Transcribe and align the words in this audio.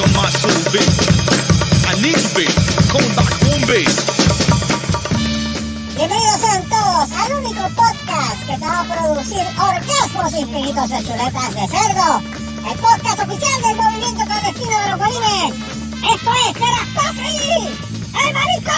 on 0.00 0.12
my 0.16 0.28
soul 0.30 0.60
bass. 0.72 0.96
I 1.84 1.92
need 2.00 2.16
you, 2.16 2.32
bass. 2.32 2.56
Coming 2.88 3.14
back 3.16 3.32
home, 3.44 3.64
bass. 3.68 3.96
Bienvenidos 5.96 6.40
sean 6.40 6.62
todos 6.68 7.10
al 7.12 7.32
único 7.34 7.62
podcast 7.76 8.40
que 8.46 8.56
te 8.56 8.64
va 8.64 8.80
a 8.80 8.84
producir 8.84 9.44
orgasmos 9.60 10.32
infinitos 10.32 10.88
de 10.88 10.98
chuletas 11.04 11.54
de 11.54 11.68
cerdo. 11.68 12.22
El 12.70 12.78
podcast 12.78 13.18
oficial 13.20 13.62
del 13.62 13.76
movimiento 13.76 14.24
clandestino 14.24 14.80
de 14.80 14.88
los 14.88 14.98
bolines. 14.98 15.54
Esto 16.14 16.30
es 16.32 16.56
Serastofri, 16.56 17.68
el 18.24 18.34
marito 18.34 18.70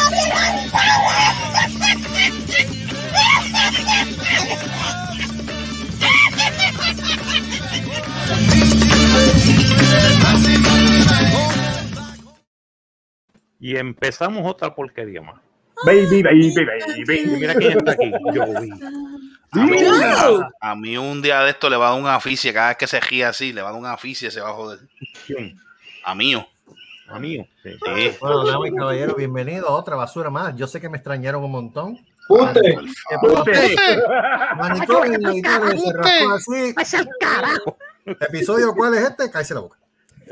Y 13.62 13.76
empezamos 13.76 14.42
otra 14.44 14.74
porquería 14.74 15.22
más. 15.22 15.40
Baby, 15.86 16.22
baby, 16.22 16.52
baby. 16.54 17.20
Y 17.20 17.26
mira 17.38 17.54
quién 17.54 17.78
está 17.78 17.92
aquí. 17.92 18.12
Joey. 18.34 18.70
A 19.54 19.66
mí, 19.66 19.78
a- 19.84 20.50
a 20.70 20.74
mí 20.74 20.96
un 20.96 21.20
día 21.20 21.40
de 21.42 21.50
esto 21.50 21.68
le 21.68 21.76
va 21.76 21.88
a 21.88 21.90
dar 21.92 22.00
un 22.00 22.06
aficie, 22.08 22.54
cada 22.54 22.68
vez 22.68 22.78
que 22.78 22.86
se 22.86 22.98
gira 23.02 23.28
así, 23.28 23.52
le 23.52 23.60
va 23.60 23.68
a 23.68 23.72
dar 23.72 23.80
un 23.80 23.86
aficie, 23.86 24.30
se 24.30 24.40
va 24.40 24.48
a. 24.48 24.54
A 26.06 26.14
mío. 26.14 26.46
A 27.08 27.18
mí. 27.18 27.36
Sí. 27.62 27.70
Sí. 27.72 28.16
Bueno, 28.18 28.46
damas 28.46 28.68
y 28.70 28.74
caballeros, 28.74 29.14
bienvenidos 29.14 29.68
a 29.68 29.72
otra 29.74 29.94
basura 29.94 30.30
más. 30.30 30.56
Yo 30.56 30.66
sé 30.66 30.80
que 30.80 30.88
me 30.88 30.96
extrañaron 30.96 31.44
un 31.44 31.50
montón. 31.52 31.98
Usted. 32.30 32.62
Usted. 33.22 33.76
Manicomio, 34.56 35.18
editores, 35.30 35.82
se 35.82 35.92
rascó 35.92 36.30
así. 36.32 36.74
¿Episodio 38.20 38.72
cuál 38.74 38.94
es 38.94 39.02
este? 39.02 39.30
Cállese 39.30 39.52
la 39.52 39.60
boca. 39.60 39.76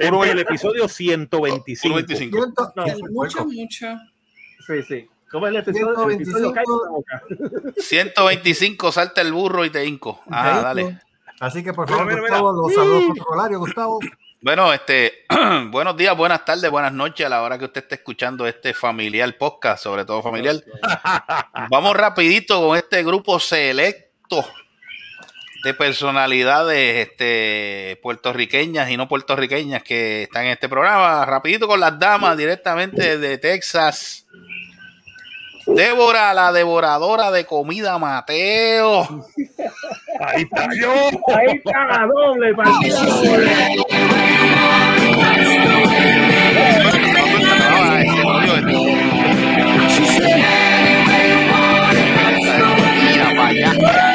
Es 0.00 0.30
el 0.32 0.38
episodio 0.38 0.88
125. 0.88 1.80
125. 1.80 2.36
Ciento- 2.36 2.72
No, 2.76 2.84
¿Quién 2.84 2.98
fue 2.98 3.08
el 3.08 3.14
Mucho, 3.14 3.44
mucho. 3.44 3.86
Sí, 4.66 4.82
sí. 4.88 5.08
¿Cómo 5.30 5.46
es 5.46 5.50
el 5.50 5.56
episodio? 5.58 5.86
El 6.08 6.12
episodio 6.14 6.52
125. 6.52 6.52
cállate 6.54 6.84
la 6.84 6.90
boca. 6.90 7.22
125, 7.78 8.92
salta 8.92 9.20
el 9.20 9.32
burro 9.32 9.64
y 9.64 9.70
te 9.70 9.84
hinco. 9.84 10.20
Ah, 10.30 10.60
dale. 10.62 10.98
Así 11.40 11.62
que 11.62 11.72
por 11.72 11.88
favor, 11.88 12.06
mira, 12.06 12.20
Gustavo, 12.20 12.52
los 12.52 12.74
saludos 12.74 13.04
protocolarios, 13.06 13.60
Gustavo. 13.60 13.98
Bueno, 14.42 14.72
este, 14.72 15.26
buenos 15.70 15.96
días, 15.96 16.16
buenas 16.16 16.44
tardes, 16.44 16.70
buenas 16.70 16.92
noches 16.92 17.26
a 17.26 17.28
la 17.28 17.42
hora 17.42 17.58
que 17.58 17.66
usted 17.66 17.82
esté 17.82 17.96
escuchando 17.96 18.46
este 18.46 18.74
familiar 18.74 19.36
podcast, 19.38 19.82
sobre 19.82 20.04
todo 20.04 20.22
familiar. 20.22 20.56
Vamos 21.70 21.96
rapidito 21.96 22.60
con 22.66 22.76
este 22.76 23.02
grupo 23.04 23.38
selecto 23.38 24.44
de 25.62 25.74
personalidades 25.74 27.08
este, 27.08 27.98
puertorriqueñas 28.02 28.90
y 28.90 28.96
no 28.96 29.08
puertorriqueñas 29.08 29.82
que 29.82 30.24
están 30.24 30.46
en 30.46 30.52
este 30.52 30.68
programa. 30.68 31.24
Rapidito 31.24 31.66
con 31.68 31.80
las 31.80 31.98
damas 31.98 32.36
directamente 32.36 33.18
de 33.18 33.38
Texas. 33.38 34.26
Débora, 35.66 36.32
la 36.34 36.52
devoradora 36.52 37.30
de 37.30 37.44
comida 37.44 37.98
Mateo. 37.98 39.26
Ahí 40.20 40.42
está 40.42 40.68
yo. 40.80 40.92
Ahí 41.34 41.56
está 41.56 41.84
la 41.86 42.06
doble 42.06 42.54
partida. 42.54 42.96
Ah, 53.52 54.09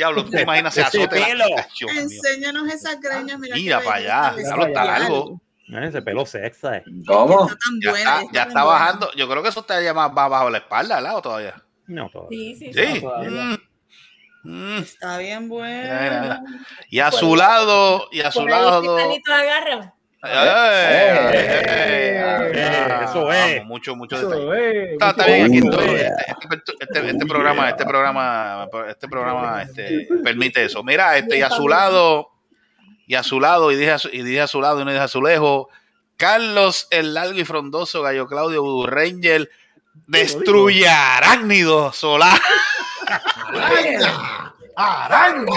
Diablo, 0.00 0.24
¿tú 0.24 0.30
te 0.30 0.40
imaginas 0.42 0.74
ese 0.74 0.86
azote? 0.86 1.20
pelo. 1.22 1.44
Dios. 1.78 1.92
Enséñanos 1.94 2.72
esas 2.72 2.98
greñas. 3.00 3.38
Mira, 3.38 3.56
Mira 3.56 3.80
para 3.80 3.96
allá. 3.96 4.34
Diablo, 4.34 4.66
está 4.66 4.84
largo. 4.84 5.40
Ese 5.68 6.00
pelo 6.02 6.24
sexy. 6.24 6.66
eh. 6.68 6.84
¿Cómo? 7.06 7.46
Está 7.46 7.56
Ya 7.82 7.90
buena, 7.90 8.20
está, 8.22 8.32
ya 8.32 8.42
está 8.44 8.64
bajando. 8.64 9.12
Yo 9.14 9.28
creo 9.28 9.42
que 9.42 9.50
eso 9.50 9.60
está 9.60 9.80
ya 9.82 9.92
más 9.92 10.10
va 10.16 10.26
bajo 10.28 10.48
la 10.48 10.58
espalda, 10.58 10.96
¿verdad? 10.96 11.16
¿O 11.18 11.22
todavía? 11.22 11.62
No, 11.86 12.08
todavía. 12.08 12.38
Sí, 12.38 12.56
sí, 12.56 12.72
Sí. 12.72 13.00
todavía. 13.02 13.30
Mm, 13.30 13.58
mm. 14.44 14.78
Está 14.78 15.18
bien 15.18 15.48
mira. 15.50 16.42
Y 16.88 17.00
a 17.00 17.12
su 17.12 17.36
lado, 17.36 18.08
y 18.10 18.20
a 18.22 18.30
su 18.32 18.46
lado. 18.48 18.80
Titanito 18.96 19.32
¡Eh! 20.22 21.30
¡Eh! 21.32 22.52
Eh, 22.52 22.88
eso 23.04 23.32
es. 23.32 23.54
Vamos, 23.56 23.66
Mucho, 23.66 23.96
mucho 23.96 24.16
Eso 24.16 24.28
detalle. 24.30 24.84
es. 24.84 24.92
Está, 24.92 25.10
está 25.10 25.26
bien, 25.26 25.44
aquí 25.46 25.58
este, 25.58 26.06
este- 26.06 26.72
este- 26.80 27.10
este 27.10 27.26
programa, 27.26 27.68
este 27.70 27.84
programa, 27.86 28.68
este 28.88 29.08
programa 29.08 29.62
este, 29.62 30.08
permite 30.22 30.64
eso. 30.64 30.82
Mira, 30.82 31.16
este, 31.16 31.38
y 31.38 31.42
a 31.42 31.50
su 31.50 31.68
lado, 31.68 32.30
y 33.06 33.14
a 33.14 33.22
su 33.22 33.40
lado, 33.40 33.72
y 33.72 33.76
dije 33.76 33.92
a 33.92 33.98
su, 33.98 34.08
y 34.08 34.22
dije 34.22 34.40
a 34.42 34.46
su 34.46 34.60
lado 34.60 34.80
y 34.80 34.84
no 34.84 34.90
dije 34.90 35.02
a 35.02 35.08
su 35.08 35.22
lejos, 35.22 35.68
Carlos 36.16 36.86
el 36.90 37.14
largo 37.14 37.38
y 37.38 37.44
frondoso, 37.44 38.02
Gallo 38.02 38.26
Claudio 38.26 38.86
Ranger, 38.86 39.48
destruye 40.06 40.86
arácnido 40.88 41.92
solar. 41.92 42.38
¡Araña! 44.76 45.54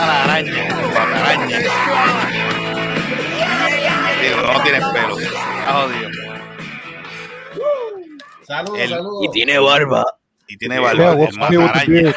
Mata 0.00 0.06
la 0.06 0.24
araña, 0.24 0.68
mata 0.68 1.06
la 1.10 1.20
araña. 1.20 1.58
Digo, 4.22 4.42
no 4.52 4.62
tienes 4.62 4.84
pelo. 4.88 5.18
Está 5.20 5.72
jodido. 5.74 6.10
Saludos, 8.46 8.80
El- 8.80 8.90
saludos. 8.90 9.24
Y 9.24 9.30
tiene 9.30 9.58
barba. 9.58 10.04
Y 10.48 10.56
tiene 10.56 10.78
barba, 10.78 11.12
el 11.12 11.36
mata 11.36 11.64
araña. 11.70 12.14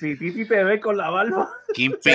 Si 0.00 0.16
Titi 0.16 0.44
te 0.46 0.64
ve 0.64 0.80
con 0.80 0.96
la 0.96 1.10
barba. 1.10 1.48
Kingpin, 1.74 2.14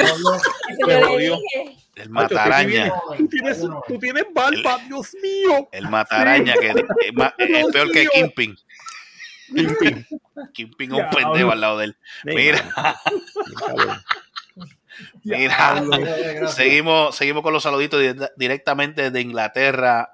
dije. 1.17 1.77
el 1.95 2.09
mataraña. 2.09 2.93
Tú 3.17 3.27
tienes, 3.27 3.59
tú 3.87 3.99
tienes 3.99 4.25
barba, 4.33 4.77
Dios 4.87 5.13
mío. 5.21 5.67
El 5.71 5.89
mataraña 5.89 6.53
que 6.55 6.69
es, 6.69 6.75
peor 7.73 7.91
que. 7.91 8.07
Kingpin. 8.07 8.55
Kingpin. 9.53 10.05
Kingpin 10.53 10.95
es 10.95 10.99
un 10.99 11.09
pendejo 11.09 11.51
al 11.51 11.61
lado 11.61 11.77
de 11.79 11.85
él. 11.85 11.97
Mira, 12.23 12.63
mira. 15.23 15.83
Seguimos, 16.47 17.15
seguimos 17.15 17.43
con 17.43 17.53
los 17.53 17.63
saluditos 17.63 17.99
di- 18.01 18.25
directamente 18.35 19.11
de 19.11 19.21
Inglaterra. 19.21 20.09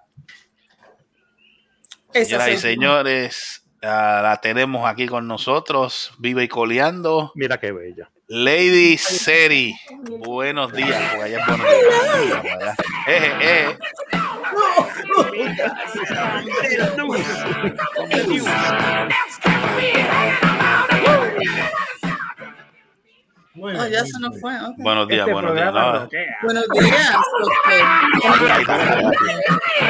Señoras 2.13 2.47
y 2.49 2.51
soy 2.51 2.53
yo. 2.55 2.59
señores, 2.59 3.63
ah, 3.83 4.21
la 4.23 4.37
tenemos 4.41 4.89
aquí 4.89 5.07
con 5.07 5.27
nosotros, 5.27 6.11
vive 6.17 6.43
y 6.43 6.47
coleando. 6.47 7.31
Mira 7.35 7.59
qué 7.59 7.71
bella. 7.71 8.09
Lady 8.31 8.97
Seri, 8.97 9.75
buenos 10.19 10.71
días. 10.71 11.13
allá 11.19 11.43
buenos 11.47 11.67
días. 11.67 12.43
Allá. 12.43 12.75
Eh, 13.07 13.33
eh, 13.41 13.77
Muy 23.59 23.75
Oh, 23.75 23.79
bien, 23.81 23.91
ya 23.91 24.05
se 24.05 24.19
nos 24.19 24.39
fue. 24.39 24.55
ok. 24.55 24.75
buenos 24.77 25.07
días, 25.07 25.19
Este 25.21 25.33
buenos 25.33 25.53
días. 25.55 25.73
No. 25.73 26.09
Buenos 26.43 26.65
días. 26.69 27.15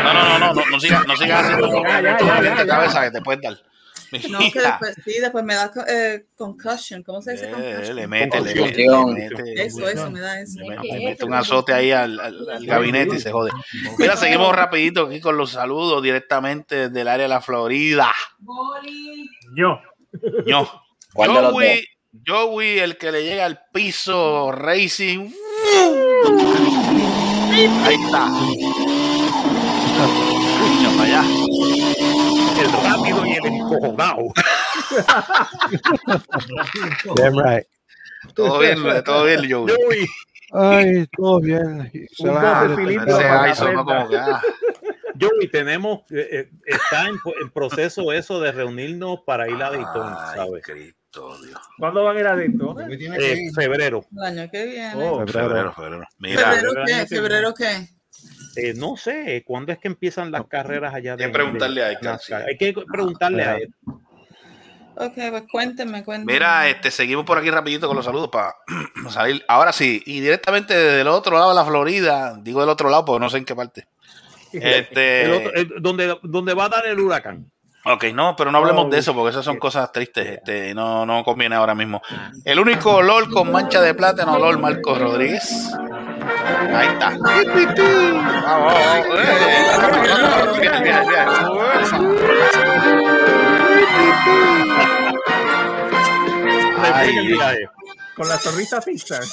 No, 0.03 0.13
no, 0.13 0.23
no, 0.23 0.39
no, 0.39 0.53
no, 0.53 0.61
no 0.71 0.79
sigas 0.79 1.07
no 1.07 1.15
sigas 1.17 1.43
haciendo 1.45 1.83
Ya, 1.83 2.01
ya, 2.01 2.17
ya, 2.19 2.55
ya, 2.55 2.67
cabeza 2.67 3.03
que 3.03 3.11
te 3.11 3.21
puedes 3.21 3.41
dar. 3.41 3.57
No, 4.31 4.39
que 4.39 4.59
después, 4.59 4.95
sí, 5.05 5.19
después 5.21 5.43
me 5.45 5.53
da 5.53 5.71
eh, 5.87 6.25
concussion. 6.35 7.03
¿Cómo 7.03 7.21
se 7.21 7.33
dice 7.33 7.45
Eh, 7.45 7.51
concussion? 7.51 7.95
le 7.95 8.07
mete, 8.07 8.41
le 8.41 8.55
mete, 8.55 8.77
le 8.87 9.05
mete, 9.05 9.65
Eso, 9.65 9.87
eso, 9.87 10.09
me 10.09 10.19
da 10.19 10.39
eso. 10.41 10.59
le 10.61 10.77
mete- 11.05 11.25
un 11.25 11.33
azote 11.35 11.73
ahí 11.73 11.91
al, 11.91 12.19
al- 12.19 12.49
al 12.49 12.65
gabinete 12.65 13.17
y 13.17 13.19
se 13.19 13.31
jode. 13.31 13.51
Mira, 13.99 14.17
seguimos 14.17 14.55
rapidito 14.55 15.05
aquí 15.05 15.21
con 15.21 15.37
los 15.37 15.51
saludos 15.51 16.01
directamente 16.01 16.89
del 16.89 17.07
área 17.07 17.23
de 17.25 17.29
la 17.29 17.41
Florida. 17.41 18.11
Yo. 19.55 19.79
No. 20.47 20.67
¿Cuál 21.13 21.33
de 21.35 21.41
los 21.43 21.51
Joey, 21.51 21.85
Joey, 22.25 22.79
el 22.79 22.97
que 22.97 23.11
le 23.11 23.23
llega 23.23 23.45
al 23.45 23.61
piso 23.71 24.51
Racing. 24.51 25.29
Ahí 27.85 27.95
está. 28.03 28.27
Escucha 29.99 30.89
para 30.97 31.03
allá. 31.03 31.23
El 32.59 32.71
rápido 32.83 33.25
y 33.25 33.31
el 33.33 33.45
encojonado. 33.45 34.23
Damn 37.15 37.37
right. 37.39 37.65
Todo 38.33 38.59
bien, 38.59 38.77
todo 39.05 39.25
bien, 39.25 39.39
Joey. 39.49 39.75
Joey. 39.75 40.05
Ay, 40.51 41.07
todo 41.15 41.39
bien. 41.39 41.91
Se 42.11 42.27
Un 42.27 42.33
van 42.35 42.45
a- 42.45 42.63
doce 42.63 42.75
cilindros 42.81 43.19
Ese 43.19 43.27
para 43.27 43.35
la 43.35 43.43
Aizo, 43.43 43.71
¿no? 43.71 43.85
prensa. 43.85 43.87
Como 44.05 44.09
que, 44.09 44.17
ah. 44.17 44.41
Joey, 45.21 45.47
tenemos, 45.51 45.99
eh, 46.11 46.27
eh, 46.31 46.49
está 46.65 47.07
en, 47.07 47.15
en 47.41 47.49
proceso 47.51 48.11
eso 48.11 48.39
de 48.39 48.51
reunirnos 48.51 49.19
para 49.25 49.47
ir 49.49 49.61
a 49.61 49.69
Daytona, 49.69 50.31
Ay, 50.31 50.39
¿Cuándo 51.77 52.03
van 52.03 52.17
a 52.17 52.19
ir 52.19 52.27
que 52.87 53.05
Eh, 53.33 53.51
febrero. 53.55 54.05
El 54.15 54.23
año 54.23 54.49
que 54.51 54.65
viene. 54.65 54.93
Oh, 54.95 55.25
Febrero, 55.25 55.73
febrero. 55.73 56.07
Mira, 56.19 56.51
¿Febrero 56.53 56.83
qué? 56.85 57.05
¿Febrero 57.07 57.53
qué? 57.53 57.87
Eh, 58.55 58.73
no 58.75 58.97
sé, 58.97 59.43
¿cuándo 59.45 59.71
es 59.71 59.79
que 59.79 59.87
empiezan 59.87 60.31
las 60.31 60.45
carreras 60.47 60.93
allá 60.93 61.13
Hay 61.13 61.17
que 61.17 61.29
preguntarle 61.29 61.83
a 61.83 62.17
sí. 62.19 62.33
Hay 62.33 62.57
que 62.57 62.73
preguntarle 62.91 63.43
a 63.43 63.57
él. 63.57 63.73
Ok, 65.01 65.13
pues 65.29 65.43
cuéntenme, 65.49 66.03
cuéntenme. 66.03 66.33
Mira, 66.33 66.67
este, 66.67 66.91
seguimos 66.91 67.23
por 67.25 67.37
aquí 67.37 67.49
rapidito 67.49 67.87
con 67.87 67.95
los 67.95 68.03
saludos 68.03 68.29
para 68.29 68.53
salir. 69.09 69.43
Ahora 69.47 69.71
sí, 69.71 70.03
y 70.05 70.19
directamente 70.19 70.73
desde 70.75 71.01
el 71.01 71.07
otro 71.07 71.37
lado 71.37 71.49
de 71.49 71.55
la 71.55 71.63
Florida, 71.65 72.37
digo 72.41 72.59
del 72.59 72.69
otro 72.69 72.89
lado 72.89 73.05
porque 73.05 73.19
no 73.21 73.29
sé 73.29 73.37
en 73.37 73.45
qué 73.45 73.55
parte. 73.55 73.87
Este, 74.51 75.23
El 75.25 75.31
otro- 75.31 75.53
el- 75.53 75.73
donde, 75.81 76.17
donde 76.23 76.53
va 76.55 76.65
a 76.65 76.69
dar 76.69 76.85
el 76.87 76.99
huracán. 76.99 77.49
Ok, 77.85 78.05
no, 78.13 78.35
pero 78.35 78.51
no 78.51 78.57
hablemos 78.57 78.89
de 78.89 78.99
eso 78.99 79.13
porque 79.13 79.29
esas 79.31 79.45
son 79.45 79.57
cosas 79.57 79.91
tristes. 79.91 80.27
Este, 80.27 80.73
no, 80.73 81.05
no 81.05 81.23
conviene 81.23 81.55
ahora 81.55 81.73
mismo. 81.73 82.01
El 82.43 82.59
único 82.59 82.95
olor 82.95 83.29
con 83.29 83.51
mancha 83.51 83.79
de 83.81 83.93
plátano, 83.93 84.33
olor 84.33 84.59
Marcos 84.59 84.99
Rodríguez. 84.99 85.71
Ahí 86.73 86.87
está. 86.87 87.17
Ay, 96.91 97.57
Con 98.15 98.27
la 98.27 98.37
sonrisa 98.37 98.81
Pixar. 98.81 99.23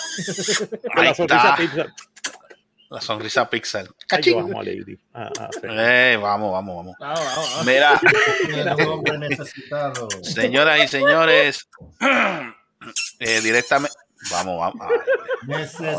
Con 0.95 1.05
la 1.05 1.15
sonrisa 1.15 1.43
está. 1.43 1.57
Pixar. 1.57 1.87
La 2.91 3.01
sonrisa 3.01 3.49
Pixel. 3.51 3.89
Cachín. 4.07 4.37
vamos 4.37 4.55
a 4.57 4.63
Lady. 4.63 4.99
Ah, 5.15 5.31
ah, 5.41 5.49
sí. 5.53 5.61
Eh, 5.65 6.19
vamos, 6.21 6.53
vamos, 6.53 6.77
vamos. 6.77 6.97
Vamos, 6.99 7.21
vamos, 7.21 7.51
vamos. 7.51 7.67
Mira, 7.67 8.01
El 8.49 8.89
hombre 8.89 9.19
necesitado. 9.19 10.09
señoras 10.23 10.85
y 10.85 10.89
señores, 10.89 11.69
eh, 13.19 13.41
directamente. 13.43 13.97
Vamos, 14.31 14.59
vamos. 14.59 14.87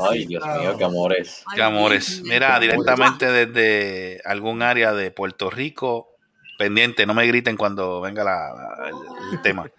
Ay, 0.09 0.25
Dios 0.25 0.43
mío, 0.59 0.75
qué 0.77 0.83
amores. 0.83 1.43
Qué 1.55 1.61
amores. 1.61 2.21
Mira, 2.23 2.59
directamente 2.59 3.31
desde 3.31 4.21
algún 4.25 4.61
área 4.61 4.91
de 4.93 5.11
Puerto 5.11 5.49
Rico, 5.49 6.15
pendiente, 6.57 7.05
no 7.05 7.13
me 7.13 7.25
griten 7.27 7.55
cuando 7.55 8.01
venga 8.01 8.23
la- 8.23 8.53
la- 8.53 8.89
el, 8.89 8.95
el 9.33 9.41
tema. 9.41 9.69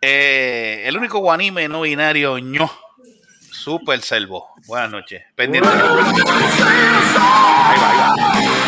Eh, 0.00 0.82
el 0.86 0.96
único 0.96 1.18
guanime 1.18 1.68
no 1.68 1.82
binario, 1.82 2.38
ño. 2.38 2.70
Super 3.60 4.00
Selvo. 4.00 4.54
Buenas 4.66 4.90
noches. 4.90 5.22
Pendiente. 5.36 5.68
Ahí 5.68 5.78
va, 7.78 7.90
ahí 7.90 8.46
va. 8.46 8.59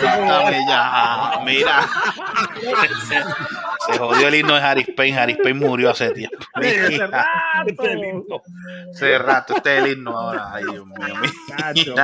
Ya. 0.00 1.40
Mira. 1.44 1.80
Se, 3.86 3.98
jodió 3.98 4.28
el 4.28 4.34
himno 4.34 4.54
de 4.54 4.60
Harris 4.60 4.88
Payne. 4.96 5.18
Harris 5.18 5.36
Payne 5.42 5.54
murió 5.66 5.90
hace 5.90 6.10
tiempo. 6.10 6.36
Hace 6.54 7.06
rato. 7.06 8.42
Hace 8.92 9.18
rato. 9.18 9.56
Este 9.56 9.78
es 9.78 9.84
el 9.84 9.92
himno 9.92 10.10
ahora. 10.18 10.50
Ay, 10.52 10.64
Dios 10.70 10.86
mío. 10.86 11.14
Cacho. 11.56 11.94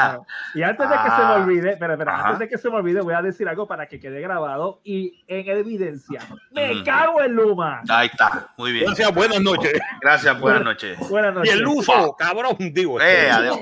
Y 0.55 0.63
antes 0.63 0.89
de 0.89 0.95
que 0.95 1.03
se 1.03 1.09
me 1.17 1.23
Ah. 1.25 1.35
olvide, 1.37 1.71
espera, 1.73 1.93
espera, 1.95 2.15
Ajá. 2.15 2.25
antes 2.29 2.39
de 2.41 2.49
que 2.49 2.59
se 2.59 2.71
me 2.71 2.77
olvide, 2.77 3.01
voy 3.01 3.15
a 3.15 3.23
decir 3.23 3.49
algo 3.49 3.67
para 3.67 3.87
que 3.87 3.99
quede 3.99 4.21
grabado 4.21 4.81
y 4.85 5.25
en 5.27 5.49
evidencia. 5.49 6.21
Me 6.53 6.73
Ujú. 6.75 6.85
cago 6.85 7.23
en 7.23 7.33
Luma. 7.35 7.83
Ahí 7.89 8.09
está. 8.09 8.49
Muy 8.57 8.73
bien. 8.73 8.85
Gracias, 8.87 9.13
buenas 9.15 9.41
noches. 9.41 9.73
Gracias. 10.01 10.39
Buenas 10.41 10.63
noches. 10.65 10.99
Buenas 11.09 11.33
Y 11.33 11.35
noches. 11.35 11.53
el 11.55 11.61
luso, 11.61 12.15
cabrón, 12.19 12.57
digo. 12.73 13.01
Eh, 13.01 13.31
adiós. 13.31 13.59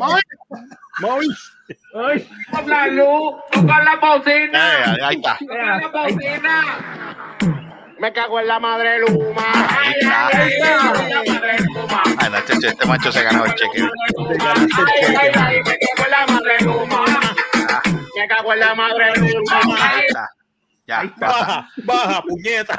Maurice. 1.01 1.53
Ay, 1.95 2.29
la 2.67 2.87
luz, 2.89 3.35
toca 3.53 3.83
la 3.83 3.97
bocina, 3.97 4.95
Eh, 4.97 4.99
ahí 5.05 5.17
está. 5.17 5.37
toca 5.39 5.55
la 5.57 5.89
bocina. 5.89 6.63
Me 7.99 8.13
cago 8.15 8.41
en 8.41 8.49
la 8.49 8.59
madre 8.59 8.99
Luma. 9.01 9.43
Ahí 9.79 9.93
está. 10.01 10.29
Ay, 10.29 10.33
ay, 10.39 10.53
ay, 10.63 11.05
la 11.09 11.33
madre 11.35 11.59
Luma. 11.75 12.03
Ay, 12.19 12.31
no, 12.31 12.37
este, 12.39 12.67
este 12.69 12.87
macho 12.87 13.13
se 13.13 13.23
ganó 13.23 13.45
el 13.45 13.55
cheque. 13.55 13.83
Ay, 13.83 15.15
ay, 15.21 15.31
ay, 15.35 15.63
me 15.63 15.79
cago 15.79 16.05
en 16.05 16.11
la 16.11 16.27
madre 16.27 16.57
Luma. 16.61 17.05
Me 18.17 18.29
cago 18.29 18.53
en 18.55 18.61
la 18.61 18.75
madre 18.75 19.13
Luma. 19.17 19.61
Ahí 19.95 20.05
está. 20.09 20.29
Ya. 20.91 21.15
Baja, 21.19 21.71
baja, 21.85 22.23
puñeta. 22.23 22.77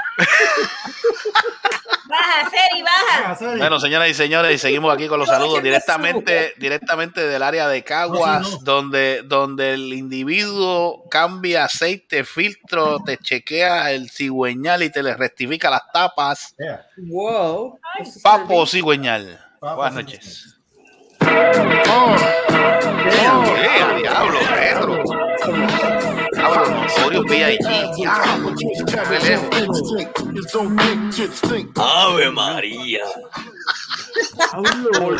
Baja, 2.09 2.49
Seri, 2.49 2.81
baja. 2.81 3.37
Bueno, 3.57 3.79
señoras 3.79 4.09
y 4.09 4.13
señores, 4.13 4.53
y 4.53 4.57
seguimos 4.57 4.93
aquí 4.93 5.07
con 5.07 5.17
los 5.17 5.29
saludos 5.29 5.63
directamente, 5.63 6.53
directamente 6.57 7.25
del 7.25 7.41
área 7.41 7.69
de 7.69 7.85
Caguas, 7.85 8.65
donde, 8.65 9.21
donde 9.23 9.75
el 9.75 9.93
individuo 9.93 11.07
cambia 11.09 11.63
aceite, 11.63 12.25
filtro, 12.25 13.01
te 13.01 13.17
chequea 13.17 13.93
el 13.93 14.09
cigüeñal 14.09 14.83
y 14.83 14.89
te 14.89 15.03
le 15.03 15.15
rectifica 15.15 15.69
las 15.69 15.83
tapas. 15.93 16.53
Yeah. 16.57 16.85
Wow. 16.97 17.79
Papo 18.21 18.65
cigüeñal. 18.67 19.39
Papo 19.61 19.77
Buenas 19.77 19.93
noches. 20.03 20.57
Eh, 21.21 21.67
a 23.81 23.95
diablo, 23.95 24.39
retro. 24.53 25.01
Diablo, 25.41 25.61
notorio 25.61 26.00
VIP. 27.23 27.95
Diablo, 27.95 28.53
qué 28.57 29.19
lejos. 29.19 29.81
Ave 31.75 32.31
María. 32.31 33.03
Old 34.53 34.67
school. 34.89 35.17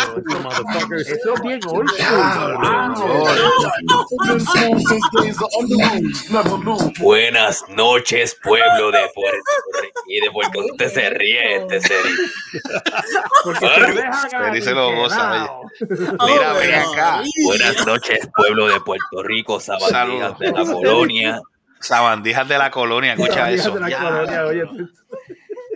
Buenas 7.00 7.64
noches, 7.70 8.38
pueblo 8.44 8.92
de 8.92 9.00
Puerto 9.16 9.40
Rico. 9.82 10.02
Y 10.08 10.20
de 10.22 10.32
Puerto 10.32 10.62
Rico. 10.62 10.74
Usted 10.74 10.94
se 10.94 11.10
ríe, 11.12 11.56
este 11.58 11.82
se 11.82 12.02
ríe. 12.02 12.16
Feliz 14.46 14.64
se 14.66 14.72
lo 14.72 14.96
goza. 14.96 15.50
Mira, 16.26 16.54
ven 16.54 16.76
acá. 16.76 17.24
Buenas 17.46 17.86
noches, 17.86 18.28
pueblo 18.36 18.68
de 18.68 18.80
Puerto 18.82 19.24
Rico, 19.24 19.60
sabandijas 19.60 20.38
de 20.40 20.52
la 20.52 20.66
colonia. 20.66 21.42
Sabandijas 21.80 22.48
de 22.48 22.58
la 22.58 22.70
colonia, 22.70 23.14
escucha 23.14 23.50
eso. 23.50 23.76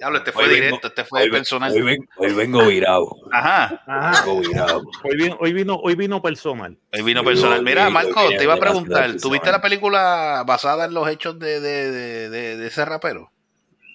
Diablo, 0.06 0.20
este 0.20 0.32
fue 0.32 0.44
Hoy 0.44 0.50
vengo- 0.52 0.66
directo, 0.66 0.88
este 0.88 1.04
fue 1.04 1.22
Hoy, 1.24 1.32
personal. 1.32 1.72
hoy 1.72 1.82
ven- 1.82 2.10
hoy 2.18 2.34
vengo 2.36 2.66
virado. 2.68 3.08
Ajá, 3.32 3.84
Ajá. 3.88 4.24
Vengo 4.24 4.40
virado. 4.42 4.84
Hoy 5.04 5.16
vino, 5.18 5.38
hoy 5.40 5.54
vino, 5.54 5.76
hoy 5.82 5.96
vino 5.96 6.22
personal. 6.22 6.78
hoy 6.94 7.02
vino 7.02 7.24
personal. 7.24 7.64
Mira, 7.64 7.90
Marco, 7.90 8.30
te 8.30 8.44
iba 8.44 8.54
a 8.54 8.58
preguntar, 8.60 9.16
¿tuviste 9.20 9.52
la 9.52 9.62
película 9.62 10.44
basada 10.46 10.86
en 10.86 10.94
los 10.94 11.10
hechos 11.10 11.40
de, 11.40 11.60
de, 11.60 11.92
de, 11.92 12.30
de, 12.30 12.58
de 12.58 12.68
ese 12.68 12.86
rapero? 12.86 13.32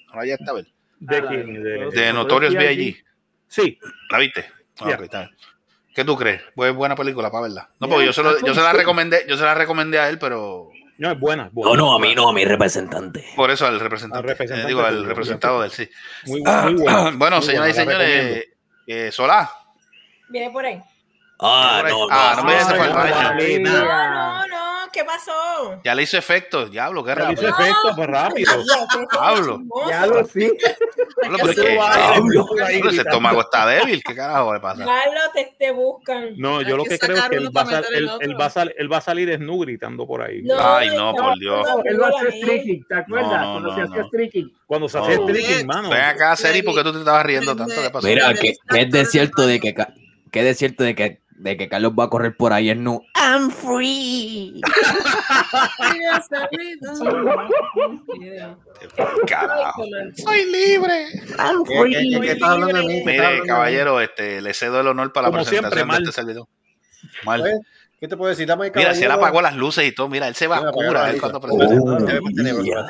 Ahora 0.09 0.26
ya 0.26 0.35
está, 0.35 0.52
¿ver? 0.52 0.67
¿De 0.99 1.25
quién? 1.29 1.62
De, 1.62 1.90
De 1.93 2.12
Notorious 2.12 2.55
B.I.G. 2.55 3.05
Sí. 3.47 3.79
¿La 4.11 4.19
viste? 4.19 4.47
Ah, 4.81 4.87
ok, 4.95 5.02
está 5.02 5.19
bien. 5.21 5.31
¿Qué 5.95 6.05
tú 6.05 6.17
crees? 6.17 6.43
Pues 6.57 6.75
buena 6.75 6.97
película 6.97 7.31
para 7.31 7.43
verla. 7.43 7.71
No, 7.79 7.88
porque 7.88 8.07
yo 8.07 8.12
se, 8.12 8.23
lo- 8.25 8.38
yo 8.45 8.52
se 8.52 8.61
la 8.62 8.73
recomendé, 8.73 9.25
yo 9.29 9.37
se 9.37 9.45
la 9.45 9.55
recomendé 9.55 10.00
a 10.00 10.09
él, 10.09 10.19
pero 10.19 10.70
No, 11.00 11.11
es 11.12 11.19
buena. 11.19 11.47
es 11.47 11.52
buena. 11.52 11.71
No, 11.71 11.76
no, 11.76 11.97
a 11.97 11.99
mí 11.99 12.14
no, 12.14 12.28
a 12.28 12.33
mi 12.35 12.45
representante. 12.45 13.25
por 13.35 13.50
eso 13.50 13.66
al 13.66 13.80
representante. 13.80 14.19
Al 14.19 14.28
representante 14.28 14.64
Eh, 14.64 14.69
digo, 14.69 14.83
al 14.83 15.04
representado 15.07 15.62
del 15.62 15.71
sí. 15.71 15.88
Muy, 16.26 16.42
bu- 16.42 16.62
muy 16.64 16.75
buena. 16.83 17.11
Bueno, 17.16 17.37
Muy 17.37 17.47
señoras 17.47 17.71
y 17.71 17.85
buena, 17.85 17.99
la 17.99 18.04
señores, 18.07 18.45
eh, 18.87 19.11
Solá. 19.11 19.50
Viene 20.28 20.50
por 20.50 20.64
ahí. 20.64 20.80
Ah, 21.40 21.83
no, 21.88 21.88
no. 21.88 22.07
Ah, 22.11 22.35
no 22.37 22.45
me 22.45 22.52
el 22.61 23.62
no. 23.62 23.71
No, 23.71 23.85
no, 23.85 24.47
no, 24.47 24.60
¿qué 24.92 25.04
pasó? 25.04 25.80
Ya 25.85 25.94
le 25.94 26.02
hizo 26.02 26.16
efecto. 26.18 26.66
Diablo, 26.66 27.04
qué 27.04 27.14
Pero 27.14 27.32
hizo 27.32 27.42
rápido. 27.42 27.64
efecto, 27.66 27.92
pues 27.97 28.09
rápido. 28.09 28.52
Pablo. 29.12 29.61
Ya 29.88 30.06
lo 30.06 30.25
sí. 30.25 30.50
Pablo, 31.20 31.38
pero 31.40 31.50
es 31.52 31.61
que- 31.61 31.76
Pablo. 31.76 32.47
Pablo, 32.47 32.90
ese 32.90 33.00
estómago 33.02 33.40
está 33.42 33.66
débil. 33.66 34.02
¿Qué 34.02 34.14
carajo 34.14 34.54
le 34.54 34.61
pasa? 34.61 34.85
Carlos, 34.85 35.23
te, 35.35 35.54
te 35.59 35.70
buscan. 35.73 36.35
No, 36.37 36.62
yo 36.62 36.68
Hay 36.68 36.76
lo 36.76 36.85
que 36.85 36.90
que 36.90 36.99
creo 36.99 37.16
es 37.16 37.28
que 37.28 37.37
él 37.37 37.56
va, 37.56 37.66
sal- 37.66 37.85
él- 37.92 38.11
él 38.20 38.40
va 38.40 38.47
a 38.47 38.50
sal- 38.50 38.75
él 38.76 38.92
va 38.92 38.97
a 38.99 39.00
salir 39.00 39.28
desnudo 39.28 39.61
gritando 39.61 40.06
por 40.06 40.23
ahí. 40.23 40.42
No, 40.42 40.54
Ay, 40.59 40.90
no, 40.97 41.14
por 41.14 41.38
Dios. 41.38 41.66
Él 41.85 42.00
va 42.00 42.06
a 42.06 42.11
hacer 42.11 42.32
streaking, 42.32 42.85
¿te 42.88 42.94
acuerdas? 42.94 43.30
No, 43.32 43.38
no, 43.38 43.52
Cuando 43.52 43.68
no, 43.70 43.75
se 43.76 43.82
hacía 43.82 44.02
no. 44.02 44.09
streaking. 44.09 44.52
Cuando 44.66 44.88
se 44.88 44.99
No. 44.99 45.04
hace 45.04 45.16
streaking, 45.16 45.66
mano. 45.66 45.90
Ven 45.90 46.00
acá, 46.00 46.37
Seri, 46.37 46.62
¿por 46.62 46.75
qué 46.75 46.82
tú 46.82 46.92
te 46.92 46.99
estabas 47.00 47.25
riendo 47.26 47.54
tanto? 47.56 47.75
¿Qué 47.82 47.90
pasó? 47.90 48.06
Mira, 48.06 48.32
que, 48.35 48.54
es 48.76 48.90
de 48.90 49.04
cierto 49.06 49.47
de 49.47 49.61
que, 49.61 49.75
que 50.30 50.38
es 50.40 50.44
de 50.44 50.54
cierto 50.54 50.85
de 50.85 50.94
que, 50.94 51.20
de 51.40 51.56
que 51.56 51.68
Carlos 51.68 51.92
va 51.99 52.04
a 52.04 52.11
correr 52.11 52.37
por 52.37 52.52
ahí 52.52 52.68
en 52.70 52.85
nu. 52.85 53.02
I'm 53.14 53.50
free. 53.50 54.61
Soy 60.16 60.44
libre. 60.50 61.06
I'm 61.38 61.64
¿Qué, 61.64 61.75
qué, 61.90 62.09
qué, 62.11 62.20
qué 62.20 62.32
estás 62.32 62.49
hablando 62.50 62.82
Mire, 62.87 63.40
caballero, 63.47 64.00
este, 64.00 64.40
le 64.40 64.54
cedo 64.54 64.80
el 64.80 64.87
honor 64.88 65.12
para 65.12 65.28
la 65.28 65.32
Como 65.32 65.42
presentación 65.44 65.73
siempre, 65.73 65.85
mal. 65.85 66.02
de 66.04 66.11
este 66.11 66.20
servidor. 66.20 66.47
Mal. 67.25 67.61
¿Qué 67.99 68.09
te 68.09 68.16
puedo 68.16 68.30
decir? 68.30 68.47
Dame 68.47 68.66
el 68.68 68.73
Mira, 68.75 68.94
si 68.94 69.04
él 69.04 69.11
apagó 69.11 69.42
las 69.42 69.56
luces 69.56 69.87
y 69.87 69.92
todo, 69.92 70.09
mira, 70.09 70.26
él 70.28 70.35
se 70.35 70.47
va 70.47 70.56
a 70.59 70.73
cura. 70.73 71.12
cuando 71.20 71.40
presenta. 71.40 71.75
Oh, 71.82 72.00
debe 72.00 72.20
tener- 72.35 72.62
yeah. 72.62 72.87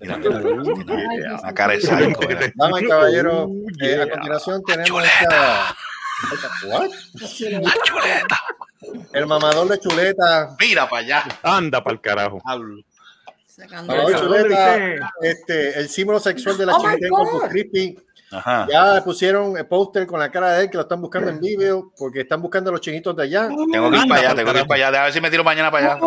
La 0.00 1.52
cara 1.54 1.72
de 1.74 1.80
sádico, 1.80 2.20
mira. 2.26 2.52
Dame 2.54 2.80
el 2.80 2.88
caballero. 2.88 3.44
Oh, 3.44 3.54
Eh, 3.80 4.02
a 4.02 4.10
continuación 4.10 4.62
tenemos 4.64 4.88
Chuleta. 4.88 5.76
esta 6.32 6.50
What? 6.66 6.90
La 7.62 7.74
chuleta. 7.84 8.40
El 9.12 9.26
mamador 9.26 9.68
de 9.68 9.78
chuleta. 9.80 10.56
Mira 10.58 10.88
para 10.88 11.02
allá. 11.02 11.24
Anda 11.42 11.82
para 11.82 11.94
el 11.94 12.00
carajo. 12.00 12.40
Mamador 12.44 14.06
de 14.12 14.18
chuleta, 14.18 15.12
este, 15.20 15.78
el 15.80 15.88
símbolo 15.88 16.20
sexual 16.20 16.56
de 16.58 16.66
la 16.66 16.76
Oh 16.76 16.88
en 16.90 17.08
Corpus 17.08 17.40
God. 17.42 17.48
Christi. 17.48 17.98
Ajá. 18.30 18.66
Ya 18.70 19.02
pusieron 19.02 19.56
el 19.56 19.66
póster 19.66 20.06
con 20.06 20.20
la 20.20 20.30
cara 20.30 20.52
de 20.52 20.64
él 20.64 20.70
que 20.70 20.76
lo 20.76 20.82
están 20.82 21.00
buscando 21.00 21.30
en 21.30 21.40
vivo 21.40 21.92
porque 21.96 22.20
están 22.20 22.42
buscando 22.42 22.70
a 22.70 22.72
los 22.72 22.80
chinitos 22.80 23.16
de 23.16 23.22
allá. 23.22 23.48
Tengo 23.48 23.90
que 23.90 23.96
ir 23.96 24.08
para 24.08 24.20
allá, 24.20 24.34
tengo 24.34 24.52
que 24.52 24.58
ir 24.60 24.66
para 24.66 24.88
allá. 24.88 25.00
A 25.00 25.04
ver 25.04 25.12
si 25.12 25.20
me 25.20 25.30
tiro 25.30 25.44
mañana 25.44 25.70
para 25.70 25.94
allá. 25.94 26.00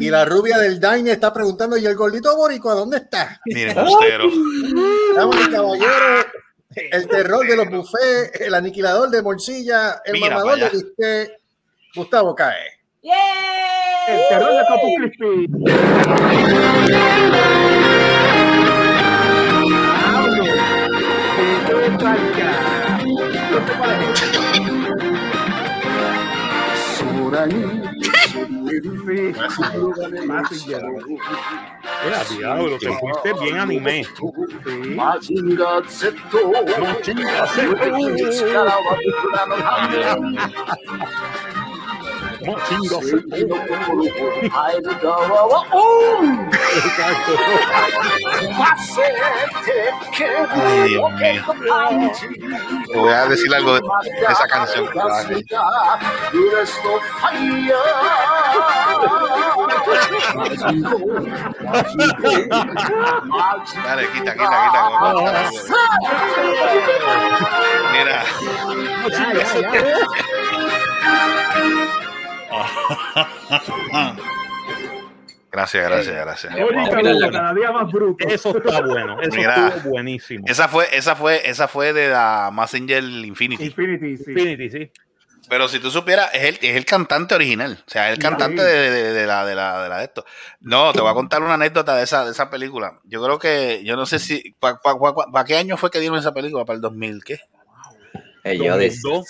Y 0.00 0.10
la 0.10 0.24
rubia 0.24 0.58
del 0.58 0.80
Dine 0.80 1.12
está 1.12 1.32
preguntando, 1.32 1.76
¿y 1.76 1.84
el 1.84 1.94
gordito 1.94 2.34
boricua 2.36 2.74
dónde 2.74 2.98
está? 2.98 3.40
Miren, 3.46 3.70
y 3.78 3.84
caballeros, 3.84 4.32
el 6.74 7.06
terror 7.08 7.46
de 7.46 7.56
los 7.56 7.70
buffets, 7.70 8.40
el 8.40 8.54
aniquilador 8.54 9.10
de 9.10 9.22
morcilla, 9.22 10.00
el 10.04 10.14
Mira 10.14 10.30
mamador 10.30 10.58
de 10.58 10.70
bistec, 10.70 11.32
Gustavo 11.94 12.34
Cae. 12.34 12.80
El 14.06 14.20
terror 14.28 14.52
de 14.52 14.64
Corpus 14.66 14.90
Falca. 21.98 22.48
No 23.04 23.66
sé 23.66 23.72
cuál 23.78 24.00
es. 24.02 24.20
Sí, 29.06 30.26
Mazinger. 30.26 30.82
Mira, 32.04 32.24
diablo, 32.30 32.78
te 32.78 32.88
fuiste 32.98 33.32
bien 33.40 33.58
anime. 33.58 34.06
Te 42.44 42.50
voy 52.98 53.12
a 53.12 53.26
decir 53.28 53.54
algo 53.54 53.74
de 53.74 53.80
esa 54.28 54.46
canción. 54.46 54.86
Dale, 63.84 64.08
quita, 64.12 64.32
quita, 64.34 64.36
quita. 64.64 64.80
Mira. 67.92 68.24
Gracias, 75.52 75.88
gracias, 75.88 76.16
gracias. 76.16 76.52
Mónica 76.58 77.00
Lugo, 77.00 77.30
cada 77.30 77.54
día 77.54 77.70
más 77.70 77.92
bruto. 77.92 78.26
Eso 78.28 78.56
está 78.58 78.80
bueno. 78.80 79.20
Eso 79.20 79.36
Mira. 79.36 79.68
estuvo 79.68 79.90
buenísimo. 79.92 80.44
Esa 80.48 80.66
fue, 80.66 80.88
esa 80.96 81.14
fue, 81.14 81.48
esa 81.48 81.68
fue 81.68 81.92
de 81.92 82.08
la 82.08 82.50
Messenger 82.52 83.04
Infinity. 83.04 83.66
Infinity, 83.66 84.16
sí. 84.16 84.30
Infinity, 84.32 84.70
sí. 84.70 84.90
Pero 85.48 85.68
si 85.68 85.78
tú 85.78 85.92
supieras, 85.92 86.30
es 86.34 86.42
el, 86.42 86.54
es 86.60 86.74
el 86.76 86.84
cantante 86.84 87.36
original. 87.36 87.78
O 87.86 87.90
sea, 87.90 88.08
es 88.10 88.16
el 88.16 88.22
cantante 88.22 88.64
de, 88.64 88.90
de- 88.90 89.12
de 89.12 89.26
la, 89.28 89.44
de, 89.46 89.54
la, 89.54 89.82
de 89.84 89.88
la 89.90 89.98
de 89.98 90.04
esto. 90.06 90.24
No, 90.60 90.92
te 90.92 91.00
voy 91.00 91.10
a 91.10 91.14
contar 91.14 91.40
una 91.40 91.54
anécdota 91.54 91.94
de 91.94 92.02
esa, 92.02 92.24
de 92.24 92.32
esa 92.32 92.50
película. 92.50 92.98
Yo 93.04 93.22
creo 93.22 93.38
que, 93.38 93.82
yo 93.84 93.94
no 93.94 94.06
sé 94.06 94.18
si, 94.18 94.56
¿para 94.58 95.44
qué 95.46 95.56
año 95.56 95.76
fue 95.76 95.90
que 95.92 96.00
dieron 96.00 96.18
esa 96.18 96.32
película? 96.34 96.64
¿Para 96.64 96.74
el 96.76 96.80
2000 96.82 97.22
qué? 97.22 97.38
Eh, 98.42 98.56
yo 98.58 98.76
de- 98.76 98.88
2002. 98.88 99.24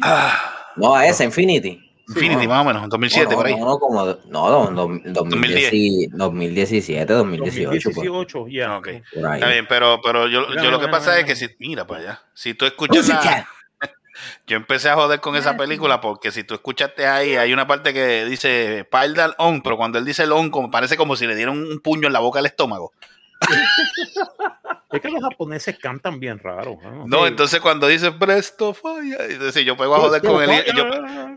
Ah, 0.00 0.70
No, 0.76 0.94
a 0.96 1.06
esa, 1.06 1.24
Infinity. 1.24 1.87
Infinity, 2.08 2.48
más 2.48 2.62
o 2.62 2.64
menos, 2.64 2.88
2007, 2.88 3.30
no, 3.30 3.36
por 3.36 3.46
ahí. 3.46 3.56
No, 3.56 3.66
no, 3.66 3.78
como, 3.78 4.04
no, 4.04 4.70
do- 4.70 5.00
2010. 5.04 5.12
2010, 5.14 6.10
2017, 6.12 7.12
2018. 7.12 7.70
pues, 7.70 7.94
2018, 7.96 8.46
ya. 8.48 8.76
Ok. 8.78 8.88
por 9.14 9.26
ahí. 9.26 9.34
Está 9.34 9.48
bien, 9.50 9.66
pero, 9.68 10.00
pero 10.02 10.26
yo, 10.26 10.46
Mira, 10.48 10.62
yo 10.62 10.70
lo 10.70 10.78
mira, 10.78 10.88
que 10.90 10.92
pasa 10.96 11.18
es 11.18 11.24
que 11.26 11.36
si, 11.36 11.48
mira 11.58 11.86
para 11.86 12.00
allá, 12.00 12.22
si 12.34 12.54
tú 12.54 12.64
escuchas 12.66 13.06
la, 13.08 13.46
yo 14.46 14.56
empecé 14.56 14.88
a 14.88 14.94
joder 14.94 15.20
con 15.20 15.36
esa 15.36 15.56
película 15.56 16.00
porque 16.00 16.30
si 16.32 16.44
tú 16.44 16.54
escuchaste 16.54 17.06
ahí, 17.06 17.36
hay 17.36 17.52
una 17.52 17.66
parte 17.66 17.92
que 17.92 18.24
dice 18.24 18.86
Pardal 18.90 19.34
on, 19.38 19.60
pero 19.62 19.76
cuando 19.76 19.98
él 19.98 20.04
dice 20.04 20.22
el 20.24 20.32
on, 20.32 20.50
como, 20.50 20.70
parece 20.70 20.96
como 20.96 21.14
si 21.14 21.26
le 21.26 21.36
dieran 21.36 21.58
un 21.58 21.78
puño 21.80 22.06
en 22.06 22.12
la 22.14 22.20
boca 22.20 22.38
al 22.38 22.46
estómago. 22.46 22.92
Es 24.90 25.00
que 25.02 25.10
los 25.10 25.22
japoneses 25.22 25.78
cantan 25.78 26.18
bien 26.18 26.38
raro. 26.38 26.78
¿no? 26.82 27.06
No, 27.06 27.26
entonces 27.26 27.60
cuando 27.60 27.86
dice 27.86 28.10
presto 28.12 28.72
falla, 28.72 29.18
entonces 29.28 29.62
yo 29.64 29.74
a 29.74 29.98
joder 29.98 30.22
con 30.22 30.42
el 30.42 30.64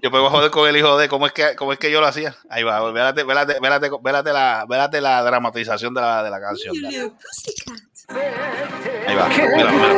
yo, 0.01 0.10
a 0.10 0.29
joder 0.29 0.51
con 0.51 0.70
el 0.70 0.77
hijo 0.77 0.98
de 0.98 1.10
cómo 1.10 1.25
es 1.25 1.34
que 1.34 1.55
cómo 1.58 1.74
es 1.74 1.79
que 1.79 1.91
yo 1.91 2.00
lo 2.00 2.08
hacía. 2.08 2.34
Ahí 2.50 2.63
va, 2.63 2.91
vélate, 2.91 3.24
vélate, 3.25 3.60
vélate, 3.62 3.89
vélate 4.01 4.31
la, 4.31 4.65
vélate 4.70 5.01
la 5.01 5.22
dramatización 5.24 5.93
de 5.93 6.00
la, 6.00 6.24
de 6.24 6.29
la 6.29 6.39
canción. 6.39 6.75
dale. 6.81 7.12
Ahí 9.08 9.15
va, 9.15 9.27
mira, 9.27 9.72
mira. 9.72 9.91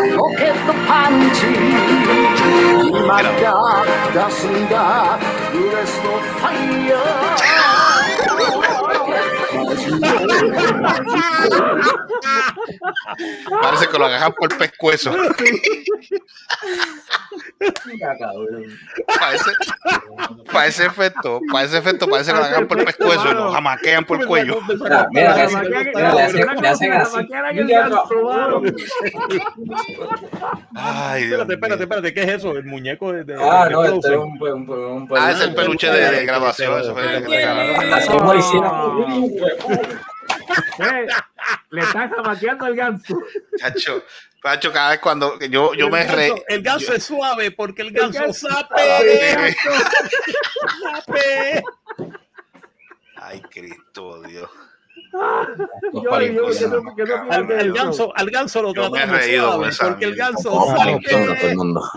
Parece 13.62 13.88
que 13.88 13.98
lo 13.98 14.06
agarran 14.06 14.34
por 14.34 14.52
el 14.52 14.58
pescuezo. 14.58 15.12
Para 19.20 19.34
ese, 19.36 19.52
para 20.52 20.68
ese 20.68 20.86
efecto, 20.86 21.40
para 21.52 21.66
ese 21.66 21.78
efecto 21.78 22.08
parece 22.08 22.32
que 22.32 22.38
lo 22.38 22.44
agarran 22.44 22.68
por 22.68 22.80
el 22.80 22.86
pescuezo 22.86 23.32
y 23.32 23.34
lo 23.34 23.52
jamaquean 23.52 24.06
por 24.06 24.22
el 24.22 24.28
cuello. 24.28 24.58
Mira, 24.80 25.08
mira, 25.12 25.36
le 25.36 25.42
hacen- 25.44 25.62
mira, 25.62 25.84
le 25.84 26.22
hacen- 26.22 26.62
le 26.62 26.68
hacen 26.68 26.94
así. 26.94 27.18
Ay, 30.76 31.26
Dios 31.26 31.42
Espérate, 31.42 31.54
espérate, 31.54 31.84
espérate, 31.84 32.14
¿qué 32.14 32.22
es 32.24 32.30
eso? 32.30 32.52
El 32.58 32.66
muñeco 32.66 33.12
de. 33.12 33.24
de- 33.24 33.36
Ah, 33.40 33.66
de 33.66 33.72
no, 33.72 33.84
este 33.84 33.98
es 33.98 34.04
Frozen. 34.06 34.20
un, 34.22 34.70
un, 34.70 34.70
un, 34.70 35.18
Ah, 35.18 35.32
es 35.32 35.42
el 35.42 35.54
peluche 35.56 35.90
de, 35.90 36.12
de 36.12 36.26
graduación. 36.26 36.80
Eso 36.82 36.94
fue 36.94 37.18
el 37.18 37.26
que 37.26 37.46
Eh, 39.70 41.08
Le 41.70 41.82
están 41.82 42.10
jamaqueando 42.12 42.68
el 42.68 42.76
ganso. 42.76 43.18
Chacho, 43.58 44.04
Chacho, 44.44 44.72
cada 44.72 44.92
vez 44.92 45.00
cuando 45.00 45.40
yo, 45.40 45.74
yo 45.74 45.86
el 45.86 45.92
me 45.92 46.00
ganso, 46.00 46.16
reí. 46.16 46.32
El 46.48 46.62
ganso 46.62 46.94
es 46.94 47.04
suave 47.04 47.52
porque 47.52 47.82
el 47.84 47.92
ganso 47.92 48.20
ganso- 48.20 48.50
sabe. 48.50 49.56
sabe. 51.06 51.64
Ay, 53.16 53.42
Cristo, 53.50 54.22
Dios. 54.24 54.50
Yo, 55.94 56.02
yo, 56.22 56.52
yo, 56.52 57.16
Al, 57.30 57.72
ganso, 57.74 58.12
al 58.16 58.30
ganso 58.32 58.62
lo 58.64 58.74
Yo 58.74 58.90
me 58.90 58.98
he 58.98 59.02
tratamos 59.02 59.20
reído 59.26 59.46
con 59.46 59.54
suave 59.56 59.70
esa 59.70 59.88
porque 59.90 60.06
el 60.06 60.16
ganso 60.16 60.66
sabe. 60.76 60.92
el 60.92 61.18
mundo, 61.18 61.36
todo 61.40 61.50
el 61.50 61.56
mundo. 61.58 61.92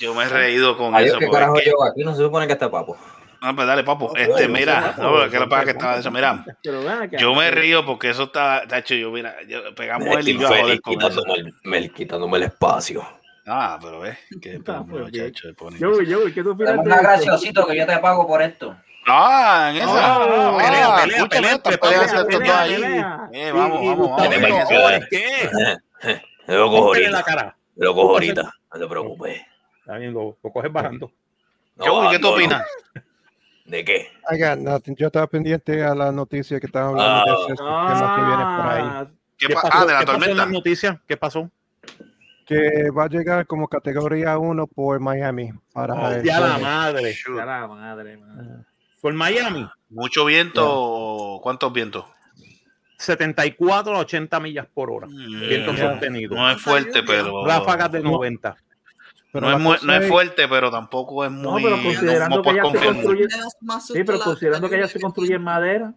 Yo 0.00 0.14
me 0.14 0.24
he 0.24 0.28
reído 0.28 0.76
con 0.76 0.94
eso. 0.96 1.18
¿qué 1.18 1.28
carajo 1.28 1.56
yo? 1.60 1.82
Aquí 1.84 2.04
no 2.04 2.14
se 2.14 2.22
supone 2.22 2.46
que 2.46 2.52
está 2.52 2.70
papo. 2.70 2.96
No, 3.40 3.54
pues 3.54 3.66
dale, 3.68 3.84
papo. 3.84 4.12
Este, 4.16 4.48
mira, 4.48 4.94
no, 4.98 5.30
que 5.30 5.38
lo 5.38 5.44
que 5.44 5.50
pasa 5.50 5.64
que 5.64 5.70
estaba 5.70 5.94
de 5.94 6.00
eso. 6.00 6.10
Mira, 6.10 6.44
yo 7.18 7.34
me 7.34 7.50
río 7.50 7.86
porque 7.86 8.10
eso 8.10 8.24
está, 8.24 8.66
tacho, 8.66 8.94
yo, 8.94 9.10
mira, 9.10 9.36
yo- 9.46 9.74
pegamos 9.74 10.08
él 10.16 10.28
y 10.28 10.38
yo 10.38 10.46
a 10.46 10.50
joder 10.50 10.60
Infeliz, 10.74 10.80
con 10.80 10.92
eso. 10.94 11.08
quitándome 11.08 11.34
el, 11.40 11.54
me- 11.64 11.88
quitándome 11.90 12.36
el 12.38 12.42
espacio. 12.44 13.06
Ah, 13.46 13.78
pero 13.80 14.00
ves, 14.00 14.18
que 14.42 14.60
Ah, 14.66 14.84
pues 14.88 15.10
bien. 15.12 15.32
muchacho, 15.32 15.48
Yo, 15.78 16.02
yo, 16.02 16.24
¿qué 16.34 16.42
tú 16.42 16.50
opinas 16.50 16.74
de 16.74 16.80
Una 16.80 16.94
eso? 16.96 17.02
graciosito 17.04 17.66
que 17.66 17.76
yo 17.78 17.86
te 17.86 17.96
pago 17.98 18.26
por 18.26 18.42
esto. 18.42 18.76
Ah, 19.06 19.68
en 19.70 19.76
esa. 19.78 19.86
Ah, 19.88 20.18
Ah, 20.20 20.56
pelea, 20.58 20.96
pelea, 20.96 21.26
pelea, 21.28 21.52
estas 21.52 21.78
pelea, 21.78 22.26
pelea, 22.26 22.60
ahí. 22.60 22.74
pelea. 22.74 23.28
Eh, 23.32 23.52
vamos, 23.52 23.80
Y- 23.80 23.84
y 23.84 23.88
vamos, 23.88 24.10
vamos. 24.10 24.70
"Oye, 24.70 25.06
¿qué? 25.08 25.50
Lo 26.48 26.70
cojo 26.70 26.84
ahorita. 26.88 27.24
lo 27.76 27.94
cojo 27.94 28.10
ahorita. 28.10 28.42
No 28.74 28.80
te 28.80 28.86
preocupes. 28.86 29.40
Está 29.80 29.96
bien, 29.96 30.12
lo, 30.12 30.36
lo 30.42 30.50
coges 30.52 30.70
bajando. 30.72 31.10
No, 31.76 32.10
¿qué 32.10 32.18
tú 32.18 32.28
opinas? 32.28 32.62
¿De 33.68 33.84
qué? 33.84 34.08
I 34.30 34.38
got 34.42 34.58
nothing. 34.58 34.94
Yo 34.96 35.06
estaba 35.08 35.26
pendiente 35.26 35.84
a 35.84 35.94
la 35.94 36.10
noticia 36.10 36.58
que 36.58 36.66
estaban 36.66 36.90
hablando 36.98 37.46
de 37.46 37.52
ese 37.54 37.62
tema 37.62 38.16
que 38.16 38.22
viene 38.22 38.44
por 38.44 38.66
ahí. 38.66 38.82
Ah, 38.84 39.06
¿Qué 39.38 39.46
¿Qué 39.46 39.54
pa- 39.54 39.62
pasó? 39.62 39.74
ah, 39.78 39.86
de 39.86 39.92
la 39.92 39.98
¿Qué 40.00 40.06
pasó 40.06 40.16
en 40.16 40.20
tormenta. 40.22 40.42
las 40.44 40.50
noticias? 40.52 40.96
¿Qué 41.06 41.16
pasó? 41.16 41.50
Que 42.46 42.90
va 42.90 43.04
a 43.04 43.08
llegar 43.08 43.46
como 43.46 43.68
categoría 43.68 44.38
1 44.38 44.66
por 44.66 44.98
Miami. 45.00 45.50
Para 45.72 45.94
Oh, 45.94 46.10
el 46.10 46.22
ya 46.24 46.40
la 46.40 46.58
madre. 46.58 47.14
ya 47.14 47.44
la 47.44 47.66
madre, 47.68 48.16
madre. 48.16 48.48
Por 49.02 49.12
Miami, 49.12 49.68
Mucho 49.90 50.24
viento, 50.24 51.38
¿cuántos 51.42 51.72
vientos? 51.72 52.04
74 52.98 53.94
a 53.96 53.98
80 54.00 54.40
millas 54.40 54.66
por 54.72 54.90
hora. 54.90 55.06
Viento 55.08 55.72
Yeah. 55.72 55.92
sostenido. 55.92 56.34
No 56.34 56.50
es 56.50 56.60
fuerte, 56.60 57.02
pero. 57.02 57.46
Ráfagas 57.46 57.92
de 57.92 58.00
90. 58.00 58.56
Pero 59.32 59.58
No 59.58 59.74
es, 59.74 59.82
no 59.82 59.94
es 59.94 60.08
fuerte, 60.08 60.48
pero 60.48 60.70
tampoco 60.70 61.24
es 61.24 61.30
No, 61.30 61.52
muy. 61.52 61.62
pero 61.62 61.76
No, 61.76 61.82
considerando 61.82 62.36
no 62.36 62.42
que 62.42 62.54
ya 62.54 62.62
se 62.64 62.86
construye. 62.86 63.26
Sí, 63.80 64.04
pero 64.04 64.20
considerando 64.20 64.70
que 64.70 64.78
ya 64.80 64.88
lluvia 64.88 64.88
se 64.88 65.00
construye 65.00 65.34
en 65.34 65.42
madera. 65.42 65.94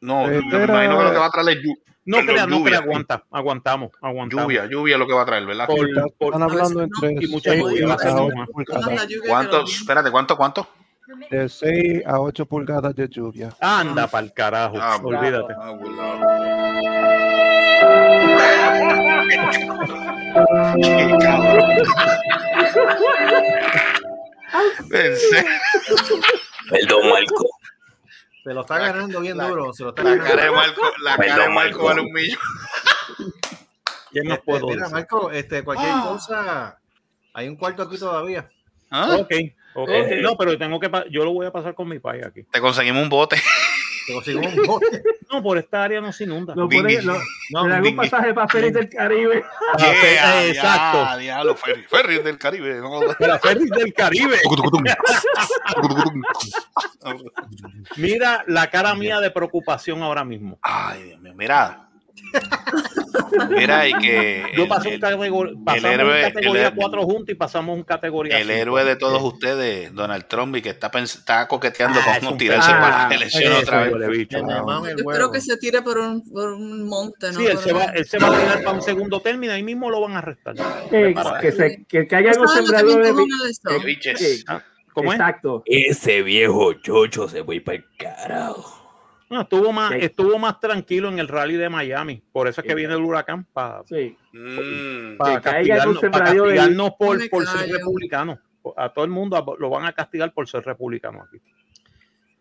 No, 0.00 0.26
Eh, 0.26 0.40
me 0.40 0.64
imagino 0.64 0.98
que 0.98 1.04
lo 1.04 1.12
que 1.12 1.18
va 1.18 1.26
a 1.26 1.30
traer 1.30 1.48
es 1.58 1.64
llu- 1.64 1.78
No 2.04 2.18
crea, 2.24 2.46
no 2.46 2.58
lluvia. 2.58 2.78
crea, 2.78 2.78
aguanta, 2.78 3.24
aguantamos, 3.30 3.90
aguantamos. 4.00 4.44
lluvia, 4.44 4.66
lluvia 4.66 4.94
es 4.94 4.98
lo 4.98 5.06
que 5.06 5.12
va 5.12 5.22
a 5.22 5.26
traer, 5.26 5.44
¿verdad? 5.44 5.66
Por- 5.66 5.86
Están 5.86 6.42
hablando 6.42 6.82
entre 6.82 7.12
y 7.20 7.26
mucha 7.28 7.50
6 7.50 7.62
lluvia, 7.62 7.84
a 7.84 7.88
va 7.88 7.94
a 7.94 7.98
ser 7.98 8.10
8 8.12 8.36
más. 8.36 8.48
pulgadas. 8.48 9.06
¿Cuánto? 9.26 9.64
Espérate, 9.64 10.10
¿cuánto, 10.10 10.36
cuánto? 10.36 10.68
De 11.30 11.48
6 11.48 12.02
a 12.06 12.20
8 12.20 12.44
pulgadas 12.46 12.94
de 12.94 13.08
lluvia. 13.08 13.48
Anda 13.60 14.06
para 14.08 14.26
el 14.26 14.32
carajo, 14.32 14.76
Ah, 14.78 14.98
olvídate. 15.02 15.54
Ah, 15.56 16.78
Qué 20.76 21.16
cabrón. 21.18 21.70
Perdón, 26.70 27.10
Marco. 27.10 27.48
Se 28.44 28.54
lo 28.54 28.60
está 28.62 28.78
ganando 28.78 29.20
bien 29.20 29.36
duro. 29.36 29.72
Se 29.72 29.82
lo 29.84 29.90
está 29.90 30.02
La 30.02 30.10
ganando. 30.10 30.30
cara 30.30 30.44
de 30.44 30.50
Marco, 30.50 30.82
la 31.02 31.16
cara 31.16 31.32
de 31.42 31.48
Marco 31.48 31.54
Marco. 31.54 31.84
vale 31.84 32.00
un 32.02 32.12
millón. 32.12 32.38
¿Qué 34.10 34.22
más 34.22 34.38
Este, 34.38 34.44
puedo 34.44 34.66
mira, 34.68 34.80
decir? 34.82 34.94
Marco, 34.94 35.30
este, 35.30 35.64
cualquier 35.64 35.90
Ah. 35.92 36.04
cosa. 36.08 36.78
Hay 37.34 37.48
un 37.48 37.56
cuarto 37.56 37.82
aquí 37.82 37.98
todavía. 37.98 38.48
¿Ah? 38.90 39.16
Ok, 39.18 39.30
No, 39.86 40.36
pero 40.36 40.56
tengo 40.58 40.78
que 40.80 40.90
yo 41.10 41.24
lo 41.24 41.32
voy 41.32 41.46
a 41.46 41.52
pasar 41.52 41.74
con 41.74 41.88
mi 41.88 41.98
país 41.98 42.24
aquí. 42.26 42.42
Te 42.50 42.60
conseguimos 42.60 43.02
un 43.02 43.08
bote. 43.08 43.36
Te 44.06 44.14
consigo 44.14 44.40
un 44.40 44.66
bote. 44.66 45.02
No, 45.30 45.42
por 45.42 45.58
esta 45.58 45.84
área 45.84 46.00
no 46.00 46.10
se 46.12 46.24
inunda. 46.24 46.54
Dinghy. 46.54 46.76
pone, 46.76 47.02
lo, 47.02 47.18
No, 47.50 47.64
un 47.64 47.82
dinghy. 47.82 47.96
pasaje 47.96 48.32
para 48.32 48.48
Feliz 48.48 48.72
del 48.72 48.88
Caribe. 48.88 49.44
Ah, 49.74 49.76
Yeah, 49.78 49.92
fe- 49.94 50.48
exacto. 50.48 50.98
ya, 51.04 51.16
Diablo, 51.18 51.54
ferry, 51.56 51.82
ferry 51.82 52.18
del 52.22 52.38
Caribe. 52.38 52.76
¿no? 52.80 53.00
La 53.18 53.38
ferry 53.38 53.66
del 53.68 53.92
Caribe. 53.92 54.38
Mira 57.96 58.44
la 58.46 58.70
cara 58.70 58.94
mía 58.94 59.20
de 59.20 59.30
preocupación 59.30 60.02
ahora 60.02 60.24
mismo. 60.24 60.58
Ay, 60.62 61.02
Dios 61.04 61.20
mío, 61.20 61.34
mira. 61.36 61.87
Mira, 63.50 63.86
y 63.88 63.92
que 63.94 64.42
Yo 64.56 64.62
el, 64.64 64.68
pasé 64.68 64.88
un 64.88 64.94
el- 64.94 65.00
categor- 65.00 65.64
pasamos 65.64 65.90
héroe- 65.90 66.22
categoría 66.32 66.68
el- 66.68 66.74
4 66.74 67.02
juntos 67.02 67.28
y 67.28 67.34
pasamos 67.34 67.76
un 67.76 67.82
categoría 67.84 68.38
el 68.38 68.50
héroe 68.50 68.84
de 68.84 68.96
todos 68.96 69.22
ustedes, 69.22 69.94
Donald 69.94 70.26
Trump, 70.26 70.56
y 70.56 70.62
que 70.62 70.70
está, 70.70 70.90
coqueteando 71.46 72.00
Ah, 72.04 72.18
con 72.20 72.32
un 72.32 72.38
tirarse 72.38 72.70
para 72.70 73.04
Ah, 73.04 73.08
las 73.08 73.12
elecciones 73.12 73.50
eso, 73.50 73.62
otra 73.62 73.84
vez. 73.84 74.08
bicho. 74.08 74.38
Yo 74.38 75.04
creo 75.04 75.30
que 75.30 75.40
se 75.40 75.56
tire 75.58 75.82
por 75.82 75.98
un, 75.98 76.22
por 76.28 76.52
un 76.52 76.88
monte, 76.88 77.32
¿no? 77.32 77.40
Sí, 77.40 77.46
él 77.46 77.58
se, 77.58 77.72
va, 77.72 77.84
él 77.86 78.06
se 78.06 78.18
va 78.18 78.28
a 78.28 78.40
tirar 78.40 78.62
para 78.62 78.76
un 78.76 78.82
segundo 78.82 79.20
término, 79.20 79.52
ahí 79.52 79.62
mismo 79.62 79.90
lo 79.90 80.00
van 80.00 80.12
a 80.14 80.18
arrestar. 80.18 80.54
Eh, 80.90 81.14
que, 81.40 81.52
se, 81.52 81.84
que, 81.88 82.06
que 82.06 82.16
haya 82.16 82.30
algo 82.30 82.46
¿Sabes 82.48 82.70
lo 82.70 82.76
que 82.76 82.82
me 82.84 82.90
sembrador 82.92 83.02
de 83.04 83.22
de 83.70 83.76
eh, 83.76 83.84
Biches. 83.84 84.20
eh, 84.22 84.44
Ah. 84.48 84.62
Exacto. 85.00 85.62
Ese 85.64 86.22
viejo 86.22 86.72
chocho 86.72 87.28
se 87.28 87.44
fue 87.44 87.60
para 87.60 87.76
el 87.76 87.84
carajo. 87.96 88.77
No, 89.30 89.42
estuvo, 89.42 89.72
más, 89.72 89.92
Sí. 89.92 89.98
estuvo 90.00 90.38
más 90.38 90.58
tranquilo 90.58 91.08
en 91.08 91.18
el 91.18 91.28
rally 91.28 91.56
de 91.56 91.68
Miami. 91.68 92.22
Por 92.32 92.48
eso 92.48 92.60
es 92.62 92.66
que 92.66 92.74
viene 92.74 92.94
el 92.94 93.02
huracán 93.02 93.44
para 93.52 93.82
Sí. 93.84 94.16
Mm. 94.32 95.16
para 95.18 95.40
castigarnos, 95.40 95.98
para 96.00 96.34
por, 96.96 97.46
ser 97.46 97.70
republicano. 97.70 98.38
A 98.76 98.88
todo 98.92 99.04
el 99.04 99.10
mundo 99.10 99.56
lo 99.58 99.70
van 99.70 99.84
a 99.84 99.92
castigar 99.92 100.32
por 100.32 100.48
ser 100.48 100.64
republicano 100.64 101.22
aquí. 101.22 101.38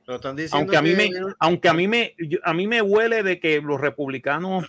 Pero 0.06 0.16
están 0.16 0.36
diciendo 0.38 0.58
Aunque 0.58 0.78
a 0.78 0.82
mí 0.82 0.92
que- 0.96 0.96
me, 0.96 1.34
aunque 1.40 1.70
a 1.70 1.74
mí 1.74 1.88
me, 1.88 2.16
yo- 2.18 2.40
a 2.44 2.54
mí 2.54 2.68
me 2.68 2.82
huele 2.82 3.24
de 3.24 3.40
que 3.40 3.62
los 3.62 3.80
republicanos 3.82 4.66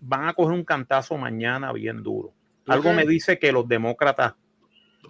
van 0.00 0.28
a 0.28 0.34
coger 0.34 0.52
un 0.54 0.64
cantazo 0.64 1.16
mañana 1.16 1.72
bien 1.72 2.02
duro. 2.02 2.32
Algo 2.68 2.92
me 2.92 3.04
dice 3.04 3.40
que 3.40 3.50
los 3.50 3.66
demócratas 3.66 4.34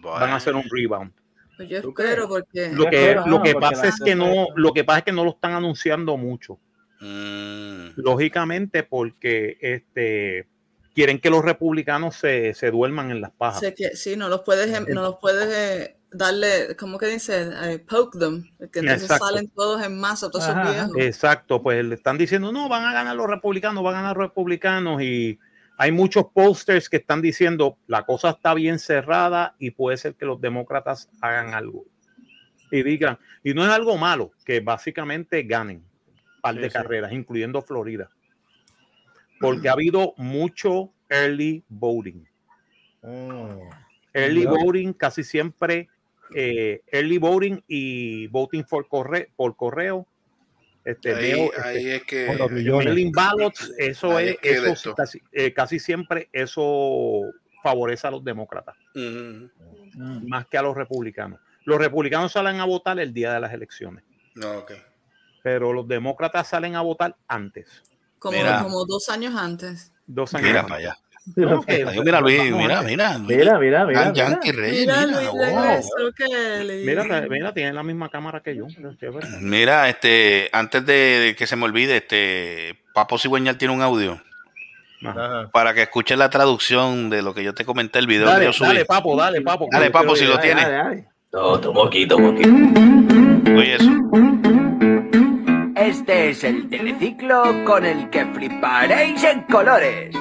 van 0.02 0.30
a 0.30 0.36
hacer 0.36 0.54
un 0.54 0.64
rebound. 0.70 1.12
Pues 1.56 1.68
yo 1.68 1.82
¿Tú 1.82 1.90
espero 1.90 2.28
porque 2.28 2.70
Lo 2.72 2.86
que, 2.86 2.96
espero, 2.96 3.26
lo 3.26 3.42
que 3.42 3.54
pasa 3.54 3.88
es 3.88 4.00
que 4.00 4.14
no, 4.14 4.48
lo 4.54 4.72
que 4.72 4.84
pasa 4.84 4.98
es 5.00 5.04
que 5.04 5.12
no 5.12 5.24
lo 5.24 5.30
están 5.30 5.52
anunciando 5.52 6.16
mucho. 6.16 6.58
Mm. 7.00 7.90
Lógicamente, 7.96 8.82
porque 8.82 9.58
este 9.60 10.48
quieren 10.94 11.18
que 11.18 11.30
los 11.30 11.44
republicanos 11.44 12.16
se, 12.16 12.54
se 12.54 12.70
duerman 12.70 13.10
en 13.10 13.20
las 13.20 13.30
pajas. 13.32 13.60
sé 13.60 13.74
que 13.74 13.96
sí, 13.96 14.16
no 14.16 14.28
los 14.28 14.42
puedes, 14.42 14.72
em- 14.72 14.86
no 14.88 15.02
los 15.02 15.16
puedes 15.20 15.48
eh, 15.54 15.96
darle, 16.10 16.76
¿cómo 16.78 16.98
que 16.98 17.06
dice? 17.06 17.50
Eh, 17.64 17.78
poke 17.78 18.18
them, 18.18 18.44
porque 18.58 18.80
entonces 18.80 19.04
Exacto. 19.04 19.26
salen 19.26 19.48
todos 19.48 19.82
en 19.82 19.98
masa, 19.98 20.30
todos 20.30 20.44
esos 20.44 20.56
Ajá. 20.56 20.70
viejos. 20.70 20.96
Exacto, 20.98 21.62
pues 21.62 21.84
le 21.84 21.94
están 21.94 22.18
diciendo, 22.18 22.52
no, 22.52 22.68
van 22.68 22.84
a 22.84 22.92
ganar 22.92 23.16
los 23.16 23.26
republicanos, 23.26 23.82
van 23.82 23.94
a 23.94 23.98
ganar 24.02 24.16
los 24.16 24.26
republicanos 24.28 25.02
y 25.02 25.38
hay 25.82 25.90
muchos 25.90 26.26
posters 26.32 26.88
que 26.88 26.98
están 26.98 27.20
diciendo, 27.20 27.76
la 27.88 28.04
cosa 28.04 28.30
está 28.30 28.54
bien 28.54 28.78
cerrada 28.78 29.56
y 29.58 29.72
puede 29.72 29.96
ser 29.96 30.14
que 30.14 30.24
los 30.24 30.40
demócratas 30.40 31.10
hagan 31.20 31.54
algo. 31.54 31.86
Y 32.70 32.84
digan, 32.84 33.18
y 33.42 33.52
no 33.52 33.64
es 33.64 33.70
algo 33.70 33.98
malo, 33.98 34.30
que 34.44 34.60
básicamente 34.60 35.42
ganen 35.42 35.78
un 35.78 36.40
par 36.40 36.54
de 36.54 36.60
Sí, 36.62 36.68
sí. 36.68 36.72
carreras, 36.72 37.10
incluyendo 37.10 37.62
Florida. 37.62 38.08
Porque 39.40 39.68
ha 39.68 39.72
habido 39.72 40.14
mucho 40.18 40.92
early 41.08 41.64
voting. 41.68 42.28
Mm. 43.02 43.68
Early 44.12 44.46
voting 44.46 44.92
casi 44.92 45.24
siempre, 45.24 45.88
eh, 46.32 46.82
early 46.92 47.18
voting 47.18 47.60
y 47.66 48.28
voting 48.28 48.62
por 48.62 48.86
correo, 48.86 49.26
por 49.34 49.56
correo. 49.56 50.06
Este, 50.84 51.14
Ahí, 51.14 51.32
veo, 51.32 51.50
ahí 51.64 51.76
este, 51.76 51.96
es 51.96 52.02
que. 52.04 52.34
Los 52.36 52.50
millones. 52.50 53.12
ballots, 53.12 53.72
eso 53.78 54.16
Ahí 54.16 54.28
es, 54.28 54.32
es 54.34 54.40
que 54.40 54.60
de 54.60 54.70
eso 54.72 54.94
casi, 54.94 55.22
eh, 55.30 55.52
casi 55.54 55.78
siempre 55.78 56.28
eso 56.32 57.20
favorece 57.62 58.06
a 58.08 58.10
los 58.10 58.24
demócratas, 58.24 58.74
más 60.26 60.46
que 60.46 60.58
a 60.58 60.62
los 60.62 60.76
republicanos. 60.76 61.38
Los 61.64 61.78
republicanos 61.78 62.32
salen 62.32 62.58
a 62.58 62.64
votar 62.64 62.98
el 62.98 63.12
día 63.14 63.32
de 63.32 63.38
las 63.40 63.52
elecciones, 63.52 64.02
No, 64.34 64.58
ok. 64.58 64.72
pero 65.44 65.72
los 65.72 65.86
demócratas 65.86 66.48
salen 66.48 66.74
a 66.74 66.80
votar 66.80 67.16
antes, 67.28 67.68
Como, 68.18 68.36
como 68.62 68.84
dos 68.84 69.08
años 69.08 69.36
antes. 69.36 69.92
dos 70.06 70.34
años 70.34 70.48
Mira 70.48 70.60
antes. 70.60 70.70
para 70.72 70.80
allá. 70.90 70.98
Ay, 71.68 72.00
mira, 72.04 72.20
Luis, 72.20 72.42
mira, 72.52 72.82
mira. 72.82 73.18
Mira, 73.18 73.58
mira, 73.58 73.84
mira. 73.86 74.12
Yankee 74.12 74.50
Reyes, 74.52 74.80
Mira, 74.80 75.06
mira, 75.06 75.20
Luis, 75.20 75.28
wow. 75.30 76.12
Mira, 76.84 77.04
mira, 77.28 77.54
tienen 77.54 77.76
la 77.76 77.82
misma 77.84 78.08
cámara 78.08 78.40
que 78.40 78.56
yo. 78.56 78.66
Mira, 79.40 79.88
este, 79.88 80.50
antes 80.52 80.84
de, 80.84 81.36
que 81.38 81.46
se 81.46 81.54
me 81.54 81.64
olvide, 81.64 81.98
este, 81.98 82.76
Papo 82.92 83.18
Cigüeñal 83.18 83.56
tiene 83.56 83.72
un 83.74 83.82
audio 83.82 84.20
Ajá. 85.04 85.48
Para 85.52 85.74
que 85.74 85.82
escuches 85.82 86.16
la 86.16 86.30
traducción 86.30 87.10
de 87.10 87.22
lo 87.22 87.34
que 87.34 87.42
yo 87.42 87.54
te 87.54 87.64
comenté 87.64 87.98
el 87.98 88.06
video 88.06 88.26
que 88.26 88.32
Dale, 88.32 88.44
yo 88.46 88.52
subí. 88.52 88.68
dale, 88.68 88.84
papo, 88.84 89.16
dale, 89.16 89.40
papo. 89.40 89.68
Dale, 89.70 89.90
papo, 89.90 90.14
si 90.14 90.24
lo 90.26 90.38
tiene. 90.38 90.62
Dale. 90.62 91.08
No, 91.32 91.58
tomo 91.60 91.86
aquí, 91.86 92.06
tomo 92.06 92.30
aquí. 92.30 92.42
Oye, 93.50 93.74
eso. 93.76 93.90
Este 95.74 96.30
es 96.30 96.44
el 96.44 96.68
teleciclo 96.68 97.64
con 97.64 97.84
el 97.84 98.08
que 98.10 98.24
fliparéis 98.26 99.24
en 99.24 99.42
colores. 99.42 100.14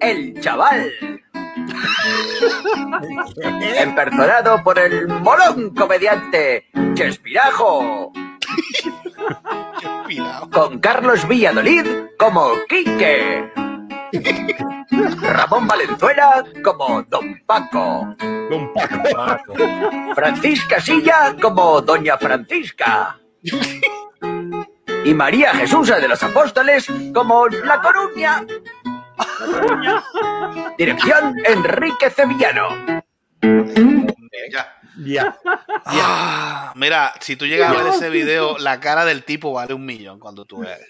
El 0.00 0.40
chaval. 0.40 0.92
Empersonado 3.78 4.62
por 4.62 4.78
el 4.78 5.08
molón 5.08 5.74
comediante 5.74 6.66
Chespirajo. 6.94 8.12
Con 10.52 10.78
Carlos 10.80 11.26
Villadolid 11.26 11.86
como 12.18 12.52
Quique. 12.68 13.50
Ramón 15.22 15.66
Valenzuela 15.66 16.44
como 16.62 17.02
Don 17.04 17.42
Paco. 17.46 18.14
Don 18.50 18.72
Paco. 18.72 19.54
Francisca 20.14 20.80
Silla 20.80 21.34
como 21.40 21.80
Doña 21.80 22.16
Francisca. 22.18 23.18
Y 25.04 25.12
María 25.12 25.54
Jesús 25.54 25.88
de 25.88 26.08
los 26.08 26.22
Apóstoles 26.22 26.86
como 27.12 27.46
La 27.48 27.80
Coruña. 27.80 28.44
Dirección 30.78 31.34
Enrique 31.44 32.10
Sevillano. 32.10 33.02
Ya. 34.50 34.74
Ya. 35.04 35.36
Ah, 35.84 36.72
mira, 36.76 37.14
si 37.20 37.36
tú 37.36 37.46
llegas 37.46 37.70
a 37.70 37.82
ver 37.82 37.92
ese 37.94 38.10
video, 38.10 38.58
la 38.58 38.80
cara 38.80 39.04
del 39.04 39.24
tipo 39.24 39.52
vale 39.52 39.74
un 39.74 39.84
millón 39.84 40.20
cuando 40.20 40.44
tú 40.44 40.60
veas. 40.60 40.80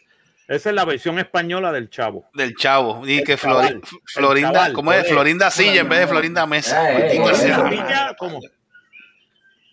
Esa 0.46 0.68
es 0.68 0.74
la 0.74 0.84
versión 0.84 1.18
española 1.18 1.72
del 1.72 1.88
chavo. 1.88 2.28
Del 2.34 2.54
chavo. 2.54 3.06
Y 3.06 3.18
El 3.18 3.24
que 3.24 3.38
Florinda, 3.38 3.80
El 4.14 4.42
chaval, 4.42 4.72
¿cómo 4.74 4.92
es? 4.92 5.08
Florinda 5.08 5.50
Silla 5.50 5.80
en 5.80 5.88
vez 5.88 6.00
de 6.00 6.06
Florinda 6.06 6.46
Mesa. 6.46 6.92
Eh, 6.92 7.16
eh, 7.16 7.22
eh, 7.22 8.14
¿cómo? 8.18 8.40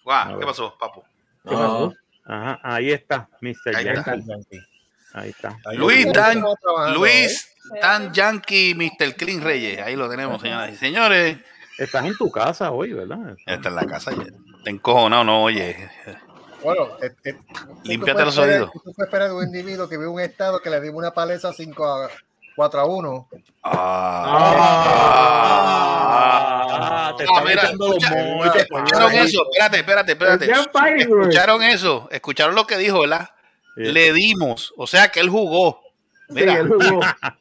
Guau, 0.04 0.40
¿Qué 0.40 0.46
pasó, 0.46 0.78
papo? 0.80 1.04
No, 1.44 1.94
Ajá, 2.24 2.60
ahí 2.64 2.92
está, 2.92 3.28
Mr. 3.42 3.76
Ahí. 3.76 3.88
Ahí 5.14 5.30
está. 5.30 5.58
Luis 5.74 6.12
Dan, 6.14 6.42
Luis 6.94 7.51
Dan 7.82 8.12
Yankee, 8.14 8.74
Mr. 8.76 9.16
Clean 9.16 9.42
Reyes. 9.42 9.80
Ahí 9.82 9.96
lo 9.96 10.10
tenemos, 10.10 10.42
señoras 10.42 10.72
y 10.74 10.78
señores. 10.78 11.38
Estás 11.78 12.06
en 12.06 12.16
tu 12.18 12.30
casa 12.32 12.72
hoy, 12.72 12.94
¿verdad? 12.94 13.36
Está 13.46 13.70
en 13.70 13.76
la 13.76 13.86
casa 13.86 14.12
ya. 14.12 14.26
Te 14.64 14.70
encojonado, 14.70 15.24
no, 15.24 15.44
oye. 15.44 15.90
Bueno, 16.64 16.90
eh, 17.02 17.10
eh, 17.24 17.36
Límpiate 17.84 18.20
¿qué 18.20 18.26
los 18.26 18.38
oídos. 18.38 18.72
tú 18.72 18.80
puedes 18.84 19.00
esperar 19.00 19.30
de 19.30 19.36
un 19.36 19.44
individuo 19.46 19.90
que 19.90 19.98
vive 19.98 20.10
un 20.10 20.20
estado 20.20 20.60
que 20.60 20.70
le 20.70 20.80
dimos 20.80 21.00
una 21.00 21.10
paleza 21.12 21.52
5 21.54 21.84
a 21.86 22.10
4 22.56 22.80
a 22.82 22.86
1? 22.86 23.28
Ah, 25.84 27.14
te 27.18 27.24
Ah, 27.24 27.28
están 27.28 27.44
mira, 27.46 27.64
echando 27.64 27.88
los 27.88 27.98
escucha- 27.98 28.16
moños. 28.16 28.56
¿Escucharon 28.56 29.12
eso? 29.14 29.42
Espérate, 29.52 29.78
espérate, 29.80 30.12
espérate. 30.12 30.52
¿Escucharon 31.02 31.64
eso? 31.64 32.08
¿Escucharon 32.12 32.54
lo 32.56 32.68
que 32.68 32.78
dijo, 32.78 33.00
verdad? 33.02 33.30
le 33.76 34.12
dimos. 34.14 34.74
O 34.78 34.86
sea 34.86 35.08
que 35.10 35.20
él 35.22 35.30
jugó. 35.30 35.82
Mira, 36.30 36.60
él 36.60 36.68
jugó. 36.68 37.00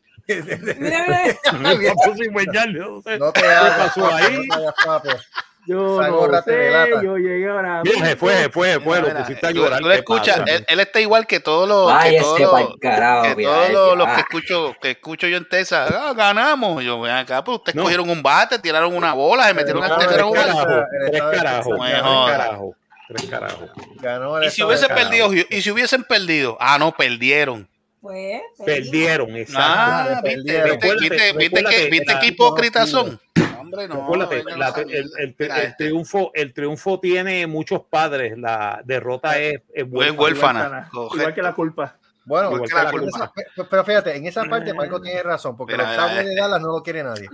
No 3.18 3.32
te 3.32 3.46
hagas, 3.46 3.96
no 3.96 4.04
te 4.04 4.88
hagas. 4.88 5.26
Yo 5.66 6.00
no 6.00 6.42
sé, 6.42 6.90
yo 7.02 7.16
llegué 7.18 7.48
ahora. 7.48 7.82
Mira, 7.84 8.06
se 8.06 8.16
fue, 8.16 8.34
se 8.34 8.48
fue, 8.48 8.72
se 8.72 8.80
fue, 8.80 8.96
mira, 8.96 9.00
lo 9.00 9.08
mira, 9.08 9.20
pusiste 9.20 9.46
a 9.46 9.50
tú, 9.50 9.56
llorar. 9.56 10.48
él, 10.48 10.64
él 10.66 10.80
está 10.80 11.00
igual 11.00 11.26
que 11.26 11.38
todos 11.38 11.68
los 11.68 11.86
que 11.86 11.94
Váyase 11.94 12.42
todos 12.42 12.60
los- 12.62 12.76
carajo, 12.80 13.22
que 13.22 13.36
mira, 13.36 13.50
todos 13.50 13.68
eh, 13.68 13.72
los, 13.72 13.98
los 13.98 14.08
ah. 14.08 14.14
que 14.14 14.20
escucho 14.22 14.76
que 14.80 14.90
escucho 14.92 15.26
yo 15.28 15.36
en 15.36 15.48
Texas, 15.48 15.92
ah, 15.94 16.14
ganamos. 16.16 16.82
Yo, 16.82 17.00
ven 17.02 17.12
acá, 17.12 17.44
pues 17.44 17.58
ustedes 17.58 17.76
No. 17.76 17.82
cogieron 17.82 18.08
un 18.08 18.22
bate, 18.22 18.58
tiraron 18.58 18.96
una 18.96 19.12
bola, 19.12 19.44
se 19.48 19.54
metieron 19.54 19.84
al 19.84 19.98
tercero 19.98 20.30
Tres 20.32 20.42
carajos, 20.44 20.86
tres 21.10 21.20
carajos, 21.20 21.76
Texas, 21.76 21.76
tres 21.86 22.36
carajos, 22.36 22.76
tres 23.08 23.30
carajos. 23.30 23.70
Ganó 24.00 24.38
el 24.38 24.44
Y 24.48 24.50
si 24.50 24.62
hubiesen 24.62 24.88
perdido, 24.88 25.30
y 25.34 25.62
si 25.62 25.70
hubiesen 25.70 26.04
perdido, 26.04 26.56
ah, 26.58 26.78
no, 26.78 26.92
perdieron. 26.92 27.68
Pues, 28.00 28.40
Perdieron, 28.64 29.36
exacto. 29.36 29.62
Ah, 29.62 30.20
viste, 30.24 30.42
perdieron. 30.42 30.78
viste, 30.78 30.96
viste, 30.96 31.32
viste 31.36 31.64
que, 31.64 31.90
viste 31.90 32.18
que 32.20 32.26
hipócritas 32.28 32.88
son. 32.88 33.20
Hombre, 33.58 33.86
no. 33.88 33.96
Recuérdate, 33.96 34.36
ellos 34.36 34.46
no 34.52 34.56
la- 34.56 34.70
saben. 34.70 34.90
el, 34.90 35.10
el- 35.18 35.36
Mira, 35.38 35.56
el 35.58 35.64
este, 35.66 35.84
triunfo, 35.84 36.30
el 36.34 36.52
triunfo 36.54 36.98
tiene 36.98 37.46
muchos 37.46 37.82
padres, 37.90 38.38
la 38.38 38.80
derrota 38.84 39.38
es, 39.38 39.60
es 39.74 39.84
huérfana. 39.88 40.20
huérfana. 40.22 40.90
Igual 41.14 41.34
que 41.34 41.42
la 41.42 41.52
culpa. 41.54 41.96
Bueno, 42.24 42.52
Igual 42.52 42.68
que 42.68 42.74
la 42.74 42.90
pero, 42.90 43.02
culpa. 43.02 43.32
esa- 43.36 43.68
pero 43.68 43.84
fíjate, 43.84 44.16
en 44.16 44.26
esa 44.26 44.44
parte 44.44 44.72
Marco 44.72 45.00
tiene 45.00 45.22
razón, 45.22 45.56
porque 45.56 45.74
Mira, 45.76 45.94
los 45.96 46.12
eh. 46.12 46.24
de 46.24 46.34
Dallas 46.36 46.60
no 46.60 46.68
lo 46.72 46.82
quiere 46.82 47.02
nadie. 47.02 47.28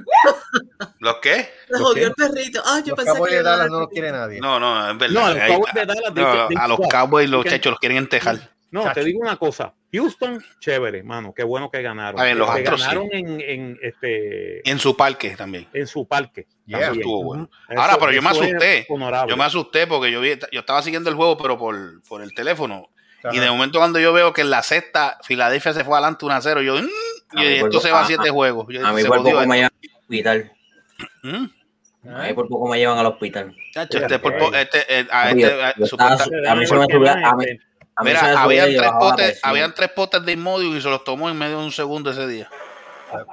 ¿Los 0.99 1.17
qué? 1.23 1.49
Le 1.69 1.79
jodió 1.79 2.07
el 2.09 2.15
perrito. 2.15 2.61
Ah, 2.65 2.81
yo 2.85 2.95
Los 2.97 3.05
pensé 3.05 3.23
que 3.29 3.35
de 3.37 3.43
Dallas 3.43 3.71
no 3.71 3.81
lo 3.81 3.89
quiere 3.89 4.11
nadie. 4.11 4.41
No, 4.41 4.59
no, 4.59 4.91
es 4.91 4.99
verdad. 4.99 5.15
No, 5.15 5.27
a 5.27 5.31
los 5.35 5.47
Cowboys 5.47 5.75
de 5.75 5.87
Dallas, 5.87 6.57
a 6.57 6.69
los 6.69 6.77
suck. 6.79 6.91
Cowboys 6.91 7.31
los 7.31 7.45
chechos 7.45 7.71
los 7.71 7.79
quieren 7.79 7.99
entejar. 7.99 8.51
No, 8.71 8.93
te 8.93 9.05
digo 9.05 9.21
una 9.21 9.37
cosa. 9.37 9.73
Houston, 9.97 10.45
chévere, 10.61 11.03
mano. 11.03 11.33
Qué 11.35 11.43
bueno 11.45 11.71
que 11.71 11.83
ganaron. 11.83 12.21
A 12.21 12.25
ver, 12.25 12.37
los 12.37 12.49
Astros 12.49 12.81
sí. 12.81 12.87
ganaron 12.87 13.09
en, 13.13 13.41
en, 13.41 13.79
este, 13.83 14.69
En 14.69 14.79
su 14.79 14.97
parque 14.97 15.37
también. 15.37 15.67
en 15.73 15.87
su 15.87 16.07
parque. 16.07 16.47
Yeah. 16.67 16.81
También. 16.81 17.01
estuvo 17.03 17.23
bueno. 17.25 17.51
Eso- 17.69 17.81
Ahora, 17.81 17.97
pero 17.99 18.13
yo 18.13 18.23
me 18.23 18.31
asusté. 18.31 18.87
Yo 19.29 19.37
me 19.37 19.45
asusté 19.45 19.87
porque 19.87 20.11
yo 20.11 20.21
vi, 20.21 20.35
yo 20.53 20.61
estaba 20.61 20.83
siguiendo 20.83 21.09
el 21.11 21.17
juego, 21.17 21.37
pero 21.37 21.57
por, 21.59 22.03
por 22.09 22.23
el 22.23 22.35
teléfono. 22.35 22.89
Ajá. 23.25 23.35
Y 23.35 23.41
de 23.41 23.51
momento 23.51 23.79
cuando 23.79 23.99
yo 23.99 24.13
veo 24.13 24.33
que 24.33 24.43
en 24.43 24.51
la 24.51 24.63
sexta 24.63 25.19
Filadelfia 25.23 25.73
se 25.73 25.83
fue 25.85 25.95
adelante 25.95 26.25
1 26.27 26.35
a 26.35 26.41
0, 26.43 26.63
yo, 26.63 26.75
mm, 26.77 26.87
A 27.39 27.45
y 27.45 27.49
mí 27.49 27.55
esto 27.57 27.81
se 27.81 27.91
va 27.91 28.01
a 28.01 28.05
a- 28.05 28.07
7 28.07 28.31
juegos. 28.31 28.67
Yo, 28.71 28.87
A 28.87 28.93
mí 28.93 29.03
por 29.05 29.23
poco 29.23 29.45
me 29.47 29.57
llevan 29.57 29.65
al 29.65 29.71
hospital. 30.03 30.53
¿Mm? 31.23 31.47
A 32.15 32.23
mí 32.23 32.33
por 32.35 32.49
poco 32.49 32.69
me 32.69 32.79
llevan 32.79 32.99
al 32.99 33.07
hospital. 33.07 33.57
Chacho, 33.73 33.99
este, 33.99 34.19
por 34.21 34.37
po- 34.39 34.55
este, 34.55 34.79
eh, 34.89 35.07
a 35.11 35.31
este, 35.31 35.45
a- 35.47 35.71
estaba- 35.71 36.13
a 36.49 36.55
mí 36.55 36.67
se 36.67 36.75
me 36.77 36.87
a 37.97 38.05
Mira, 38.05 38.21
se 38.21 38.27
habían 38.27 38.69
tres, 38.77 38.91
potes, 39.01 39.41
habían 39.43 39.75
tres 39.75 39.91
potes 39.91 40.25
de 40.25 40.33
Imodium 40.33 40.77
y 40.77 40.81
se 40.81 40.89
los 40.91 41.03
tomó 41.03 41.29
en 41.31 41.39
medio 41.39 41.59
de 41.59 41.65
un 41.65 41.73
segundo 41.73 42.11
ese 42.11 42.27
día. 42.27 42.49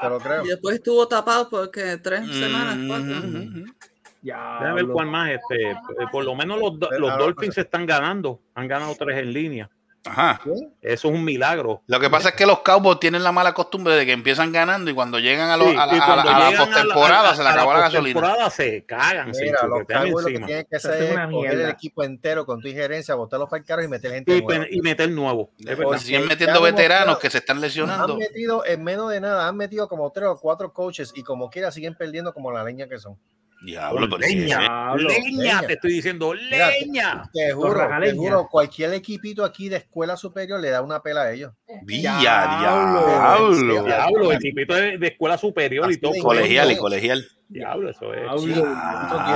Te 0.02 0.10
lo 0.10 0.20
creo. 0.20 0.46
Y 0.46 0.48
después 0.50 0.76
estuvo 0.76 1.08
tapado 1.08 1.50
porque 1.50 1.98
tres 1.98 2.26
semanas, 2.28 2.76
Mm, 2.78 2.88
cuatro. 2.88 3.06
mm, 3.06 3.60
mm. 3.64 3.76
Ya. 4.22 4.58
Déjame 4.62 4.74
ver 4.84 4.88
cuál 4.88 5.08
más. 5.08 5.32
Este, 5.32 5.72
eh, 5.72 5.76
por 6.12 6.24
lo 6.24 6.34
menos 6.36 6.58
los, 6.60 6.74
los 6.98 7.18
Dolphins 7.18 7.58
están 7.58 7.86
ganando. 7.86 8.40
Han 8.56 8.68
ganado 8.70 8.96
tres 8.98 9.18
en 9.20 9.34
línea. 9.34 9.70
Ajá. 10.06 10.42
Eso 10.82 11.08
es 11.08 11.14
un 11.14 11.24
milagro. 11.24 11.82
Lo 11.88 11.98
que 12.00 12.10
pasa 12.10 12.30
es 12.30 12.36
que 12.36 12.46
los 12.46 12.60
Cowboys 12.60 13.00
tienen 13.00 13.24
la 13.24 13.32
mala 13.32 13.54
costumbre 13.54 13.96
de 13.96 14.06
que 14.06 14.12
empiezan 14.12 14.52
ganando 14.52 14.92
y 14.92 14.94
cuando 14.94 15.18
llegan 15.18 15.50
a, 15.50 15.56
lo- 15.56 15.70
Sí, 15.70 15.76
a 15.78 15.86
la, 15.86 15.94
a 15.94 16.16
la- 16.18 16.22
a 16.24 16.52
la 16.52 16.58
postemporada 16.58 17.30
a 17.32 17.36
se 17.36 17.44
le 17.44 17.50
acabó 17.50 17.74
la 17.74 17.80
gasolina. 17.80 18.20
postemporada 18.20 18.50
se 18.50 18.86
cagan, 18.86 19.34
se 19.34 19.44
Mira, 19.46 19.66
los 19.66 19.84
Cowboys 19.88 20.12
lo 20.12 20.26
que 20.26 20.46
tienen 20.46 20.66
que 20.70 20.76
hacer 20.76 21.04
es 21.04 21.18
coger 21.32 21.54
el 21.54 21.70
equipo 21.70 22.04
entero 22.04 22.46
con 22.46 22.60
tu 22.62 22.68
injerencia, 22.68 23.16
botarlos 23.16 23.50
para 23.50 23.60
el 23.62 23.66
carro 23.66 23.84
y 23.84 23.88
meter 23.88 24.12
gente 24.12 24.36
Y, 24.38 24.42
nueva. 24.42 24.66
y 24.70 24.82
meter 24.82 25.10
nuevo. 25.10 25.50
Siguen 25.98 26.28
metiendo 26.28 26.62
veteranos 26.62 27.18
que 27.20 27.30
se 27.30 27.38
están 27.38 27.62
lesionando. 27.62 28.14
Han 28.14 28.20
metido 28.20 28.66
en 28.66 28.84
menos 28.84 29.10
de 29.10 29.22
nada, 29.22 29.48
han 29.48 29.56
metido 29.56 29.88
como 29.88 30.12
tres 30.12 30.28
o 30.28 30.38
cuatro 30.38 30.74
coaches 30.74 31.14
y 31.16 31.24
como 31.24 31.50
quiera 31.50 31.72
siguen 31.72 31.96
perdiendo 31.96 32.34
como 32.34 32.52
la 32.52 32.64
leña 32.64 32.90
que 32.90 33.00
son. 33.00 33.18
Diablo, 33.64 34.08
pero 34.10 34.18
leña, 34.18 34.96
leña, 34.96 34.96
Leña. 34.96 35.62
te 35.62 35.74
estoy 35.74 35.94
diciendo, 35.94 36.34
Mira, 36.52 36.70
leña. 36.70 37.24
Te 37.34 37.54
juro, 37.54 37.88
te 38.02 38.14
juro, 38.14 38.48
cualquier 38.50 38.94
equipito 38.94 39.46
aquí 39.46 39.70
de 39.70 39.78
escuela 39.78 40.18
superior 40.18 40.60
le 40.60 40.70
da 40.70 40.82
una 40.82 41.02
pela 41.02 41.24
a 41.24 41.32
ellos. 41.32 41.54
Villa, 41.84 42.20
Diablo. 42.20 43.08
diablo. 43.08 43.84
Diablo, 43.86 44.32
el 44.32 44.40
tipito 44.40 44.74
de, 44.76 44.98
de 44.98 45.08
escuela 45.08 45.38
superior 45.38 45.92
y 45.92 45.98
todo. 45.98 46.14
Colegial 46.22 46.72
y 46.72 46.78
colegial. 46.78 47.26
Diablo, 47.50 47.90
eso 47.90 48.14
es. 48.14 48.22
Diablo. 48.22 48.42
Y 48.42 48.52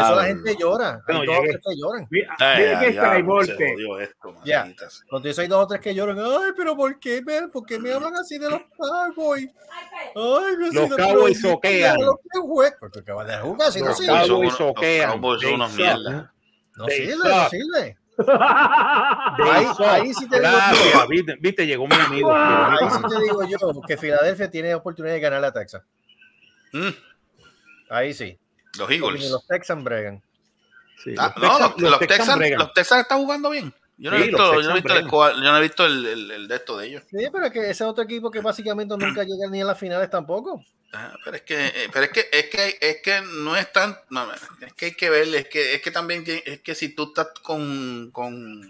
eso 0.01 0.15
la 0.15 0.23
gente 0.25 0.55
llora. 0.59 1.01
Hay 1.07 1.13
No, 1.15 1.19
dos 1.25 1.37
o 1.37 1.41
llegué. 1.41 1.47
tres 1.51 1.61
que 1.67 1.75
lloran. 1.81 2.07
Mira, 2.09 2.35
Ay, 2.39 2.57
mira 2.63 2.79
que 2.79 2.85
ay, 2.85 2.89
está 2.91 3.01
diablo, 3.13 3.39
el 3.41 3.45
se 3.45 3.51
golpe. 3.53 3.71
jodió 3.73 3.99
esto, 3.99 4.35
Ya. 4.43 4.59
maldita 4.61 4.89
sea. 4.89 5.05
Cuando 5.09 5.29
hay 5.41 5.47
dos 5.47 5.63
o 5.63 5.67
tres 5.67 5.81
que 5.81 5.93
lloran, 5.95 6.19
ay, 6.19 6.51
pero 6.57 6.75
¿por 6.75 6.99
qué 6.99 7.21
me, 7.21 7.47
por 7.49 7.65
qué 7.65 7.79
me 7.79 7.91
hablan 7.93 8.15
así 8.15 8.37
de 8.39 8.49
los 8.49 8.61
Cowboys? 8.77 9.49
Ay, 10.15 10.55
si 10.71 10.75
Los 10.75 10.95
Cowboys 10.95 11.41
soquean. 11.41 11.97
los 12.01 12.15
Porque 12.79 13.03
que 13.03 13.11
van 13.11 13.29
a 13.29 13.39
jugar 13.41 13.71
si 13.71 13.81
no 13.81 13.87
Los 13.87 13.99
Cowboys 14.01 14.49
los 14.49 14.57
soquean. 14.57 15.11
Cowboys 15.11 15.41
son 15.41 15.53
unos 15.53 15.73
mierda. 15.75 16.33
No 16.75 16.85
sirve, 16.87 17.15
no 17.23 17.49
sirve. 17.49 17.97
Ahí- 18.19 19.67
ahí 19.85 20.13
sí 20.13 20.27
te 20.27 20.37
digo 20.39 20.49
Gracias, 20.51 21.07
viste, 21.07 21.35
viste, 21.39 21.67
llegó 21.67 21.87
mi 21.87 21.95
amigo. 21.95 22.33
Ahí 22.33 22.89
sí 22.89 22.99
te 23.09 23.21
digo 23.23 23.43
yo 23.45 23.81
que 23.87 23.97
Filadelfia 23.97 24.49
tiene 24.49 24.73
oportunidad 24.75 25.13
de 25.13 25.19
ganarle 25.19 25.47
a 25.47 25.53
Texas. 25.53 25.83
Mm, 26.73 26.89
Ahí 27.89 28.13
sí. 28.13 28.37
Los 28.77 28.89
Eagles. 28.91 29.29
los 29.31 29.45
Texans 29.47 29.83
bregan. 29.83 30.21
Sí, 31.03 31.13
Ah, 31.17 31.33
los 31.37 31.43
no, 31.43 31.57
Texans- 31.59 31.81
los, 31.81 31.91
los 31.91 31.99
Texans 31.99 32.37
bregan. 32.37 32.59
los 32.59 32.73
Texans 32.73 33.01
están 33.01 33.17
jugando 33.19 33.49
bien. 33.49 33.73
Yo 33.99 34.11
no 34.11 34.17
he 34.17 34.23
visto, 34.23 34.37
yo 34.37 34.69
no 34.69 34.75
he 34.77 34.81
Texans 34.81 35.03
visto, 35.05 35.27
el, 35.29 35.35
yo 35.43 35.51
no 35.51 35.57
he 35.57 35.61
visto 35.61 35.85
el, 35.87 36.05
el- 36.05 36.31
el 36.31 36.47
de 36.47 36.55
esto 36.55 36.77
de 36.77 36.85
ellos. 36.87 37.03
Sí, 37.09 37.17
pero 37.31 37.45
es 37.47 37.51
que 37.51 37.69
ese 37.71 37.83
otro 37.83 38.03
equipo 38.03 38.29
que 38.29 38.41
básicamente 38.41 38.95
nunca 38.95 39.23
llega 39.23 39.49
ni 39.49 39.61
a 39.61 39.65
las 39.65 39.79
finales 39.79 40.09
tampoco. 40.09 40.63
Ah, 40.93 41.13
pero 41.25 41.35
es 41.37 41.41
que, 41.41 41.65
eh, 41.67 41.89
pero 41.91 42.05
es 42.05 42.11
que, 42.11 42.27
es 42.31 42.45
que, 42.45 42.77
es 42.79 43.01
que 43.01 43.21
no 43.21 43.55
es 43.55 43.71
tan, 43.73 43.97
no, 44.11 44.31
es 44.33 44.73
que 44.73 44.85
hay 44.85 44.93
que 44.93 45.09
ver, 45.09 45.27
es 45.33 45.47
que, 45.49 45.73
es 45.75 45.81
que 45.81 45.91
también, 45.91 46.23
es 46.45 46.61
que 46.61 46.75
si 46.75 46.89
tú 46.89 47.05
estás 47.05 47.29
con, 47.41 48.11
con, 48.11 48.61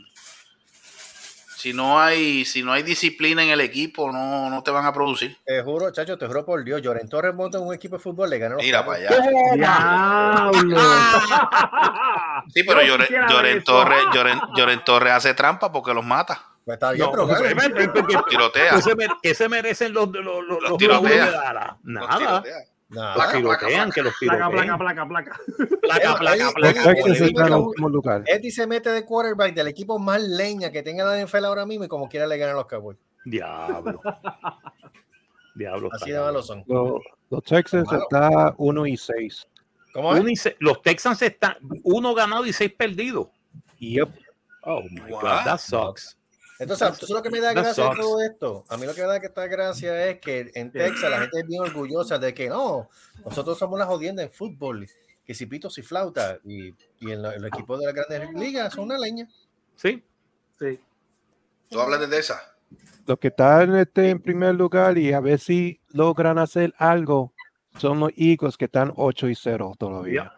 si 1.57 1.73
no 1.73 1.99
hay, 1.99 2.45
si 2.45 2.61
no 2.61 2.71
hay 2.71 2.83
disciplina 2.83 3.41
en 3.43 3.49
el 3.49 3.61
equipo, 3.61 4.11
no, 4.11 4.47
no 4.49 4.61
te 4.61 4.69
van 4.69 4.85
a 4.85 4.93
producir. 4.93 5.35
Te 5.43 5.63
juro, 5.63 5.91
chacho, 5.91 6.15
te 6.15 6.27
juro 6.27 6.45
por 6.45 6.63
Dios. 6.63 6.83
Lloren 6.83 7.09
Torres 7.09 7.33
monta 7.33 7.57
en 7.57 7.63
un 7.63 7.73
equipo 7.73 7.97
de 7.97 8.03
fútbol, 8.03 8.29
le 8.29 8.37
gana 8.37 8.55
los 8.55 8.63
Mira 8.63 8.85
para 8.85 8.97
allá. 8.99 9.09
Diablo. 9.55 10.77
Sí, 12.53 12.63
pero 12.63 12.81
Lloren, 12.83 13.07
Lloren. 13.29 13.63
Torres, 13.63 14.03
Lloren, 14.13 14.39
Lloren 14.55 14.83
Torres 14.85 15.13
hace 15.13 15.33
trampa 15.33 15.71
porque 15.71 15.93
los 15.93 16.05
mata, 16.05 16.41
Pues 16.63 16.75
está 16.75 16.91
bien, 16.91 17.05
No, 17.05 17.11
pero 17.11 17.27
ven, 17.27 17.57
ven, 17.57 17.91
tirotea. 18.29 18.79
¿Qué 19.21 19.29
se, 19.29 19.35
se 19.35 19.49
merecen 19.49 19.93
los, 19.93 20.07
los, 20.09 20.23
los, 20.23 20.45
los, 20.45 20.61
los 20.69 20.77
tirotea. 20.77 21.25
De 21.25 21.31
Dallas? 21.31 21.67
Los 21.83 22.07
Nada. 22.07 22.17
tirotea. 22.43 22.57
Nada. 22.89 23.15
Placa, 23.15 23.31
placa, 23.41 23.57
tirotean, 23.67 23.89
placa. 23.89 23.93
que 23.95 24.01
los 24.01 24.13
Placa, 24.19 24.49
tirotean. 24.49 24.77
placa, 24.77 25.07
placa, 25.07 25.07
placa. 25.07 25.39
Placa, 25.81 26.17
placa, 26.17 26.51
placa. 27.33 27.57
último 27.57 27.89
lugar. 27.89 28.23
Eddie 28.27 28.51
se 28.51 28.65
mete 28.65 28.89
de 28.91 29.03
quarterback 29.05 29.53
del 29.53 29.67
equipo 29.67 29.99
más 29.99 30.21
leña 30.21 30.71
que 30.71 30.81
tenga 30.83 31.03
la 31.03 31.19
NFL 31.25 31.45
ahora 31.45 31.65
mismo 31.65 31.83
y 31.85 31.87
como 31.89 32.07
quiera 32.07 32.25
le 32.27 32.37
ganan 32.37 32.55
los 32.55 32.65
Cowboys. 32.65 32.97
Diablo. 33.25 33.99
Diablo. 35.55 35.89
Así 35.91 36.05
está 36.11 36.19
de 36.19 36.25
malos 36.25 36.47
son. 36.47 36.63
Los, 36.67 37.01
los 37.29 37.43
Texans 37.43 37.87
Malo. 37.87 38.03
están 38.03 38.53
1 38.57 38.85
y 38.87 38.97
6. 38.97 39.47
¿Cómo 39.93 40.13
es? 40.13 40.19
Uno 40.21 40.29
y 40.29 40.35
se- 40.35 40.55
los 40.59 40.81
Texans 40.81 41.21
están 41.23 41.57
uno 41.83 42.13
ganado 42.13 42.45
y 42.45 42.53
seis 42.53 42.71
perdidos. 42.71 43.27
Yep. 43.79 44.09
Oh 44.63 44.81
my 44.91 45.11
What? 45.11 45.21
God, 45.21 45.43
that 45.45 45.57
sucks. 45.59 46.16
Entonces, 46.59 46.97
¿tú 46.97 47.05
sabes 47.07 47.19
lo 47.19 47.21
que 47.23 47.29
me 47.29 47.39
da 47.39 47.53
gracia 47.53 47.83
de 47.89 47.95
todo 47.95 48.21
esto? 48.21 48.65
A 48.69 48.77
mí 48.77 48.85
lo 48.85 48.93
que 48.95 49.01
me 49.01 49.07
da 49.07 49.19
que 49.19 49.27
esta 49.27 49.45
gracia 49.47 50.07
es 50.09 50.19
que 50.19 50.51
en 50.55 50.71
Texas 50.71 51.09
la 51.11 51.19
gente 51.21 51.39
es 51.39 51.47
bien 51.47 51.61
orgullosa 51.61 52.17
de 52.17 52.33
que 52.33 52.49
no, 52.49 52.89
nosotros 53.23 53.57
somos 53.57 53.77
la 53.77 53.85
jodienda 53.85 54.23
en 54.23 54.31
fútbol, 54.31 54.87
que 55.25 55.33
si 55.33 55.45
pitos 55.45 55.77
y 55.77 55.83
flauta, 55.83 56.39
y, 56.43 56.69
y 56.99 57.11
en, 57.11 57.21
lo- 57.21 57.31
en 57.31 57.41
los 57.41 57.49
equipos 57.53 57.79
de 57.79 57.85
las 57.85 57.93
grandes 57.95 58.33
ligas 58.33 58.73
son 58.73 58.85
una 58.85 58.97
leña. 58.97 59.27
Sí. 59.75 60.03
Sí. 60.59 60.79
Tú 61.69 61.79
hablas 61.79 62.09
de 62.09 62.17
esa. 62.17 62.55
Los 63.05 63.19
que 63.19 63.27
están 63.27 63.75
este, 63.77 64.09
en 64.09 64.19
primer 64.21 64.55
lugar 64.55 64.97
y 64.97 65.13
a 65.13 65.19
ver 65.19 65.39
si 65.39 65.79
logran 65.89 66.37
hacer 66.39 66.73
algo 66.77 67.33
son 67.77 67.99
los 67.99 68.11
Eagles 68.17 68.57
que 68.57 68.65
están 68.65 68.91
8 68.95 69.27
y 69.29 69.35
0 69.35 69.75
todavía. 69.77 70.33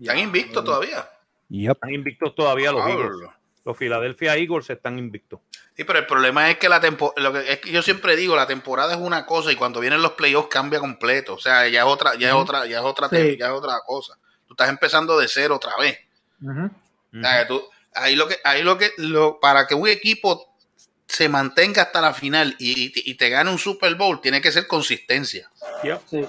Están 0.00 0.18
invictos 0.18 0.64
todavía. 0.64 1.08
Yep. 1.48 1.72
Están 1.74 1.94
invictos 1.94 2.34
todavía 2.34 2.72
los 2.72 2.86
Eagles. 2.88 3.30
Los 3.64 3.76
Philadelphia 3.76 4.36
Eagles 4.36 4.68
están 4.70 4.98
invictos. 4.98 5.40
Sí, 5.76 5.84
pero 5.84 5.98
el 6.00 6.06
problema 6.06 6.50
es 6.50 6.58
que 6.58 6.68
la 6.68 6.80
tempo- 6.80 7.14
lo 7.16 7.32
que 7.32 7.52
es 7.52 7.58
que 7.60 7.70
yo 7.70 7.80
siempre 7.82 8.16
digo, 8.16 8.34
la 8.34 8.46
temporada 8.46 8.92
es 8.94 8.98
una 8.98 9.24
cosa 9.24 9.52
y 9.52 9.56
cuando 9.56 9.78
vienen 9.80 10.02
los 10.02 10.12
playoffs 10.12 10.48
cambia 10.48 10.80
completo. 10.80 11.34
O 11.34 11.38
sea, 11.38 11.68
ya 11.68 11.80
es 11.82 11.86
otra, 11.86 12.14
ya 12.16 12.28
es 12.28 12.34
otra, 12.34 12.66
ya 12.66 12.78
es 12.78 12.84
otra, 12.84 13.08
Sí. 13.08 13.36
ya 13.38 13.46
es 13.46 13.52
otra 13.52 13.78
cosa. 13.86 14.18
Tú 14.46 14.54
estás 14.54 14.68
empezando 14.68 15.16
de 15.18 15.28
cero 15.28 15.56
otra 15.56 15.76
vez. 15.78 15.98
Ujú. 16.42 16.64
O 16.66 17.20
sea, 17.22 17.46
tú- 17.46 17.62
ahí 17.94 18.16
lo 18.16 18.26
que, 18.26 18.36
ahí 18.44 18.62
lo 18.62 18.76
que, 18.78 18.90
lo, 18.98 19.38
para 19.38 19.66
que 19.66 19.74
un 19.76 19.86
equipo 19.88 20.48
se 21.06 21.28
mantenga 21.28 21.82
hasta 21.82 22.00
la 22.00 22.14
final 22.14 22.56
y, 22.58 22.86
y 22.86 22.90
te- 22.90 23.02
y 23.04 23.14
te 23.14 23.28
gane 23.28 23.50
un 23.50 23.58
Super 23.58 23.94
Bowl, 23.94 24.20
tiene 24.20 24.40
que 24.40 24.50
ser 24.50 24.66
consistencia. 24.66 25.50
Yep. 25.84 26.00
Sí. 26.10 26.24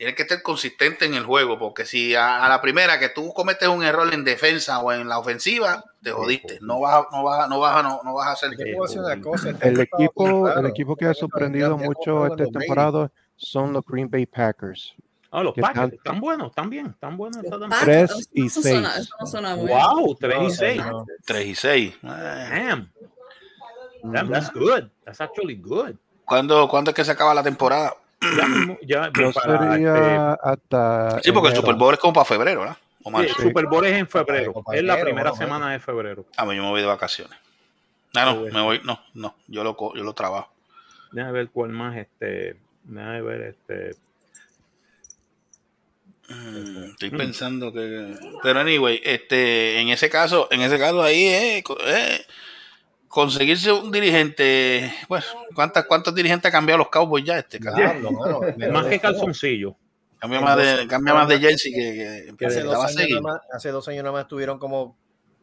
Tienes 0.00 0.16
que 0.16 0.24
ser 0.24 0.40
consistente 0.42 1.04
en 1.04 1.12
el 1.12 1.24
juego, 1.26 1.58
porque 1.58 1.84
si 1.84 2.14
a, 2.14 2.42
a 2.42 2.48
la 2.48 2.62
primera 2.62 2.98
que 2.98 3.10
tú 3.10 3.34
cometes 3.34 3.68
un 3.68 3.82
error 3.84 4.10
en 4.14 4.24
defensa 4.24 4.78
o 4.78 4.90
en 4.94 5.06
la 5.06 5.18
ofensiva, 5.18 5.84
te 6.02 6.10
jodiste. 6.10 6.58
No 6.62 6.80
vas, 6.80 6.94
a- 7.04 7.08
no 7.14 7.22
vas, 7.22 7.46
no 7.50 7.60
vas, 7.60 7.76
a- 7.76 7.82
no, 7.82 8.00
no 8.02 8.14
vas 8.14 8.28
a 8.28 8.32
hacer. 8.32 8.52
Puedo 8.56 8.86
decir 8.86 9.00
una 9.00 9.20
cosa, 9.20 9.50
este 9.50 9.68
El 9.68 9.78
equipo 9.80 10.48
el 10.48 10.64
equipo 10.64 10.96
que 10.96 11.04
ha 11.04 11.12
sorprendido 11.12 11.76
mucho 11.76 12.24
esta 12.28 12.46
temporada 12.46 13.12
son 13.36 13.74
los 13.74 13.84
Green 13.84 14.08
Bay 14.08 14.24
Packers. 14.24 14.94
Ah, 15.30 15.42
los 15.42 15.52
Packers 15.54 15.92
están 15.92 15.92
están 15.92 16.20
buenos, 16.22 16.48
están 16.48 16.70
bien, 16.70 16.86
están 16.86 17.16
buenos. 17.18 17.42
temporada. 17.42 17.68
Packers, 17.68 18.10
tres 18.10 18.28
y 18.32 18.46
eso 18.46 18.62
suena- 18.62 18.92
seis. 18.94 19.04
eso 19.06 19.14
no 19.20 19.26
suena 19.26 19.54
muy 19.56 19.66
bien. 19.66 19.78
Wow, 19.78 20.16
3 20.18 20.34
y 20.34 20.42
No, 20.44 20.50
6. 20.50 20.76
no. 20.86 21.06
3 21.26 21.46
y 21.46 21.54
6. 21.54 21.94
Damn. 22.00 22.90
Damn, 24.02 24.30
that's 24.30 24.50
good. 24.54 24.84
That's 25.04 25.20
actually 25.20 25.56
good. 25.56 25.94
¿Cuándo, 26.24 26.66
¿Cuándo 26.68 26.90
es 26.90 26.94
que 26.94 27.04
se 27.04 27.10
acaba 27.12 27.34
la 27.34 27.42
temporada? 27.42 27.92
Ya, 28.20 28.46
ya 28.82 29.06
este, 29.16 29.32
sería 29.40 30.32
hasta. 30.34 31.20
Sí, 31.22 31.32
porque 31.32 31.48
el. 31.50 31.56
Super 31.56 31.74
Bowl 31.74 31.94
es 31.94 32.00
como 32.00 32.12
para 32.12 32.24
febrero, 32.24 32.60
¿verdad? 32.60 32.76
O 33.02 33.10
sí, 33.10 33.26
el 33.26 33.34
Super 33.34 33.66
Bowl 33.66 33.86
es 33.86 33.94
en 33.94 34.06
febrero. 34.06 34.62
Es 34.72 34.82
la 34.82 35.00
primera 35.00 35.30
bueno, 35.30 35.36
semana 35.36 35.72
de 35.72 35.80
febrero. 35.80 36.26
Ah, 36.36 36.44
pues 36.44 36.56
yo 36.56 36.62
me 36.62 36.68
voy 36.68 36.80
de 36.82 36.86
vacaciones. 36.86 37.38
Ah, 38.14 38.26
no, 38.26 38.40
bueno. 38.40 38.54
me 38.54 38.62
voy, 38.62 38.80
no, 38.84 39.00
no, 39.14 39.34
yo 39.46 39.64
lo, 39.64 39.76
co- 39.76 39.94
yo 39.94 40.02
lo 40.02 40.12
trabajo. 40.12 40.52
Déjame 41.12 41.32
ver 41.32 41.48
cuál 41.50 41.70
más, 41.70 41.96
este, 41.96 42.56
déjame 42.84 43.22
ver, 43.22 43.40
este, 43.42 43.96
Mm, 46.30 46.84
Estoy 46.90 47.10
pensando 47.10 47.72
que. 47.72 48.14
Pero 48.42 48.60
anyway, 48.60 49.00
este, 49.02 49.80
en 49.80 49.88
ese 49.88 50.08
caso, 50.08 50.46
en 50.52 50.60
ese 50.60 50.78
caso 50.78 51.02
ahí 51.02 51.24
eh, 51.24 51.64
eh, 51.86 52.26
conseguirse 53.10 53.72
un 53.72 53.90
dirigente. 53.90 54.94
Pues, 55.08 55.24
¿cuántas, 55.54 55.84
¿cuántos 55.84 56.14
dirigentes 56.14 56.48
ha 56.48 56.52
cambiado 56.52 56.78
los 56.78 56.88
Cowboys 56.88 57.24
ya 57.24 57.38
este? 57.38 57.58
mano, 57.60 58.40
me 58.56 58.68
más 58.68 58.86
que 58.86 58.98
calzoncillo. 58.98 59.76
Cambia 60.18 60.40
más 60.40 60.56
de, 60.56 60.86
cambia 60.86 61.14
más 61.14 61.28
de 61.28 61.38
jersey 61.40 61.72
que, 61.72 61.80
que, 62.28 62.36
que 62.36 62.46
Hace 62.46 62.62
dos, 62.62 62.78
años 62.78 62.92
seguir. 62.92 63.20
nada 63.20 63.34
más, 63.34 63.42
hace 63.52 63.70
dos 63.70 63.88
años 63.88 64.04
nada 64.04 64.12
más 64.12 64.28
tuvieron 64.28 64.58
como, 64.58 64.96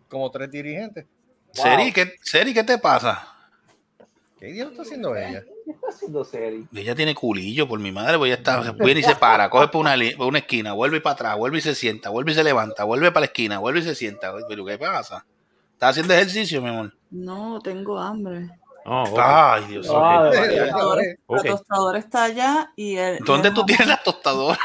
como 0.08 0.32
tres 0.32 0.49
dirigentes. 0.49 1.06
Seri, 1.51 1.91
¿qué, 1.91 2.13
Seri, 2.21 2.53
¿qué 2.53 2.63
te 2.63 2.77
pasa? 2.77 3.27
¿Qué 4.39 4.49
idiota 4.49 4.71
está 4.71 4.82
haciendo 4.84 5.15
ella? 5.15 5.43
¿Qué 5.65 5.71
está 5.71 5.88
haciendo 5.89 6.23
Seri? 6.23 6.67
Ella 6.75 6.93
tiene 6.93 7.15
culillo 7.15 7.67
por 7.67 7.80
mi 7.80 7.91
madre, 7.91 8.19
pues 8.19 8.30
ya 8.30 8.36
está, 8.36 8.71
viene 8.73 8.99
y 8.99 9.03
se 9.03 9.15
para, 9.15 9.49
coge 9.49 9.69
por 9.69 9.82
una, 9.82 9.97
li- 9.97 10.15
por 10.15 10.27
una 10.27 10.39
esquina, 10.39 10.73
vuelve 10.73 11.01
para 11.01 11.13
atrás, 11.13 11.38
vuelve 11.38 11.58
y 11.58 11.62
se 11.62 11.73
sienta, 11.73 12.10
vuelve 12.12 12.34
y 12.34 12.36
se 12.36 12.43
levanta, 12.43 12.84
vuelve 12.84 13.12
para 13.12 13.21
la 13.21 13.25
esquina, 13.25 13.58
vuelve 13.58 13.80
y 13.80 13.84
se 13.84 13.95
sienta. 13.95 14.32
Pero 14.47 14.63
¿qué 14.63 14.77
pasa? 14.77 15.25
¿Estás 15.78 15.92
haciendo 15.92 16.16
ejercicio, 16.16 16.60
mi 16.60 16.70
amor? 16.70 16.92
No, 17.12 17.60
tengo 17.62 18.00
hambre. 18.00 18.50
Oh, 18.84 19.04
ok. 19.04 19.20
Ay, 19.22 19.66
Dios 19.66 19.86
mío. 19.88 19.96
Ah, 20.00 20.24
La 20.34 20.40
María. 20.40 20.63
tostadora, 20.66 21.04
Ok. 21.28 21.38
la 21.46 21.52
tostadora 21.52 22.00
está 22.00 22.24
allá 22.24 22.72
y 22.76 22.96
el. 22.96 23.20
¿Dónde 23.24 23.50
el 23.50 23.54
tú 23.54 23.63
tienes 23.63 23.88
la 23.88 24.02
tostadora? 24.02 24.58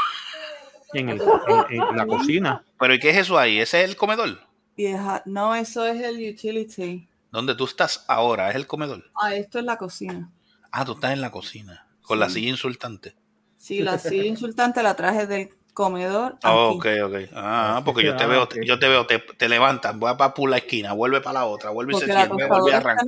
En, 0.94 1.10
el- 1.10 1.20
en- 1.20 1.82
en 1.82 1.96
la 1.98 2.06
cocina. 2.06 2.64
¿Pero 2.78 2.94
y 2.94 2.98
qué 2.98 3.10
es 3.10 3.18
eso 3.18 3.38
ahí? 3.38 3.58
¿Ese 3.58 3.82
es 3.82 3.90
el 3.90 3.96
comedor? 3.96 4.38
y 4.74 4.86
el 4.86 4.96
ja- 4.98 5.22
no, 5.26 5.54
eso 5.54 5.84
es 5.84 6.00
el 6.00 6.16
utility. 6.32 7.06
¿Dónde 7.30 7.54
tú 7.54 7.64
estás 7.66 8.06
ahora? 8.08 8.48
¿Es 8.48 8.56
el 8.56 8.66
comedor? 8.66 9.04
Ah, 9.14 9.34
esto 9.34 9.58
es 9.58 9.66
la 9.66 9.76
cocina. 9.76 10.30
Ah, 10.70 10.84
tú 10.86 10.92
estás 10.92 11.12
en 11.12 11.20
la 11.20 11.30
cocina, 11.30 11.86
con 12.02 12.18
la 12.18 12.30
silla 12.30 12.48
insultante. 12.48 13.14
Sí, 13.58 13.80
la 13.82 13.98
silla 13.98 14.24
insultante 14.24 14.82
la 14.82 14.96
traje 14.96 15.26
del 15.26 15.50
comedor. 15.72 16.36
Ah, 16.42 16.66
aquí. 16.68 16.76
ok, 16.78 16.86
ok. 17.04 17.14
Ah, 17.34 17.82
porque 17.84 18.04
yo 18.04 18.16
te 18.16 18.24
Ah, 18.24 18.26
veo, 18.28 18.42
ok. 18.44 18.56
yo 18.64 18.78
te 18.78 18.88
veo, 18.88 19.06
te, 19.06 19.18
te 19.18 19.48
levantas, 19.48 19.96
voy 19.98 20.14
para 20.16 20.34
por 20.34 20.50
la 20.50 20.58
esquina, 20.58 20.92
vuelve 20.92 21.20
para 21.20 21.40
la 21.40 21.46
otra, 21.46 21.70
vuelve 21.70 21.92
y 21.92 21.96
se 22.00 22.06
sienta, 22.06 22.26
vuelve 22.34 22.70
y 22.70 22.74
está, 22.74 22.76
arranca. 22.78 23.04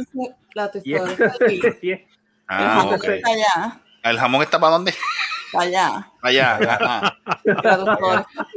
la 0.55 0.65
está 0.67 0.79
aquí. 0.79 1.61
es- 1.67 1.83
El 1.83 2.07
Ah, 2.49 2.75
jamón 2.79 2.95
ok. 2.95 3.05
está 3.05 3.31
allá. 3.31 3.81
¿El 4.03 4.19
jamón 4.19 4.43
está 4.43 4.59
para 4.61 4.73
dónde? 4.73 4.91
Está 4.91 5.61
allá. 5.61 6.13
Allá. 6.23 6.57
ajá. 6.57 7.19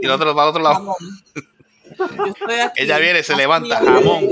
Y 0.02 0.06
el 0.06 0.12
otro 0.12 0.36
para 0.36 0.50
otro 0.50 0.62
lado. 0.62 0.76
Jamón. 0.76 0.96
Yo 2.26 2.32
estoy 2.32 2.60
aquí. 2.60 2.82
Ella 2.84 2.98
viene, 3.00 3.24
se 3.24 3.34
Aquí, 3.34 3.42
levanta, 3.42 3.78
jamón. 3.84 4.28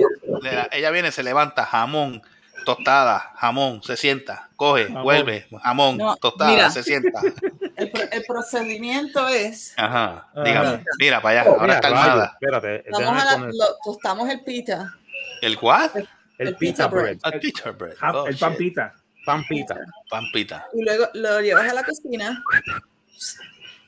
Ella 0.72 0.92
viene, 0.92 1.12
se 1.12 1.24
levanta, 1.24 1.66
jamón, 1.66 2.22
tostada, 2.66 3.32
jamón, 3.38 3.82
se 3.82 3.96
sienta, 3.98 4.50
coge, 4.56 4.88
Jamón. 4.88 5.04
vuelve, 5.04 5.48
jamón, 5.64 5.98
No, 5.98 6.16
tostada, 6.18 6.52
mira. 6.52 6.70
se 6.70 6.84
sienta. 6.84 7.22
El, 7.78 7.92
pro- 7.92 8.10
el 8.12 8.24
procedimiento 8.26 9.28
es, 9.28 9.74
Ajá, 9.78 10.28
Ajá. 10.34 10.44
dígame, 10.44 10.84
mira 11.00 11.22
para 11.22 11.42
allá, 11.42 11.50
ahora 11.50 11.62
Mira, 11.64 11.76
está 11.76 11.88
armada. 11.88 12.32
Espérate, 12.34 12.86
vamos 12.92 13.22
a 13.22 13.26
la- 13.26 13.38
lo- 13.48 13.78
tostamos 13.84 14.30
el 14.30 14.42
pita. 14.44 14.96
¿El 15.42 15.58
cuál? 15.58 15.90
el, 15.96 16.08
el 16.48 16.56
pita 16.56 16.58
pita 16.58 16.88
bread. 16.88 17.18
A 17.24 17.32
pita 17.32 17.72
bread. 17.72 17.96
ja- 17.98 18.12
Oh, 18.14 18.28
el 18.28 18.34
shit. 18.34 18.42
pampita. 18.42 18.94
Pan 19.26 19.44
pita. 19.50 19.76
Pampita. 20.10 20.68
Y 20.74 20.84
luego 20.84 21.08
lo 21.16 21.42
llevas 21.42 21.70
a 21.70 21.74
la 21.74 21.84
cocina, 21.84 22.42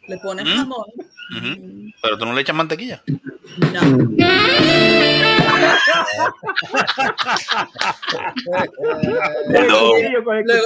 le 0.08 0.17
pones 0.17 0.45
¿Mm? 0.45 0.58
jamón. 0.58 0.86
Pero 2.02 2.17
tú 2.17 2.26
no 2.26 2.34
le 2.34 2.41
echas 2.41 2.56
mantequilla. 2.56 3.02
No. 3.73 3.82
El 9.50 9.67
Luego, 9.67 9.95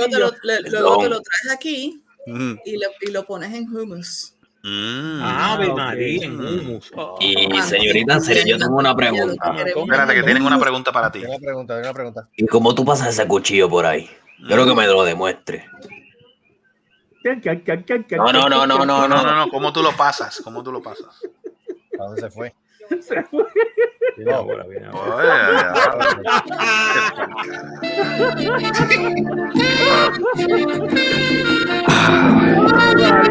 te 0.10 0.20
lo, 0.20 0.32
le- 0.44 0.62
luego 0.70 1.00
te 1.02 1.10
lo 1.10 1.22
traes 1.22 1.52
aquí 1.56 2.02
Y, 2.26 2.78
le- 2.78 2.88
y 3.02 3.12
lo 3.12 3.26
pones 3.26 3.54
en 3.54 3.68
hummus. 3.76 4.36
Mm. 4.64 5.22
Ave 5.24 5.68
ok. 5.70 5.78
María, 5.78 6.26
en 6.26 6.40
hummus. 6.40 6.92
Oh. 6.96 7.18
Y 7.20 7.62
señorita, 7.64 8.14
en 8.14 8.22
serio, 8.22 8.44
yo 8.46 8.58
tengo 8.60 8.76
una 8.78 8.96
pregunta. 8.96 9.56
Espérate, 9.58 10.14
que 10.14 10.24
tienen 10.24 10.44
una 10.44 10.60
pregunta 10.60 10.92
para 10.92 11.12
ti. 11.12 11.22
Tengo 11.22 11.34
una 11.36 11.44
pregunta, 11.46 11.74
tengo 11.76 11.88
una 11.88 11.94
pregunta. 11.94 12.30
¿Y 12.38 12.46
cómo 12.46 12.76
tú 12.76 12.86
pasas 12.86 13.08
ese 13.10 13.28
cuchillo 13.28 13.68
por 13.70 13.86
ahí? 13.86 14.10
Quiero 14.46 14.66
que 14.66 14.76
me 14.76 14.86
lo 14.88 15.04
demuestre. 15.04 15.66
No, 17.24 18.32
no, 18.34 18.50
no, 18.50 18.66
no, 18.66 18.68
no, 18.68 18.86
No, 18.86 19.08
no, 19.08 19.24
no. 19.24 19.36
no, 19.36 19.50
¿cómo 19.50 19.72
tú 19.72 19.84
lo 19.84 19.92
pasas? 19.96 20.42
¿Cómo 20.44 20.64
tú 20.64 20.72
lo 20.72 20.82
pasas? 20.82 21.22
¿A 22.00 22.04
dónde 22.04 22.22
se 22.22 22.30
fue? 22.32 22.54
Se 23.02 23.24
fue. 23.24 23.46
Ahora, 24.32 24.66
ahora. 24.92 25.74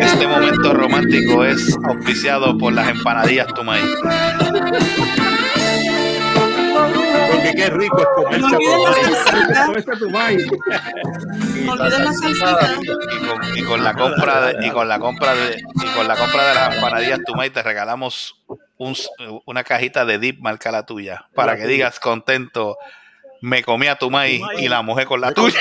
Este 0.00 0.26
momento 0.26 0.74
romántico 0.74 1.44
es 1.44 1.76
auspiciado 1.84 2.56
por 2.58 2.72
las 2.72 2.88
empanadillas 2.88 3.46
Tumay. 3.54 3.82
Porque 7.30 7.54
qué 7.54 7.70
rico 7.70 8.00
es 8.00 8.06
comerse 8.14 8.40
No 8.40 8.46
a 8.46 8.58
olvides 8.58 8.72
la 8.82 8.90
tu 8.90 8.90
madre. 8.90 9.14
salsita. 9.14 9.64
¿Dónde 9.64 9.78
está 9.80 9.96
tu 9.98 10.10
maíz? 10.10 10.46
No 11.64 11.72
olvides 11.72 11.98
la 12.00 12.12
salsita. 12.12 12.74
Y 12.82 13.26
con, 13.26 13.58
y 13.58 13.62
con 13.62 13.84
la 13.84 13.94
compra 13.94 14.40
de, 14.46 14.66
y 14.66 14.70
con 14.70 14.88
la 14.88 14.98
compra 14.98 15.34
de 15.34 15.56
y 15.74 15.86
con 15.96 16.08
la 16.08 16.16
compra 16.16 16.48
de 16.48 16.54
las 16.54 16.74
empanadillas 16.76 17.20
Tumay 17.24 17.50
te 17.50 17.62
regalamos 17.62 18.36
un, 18.80 18.96
una 19.44 19.62
cajita 19.62 20.06
de 20.06 20.18
dip 20.18 20.40
marca 20.40 20.72
la 20.72 20.86
tuya 20.86 21.26
para 21.34 21.56
que 21.56 21.66
digas 21.66 22.00
contento 22.00 22.78
me 23.42 23.62
comí 23.62 23.86
a 23.86 23.96
Tumay 23.96 24.40
y 24.58 24.68
la 24.68 24.82
mojé 24.82 25.06
con 25.06 25.20
la 25.20 25.32
tuya. 25.32 25.60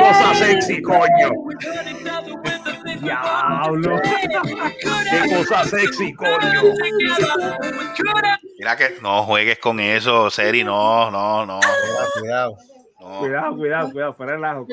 Cosa 0.00 0.34
sexy, 0.34 0.82
coño. 0.82 1.30
Diablo. 3.00 4.00
Qué 5.10 5.36
cosa 5.36 5.64
sexy, 5.64 6.12
coño. 6.14 6.62
Mira 8.58 8.76
que 8.76 8.96
no 9.02 9.22
juegues 9.22 9.58
con 9.58 9.78
eso, 9.78 10.30
Seri, 10.30 10.64
no, 10.64 11.10
no, 11.10 11.46
no. 11.46 11.60
Cuidado, 11.60 12.08
cuidado. 12.18 12.75
No, 13.08 13.18
Cuidado, 13.20 13.56
cuidado, 13.56 13.92
cuidado. 13.92 14.12
Fuera 14.14 14.34
el 14.34 14.44
ajo. 14.44 14.66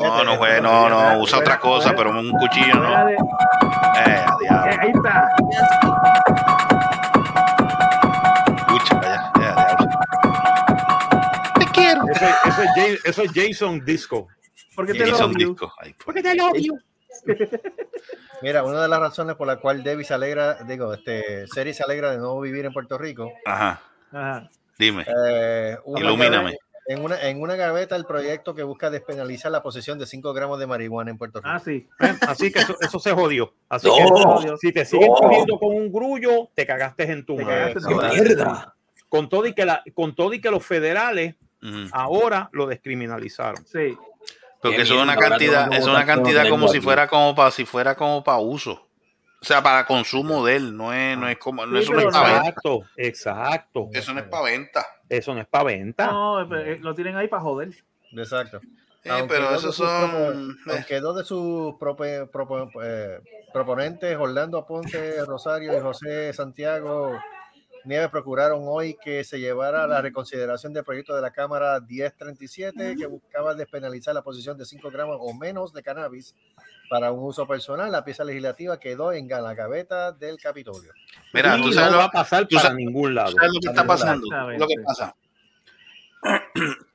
No, 0.00 0.24
no 0.24 0.36
juegues, 0.36 0.62
no, 0.62 0.88
no, 0.88 1.18
usa 1.20 1.38
otra 1.40 1.58
cosa, 1.60 1.94
pero 1.94 2.10
un 2.10 2.30
cuchillo 2.32 2.74
no. 2.74 3.08
Eh. 3.10 3.16
Eh, 3.98 4.24
ahí 4.80 4.90
está. 4.94 5.28
Escucha, 8.56 8.94
vaya, 8.94 9.32
a 9.34 9.38
diablo. 9.38 9.88
Te 11.58 11.66
quiero. 11.66 12.00
Eso, 12.08 12.24
es- 12.24 12.36
eso 12.46 12.62
es 12.62 12.68
Ja- 12.74 13.08
eso 13.10 13.22
es 13.22 13.30
Jason 13.34 13.84
Disco. 13.84 14.28
Porque 14.74 14.94
te 14.94 15.06
lo 15.06 15.26
un 15.26 15.32
disco. 15.34 15.72
Ay. 15.78 15.94
Porque 16.04 16.22
te 16.22 16.34
love 16.34 16.52
you. 16.56 16.78
Mira, 18.42 18.62
una 18.62 18.82
de 18.82 18.88
las 18.88 19.00
razones 19.00 19.36
por 19.36 19.46
la 19.46 19.56
cual 19.56 19.82
Debbie 19.82 20.04
se 20.04 20.12
alegra, 20.14 20.54
digo, 20.64 20.92
este, 20.92 21.46
Seri 21.48 21.72
se 21.72 21.82
alegra 21.82 22.10
de 22.10 22.18
no 22.18 22.38
vivir 22.40 22.66
en 22.66 22.72
Puerto 22.72 22.98
Rico. 22.98 23.32
Ajá, 23.46 23.80
Ajá. 24.12 24.48
dime. 24.78 25.06
eh, 25.26 25.78
Ilumíname. 25.96 26.56
En 26.88 27.02
una, 27.02 27.20
en 27.22 27.40
una 27.40 27.56
gaveta 27.56 27.96
el 27.96 28.04
proyecto 28.04 28.54
que 28.54 28.62
busca 28.62 28.90
despenalizar 28.90 29.50
la 29.50 29.62
posesión 29.62 29.98
de 29.98 30.06
5 30.06 30.32
gramos 30.32 30.58
de 30.60 30.66
marihuana 30.68 31.10
en 31.10 31.18
Puerto 31.18 31.40
Rico. 31.40 31.50
Ah, 31.52 31.58
sí. 31.58 31.88
Así 32.28 32.52
que 32.52 32.60
eso, 32.60 32.76
eso 32.80 32.98
se 33.00 33.12
jodió. 33.12 33.52
Así 33.68 33.88
No. 33.88 34.38
que 34.40 34.56
si 34.58 34.72
te 34.72 34.84
siguen 34.84 35.08
No. 35.08 35.14
cogiendo 35.14 35.58
con 35.58 35.74
un 35.74 35.92
grullo, 35.92 36.48
te 36.54 36.64
cagaste 36.66 37.10
en 37.10 37.26
tu 37.26 37.36
madre. 37.38 37.74
¡Mierda! 38.10 38.74
Con 39.08 39.28
todo 39.28 39.46
y 39.46 39.52
que 39.54 39.64
la, 39.64 39.82
con 39.94 40.14
todo 40.14 40.32
y 40.32 40.40
que 40.40 40.50
los 40.50 40.64
federales 40.64 41.34
Ujú. 41.62 41.88
ahora 41.92 42.48
lo 42.52 42.66
descriminalizaron. 42.66 43.64
Sí. 43.66 43.96
Porque 44.62 44.82
eso 44.82 44.94
es 44.96 45.02
una 45.02 45.16
cantidad, 45.16 45.72
es 45.72 45.86
una 45.86 46.04
cantidad 46.06 46.48
como 46.48 46.68
si 46.68 46.80
fuera 46.80 47.06
como 47.08 47.34
para 47.34 47.50
si 47.50 47.64
fuera 47.64 47.94
como 47.96 48.22
para 48.24 48.38
uso. 48.38 48.82
sea, 49.42 49.62
para 49.62 49.86
consumo 49.86 50.44
de 50.44 50.56
él, 50.56 50.76
no 50.76 50.92
es, 50.92 51.16
no 51.16 51.28
es 51.28 51.38
como, 51.38 51.64
no, 51.66 51.76
Sí, 51.78 51.84
eso 51.84 51.92
no 51.92 52.00
es 52.00 52.06
para 52.06 52.32
venta. 52.32 52.48
Exacto, 52.48 52.82
exacto. 52.96 53.88
Eso 53.92 54.12
no 54.14 54.20
es 54.20 54.26
para 54.26 54.42
venta. 54.44 54.86
Eso 55.08 55.34
no 55.34 55.40
es 55.40 55.46
para 55.46 55.64
venta. 55.64 56.06
No, 56.06 56.40
eh, 56.56 56.78
lo 56.80 56.94
tienen 56.94 57.16
ahí 57.16 57.28
para 57.28 57.42
joder. 57.42 57.70
Exacto. 58.12 58.60
Sí, 59.02 59.08
Aunque 59.10 59.34
pero 59.34 59.44
dos 59.44 59.52
de 59.52 59.56
esos 59.58 59.76
sus 59.76 59.86
son- 59.86 60.10
propo- 60.10 60.72
aunque 60.72 61.00
dos 61.00 61.16
de 61.16 61.24
sus 61.24 61.74
propo- 61.74 62.70
eh, 62.82 63.20
proponentes, 63.52 64.16
Orlando 64.18 64.58
Aponte, 64.58 65.24
Rosario 65.24 65.76
y 65.76 65.80
José 65.80 66.32
Santiago 66.32 67.16
Nieves, 67.86 68.08
procuraron 68.10 68.62
hoy 68.66 68.96
que 69.02 69.22
se 69.24 69.38
llevara 69.38 69.86
la 69.86 70.02
reconsideración 70.02 70.72
del 70.72 70.84
proyecto 70.84 71.14
de 71.14 71.22
la 71.22 71.30
Cámara 71.30 71.78
1037 71.80 72.96
que 72.98 73.06
buscaba 73.06 73.54
despenalizar 73.54 74.14
la 74.14 74.22
posición 74.22 74.58
de 74.58 74.64
5 74.64 74.90
gramos 74.90 75.16
o 75.20 75.32
menos 75.34 75.72
de 75.72 75.82
cannabis 75.82 76.34
para 76.90 77.12
un 77.12 77.24
uso 77.24 77.46
personal. 77.46 77.90
La 77.92 78.04
pieza 78.04 78.24
legislativa 78.24 78.78
quedó 78.78 79.12
en 79.12 79.28
la 79.28 79.54
gaveta 79.54 80.10
del 80.12 80.36
Capitolio. 80.38 80.92
Mira, 81.32 81.56
tú 81.56 81.72
sabes 81.72 81.90
no 81.90 81.96
lo- 81.96 81.98
va 81.98 82.04
a 82.06 82.10
pasar 82.10 82.46
tú 82.46 82.56
para 82.56 82.68
sabes- 82.70 82.76
ningún 82.84 83.14
lado. 83.14 83.30
¿Sabes 83.32 83.50
lo 83.54 83.60
que 83.60 83.68
está 83.68 83.86
pasando? 83.86 84.26
Lo 84.58 84.66
que 84.66 84.74
pasa. 84.84 85.14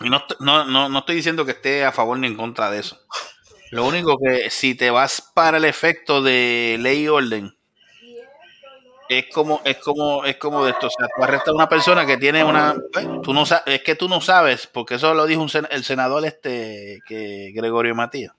Y 0.00 0.10
no, 0.10 0.20
no, 0.40 0.64
no, 0.64 0.88
no 0.88 0.98
estoy 1.00 1.14
diciendo 1.16 1.44
que 1.44 1.52
esté 1.52 1.84
a 1.84 1.92
favor 1.92 2.18
ni 2.18 2.26
en 2.26 2.36
contra 2.36 2.70
de 2.72 2.80
eso. 2.80 2.98
Lo 3.70 3.84
único 3.86 4.18
que 4.18 4.50
si 4.50 4.74
te 4.74 4.90
vas 4.90 5.30
para 5.34 5.58
el 5.58 5.64
efecto 5.64 6.22
de 6.22 6.76
ley 6.80 7.04
y 7.04 7.08
orden, 7.08 7.54
es 9.18 9.26
como, 9.32 9.60
es 9.64 9.78
como, 9.78 10.24
es 10.24 10.36
como 10.36 10.64
de 10.64 10.72
esto. 10.72 10.86
O 10.86 10.90
sea, 10.90 11.06
tú 11.16 11.22
arrestas 11.22 11.48
a 11.48 11.54
una 11.54 11.68
persona 11.68 12.04
que 12.06 12.16
tiene 12.16 12.42
una. 12.44 12.74
pues, 12.92 13.06
tú 13.22 13.32
no 13.32 13.44
es 13.66 13.82
que 13.82 13.94
tú 13.94 14.08
no 14.08 14.20
sabes, 14.20 14.66
porque 14.66 14.94
eso 14.96 15.14
lo 15.14 15.26
dijo 15.26 15.40
un 15.42 15.48
sen- 15.48 15.68
el 15.70 15.84
senador 15.84 16.24
este 16.24 17.00
que 17.06 17.52
Gregorio 17.54 17.94
Matías. 17.94 18.32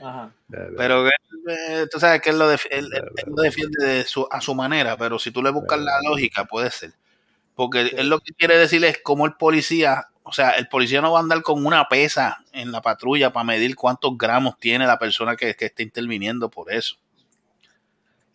Ajá. 0.00 0.30
Pero 0.76 1.06
eh, 1.08 1.86
tú 1.90 1.98
sabes 1.98 2.20
que 2.20 2.30
él 2.30 2.38
lo, 2.38 2.48
def- 2.48 2.66
él- 2.70 2.90
él- 2.92 3.04
él 3.16 3.32
lo 3.34 3.42
defiende 3.42 3.86
de 3.86 4.04
su, 4.04 4.28
a 4.30 4.40
su 4.40 4.54
manera, 4.54 4.96
pero 4.96 5.18
si 5.18 5.30
tú 5.30 5.42
le 5.42 5.50
buscas 5.50 5.78
la 5.80 5.98
lógica, 6.08 6.44
puede 6.44 6.70
ser. 6.70 6.92
Porque 7.54 7.80
él 7.96 8.08
lo 8.10 8.20
que 8.20 8.32
quiere 8.34 8.58
decir 8.58 8.84
es 8.84 8.98
como 9.02 9.24
el 9.24 9.32
policía, 9.34 10.08
o 10.24 10.32
sea, 10.32 10.50
el 10.50 10.68
policía 10.68 11.00
no 11.00 11.12
va 11.12 11.20
a 11.20 11.22
andar 11.22 11.40
con 11.40 11.64
una 11.64 11.88
pesa 11.88 12.38
en 12.52 12.70
la 12.72 12.82
patrulla 12.82 13.32
para 13.32 13.44
medir 13.44 13.74
cuántos 13.76 14.18
gramos 14.18 14.58
tiene 14.58 14.86
la 14.86 14.98
persona 14.98 15.36
que, 15.36 15.54
que 15.54 15.64
está 15.66 15.82
interviniendo 15.82 16.50
por 16.50 16.70
eso. 16.70 16.96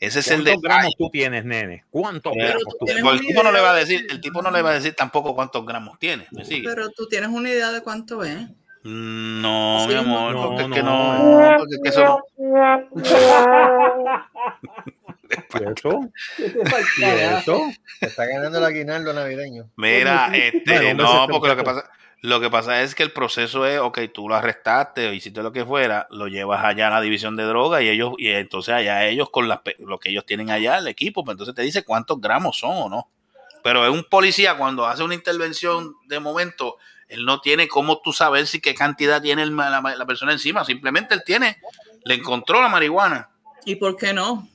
Ese 0.01 0.19
es 0.19 0.27
el 0.31 0.43
¿Cuántos 0.43 0.61
detalle. 0.63 0.75
gramos 0.79 0.95
tú 0.97 1.09
tienes, 1.11 1.45
nene? 1.45 1.85
¿Cuántos 1.89 2.33
Pero 2.35 2.47
gramos 2.47 2.63
tú 2.79 2.85
tienes 2.85 3.03
Pues 3.03 3.13
tienes? 3.13 3.21
el 3.21 3.27
tipo 3.27 3.43
no 3.43 3.51
le 3.51 3.61
va 3.61 3.71
a 3.71 3.75
decir, 3.75 4.07
el 4.09 4.19
tipo 4.19 4.41
no 4.41 4.51
le 4.51 4.61
va 4.61 4.71
a 4.71 4.73
decir 4.73 4.93
tampoco 4.95 5.33
cuántos 5.35 5.65
gramos 5.65 5.97
tiene. 5.99 6.27
¿Me 6.31 6.43
sigue? 6.43 6.67
Pero 6.67 6.89
tú 6.89 7.07
tienes 7.07 7.29
una 7.29 7.49
idea 7.49 7.71
de 7.71 7.81
cuánto 7.81 8.23
es. 8.23 8.35
No, 8.83 9.85
Sí, 9.87 9.93
mi 9.93 9.99
amor, 9.99 10.33
no, 10.33 10.41
porque 10.47 10.63
es 10.63 10.67
no. 10.69 10.75
que 10.75 10.81
no, 10.83 11.55
porque 11.59 11.75
es 11.75 11.81
que 11.83 11.89
eso 11.89 12.23
no- 12.39 12.81
¿Y 15.59 15.63
eso? 15.71 16.09
¿Y 16.97 17.03
eso? 17.03 17.61
Está 18.01 18.25
ganando 18.25 18.57
el 18.57 18.65
aguinaldo 18.65 19.13
navideño. 19.13 19.69
Mira, 19.77 20.29
este, 20.35 20.93
no, 20.93 21.27
porque 21.29 21.47
lo 21.49 21.55
que 21.57 21.63
pasa, 21.63 21.89
lo 22.21 22.39
que 22.39 22.49
pasa 22.51 22.81
es 22.83 22.93
que 22.95 23.03
el 23.03 23.11
proceso 23.11 23.65
es, 23.65 23.79
ok, 23.79 23.99
tú 24.13 24.29
lo 24.29 24.35
arrestaste 24.35 25.07
o 25.07 25.13
hiciste 25.13 25.41
lo 25.41 25.51
que 25.51 25.65
fuera, 25.65 26.07
lo 26.11 26.27
llevas 26.27 26.63
allá 26.63 26.87
a 26.87 26.91
la 26.91 27.01
división 27.01 27.35
de 27.35 27.43
droga 27.43 27.81
y 27.81 27.89
ellos, 27.89 28.13
y 28.17 28.29
entonces 28.29 28.73
allá 28.75 29.05
ellos 29.07 29.29
con 29.31 29.47
las 29.47 29.61
lo 29.79 29.99
que 29.99 30.09
ellos 30.09 30.25
tienen 30.25 30.51
allá, 30.51 30.77
el 30.77 30.87
equipo, 30.87 31.23
pues 31.23 31.33
entonces 31.33 31.55
te 31.55 31.63
dice 31.63 31.83
cuántos 31.83 32.21
gramos 32.21 32.59
son 32.59 32.71
o 32.75 32.89
no. 32.89 33.09
Pero 33.63 33.85
es 33.85 33.91
un 33.91 34.03
policía 34.03 34.55
cuando 34.57 34.85
hace 34.85 35.03
una 35.03 35.15
intervención 35.15 35.95
de 36.07 36.19
momento, 36.19 36.77
él 37.07 37.25
no 37.25 37.41
tiene 37.41 37.67
cómo 37.67 37.99
tú 38.01 38.13
saber 38.13 38.47
si 38.47 38.61
qué 38.61 38.73
cantidad 38.75 39.21
tiene 39.21 39.41
el 39.43 39.55
la, 39.55 39.81
la 39.81 40.05
persona 40.05 40.31
encima, 40.31 40.63
simplemente 40.63 41.13
él 41.15 41.23
tiene, 41.25 41.57
le 42.05 42.15
encontró 42.15 42.61
la 42.61 42.69
marihuana. 42.69 43.29
¿Y 43.65 43.75
por 43.75 43.95
qué 43.97 44.13
no? 44.13 44.47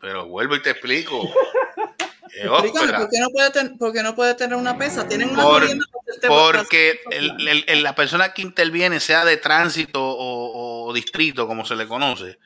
Pero 0.00 0.26
vuelvo 0.26 0.56
y 0.56 0.62
te 0.62 0.70
explico. 0.70 1.22
Explícame. 2.32 2.92
¿por 2.92 3.08
qué 3.10 3.18
no 3.20 3.28
puede, 3.30 3.50
ten- 3.50 3.78
por 3.78 3.92
qué 3.92 4.02
no 4.02 4.14
puede 4.14 4.34
tener 4.34 4.56
una 4.56 4.76
pesa? 4.78 5.06
Tienen 5.06 5.30
una 5.30 5.42
Por- 5.42 5.62
Porque 6.26 7.00
el- 7.10 7.48
el- 7.48 7.64
el- 7.66 7.82
la 7.82 7.94
persona 7.94 8.32
que 8.32 8.42
interviene, 8.42 9.00
sea 9.00 9.24
de 9.24 9.36
tránsito 9.36 10.02
o, 10.02 10.86
o 10.88 10.92
distrito, 10.92 11.46
como 11.46 11.64
se 11.64 11.76
le 11.76 11.86
conoce, 11.86 12.38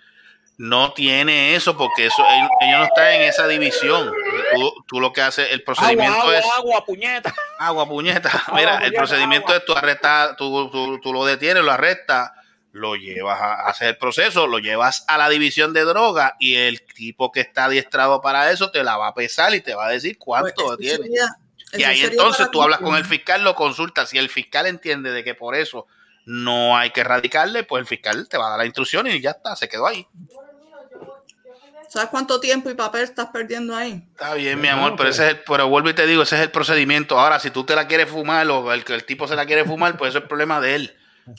no 0.57 0.93
tiene 0.93 1.57
eso 1.57 1.77
porque 1.77 2.07
eso 2.07 2.23
ellos, 2.31 2.49
ellos 2.61 2.79
no 2.79 2.85
están 2.85 3.13
en 3.15 3.23
esa 3.23 3.47
división. 3.49 4.13
Tú, 4.55 4.73
tú 4.87 5.01
lo 5.01 5.13
que 5.13 5.21
haces, 5.23 5.49
el 5.51 5.63
procedimiento 5.65 6.17
Agua, 6.21 6.39
es 6.39 6.45
agua, 6.45 6.57
agua, 6.59 6.85
puñeta. 6.85 7.35
agua, 7.59 7.89
puñeta. 7.89 8.31
Mira, 8.55 8.75
el 8.75 8.79
puñeta, 8.79 8.99
procedimiento 8.99 9.49
agua. 9.49 9.57
es 9.59 9.65
tú 9.65 9.73
arrestas, 9.75 10.37
tú, 10.37 10.71
tú, 10.71 11.01
tú 11.01 11.13
lo 11.13 11.25
detienes, 11.25 11.65
lo 11.65 11.73
arrestas, 11.73 12.31
lo 12.71 12.95
llevas 12.97 13.41
a 13.41 13.67
hacer 13.69 13.89
el 13.89 13.97
proceso, 13.99 14.47
lo 14.47 14.59
llevas 14.59 15.05
a 15.09 15.19
la 15.19 15.29
división 15.29 15.73
de 15.73 15.83
droga 15.83 16.37
y 16.39 16.55
el 16.57 16.83
tipo 16.83 17.31
que 17.33 17.41
está 17.41 17.65
adiestrado 17.67 18.21
para 18.21 18.51
eso 18.53 18.71
te 18.71 18.83
la 18.85 18.97
va 18.97 19.09
a 19.09 19.15
pesar 19.15 19.55
y 19.55 19.61
te 19.61 19.75
va 19.75 19.87
a 19.87 19.91
decir 19.91 20.19
cuánto 20.19 20.67
Pues 20.67 20.79
tiene. 20.79 20.97
sería- 21.05 21.37
Y 21.77 21.85
ahí 21.85 22.03
entonces 22.03 22.51
tú 22.51 22.63
hablas 22.63 22.81
con 22.81 22.95
el 22.97 23.05
fiscal, 23.05 23.43
lo 23.43 23.55
consultas. 23.55 24.11
Si 24.11 24.19
el 24.19 24.29
fiscal 24.29 24.67
entiende 24.67 25.11
de 25.11 25.25
que 25.25 25.35
por 25.35 25.55
eso 25.55 25.87
no 26.27 26.77
hay 26.77 26.91
que 26.91 27.01
erradicarle, 27.01 27.65
pues 27.65 27.81
el 27.81 27.87
fiscal 27.87 28.29
te 28.29 28.39
va 28.39 28.47
a 28.47 28.51
dar 28.51 28.59
la 28.59 28.67
instrucción 28.67 29.07
y 29.07 29.21
ya 29.21 29.31
está, 29.31 29.57
se 29.57 29.69
quedó 29.69 29.87
ahí. 29.87 30.07
¿Sabes 31.89 32.09
cuánto 32.09 32.41
tiempo 32.41 32.71
y 32.71 32.75
papel 32.75 33.03
estás 33.03 33.29
perdiendo 33.33 33.77
ahí? 33.77 34.03
Está 34.11 34.35
bien, 34.35 34.61
mi 34.61 34.67
amor, 34.67 34.95
pero 34.97 35.11
ese 35.11 35.27
es 35.27 35.35
el, 35.35 35.41
pero 35.47 35.69
vuelvo 35.69 35.91
y 35.91 35.95
te 35.95 36.07
digo, 36.07 36.23
ese 36.23 36.35
es 36.37 36.43
el 36.43 36.51
procedimiento. 36.51 37.21
Ahora, 37.21 37.39
si 37.39 37.51
tú 37.51 37.65
te 37.65 37.77
la 37.77 37.87
quieres 37.87 38.09
fumar 38.09 38.49
o 38.49 38.73
el, 38.73 38.85
el 38.89 39.05
tipo 39.05 39.29
se 39.29 39.37
la 39.37 39.47
quiere 39.47 39.65
fumar, 39.65 39.97
pues 39.97 40.09
eso 40.11 40.19
es 40.19 40.25
problema 40.25 40.61
de 40.61 40.75
él. 40.75 40.97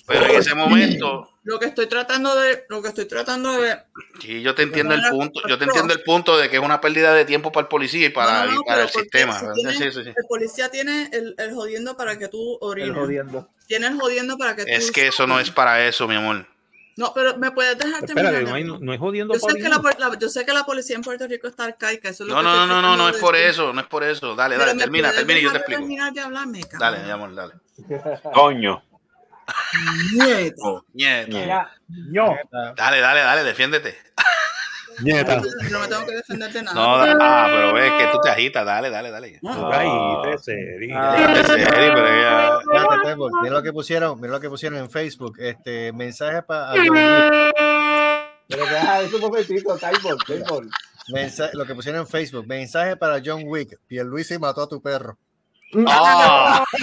Pero 0.08 0.26
en 0.26 0.36
ese 0.36 0.56
momento, 0.56 1.30
Lo 1.44 1.60
que 1.60 1.68
estoy 1.68 1.88
tratando 1.88 2.36
de, 2.36 2.66
lo 2.70 2.82
que 2.82 2.88
estoy 2.88 3.06
tratando 3.06 3.52
de 3.62 3.78
sí, 4.20 4.42
yo 4.42 4.56
te 4.56 4.64
entiendo 4.64 4.96
el 4.96 5.02
punto, 5.10 5.42
yo 5.48 5.58
te 5.58 5.66
entiendo 5.66 5.94
el 5.94 6.02
punto 6.02 6.38
de 6.38 6.50
que 6.50 6.56
es 6.58 6.62
una 6.64 6.82
pérdida 6.82 7.14
de 7.14 7.24
tiempo 7.26 7.52
para 7.52 7.64
el 7.64 7.68
policía 7.68 8.08
y 8.08 8.10
para, 8.10 8.32
No, 8.32 8.46
no, 8.46 8.52
no, 8.54 8.62
y 8.62 8.64
para 8.66 8.78
pero 8.86 8.88
el 8.88 8.90
sistema. 9.04 9.34
si 9.40 9.46
¿verdad? 9.46 9.56
tiene- 9.56 9.74
Sí, 9.78 9.84
sí, 9.92 10.04
sí. 10.04 10.10
El 10.10 10.26
policía 10.28 10.70
tiene 10.70 11.10
el, 11.14 11.36
el 11.38 11.54
jodiendo 11.54 11.96
para 11.96 12.18
que 12.18 12.28
tú 12.30 12.54
El 12.62 12.68
orines. 12.68 12.96
jodiendo. 12.98 13.50
Tiene 13.68 13.88
el 13.88 14.00
jodiendo 14.00 14.38
para 14.38 14.56
que 14.56 14.64
tú. 14.66 14.72
Es 14.72 14.92
que 14.92 15.08
eso 15.08 15.28
no 15.28 15.40
es 15.40 15.52
para 15.52 15.86
eso, 15.88 16.08
mi 16.08 16.16
amor. 16.16 16.48
No, 16.98 17.12
pero 17.14 17.38
me 17.38 17.52
puedes 17.52 17.78
dejar 17.78 18.06
terminar. 18.06 18.34
Espérate, 18.34 18.50
no, 18.50 18.56
hay, 18.56 18.64
no, 18.64 18.80
no 18.80 18.94
es 18.94 19.00
jodiendo 19.02 19.34
yo, 19.34 19.40
sé 19.42 19.46
para 19.48 19.56
que 19.56 19.70
la, 20.00 20.08
la- 20.10 20.18
yo 20.18 20.30
sé 20.30 20.46
que 20.46 20.54
la 20.54 20.64
policía 20.64 20.96
en 20.96 21.02
Puerto 21.02 21.28
Rico 21.28 21.48
está 21.48 21.66
arcaica. 21.66 22.08
Eso 22.08 22.24
es 22.24 22.30
lo 22.30 22.36
No, 22.36 22.40
que 22.42 22.46
no, 22.46 22.66
no, 22.68 22.82
no, 22.82 22.96
no, 22.96 23.10
es 23.10 23.18
por 23.18 23.36
eso, 23.36 23.74
no 23.74 23.82
es 23.82 23.88
por 23.88 24.04
eso. 24.06 24.34
Dale, 24.34 24.56
Pero 24.56 24.68
dale, 24.68 24.80
termina, 24.80 25.12
termina 25.12 25.40
y 25.40 25.44
yo 25.44 25.52
te 25.52 25.58
explico. 25.58 25.82
terminar 25.82 26.14
de 26.14 26.22
hablarme, 26.22 26.62
cabrón. 26.62 26.80
Dale, 26.80 27.04
mi 27.04 27.10
amor, 27.12 27.36
dale. 27.36 27.54
Coño. 28.34 28.82
Nieta. 30.14 30.82
Nieta. 30.94 31.46
Ya, 31.46 31.70
no. 31.88 32.36
Dale, 32.76 33.00
dale, 33.00 33.20
dale, 33.22 33.44
defiéndete. 33.44 33.96
Nieta. 35.02 35.42
No 35.72 35.80
me 35.80 35.88
tengo 35.88 36.06
que 36.06 36.16
defender 36.16 36.52
de 36.54 36.64
nada. 36.64 36.74
No, 36.76 36.96
ah, 37.22 37.48
pero 37.50 37.74
ves 37.74 37.92
que 37.92 38.08
tú 38.14 38.20
te 38.22 38.30
agitas, 38.30 38.66
dale, 38.66 38.90
dale, 38.90 39.12
dale. 39.12 39.40
Pero 39.42 39.70
ya- 40.88 42.60
Espérate, 42.60 43.04
Tebo, 43.04 43.30
Mira 43.42 43.56
lo 43.56 43.64
que 43.64 43.74
pusieron, 43.74 44.20
mira 44.22 44.34
lo 44.34 44.40
que 44.40 44.50
pusieron 44.50 44.80
en 44.80 44.90
Facebook. 44.90 45.36
Este 45.40 45.92
mensaje 45.92 46.42
para 46.44 46.72
Pero 46.74 48.66
deja 48.66 49.02
eso 49.02 49.16
un 49.18 49.22
momentito, 49.22 49.78
Taibol, 49.78 50.18
Taibol. 50.26 50.70
lo 51.54 51.66
que 51.66 51.76
pusieron 51.76 52.02
en 52.02 52.08
Facebook. 52.08 52.48
Mensaje 52.48 52.96
para 52.96 53.22
John 53.24 53.42
Wick. 53.46 53.78
Pierluisi 53.88 54.40
mató 54.40 54.64
a 54.64 54.70
tu 54.70 54.82
perro. 54.82 55.18
Ah. 55.88 56.64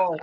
Oh, 0.00 0.16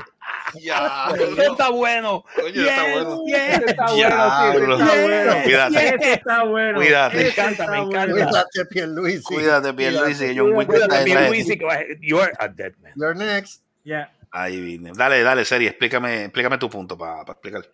Ya. 0.61 1.09
Eso 1.15 1.51
está 1.51 1.69
bueno. 1.69 2.23
Coño, 2.35 2.61
está 2.61 2.83
bueno. 2.83 3.23
Está 3.27 3.85
bueno. 3.93 5.43
Cuídate. 5.43 5.87
Ese 5.87 6.13
está 6.13 6.43
bueno. 6.43 6.79
Cuídate. 6.79 7.17
Me 7.17 7.27
encanta, 7.29 7.67
me 7.67 7.77
encanta. 7.79 8.13
Cuídate, 8.13 8.65
Pierluisi. 8.65 9.23
Cuídate, 9.23 9.73
Pierluisi, 9.73 10.37
John 10.37 10.53
Wick 10.53 10.67
Cuídate, 10.67 10.95
está. 10.95 11.05
Pierluisi, 11.05 11.59
You're 12.01 12.31
a 12.39 12.47
dead 12.47 12.73
man. 12.81 12.93
You're 12.95 13.15
next. 13.15 13.61
Ya. 13.83 14.11
Ahí 14.31 14.59
vine. 14.59 14.91
Dale, 14.95 15.23
dale, 15.23 15.45
Seri, 15.45 15.67
explícame, 15.67 16.25
explícame 16.25 16.57
tu 16.57 16.69
punto 16.69 16.97
para 16.97 17.21
explicar. 17.21 17.65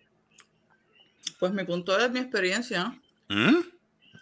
Pues 1.38 1.52
mi 1.52 1.64
punto 1.64 1.98
es 1.98 2.10
mi 2.10 2.20
experiencia. 2.20 2.94
¿Mm? 3.28 3.60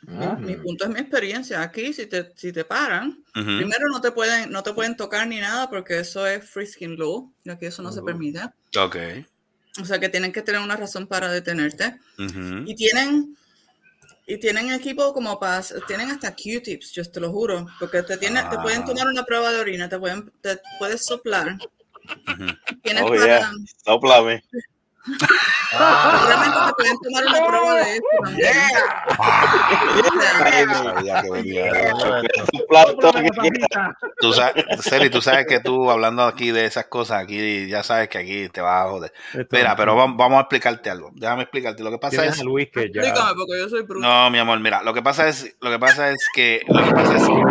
Mi, 0.07 0.27
mi 0.47 0.57
punto 0.57 0.85
es 0.85 0.91
mi 0.91 1.01
experiencia. 1.01 1.61
Aquí, 1.63 1.93
si 1.93 2.07
te, 2.07 2.33
si 2.37 2.53
te 2.53 2.65
paran, 2.65 3.23
Ujú. 3.37 3.45
primero 3.59 3.89
no 3.93 4.01
te 4.01 4.11
pueden, 4.13 4.51
no 4.51 4.63
te 4.63 4.73
pueden 4.73 4.97
tocar 4.97 5.27
ni 5.27 5.39
nada 5.41 5.69
porque 5.69 6.01
eso 6.01 6.27
es 6.27 6.49
free 6.49 6.67
skin 6.67 6.97
law. 6.97 7.31
Y 7.45 7.51
aquí 7.51 7.67
eso 7.67 7.83
no 7.83 7.93
se 7.93 8.03
permite. 8.03 8.41
Ok. 8.79 8.97
O 9.81 9.85
sea 9.85 9.99
que 10.01 10.09
tienen 10.09 10.33
que 10.33 10.43
tener 10.43 10.61
una 10.61 10.77
razón 10.77 11.07
para 11.07 11.31
detenerte. 11.31 11.97
Ujú. 12.19 12.65
Y 12.67 12.75
tienen 12.75 13.37
y 14.27 14.39
tienen 14.39 14.71
equipo 14.71 15.13
como 15.13 15.39
para 15.41 15.63
tienen 15.89 16.11
hasta 16.11 16.31
Q-tips, 16.35 16.93
yo 16.93 17.05
te 17.05 17.19
lo 17.19 17.33
juro, 17.33 17.67
porque 17.81 18.03
te 18.05 18.17
tienen, 18.17 18.49
te 18.49 18.59
pueden 18.59 18.83
Ah. 18.83 18.85
tomar 18.85 19.09
una 19.09 19.25
prueba 19.25 19.51
de 19.51 19.59
orina, 19.59 19.89
te 19.89 19.99
pueden 19.99 20.31
te 20.41 20.61
puedes 20.79 21.05
soplar. 21.05 21.59
Tienes 22.83 23.03
Oh, 23.03 23.09
para 23.09 23.25
yeah. 23.25 23.53
Sóplame. 23.85 24.43
Seguramente 25.05 26.59
te 26.67 26.73
pueden 26.75 26.99
tomar 26.99 27.25
una 27.27 27.47
prueba 27.47 27.75
de 27.77 28.01
quiera. 33.41 33.97
Tú 34.21 34.33
sabes, 34.33 34.65
Celi, 34.83 35.11
tú 35.11 35.23
sabes 35.23 35.47
que 35.47 35.61
tú 35.61 35.91
hablando 35.91 36.25
aquí 36.25 36.51
de 36.51 36.67
esas 36.67 36.87
cosas, 36.87 37.23
aquí 37.23 37.67
ya 37.69 37.83
sabes 37.83 38.09
que 38.09 38.19
aquí 38.19 38.49
te 38.51 38.61
vas 38.61 38.87
a 38.87 38.91
joder. 38.91 39.13
Mira, 39.51 39.75
pero 39.77 39.97
vamos, 39.97 40.39
a 40.39 40.41
explicarte 40.41 40.91
algo. 40.91 41.11
Déjame 41.15 41.43
explicarte. 41.43 41.83
Lo 41.83 41.91
que 41.91 41.99
pasa 41.99 42.25
es. 42.27 42.43
Luis 42.43 42.69
que 42.73 42.91
ya. 42.93 43.01
Explícame, 43.01 43.35
porque 43.35 43.59
yo 43.59 43.69
soy. 43.69 43.85
No, 44.01 44.31
mi 44.31 44.39
amor, 44.39 44.61
mira, 44.61 44.83
lo 44.83 44.93
que 44.93 45.03
pasa 45.03 45.29
es, 45.29 45.57
lo 45.61 45.71
que 45.71 45.79
pasa 45.79 46.11
es 46.11 46.27
que, 46.35 46.63
lo 46.69 46.85
que 46.85 46.91
pasa 46.93 47.17
es 47.17 47.23
que 47.25 47.43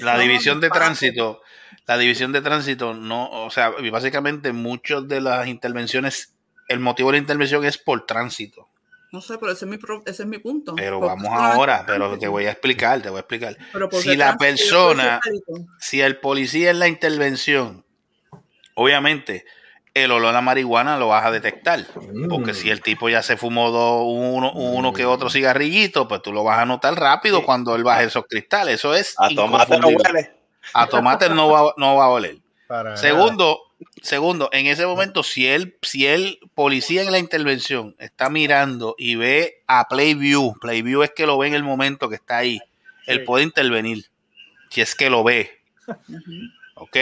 la 0.00 0.18
división 0.18 0.60
de 0.60 0.70
tránsito, 0.70 1.42
la 1.86 1.98
división 1.98 2.32
de 2.32 2.40
tránsito 2.42 2.94
no, 2.94 3.30
o 3.30 3.50
sea, 3.50 3.72
básicamente 3.92 4.52
muchas 4.52 5.06
de 5.08 5.20
las 5.20 5.46
intervenciones, 5.46 6.34
el 6.68 6.80
motivo 6.80 7.10
de 7.10 7.18
la 7.18 7.20
intervención 7.22 7.64
es 7.64 7.78
por 7.78 8.06
tránsito. 8.06 8.68
No 9.12 9.20
sé, 9.20 9.38
pero 9.38 9.52
ese 9.52 9.64
es 9.64 9.70
mi, 9.70 9.78
pro- 9.78 10.02
ese 10.04 10.24
es 10.24 10.28
mi 10.28 10.38
punto. 10.38 10.74
Pero 10.74 10.98
vamos 11.00 11.30
ahora, 11.32 11.84
pero 11.86 12.18
te 12.18 12.26
voy 12.28 12.46
a 12.46 12.50
explicar, 12.50 13.00
te 13.00 13.08
voy 13.08 13.18
a 13.18 13.20
explicar. 13.20 13.56
Pero 13.72 13.88
¿por 13.88 14.02
qué 14.02 14.10
Si 14.10 14.16
la 14.16 14.36
persona, 14.36 15.20
si 15.78 16.00
el 16.00 16.18
policía 16.18 16.70
en 16.70 16.80
la 16.80 16.88
intervención, 16.88 17.84
obviamente 18.74 19.44
el 19.94 20.10
olor 20.10 20.34
a 20.34 20.40
marihuana 20.42 20.98
lo 20.98 21.08
vas 21.08 21.24
a 21.24 21.30
detectar. 21.30 21.86
Porque 22.28 22.52
si 22.52 22.68
el 22.68 22.82
tipo 22.82 23.08
ya 23.08 23.22
se 23.22 23.36
fumó 23.38 23.70
dos, 23.70 24.02
uno, 24.06 24.52
uno 24.52 24.92
que 24.92 25.06
otro 25.06 25.30
cigarrillito, 25.30 26.06
pues 26.08 26.20
tú 26.20 26.32
lo 26.32 26.44
vas 26.44 26.58
a 26.58 26.66
notar 26.66 26.94
rápido 26.98 27.44
cuando 27.44 27.74
él 27.76 27.84
baje 27.84 28.04
esos 28.04 28.24
cristales. 28.28 28.74
Eso 28.74 28.94
es 28.94 29.14
A 29.18 29.28
tomate 29.30 29.78
no 29.78 29.86
huele. 29.88 30.32
A 30.74 30.86
tomate 30.86 31.28
no 31.28 31.48
va, 31.48 31.74
no 31.76 31.96
va 31.96 32.04
a 32.04 32.08
oler. 32.08 32.36
Para 32.66 32.96
Segundo, 32.96 33.60
segundo, 34.02 34.48
en 34.52 34.66
ese 34.66 34.84
momento, 34.86 35.22
si 35.22 35.46
el, 35.46 35.76
si 35.82 36.06
el 36.06 36.40
policía 36.54 37.02
en 37.02 37.12
la 37.12 37.18
intervención 37.18 37.94
está 37.98 38.28
mirando 38.28 38.94
y 38.98 39.14
ve 39.14 39.62
a 39.68 39.86
Playview, 39.88 40.54
Playview 40.60 41.02
es 41.02 41.12
que 41.14 41.26
lo 41.26 41.38
ve 41.38 41.46
en 41.48 41.54
el 41.54 41.62
momento 41.62 42.08
que 42.08 42.16
está 42.16 42.38
ahí, 42.38 42.60
él 43.06 43.24
puede 43.24 43.44
intervenir. 43.44 44.06
Si 44.70 44.80
es 44.80 44.94
que 44.96 45.10
lo 45.10 45.22
ve. 45.22 45.60
Ok. 46.74 46.96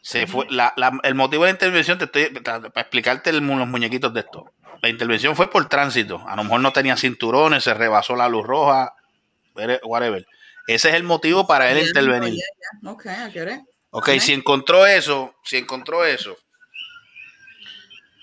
Se 0.00 0.26
fue, 0.26 0.46
la- 0.50 0.72
la- 0.76 0.98
el 1.04 1.14
motivo 1.14 1.44
de 1.44 1.50
la 1.50 1.54
intervención, 1.54 1.98
te 1.98 2.04
estoy 2.06 2.26
para 2.40 2.68
explicarte 2.80 3.30
el 3.30 3.46
los 3.46 3.68
muñequitos 3.68 4.12
de 4.14 4.20
esto. 4.20 4.50
La 4.80 4.88
intervención 4.88 5.36
fue 5.36 5.48
por 5.50 5.68
tránsito. 5.68 6.24
A 6.26 6.34
lo 6.34 6.42
mejor 6.44 6.60
no 6.60 6.72
tenía 6.72 6.96
cinturones, 6.96 7.62
se 7.62 7.72
rebasó 7.74 8.16
la 8.16 8.28
luz 8.28 8.44
roja, 8.44 8.94
whatever. 9.84 10.26
Ese 10.66 10.88
es 10.90 10.94
el 10.94 11.02
motivo 11.02 11.46
para 11.46 11.70
él 11.70 11.78
intervenir. 11.86 12.34
ya, 12.34 12.44
ya. 12.82 12.90
Ok, 12.90 13.04
I 13.06 13.30
get 13.32 13.48
it. 13.52 13.60
Ok, 13.90 14.08
si 14.20 14.32
encontró 14.32 14.86
eso, 14.86 15.34
si 15.44 15.56
encontró 15.58 16.04
eso, 16.04 16.36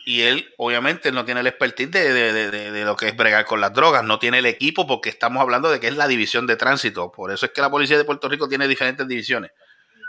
y 0.05 0.21
él 0.21 0.51
obviamente 0.57 1.11
no 1.11 1.25
tiene 1.25 1.41
el 1.41 1.47
expertise 1.47 1.91
de, 1.91 2.11
de- 2.33 2.71
de- 2.71 2.83
lo 2.85 2.95
que 2.95 3.07
es 3.09 3.15
bregar 3.15 3.45
con 3.45 3.61
las 3.61 3.73
drogas, 3.73 4.03
no 4.03 4.17
tiene 4.17 4.39
el 4.39 4.47
equipo 4.47 4.87
porque 4.87 5.09
estamos 5.09 5.41
hablando 5.41 5.69
de 5.69 5.79
que 5.79 5.87
es 5.87 5.95
la 5.95 6.07
división 6.07 6.47
de 6.47 6.55
tránsito, 6.55 7.11
por 7.11 7.31
eso 7.31 7.45
es 7.45 7.51
que 7.51 7.61
la 7.61 7.69
policía 7.69 7.97
de 7.97 8.05
Puerto 8.05 8.27
Rico 8.27 8.47
tiene 8.49 8.67
diferentes 8.67 9.07
divisiones. 9.07 9.51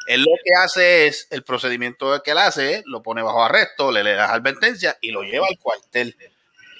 Él 0.06 0.22
lo 0.22 0.32
que 0.42 0.50
hace 0.64 1.06
es, 1.06 1.26
el 1.30 1.42
procedimiento 1.42 2.22
que 2.22 2.30
él 2.30 2.38
hace 2.38 2.82
lo 2.86 3.02
pone 3.02 3.20
bajo 3.22 3.44
arresto, 3.44 3.92
le 3.92 4.02
le 4.02 4.14
da 4.14 4.32
advertencia 4.32 4.96
y 5.02 5.10
lo 5.10 5.22
lleva 5.22 5.46
al 5.48 5.58
cuartel. 5.58 6.16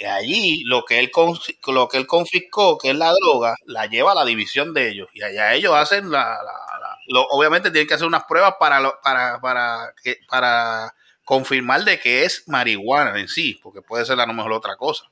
Allí 0.07 0.63
lo 0.65 0.85
que 0.85 0.99
él 0.99 1.11
con- 1.11 1.39
lo 1.69 1.89
que 1.89 1.97
él 1.99 2.07
confiscó, 2.07 2.79
que 2.79 2.91
es 2.91 2.97
la 2.97 3.13
droga, 3.13 3.55
la 3.67 3.87
lleva 3.87 4.13
a 4.13 4.15
la 4.15 4.25
división 4.25 4.73
de 4.75 4.89
ellos. 4.91 5.09
Y 5.13 5.23
allá 5.23 5.55
ellos 5.55 5.75
hacen 5.75 6.11
la, 6.11 6.25
la- 6.43 6.79
la- 6.81 6.99
lo- 7.09 7.27
obviamente 7.31 7.71
tienen 7.71 7.87
que 7.89 7.95
hacer 7.95 8.07
unas 8.07 8.25
pruebas 8.25 8.55
para 8.59 8.81
lo- 8.81 8.99
para, 9.03 9.41
para 9.41 9.93
que 10.03 10.17
para 10.29 10.95
confirmar 11.25 11.85
de 11.85 11.99
que 12.01 12.25
es 12.25 12.45
marihuana 12.49 13.19
en 13.21 13.29
sí, 13.29 13.59
porque 13.63 13.83
puede 13.83 14.05
ser 14.05 14.19
a 14.21 14.27
lo 14.27 14.33
mejor 14.33 14.53
otra 14.53 14.77
cosa. 14.77 15.05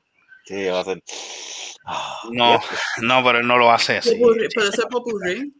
Sí, 0.44 0.66
va 0.66 0.80
a 0.80 0.84
ser. 0.84 1.02
No, 2.30 2.60
no, 2.98 3.24
pero 3.24 3.38
él 3.38 3.46
no 3.46 3.56
lo 3.56 3.70
hace 3.70 3.98
así. 3.98 4.10
Pero 4.54 4.68
ese 4.68 4.80
es 4.80 4.86
popurrí. 4.90 5.52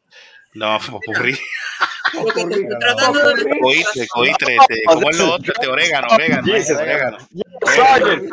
No, 0.54 0.78
popurrí. 0.90 1.38
Porque 2.12 2.44
te. 2.46 2.68
Coitre, 3.60 4.06
coitre, 4.08 4.56
¿cómo 4.86 5.10
es 5.10 5.18
lo 5.18 5.34
otro? 5.34 5.52
Este 5.52 5.68
orégano, 5.68 6.08
orégano, 6.10 6.52
orégano. 6.52 7.18
Sergeant. 7.66 8.30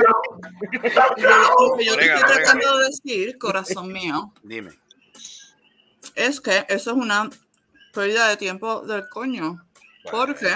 Lo 1.59 1.78
que 1.78 1.86
yo 1.86 1.95
te 1.97 2.05
estoy 2.05 2.36
tratando 2.36 2.78
de 2.80 2.86
decir, 2.86 3.38
corazón 3.38 3.91
mío, 3.91 4.34
Dime. 4.43 4.72
es 6.16 6.39
que 6.39 6.66
eso 6.70 6.91
es 6.91 6.97
una 6.97 7.30
pérdida 7.93 8.30
de 8.30 8.38
tiempo 8.38 8.82
del 8.82 9.07
coño. 9.09 9.66
¿Por 10.09 10.36
qué? 10.36 10.55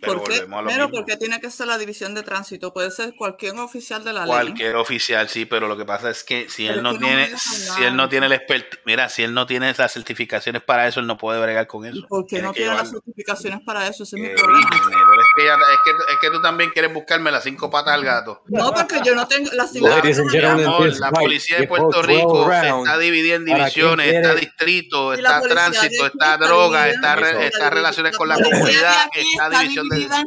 Pero 0.00 0.22
¿Por 0.22 0.28
qué? 0.32 0.46
porque 0.90 1.16
tiene 1.16 1.40
que 1.40 1.50
ser 1.50 1.66
la 1.66 1.78
división 1.78 2.14
de 2.14 2.22
tránsito. 2.22 2.72
Puede 2.72 2.90
ser 2.90 3.14
cualquier 3.16 3.54
oficial 3.58 4.02
de 4.04 4.12
la 4.12 4.20
ley. 4.20 4.28
Cualquier 4.28 4.76
oficial, 4.76 5.28
sí, 5.28 5.44
pero 5.44 5.68
lo 5.68 5.76
que 5.76 5.84
pasa 5.84 6.10
es 6.10 6.24
que 6.24 6.48
si 6.48 6.66
Pero 6.66 6.78
él 6.78 6.82
no 6.82 6.98
tiene, 6.98 7.36
si 7.38 7.82
él 7.84 7.96
no 7.96 8.08
tiene 8.08 8.26
el 8.26 8.32
expert, 8.32 8.74
mira, 8.86 9.08
si 9.08 9.22
él 9.22 9.34
no 9.34 9.46
tiene 9.46 9.72
las 9.76 9.92
certificaciones 9.92 10.62
para 10.62 10.86
eso, 10.88 11.00
él 11.00 11.06
no 11.06 11.18
puede 11.18 11.40
bregar 11.40 11.66
con 11.66 11.84
eso. 11.84 12.06
¿Por 12.08 12.24
qué 12.24 12.36
Tiene 12.36 12.46
no 12.48 12.52
tiene 12.52 12.74
las 12.74 12.90
certificaciones 12.90 13.60
para 13.64 13.86
eso? 13.86 14.02
Ese 14.04 14.16
es 14.16 14.22
mi 14.22 14.28
Eh, 14.28 14.34
problema. 14.36 14.70
es 14.70 15.26
que, 15.36 15.44
ya- 15.44 15.54
es, 15.54 15.78
que, 15.84 16.12
es 16.12 16.18
que 16.20 16.30
tú 16.30 16.40
también 16.42 16.70
quieres 16.70 16.92
buscarme 16.92 17.30
las 17.30 17.44
cinco 17.44 17.70
patas 17.70 17.94
al 17.94 18.04
gato. 18.04 18.42
No, 18.48 18.72
porque 18.72 19.00
yo 19.04 19.14
no 19.14 19.26
tengo 19.28 19.50
las 19.52 19.74
amor, 19.76 20.02
this 20.02 21.00
la 21.00 21.10
policía 21.10 21.58
de 21.58 21.68
Puerto 21.68 21.88
12 22.02 22.06
Rico 22.06 22.48
rounds. 22.48 22.86
está 22.88 22.98
dividida 22.98 23.34
en 23.36 23.44
divisiones, 23.44 24.12
está 24.12 24.34
distrito, 24.34 25.12
está 25.14 25.40
tránsito, 25.42 26.06
está 26.06 26.36
droga, 26.38 26.88
está, 26.88 27.16
re- 27.16 27.46
está 27.46 27.70
relaciones 27.70 28.16
con 28.16 28.28
la 28.28 28.36
comunidad, 28.36 28.94
está 29.14 29.20
está 29.20 29.48
división 29.88 30.26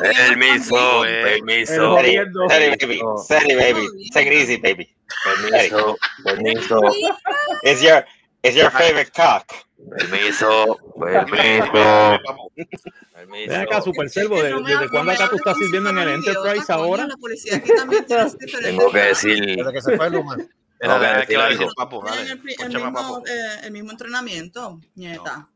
de... 0.00 0.08
permiso. 0.12 1.02
Pero 1.02 1.32
Steady, 1.66 1.96
jodiendo. 1.96 2.48
steady, 2.48 2.76
baby. 2.86 3.00
Steady, 3.24 3.54
baby. 3.54 3.86
Take 4.12 4.26
it 4.28 4.32
easy, 4.42 4.56
baby. 4.58 4.94
Permiso, 5.24 5.96
permiso. 6.24 6.80
It's 7.62 7.82
your, 7.82 8.04
it's 8.42 8.56
your 8.56 8.70
favorite 8.70 9.10
cock. 9.12 9.44
Permiso, 9.98 10.78
permiso. 10.98 12.18
Ven 13.30 13.60
acá, 13.60 13.80
Super 13.82 14.08
Servo, 14.08 14.42
¿de- 14.42 14.54
¿desde 14.54 14.84
no 14.86 14.90
cuándo 14.90 15.12
acá 15.12 15.28
tú 15.28 15.36
estás 15.36 15.56
sirviendo 15.56 15.90
en 15.90 15.98
el 15.98 16.08
Enterprise 16.08 16.66
coño, 16.66 16.78
ahora? 16.78 17.08
Tengo 18.62 18.90
que 18.90 18.98
decir. 18.98 19.56
Desde 19.56 19.72
que 19.72 19.82
se 19.82 19.96
fue 19.96 20.06
el, 20.06 20.14
el 20.14 20.20
mismo, 22.70 23.22
el 23.62 23.72
mismo 23.72 23.90
entrenamiento, 23.90 24.80
nieta. 24.94 25.48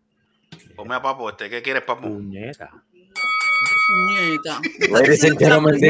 Ponme 0.77 0.95
a 0.95 1.03
Papo, 1.03 1.31
este, 1.31 1.49
¿qué 1.49 1.63
quieres, 1.63 1.83
Papo? 1.83 2.03
Puñeta. 2.03 2.71
Nieta. 3.91 4.61
Ladies 4.91 5.25
and 5.25 5.39
gentlemen, 5.39 5.81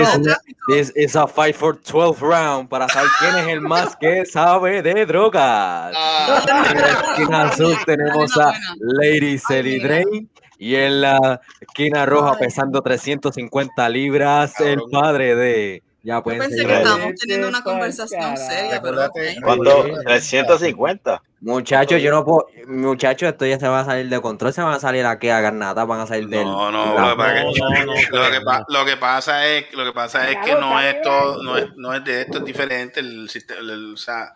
this, 0.69 0.91
is 0.97 1.17
a 1.17 1.27
fight 1.27 1.55
for 1.55 1.75
12 1.75 2.23
round. 2.23 2.69
Para 2.69 2.89
saber 2.89 3.11
quién 3.19 3.37
es 3.37 3.49
el 3.49 3.61
más 3.61 3.97
que 3.97 4.25
sabe 4.27 4.83
de 4.83 5.07
drogas. 5.07 5.95
Ah, 5.97 6.67
En 6.71 6.81
la 6.81 6.89
esquina 6.89 7.43
azul 7.49 7.77
tenemos 7.87 8.37
a 8.37 8.53
Lady 8.79 9.39
Selly 9.39 9.79
Drain 9.79 10.29
y 10.59 10.75
en 10.77 11.01
la 11.03 11.41
esquina 11.61 12.07
roja 12.07 12.39
pesando 12.39 12.81
350 12.81 13.89
libras 13.89 14.59
el 14.61 14.81
padre 14.91 15.35
de... 15.37 15.83
Ya 16.05 16.17
Yo 16.17 16.23
pensé 16.23 16.51
seguir 16.51 16.67
que 16.67 16.75
estábamos 16.77 17.15
teniendo 17.15 17.49
una 17.49 17.63
conversación 17.63 18.37
seria, 18.37 18.81
pero. 18.83 19.09
¿Cuánto? 19.43 19.85
350. 20.05 21.23
Muchachos, 21.41 22.01
yo 22.01 22.11
no 22.11 22.25
puedo... 22.25 22.47
Muchachos, 22.69 23.29
esto 23.31 23.45
ya 23.45 23.59
se 23.59 23.69
va 23.69 23.81
a 23.81 23.85
salir 23.85 24.09
de 24.09 24.21
control, 24.21 24.53
se 24.53 24.63
van 24.63 24.75
a 24.75 24.81
salir 24.81 25.05
aquí 25.05 25.29
a 25.29 25.41
garnata, 25.41 25.85
van 25.85 26.01
a 26.01 26.07
salir 26.07 26.27
del... 26.29 26.45
No, 26.45 26.71
no, 26.71 26.95
la- 26.95 27.15
lo 27.15 27.17
que, 27.17 27.61
No, 27.61 27.69
no, 27.71 27.85
no, 27.85 27.93
lo 27.95 28.31
que 28.31 28.41
pa- 28.41 28.65
lo 28.69 28.85
que 28.87 28.97
pasa 28.97 29.47
es 29.47 29.73
lo 29.75 29.85
que 29.85 29.93
pasa 29.93 30.31
es 30.31 30.39
que 30.45 30.55
no 30.55 30.81
es 30.81 31.03
todo, 31.03 31.43
no 31.43 31.57
es, 31.59 31.67
no 31.77 31.93
es 31.95 32.03
de 32.05 32.23
esto, 32.23 32.39
es 32.39 32.45
diferente 32.47 33.01
el 33.01 33.29
sistema, 33.29 33.61
el- 33.61 33.93
o 33.93 33.97
sea, 33.99 34.33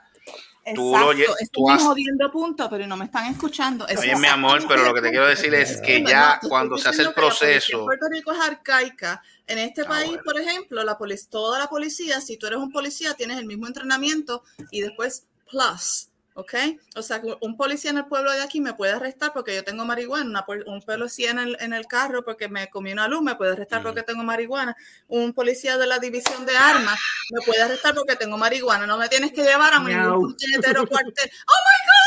Tú 0.74 0.92
lo 0.96 1.12
Exacto, 1.12 1.32
lle- 1.32 1.36
estoy 1.42 1.64
has- 1.72 1.82
jodiendo 1.82 2.30
punto, 2.30 2.68
pero 2.70 2.86
no 2.86 2.96
me 2.96 3.04
están 3.06 3.26
escuchando. 3.26 3.86
Eso 3.86 4.00
Oye, 4.00 4.16
mi 4.16 4.26
amor, 4.28 4.62
pero 4.68 4.84
lo 4.84 4.94
que 4.94 5.00
te 5.00 5.10
quiero 5.10 5.26
decir 5.26 5.52
es 5.54 5.80
que 5.80 6.02
ya 6.02 6.38
No, 6.42 6.48
cuando 6.48 6.76
se 6.78 6.88
hace 6.88 7.02
el 7.02 7.12
proceso, 7.12 7.78
en 7.80 7.84
Puerto 7.84 8.06
Rico 8.10 8.32
es 8.32 8.40
arcaica. 8.40 9.22
En 9.46 9.58
este 9.58 9.82
Ah, 9.82 9.88
país, 9.88 10.08
bueno. 10.08 10.22
por 10.24 10.38
ejemplo, 10.40 10.84
la 10.84 10.98
toda 11.30 11.58
la 11.58 11.68
policía, 11.68 12.20
si 12.20 12.36
tú 12.36 12.46
eres 12.46 12.58
un 12.58 12.70
policía, 12.70 13.14
tienes 13.14 13.38
el 13.38 13.46
mismo 13.46 13.66
entrenamiento 13.66 14.42
y 14.70 14.80
después 14.82 15.24
plus. 15.50 16.07
¿Ok? 16.38 16.54
O 16.94 17.02
sea, 17.02 17.20
un 17.40 17.56
policía 17.56 17.90
en 17.90 17.98
el 17.98 18.06
pueblo 18.06 18.30
de 18.30 18.40
aquí 18.40 18.60
me 18.60 18.72
puede 18.72 18.92
arrestar 18.92 19.32
porque 19.32 19.56
yo 19.56 19.64
tengo 19.64 19.84
marihuana, 19.84 20.24
una 20.24 20.44
un 20.66 20.80
policía 20.82 21.32
en 21.32 21.40
el, 21.40 21.56
en 21.58 21.72
el 21.72 21.88
carro 21.88 22.24
porque 22.24 22.48
me 22.48 22.70
comí 22.70 22.92
una 22.92 23.08
luz, 23.08 23.22
me 23.22 23.34
puede 23.34 23.54
arrestar 23.54 23.82
porque 23.82 24.04
tengo 24.04 24.22
marihuana, 24.22 24.76
un 25.08 25.32
policía 25.32 25.76
de 25.76 25.88
la 25.88 25.98
división 25.98 26.46
de 26.46 26.56
armas 26.56 26.96
me 27.30 27.44
puede 27.44 27.60
arrestar 27.60 27.92
porque 27.92 28.14
tengo 28.14 28.38
marihuana, 28.38 28.86
no 28.86 28.96
me 28.96 29.08
tienes 29.08 29.32
que 29.32 29.42
llevar 29.42 29.74
a 29.74 29.80
ningún 29.80 30.36
puñetero 30.36 30.86
cuartel. 30.86 31.28
¡Oh, 31.48 31.60
my 31.66 31.78
God! 31.86 31.97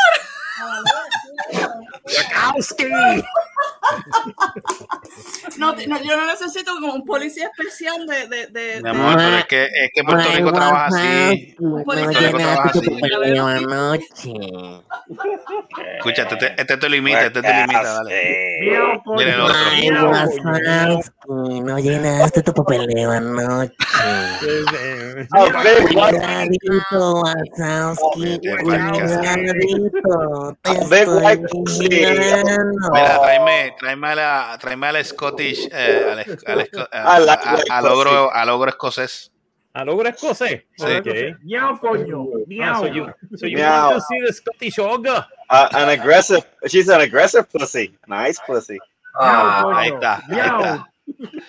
No, 5.57 5.75
te- 5.75 5.87
no, 5.87 6.01
yo 6.01 6.15
no 6.17 6.25
necesito 6.25 6.71
como 6.79 6.93
un 6.93 7.05
policía 7.05 7.49
especial 7.55 8.05
de... 8.07 8.27
de, 8.27 8.47
de- 8.47 8.81
mi 8.81 8.89
amor, 8.89 9.15
pero 9.17 9.37
es 9.37 9.45
que, 9.45 9.63
es 9.65 9.89
que 9.93 10.03
Puerto 10.03 10.29
Rico 10.31 10.51
trabaja 10.53 10.85
así. 10.87 11.55
Puerto 11.83 12.05
Rico 12.19 12.37
trabaja 12.37 12.69
así. 12.69 12.89
anoche. 13.43 14.05
Escucha, 15.97 16.21
este, 16.23 16.35
te- 16.37 16.61
este 16.61 16.77
te 16.77 16.89
limita, 16.89 17.25
este 17.25 17.41
te 17.41 17.53
limita, 17.53 17.83
dale. 17.83 18.11
Mira 18.61 19.33
el 19.33 19.41
otro. 19.41 19.55
Ay, 19.71 19.89
Wazowski, 19.91 21.61
no 21.61 21.79
llenaste 21.79 22.43
tu 22.43 22.53
papeleo 22.53 23.11
anoche. 23.11 23.73
Oh? 25.35 25.47
Cuidadito, 25.91 27.21
Wazowski, 27.21 28.39
cuidadito. 28.63 30.57
Te 30.61 30.71
estoy. 30.71 31.41
Mira, 32.91 33.19
tráeme, 33.19 33.75
tráeme 33.79 34.07
a 34.07 34.15
la, 34.15 34.57
tráeme 34.59 34.87
al 34.87 35.05
Scottish, 35.05 35.67
eh, 35.71 36.25
al, 36.45 36.69
al, 36.91 37.63
al 37.69 37.85
ogro, 37.87 38.31
al 38.31 38.49
ogro 38.49 38.69
escocés. 38.69 39.30
¿Al 39.73 39.89
ogro 39.89 40.09
escocés? 40.09 40.63
Sí. 40.77 40.85
Ok. 40.85 41.07
Miau, 41.43 41.79
coño. 41.79 42.25
Ah, 42.33 42.43
Miau. 42.47 42.75
so 42.81 42.85
you, 42.87 43.05
so 43.37 43.45
you 43.47 43.57
Meow. 43.57 43.89
want 43.89 43.95
to 43.95 44.01
see 44.01 44.19
the 44.25 44.33
Scottish 44.33 44.79
ogre? 44.79 45.25
Uh, 45.49 45.67
an 45.73 45.89
aggressive. 45.89 46.45
She's 46.67 46.89
an 46.89 47.01
aggressive 47.01 47.49
pussy. 47.49 47.97
Nice 48.07 48.39
pussy. 48.45 48.77
Ah, 49.19 49.61
coño. 49.63 49.75
ahí 49.77 49.89
está, 49.91 50.15
ahí 50.17 50.35
Miau. 50.35 50.61
está. 50.61 50.87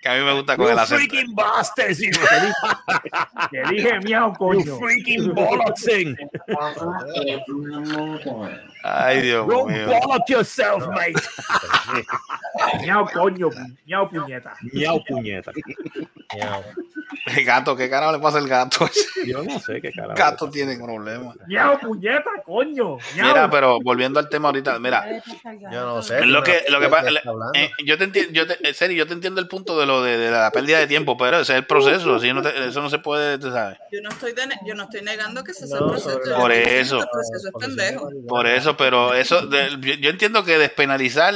Que 0.00 0.08
a 0.08 0.14
mí 0.14 0.24
me 0.24 0.32
gusta 0.32 0.56
con 0.56 0.66
You 0.66 0.72
el 0.72 0.78
acento. 0.78 0.96
freaking 1.04 1.34
bastards, 1.34 1.98
you, 2.00 2.10
Que 3.50 3.62
dije 3.74 3.98
miau, 4.00 4.32
you 4.32 4.38
coño. 4.38 4.78
freaking 4.78 5.34
bollocksing. 5.34 6.16
Ay, 8.82 9.20
Dios 9.20 9.46
Go 9.46 9.66
mío. 9.66 9.86
bollock 9.86 10.28
yourself, 10.28 10.86
mate. 10.88 11.12
Miau, 12.80 13.06
coño. 13.12 13.48
Miau, 13.86 14.08
puñeta. 14.08 14.54
Miau, 14.72 15.04
puñeta. 15.06 15.52
El 17.26 17.44
gato, 17.44 17.76
¿qué 17.76 17.90
carajo 17.90 18.12
le 18.12 18.18
pasa 18.20 18.38
al 18.38 18.48
gato? 18.48 18.88
Yo 19.26 19.42
no 19.42 19.58
sé 19.60 19.80
qué 19.82 19.88
El 19.88 19.94
carajo. 19.94 20.14
gato 20.16 20.50
tiene 20.50 20.76
problemas. 20.78 21.36
Miau, 21.46 21.78
puñeta, 21.78 22.30
coño. 22.44 22.96
Miau. 23.14 23.26
Mira, 23.28 23.50
pero 23.50 23.78
volviendo 23.82 24.18
al 24.18 24.28
tema 24.30 24.48
ahorita, 24.48 24.78
mira, 24.78 25.04
Yo 25.70 25.84
no 25.84 26.02
sé. 26.02 26.24
lo 26.24 26.42
que, 26.42 26.64
lo 26.68 26.78
que 26.78 26.84
¿de 26.86 26.90
qué 26.90 26.96
pasa, 26.96 27.08
está 27.10 27.28
hablando? 27.30 27.52
eh, 27.58 27.70
yo 27.84 27.98
te 27.98 28.04
entiendo, 28.04 28.32
yo 28.32 28.46
te, 28.46 28.66
en 28.66 28.74
serio, 28.74 28.96
yo 28.96 29.06
te 29.06 29.12
entiendo 29.12 29.40
el 29.40 29.48
punto 29.48 29.78
de 29.78 29.86
lo 29.90 30.02
de, 30.02 30.16
de 30.18 30.30
la 30.30 30.50
pérdida 30.50 30.78
de 30.78 30.86
tiempo, 30.86 31.16
pero 31.16 31.40
ese 31.40 31.52
es 31.52 31.58
el 31.58 31.66
proceso, 31.66 32.14
así 32.16 32.32
no 32.32 32.42
te- 32.42 32.68
eso 32.68 32.80
no 32.80 32.88
se 32.90 32.98
puede, 32.98 33.38
tú 33.38 33.50
sabes. 33.50 33.78
Yo 33.92 34.00
no 34.02 34.08
estoy, 34.10 34.32
de- 34.32 34.42
yo 34.66 34.74
no 34.74 34.84
estoy 34.84 35.02
negando 35.02 35.42
que 35.44 35.50
ese 35.50 35.64
es 35.66 35.72
el 35.72 35.78
proceso. 35.78 36.20
Por 36.36 36.52
eso. 36.52 36.98
proceso 37.12 37.48
es 37.48 37.54
pendejo. 37.66 38.08
Por 38.28 38.46
eso, 38.46 38.76
pero 38.76 39.14
eso, 39.14 39.46
de- 39.46 39.76
yo, 39.80 39.94
yo 39.94 40.10
entiendo 40.10 40.44
que 40.44 40.58
despenalizar, 40.58 41.34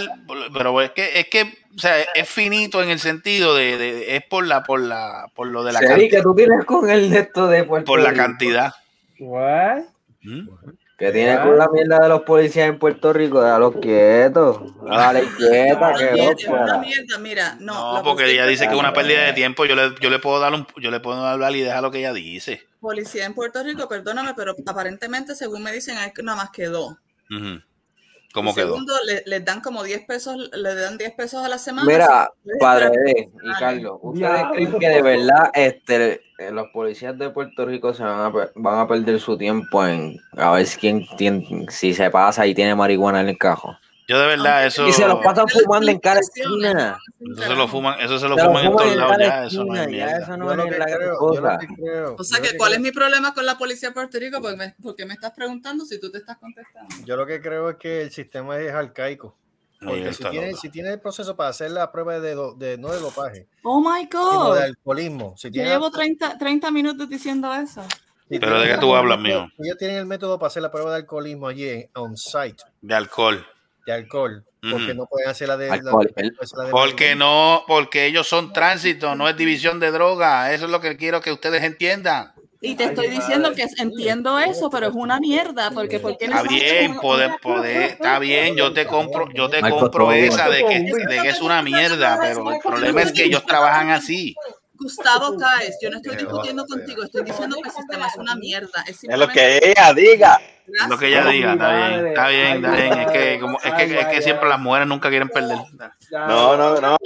pero 0.52 0.80
es 0.80 0.90
que, 0.92 1.18
es 1.20 1.28
que, 1.28 1.58
o 1.76 1.78
sea, 1.78 2.00
es 2.00 2.28
finito 2.28 2.82
en 2.82 2.90
el 2.90 2.98
sentido 3.00 3.54
de, 3.54 3.76
de- 3.76 4.16
es 4.16 4.22
por 4.24 4.46
la, 4.46 4.62
por 4.62 4.80
la, 4.80 5.26
por 5.34 5.46
lo 5.48 5.64
de 5.64 5.72
la 5.72 5.80
cantidad, 5.80 6.10
que 6.10 6.22
tú 6.22 6.34
tienes 6.34 6.64
con 6.64 6.88
el 6.88 7.10
de 7.10 7.18
esto 7.20 7.48
de 7.48 7.64
Puerto 7.64 7.86
por 7.86 8.00
la 8.00 8.14
cantidad. 8.14 8.72
What? 9.18 9.78
¿Mm? 10.22 10.48
Que 10.96 11.10
tienes 11.10 11.40
con 11.40 11.58
la 11.58 11.68
mierda 11.72 11.98
de 11.98 12.08
los 12.08 12.22
policías 12.22 12.68
en 12.68 12.78
Puerto 12.78 13.12
Rico, 13.12 13.42
déjalos 13.42 13.74
quietos. 13.82 14.60
Dale 14.84 15.24
quieta, 15.36 15.90
Es 15.92 16.36
que 16.36 16.50
una 16.50 16.66
no 16.66 16.80
mierda, 16.80 17.18
mira, 17.18 17.56
no. 17.58 18.00
Porque 18.04 18.30
ella 18.30 18.46
dice 18.46 18.68
que 18.68 18.74
es 18.74 18.78
una 18.78 18.92
pérdida 18.92 19.22
de 19.24 19.32
tiempo, 19.32 19.64
yo 19.64 19.74
le, 19.74 19.94
yo 20.00 20.08
le 20.08 20.20
puedo 20.20 20.38
dar 20.38 20.54
un, 20.54 20.66
yo 20.76 20.92
le 20.92 21.00
puedo 21.00 21.26
hablar 21.26 21.54
y 21.56 21.62
dejar 21.62 21.82
lo 21.82 21.90
que 21.90 21.98
ella 21.98 22.12
dice. 22.12 22.62
Policía 22.80 23.24
en 23.24 23.34
Puerto 23.34 23.62
Rico, 23.64 23.88
perdóname, 23.88 24.34
pero 24.36 24.54
aparentemente, 24.66 25.34
según 25.34 25.64
me 25.64 25.72
dicen, 25.72 25.96
hay 25.96 26.12
nada 26.22 26.36
más 26.36 26.50
que 26.50 26.66
dos. 26.66 26.94
¿Cómo 28.34 28.50
Y 28.50 28.54
quedó? 28.54 28.66
Segundo, 28.72 28.92
le- 29.06 29.22
les 29.26 29.44
dan 29.44 29.60
como 29.60 29.84
10 29.84 30.04
pesos, 30.06 30.36
le 30.52 30.74
dan 30.74 30.98
10 30.98 31.12
pesos 31.14 31.44
a 31.44 31.48
la 31.48 31.56
semana. 31.56 31.86
Mira, 31.86 32.30
padre 32.58 32.90
pero- 32.90 33.02
D 33.04 33.30
y 33.44 33.48
Ah, 33.50 33.56
Carlos, 33.60 33.98
¿ustedes 34.02 34.28
Ya. 34.28 34.50
creen 34.50 34.78
que 34.80 34.88
de 34.88 35.02
verdad 35.02 35.50
este, 35.54 36.20
los 36.50 36.66
policías 36.72 37.16
de 37.16 37.30
Puerto 37.30 37.64
Rico 37.64 37.94
se 37.94 38.02
van 38.02 38.18
a, 38.20 38.50
van 38.56 38.78
a 38.80 38.88
perder 38.88 39.20
su 39.20 39.38
tiempo 39.38 39.86
en 39.86 40.16
a 40.36 40.50
ver 40.50 40.66
si 40.66 40.78
quién 40.80 41.06
tiene, 41.16 41.46
si 41.70 41.94
se 41.94 42.10
pasa 42.10 42.44
y 42.46 42.54
tiene 42.54 42.74
marihuana 42.74 43.20
en 43.20 43.28
el 43.28 43.38
cajo? 43.38 43.76
Yo 44.06 44.18
de 44.20 44.26
verdad, 44.26 44.66
eso, 44.66 44.86
Y 44.86 44.92
se 44.92 45.06
los 45.06 45.18
pasan 45.24 45.48
fumando 45.48 45.90
en 45.90 45.98
cada 45.98 46.20
esquina. 46.20 46.98
eso 47.20 47.42
se 47.42 47.54
lo 47.54 47.68
fuman, 47.68 48.00
eso 48.00 48.18
se 48.18 48.28
lo 48.28 48.36
Se 48.36 48.42
lo 48.42 48.48
fuman 48.48 48.64
en 48.66 48.70
fuman 48.72 48.84
todos 48.84 48.96
lados 48.96 49.16
ya, 49.18 49.44
eso 49.46 49.64
no 49.64 49.74
es 49.74 49.80
esquina, 49.80 49.98
ya 50.10 50.16
eso 50.18 50.36
no 50.36 50.54
lo 50.54 50.64
es 50.64 50.70
que 50.72 50.78
la 50.78 50.84
gran 50.86 50.98
creo, 50.98 51.16
cosa. 51.16 51.40
lo 51.40 51.74
creo, 51.76 52.16
O 52.18 52.24
sea, 52.24 52.40
que 52.42 52.52
lo 52.52 52.58
¿cuál 52.58 52.70
que 52.72 52.76
es 52.76 52.82
mi 52.82 52.92
problema 52.92 53.32
con 53.32 53.46
la 53.46 53.56
policía 53.56 53.88
de 53.88 53.94
Puerto 53.94 54.18
Rico? 54.18 54.40
Porque 54.42 54.56
me, 54.56 54.74
¿Por 54.82 54.94
qué 54.94 55.06
me 55.06 55.14
estás 55.14 55.32
preguntando 55.32 55.84
si 55.86 55.98
tú 55.98 56.10
te 56.10 56.18
estás 56.18 56.36
contestando? 56.38 56.94
Yo 57.06 57.16
lo 57.16 57.26
que 57.26 57.40
creo 57.40 57.70
es 57.70 57.76
que 57.76 58.02
el 58.02 58.10
sistema 58.10 58.58
es 58.58 58.72
arcaico. 58.72 59.38
Porque 59.80 60.12
si 60.14 60.24
tiene, 60.24 60.54
si 60.54 60.70
tiene 60.70 60.92
el 60.92 61.00
proceso 61.00 61.36
para 61.36 61.50
hacer 61.50 61.70
la 61.70 61.90
prueba 61.92 62.18
de, 62.18 62.34
do- 62.34 62.54
de 62.54 62.78
no 62.78 62.88
de 62.90 63.00
dopaje, 63.00 63.48
Oh 63.62 63.80
my 63.80 64.00
sino 64.02 64.48
God. 64.50 64.56
de 64.56 64.64
alcoholismo. 64.64 65.34
Si 65.36 65.48
Yo 65.48 65.52
tiene, 65.52 65.68
llevo 65.70 65.90
30, 65.90 66.38
30 66.38 66.70
minutos 66.70 67.06
diciendo 67.08 67.52
eso. 67.54 67.82
si 68.28 68.38
Pero 68.38 68.60
¿de 68.60 68.68
qué 68.68 68.78
tú 68.78 68.94
hablas, 68.94 69.18
mijo? 69.18 69.46
Ellos 69.58 69.76
tienen 69.78 69.96
el 69.98 70.06
método 70.06 70.38
para 70.38 70.46
hacer 70.48 70.62
la 70.62 70.70
prueba 70.70 70.90
de 70.90 70.96
alcoholismo 70.98 71.48
allí 71.48 71.84
on 71.94 72.16
site, 72.16 72.62
De 72.80 72.94
alcohol. 72.94 73.46
De 73.86 73.92
alcohol, 73.92 74.44
porque 74.70 74.94
no 74.94 75.06
pueden 75.06 75.28
hacer 75.28 75.48
la 75.48 75.56
de, 75.56 75.68
la- 75.68 75.74
Alcohol, 75.74 76.12
el- 76.16 76.36
la 76.56 76.64
de 76.64 76.70
Porque 76.70 77.14
no, 77.14 77.64
porque 77.66 78.06
ellos 78.06 78.26
son 78.26 78.52
tránsito, 78.52 79.14
no 79.14 79.28
es 79.28 79.36
división 79.36 79.80
de 79.80 79.90
droga. 79.90 80.52
Eso 80.52 80.64
es 80.64 80.70
lo 80.70 80.80
que 80.80 80.96
quiero 80.96 81.20
que 81.20 81.32
ustedes 81.32 81.62
entiendan. 81.62 82.32
Y 82.60 82.76
te 82.76 82.84
estoy 82.84 83.08
diciendo 83.08 83.52
que 83.54 83.66
entiendo 83.76 84.38
eso, 84.38 84.70
pero 84.70 84.86
es 84.86 84.94
una 84.94 85.20
mierda, 85.20 85.70
porque 85.70 86.00
¿por 86.00 86.16
qué 86.16 86.24
Está 86.24 86.42
bien, 86.44 86.96
poder, 86.96 87.32
poder, 87.42 87.90
está 87.90 88.18
bien, 88.18 88.56
yo 88.56 88.72
te 88.72 88.86
compro, 88.86 89.28
yo 89.34 89.50
te 89.50 89.60
Marco, 89.60 89.80
compro 89.80 90.12
esa 90.12 90.48
de 90.48 90.64
que, 90.64 90.80
de 90.80 91.22
que 91.22 91.28
es 91.28 91.42
una 91.42 91.60
mierda, 91.60 92.18
pero 92.22 92.50
el 92.50 92.60
problema 92.60 93.02
es 93.02 93.12
que 93.12 93.24
ellos 93.24 93.44
trabajan 93.44 93.90
así. 93.90 94.34
Gustavo 94.74 95.36
Caes, 95.38 95.78
yo 95.80 95.90
no 95.90 95.96
estoy 95.96 96.16
discutiendo 96.16 96.66
contigo, 96.66 97.04
estoy 97.04 97.24
diciendo 97.24 97.56
que 97.62 97.68
el 97.68 97.74
sistema 97.74 98.06
es 98.06 98.16
una 98.16 98.34
mierda. 98.34 98.84
Es, 98.86 99.04
Es 99.04 99.18
lo 99.18 99.28
que 99.28 99.58
ella 99.58 99.92
diga. 99.94 100.40
Es 100.66 100.88
lo 100.88 100.96
que 100.96 101.08
ella 101.08 101.26
diga, 101.26 101.52
está 101.52 101.76
bien, 101.76 102.06
está 102.06 102.28
bien, 102.28 102.64
está 102.64 102.70
bien. 102.74 102.98
Es 103.00 103.12
que, 103.12 103.38
como, 103.38 103.58
es 103.62 103.74
que, 103.74 104.00
es 104.00 104.06
que 104.06 104.22
siempre 104.22 104.48
las 104.48 104.58
mujeres 104.58 104.88
nunca 104.88 105.10
quieren 105.10 105.28
perder. 105.28 105.58
No, 106.10 106.56
no, 106.56 106.80
no. 106.80 106.96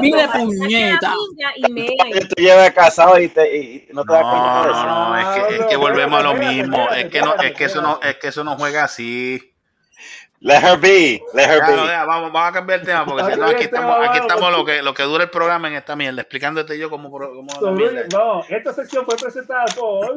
Mire, 0.00 0.28
puñeta. 0.32 1.12
Tú 2.34 2.42
llevas 2.42 2.70
casado 2.72 3.20
y, 3.20 3.28
te, 3.28 3.56
y 3.58 3.88
no 3.92 4.04
te 4.04 4.12
das 4.14 4.22
cuenta 4.22 4.84
No, 4.86 5.08
no, 5.10 5.18
es 5.18 5.26
que, 5.26 5.56
es 5.56 5.66
que 5.66 5.76
volvemos 5.76 6.18
a 6.18 6.22
lo 6.22 6.34
mismo. 6.34 6.88
Es 6.90 7.10
que 7.10 7.20
no, 7.20 7.34
es 7.34 7.52
que 7.52 7.64
eso 7.64 7.82
no, 7.82 8.00
es 8.02 8.16
que 8.16 8.28
eso 8.28 8.42
no 8.42 8.56
juega 8.56 8.84
así. 8.84 9.54
Let 10.40 10.62
her 10.62 10.76
be. 10.78 11.20
Let 11.34 11.48
her 11.50 11.60
be. 11.66 11.74
ya, 11.88 12.04
vamos, 12.04 12.32
vamos 12.32 12.50
a 12.50 12.52
cambiar 12.52 12.78
el 12.80 12.86
tema 12.86 13.04
porque 13.04 13.32
si 13.34 13.40
no, 13.40 13.46
aquí 13.46 13.64
estamos, 13.64 14.08
aquí 14.08 14.18
estamos 14.18 14.52
lo 14.52 14.64
que, 14.64 14.82
lo 14.82 14.94
que 14.94 15.02
dura 15.02 15.24
el 15.24 15.30
programa 15.30 15.66
en 15.66 15.74
esta 15.74 15.96
mierda, 15.96 16.20
explicándote 16.20 16.78
yo 16.78 16.88
cómo, 16.88 17.10
cómo 17.10 17.48
no, 18.12 18.44
esta 18.48 18.72
sección 18.72 19.04
fue 19.04 19.16
presentada 19.16 19.64
por 19.76 20.14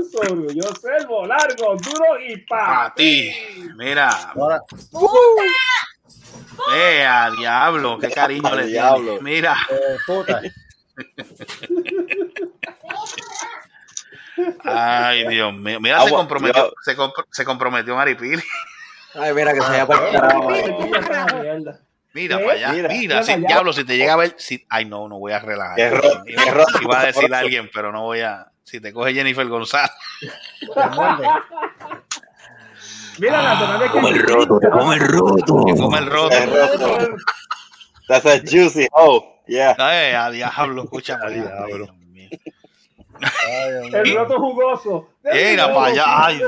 yo 0.54 0.64
Selvo, 0.80 1.26
largo, 1.26 1.76
duro 1.76 2.20
y 2.28 2.38
pa. 2.46 2.66
Para 2.66 2.94
ti, 2.94 3.34
mira, 3.76 4.10
Ahora, 4.36 4.62
eh, 6.76 7.04
a 7.04 7.32
diablo, 7.32 7.98
qué 7.98 8.10
cariño 8.12 8.54
le 8.56 8.68
diablo. 8.68 9.18
Mira, 9.22 9.56
eh, 9.72 9.98
puta. 10.06 10.40
ay, 14.64 15.28
Dios 15.28 15.54
mío, 15.54 15.80
mira, 15.80 16.04
se 16.04 16.12
comprometió, 16.12 16.66
yo- 16.68 16.74
se, 16.84 16.96
compro- 16.96 17.26
se 17.32 17.44
comprometió 17.44 17.96
Maripili. 17.96 18.44
Ay, 19.16 19.34
mira 19.34 19.54
que 19.54 19.62
se 19.62 19.68
vaya 19.70 19.86
para 19.86 20.08
el 20.08 20.14
carajo. 20.16 20.50
Mira 22.14 22.38
¿Qué? 22.38 22.44
para 22.44 22.54
allá, 22.58 22.72
Mira. 22.74 22.90
mira, 22.90 23.20
Mira 23.20 23.24
si, 23.24 23.36
diablo, 23.36 23.72
si 23.74 23.84
te 23.86 23.96
llega 23.98 24.14
a 24.14 24.18
ver, 24.18 24.36
si, 24.38 24.66
ay, 24.70 24.84
no, 24.86 25.08
no 25.08 25.18
voy 25.20 25.32
a 25.32 25.40
relajar. 25.40 25.76
Qué 25.78 25.90
ro- 25.90 26.24
Iba- 26.26 26.44
qué 26.44 26.52
roto, 26.52 26.82
Iba 26.82 27.00
a 27.00 27.06
decir 27.06 27.24
roto. 27.24 27.36
a 27.36 27.40
alguien, 27.40 27.70
pero 27.74 27.92
no 27.92 28.04
voy 28.04 28.22
a. 28.22 28.48
Si 28.64 28.80
te 28.82 28.92
coge 28.94 29.14
Jennifer 29.14 29.48
González. 29.48 29.92
te. 30.60 30.78
Mira 33.20 33.42
la 33.42 33.60
tonalidad 33.60 33.86
que 33.92 34.00
Come 34.00 34.10
el 34.10 34.20
roto, 34.24 34.60
te 34.60 34.70
come 34.70 34.96
el 34.96 35.02
roto. 35.02 35.66
Que 35.66 35.76
come 35.76 35.98
el 36.00 36.06
roto. 36.08 36.36
Es 36.36 36.50
roto. 36.80 37.16
That's 38.08 38.26
a 38.26 38.40
juicy 38.40 38.88
oh. 38.94 39.28
Yeah. 39.48 39.76
Ay, 39.78 40.14
a 40.14 40.30
diablo, 40.32 40.84
escucha 40.84 41.18
allá. 41.22 41.30
diablo. 41.44 41.88
Ay. 43.22 43.90
El 43.94 44.16
roto 44.16 44.40
jugoso. 44.40 45.10
Mira 45.24 45.74
para 45.74 45.88
allá. 45.88 46.26
Ay, 46.26 46.42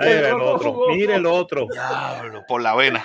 Mire 0.00 0.28
el 0.28 0.34
otro, 0.40 0.76
mire 0.88 1.14
el 1.16 1.26
otro. 1.26 1.66
diablo, 1.70 2.42
por 2.48 2.62
la 2.62 2.74
vena. 2.74 3.04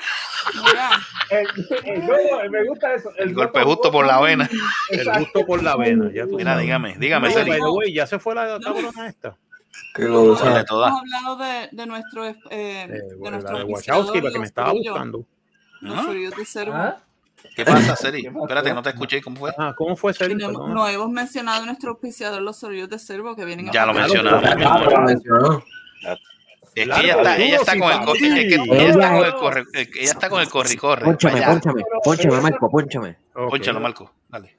El, 1.29 1.47
el- 1.85 2.05
no, 2.07 2.15
me 2.49 2.63
gusta 2.67 2.93
eso. 2.93 3.09
El 3.17 3.33
golpe 3.33 3.61
justo 3.63 3.91
por 3.91 4.05
la 4.05 4.21
vena. 4.21 4.49
El 4.89 5.09
gusto 5.19 5.45
por 5.45 5.61
la 5.63 5.75
vena. 5.75 6.09
Ya 6.13 6.23
tú 6.25 6.35
Mira, 6.37 6.51
sabes. 6.51 6.65
dígame, 6.65 6.95
dígame, 6.97 7.29
way, 7.71 7.93
ya 7.93 8.05
se 8.07 8.19
fue 8.19 8.35
la 8.35 8.59
cabrona 8.59 9.07
esta. 9.07 9.35
Qué 9.93 10.07
¿Cuál 10.07 10.13
cosa. 10.25 10.57
de 10.57 10.63
todas? 10.65 10.89
Hemos 10.89 11.01
hablado 11.01 11.37
de, 11.37 11.69
de 11.71 11.85
nuestro. 11.85 12.25
Eh, 12.25 12.35
Eh, 12.49 12.87
de 12.87 13.31
nuestro 13.31 13.53
la 13.53 13.59
de 13.59 13.65
Wachowski, 13.65 14.21
la 14.21 14.31
que 14.31 14.39
me 14.39 14.45
estaba 14.45 14.71
buscando. 14.71 15.25
Los 15.81 15.97
¿Ah? 15.97 16.03
Furios 16.03 16.35
de 16.35 16.45
Cervo. 16.45 16.73
¿Ah? 16.75 16.97
¿Qué 17.55 17.63
pasa, 17.63 17.95
Seri? 17.95 18.21
¿Qué? 18.23 18.29
Espérate, 18.29 18.73
no 18.73 18.81
te 18.81 18.89
escuché. 18.89 19.21
¿Cómo 19.21 19.37
fue? 19.37 19.53
Ah, 19.57 19.73
¿cómo 19.77 19.95
fue 19.95 20.13
Seri? 20.13 20.33
No, 20.35 20.49
no 20.67 20.87
hemos 20.87 21.09
mencionado 21.09 21.65
nuestro 21.65 21.91
auspiciador, 21.91 22.41
los 22.41 22.59
Furios 22.59 22.89
de 22.89 22.97
Cervo, 22.99 23.35
que 23.35 23.45
vienen 23.45 23.69
a 23.69 23.71
Ya 23.71 23.85
lo 23.85 23.93
mencionamos. 23.93 24.41
mi 24.55 24.63
Ah, 24.63 24.73
amor. 24.75 24.91
lo 24.93 25.01
mencionó. 25.01 25.63
Es 26.75 26.87
que 26.89 26.99
ella 27.01 27.15
está, 27.15 27.37
ella 27.37 27.55
está 27.55 27.77
con 27.79 27.91
el 27.91 27.99
corre, 28.05 28.19
es 28.19 28.27
que 28.27 28.35
ella 28.35 28.91
está 28.91 29.09
con 29.09 29.21
el 29.25 29.33
corre, 29.33 29.63
ella 29.73 30.11
está 30.11 30.29
con 30.29 30.41
el 30.41 30.49
corre 30.49 30.73
y 30.73 30.75
corre. 30.77 31.05
Pónchame, 31.05 31.41
pónchame, 31.41 31.83
pónchame, 32.03 32.41
Marco, 32.41 32.69
pónchame. 32.69 33.17
Pónchalo, 33.33 33.79
Marco. 33.79 34.11
Dale. 34.29 34.57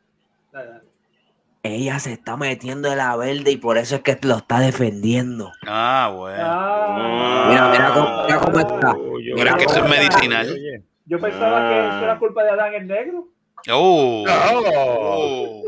Dale, 0.52 0.66
dale. 0.70 0.80
Ella 1.62 1.98
se 1.98 2.12
está 2.12 2.36
metiendo 2.36 2.88
de 2.88 2.96
la 2.96 3.14
verde 3.16 3.50
y 3.50 3.56
por 3.58 3.76
eso 3.76 3.96
es 3.96 4.00
que 4.02 4.16
lo 4.22 4.36
está 4.36 4.60
defendiendo. 4.60 5.52
Ah, 5.66 6.12
bueno. 6.16 6.42
Ah, 6.42 7.46
Mira, 7.50 7.68
mira 7.70 7.92
cómo, 7.92 8.22
mira 8.24 8.38
cómo 8.38 8.58
está. 8.60 8.90
Oh, 8.92 9.18
yo- 9.20 9.34
Mira 9.34 9.36
Pero 9.36 9.50
es 9.50 9.56
que 9.56 9.64
eso 9.72 9.84
es 9.84 9.90
medicinal. 9.90 10.50
Oye, 10.52 10.82
Yo 11.06 11.20
pensaba 11.20 11.66
Ah. 11.66 11.68
que 11.68 11.88
eso 11.96 12.04
era 12.04 12.18
culpa 12.18 12.42
de 12.44 12.50
Adán 12.50 12.74
el 12.74 12.86
Negro. 12.86 13.28
Oh, 13.70 14.24
Oh. 14.28 15.62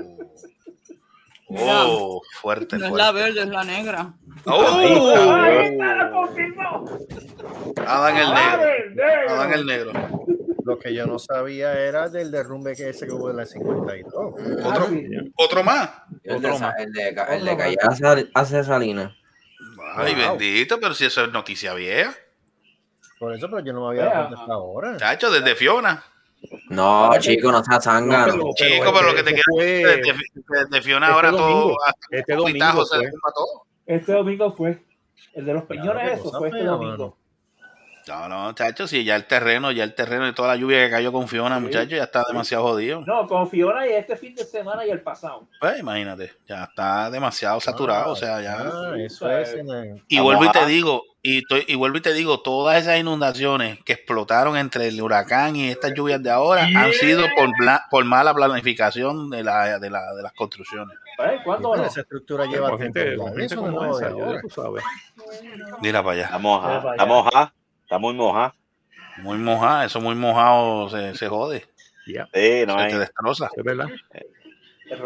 oh, 1.51 2.23
fuerte, 2.41 2.79
No 2.79 2.87
es 2.87 2.93
la 2.93 3.11
fuerte. 3.11 3.23
verde, 3.23 3.41
es 3.43 3.49
la 3.49 3.65
negra. 3.65 4.13
Oh, 4.45 4.67
Ahí 5.41 5.67
está, 5.67 5.95
lo 5.97 6.13
confirmó. 6.13 6.85
Adán 7.87 8.17
el 8.17 8.35
negro. 8.35 9.31
Adán 9.35 9.53
el 9.53 9.67
negro. 9.67 9.93
Lo 10.65 10.79
que 10.79 10.93
yo 10.95 11.07
no 11.07 11.19
sabía 11.19 11.73
era 11.81 12.09
del 12.09 12.31
derrumbe 12.31 12.75
que 12.77 12.91
ese 12.91 13.07
que 13.07 13.13
hubo 13.13 13.31
en 13.31 13.37
la 13.39 13.47
52. 13.47 14.35
Otro, 14.65 14.89
otro 15.37 15.65
más. 15.65 15.91
El 16.25 16.43
de, 16.43 16.49
más. 16.59 16.75
el 16.79 16.93
de, 16.93 17.09
el 17.31 17.45
de 17.45 17.57
Calle 17.57 17.77
hace, 17.81 18.31
hace 18.35 18.65
Salinas. 18.65 19.13
Ay, 19.97 20.15
Wow. 20.15 20.37
bendito, 20.39 20.79
pero 20.79 20.95
si 20.95 21.07
eso 21.07 21.25
es 21.25 21.33
noticia 21.33 21.73
vieja. 21.75 22.15
Por 23.19 23.35
eso, 23.35 23.49
pero 23.49 23.65
yo 23.65 23.73
no 23.73 23.81
me 23.83 23.89
había 23.89 24.05
dado 24.05 24.27
cuenta 24.29 24.41
hasta 24.43 24.53
ahora. 24.55 24.97
Chacho, 24.99 25.31
desde 25.31 25.55
Fiona. 25.57 26.05
No, 26.69 27.11
chico, 27.19 27.51
no 27.51 27.65
seas 27.65 27.83
zángano. 27.83 28.27
No, 28.37 28.43
pero- 28.55 28.55
Chico, 28.55 28.93
pero 28.93 29.07
lo 29.09 29.15
que 29.15 29.23
te 29.25 29.31
decir, 29.33 29.45
desde, 30.47 30.83
Fiona 30.83 31.07
este 31.07 31.15
ahora 31.15 31.31
domingo. 31.33 31.63
todo. 31.63 31.77
hasta 31.85 32.07
Este 32.11 32.35
domingo 32.35 32.85
se 32.87 32.97
todo. 33.35 33.67
Este 33.89 34.13
domingo 34.13 34.53
fue. 34.53 34.85
El 35.35 35.47
de 35.47 35.55
los 35.55 35.65
peñones, 35.65 35.93
Claro, 36.05 36.13
eso 36.15 36.39
fue 36.39 36.49
este 36.49 36.61
fea, 36.61 36.71
domingo. 36.71 37.17
No, 38.07 38.27
no, 38.29 38.53
chacho, 38.55 38.87
si 38.87 39.05
ya 39.05 39.17
el 39.17 39.27
terreno, 39.27 39.71
ya 39.71 39.85
el 39.85 39.95
terreno 39.95 40.27
y 40.27 40.33
toda 40.33 40.49
la 40.49 40.57
lluvia 40.57 40.83
que 40.85 40.91
cayó 40.91 41.13
con 41.13 41.29
Fiona, 41.29 41.59
muchacho, 41.61 41.91
ya 41.97 42.05
está 42.05 42.23
demasiado 42.27 42.65
jodido. 42.65 43.03
No, 43.07 43.27
con 43.27 43.51
Fiona 43.51 43.87
y 43.87 43.93
este 43.93 44.17
fin 44.17 44.35
de 44.35 44.45
semana 44.45 44.87
y 44.87 44.91
el 44.91 45.03
pasado. 45.03 45.47
Pues 45.61 45.79
imagínate, 45.81 46.33
ya 46.49 46.65
está 46.65 47.11
demasiado 47.11 47.61
saturado, 47.61 48.13
o 48.13 48.17
sea, 48.17 48.41
ya. 48.41 48.57
Ah, 48.63 48.95
eso 48.99 49.31
es. 49.31 49.53
en 49.55 49.69
el- 49.69 50.03
Y 50.09 50.21
vuelvo 50.21 50.45
y 50.47 50.51
te 50.53 50.65
digo, 50.67 51.03
y, 51.23 51.39
estoy- 51.39 51.65
y 51.69 51.75
vuelvo 51.75 51.99
y 51.99 52.01
te 52.01 52.15
digo, 52.15 52.41
todas 52.41 52.81
esas 52.81 52.99
inundaciones 52.99 53.79
que 53.85 53.93
explotaron 53.93 54.57
entre 54.57 54.89
el 54.89 55.03
huracán 55.03 55.57
y 55.57 55.69
estas 55.69 55.93
lluvias 55.93 56.23
de 56.23 56.31
ahora 56.31 56.63
han 56.65 56.93
sido 56.95 57.27
por, 57.37 57.49
bla- 57.61 57.85
por 57.91 58.05
mala 58.07 58.33
planificación 58.33 59.29
de, 59.29 59.43
la, 59.45 59.79
de, 59.79 59.91
la, 59.91 60.15
de 60.15 60.23
las 60.23 60.33
construcciones. 60.33 60.97
¿Eh? 61.19 61.41
¿Cuándo 61.45 61.75
no? 61.77 61.85
esa 61.85 62.01
estructura 62.03 62.47
lleva 62.47 62.71
Con 62.71 62.79
gente, 62.79 63.17
gente 63.17 63.45
Eso 63.45 63.71
no 63.71 63.91
esa, 63.99 64.11
ya 64.11 64.41
tú 64.41 64.51
sabes. 64.51 64.85
Mira 65.83 66.03
para 66.03 66.13
allá. 66.15 66.25
Está 66.27 66.39
mojada. 66.39 66.83
Para 66.83 66.95
Está 66.95 67.07
mojada. 67.07 67.55
Está 67.83 67.99
muy 67.99 68.15
mojada. 68.15 68.55
Muy 69.19 69.39
mojado, 69.39 69.83
eso 69.85 70.01
muy 70.01 70.15
mojado 70.15 70.89
se, 70.91 71.13
se 71.17 71.27
jode, 71.29 71.67
Sí, 72.05 72.15
no 72.15 72.75
se 72.75 72.85
hay. 72.85 72.91
te 72.93 72.99
destroza. 73.01 73.51
es 73.57 73.65
verdad. 73.65 73.89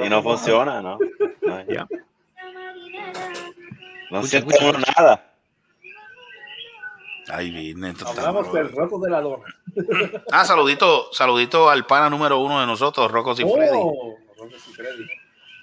Y 0.05 0.09
no 0.11 0.23
funciona, 0.23 0.83
¿no? 0.83 0.99
No, 1.41 1.65
Ya. 1.67 1.89
no 4.11 4.23
siente 4.23 4.55
uno 4.61 4.79
nada. 4.97 5.33
Ay, 7.33 7.71
está 7.71 8.11
Hablamos 8.11 8.53
del 8.53 8.71
roto 8.71 8.99
de 8.99 9.11
la 9.11 9.21
dona. 9.23 9.45
Ah, 10.31 10.45
saludito, 10.45 11.11
saludito 11.13 11.71
al 11.71 11.87
pana 11.87 12.11
número 12.11 12.39
uno 12.41 12.61
de 12.61 12.67
nosotros, 12.67 13.11
Rocco 13.11 13.33
y 13.33 13.37
Freddy. 13.37 13.71
Oh, 13.73 14.17
Rocco 14.37 14.55
y 14.55 14.59
Freddy. 14.75 15.07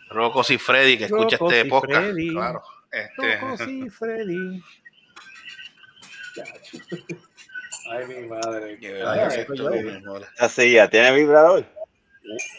Rocco 0.10 0.41
y 0.49 0.57
Freddy, 0.57 0.97
que 0.97 1.05
escucha 1.05 1.38
Rocco 1.38 1.51
este 1.51 1.68
y 1.68 1.70
podcast. 1.70 2.01
Freddy. 2.01 2.30
Claro. 2.34 2.64
Este, 2.91 3.38
Rocco, 3.38 3.57
sí, 3.66 3.89
Freddy. 3.89 4.64
Ay, 7.91 8.05
mi 8.07 8.28
madre. 8.28 8.78
Ay, 8.82 8.88
verdad 8.88 9.30
que 9.30 9.41
esto. 9.41 10.18
Esa 10.36 10.49
silla 10.49 10.89
tiene 10.89 11.12
vibrador. 11.14 11.66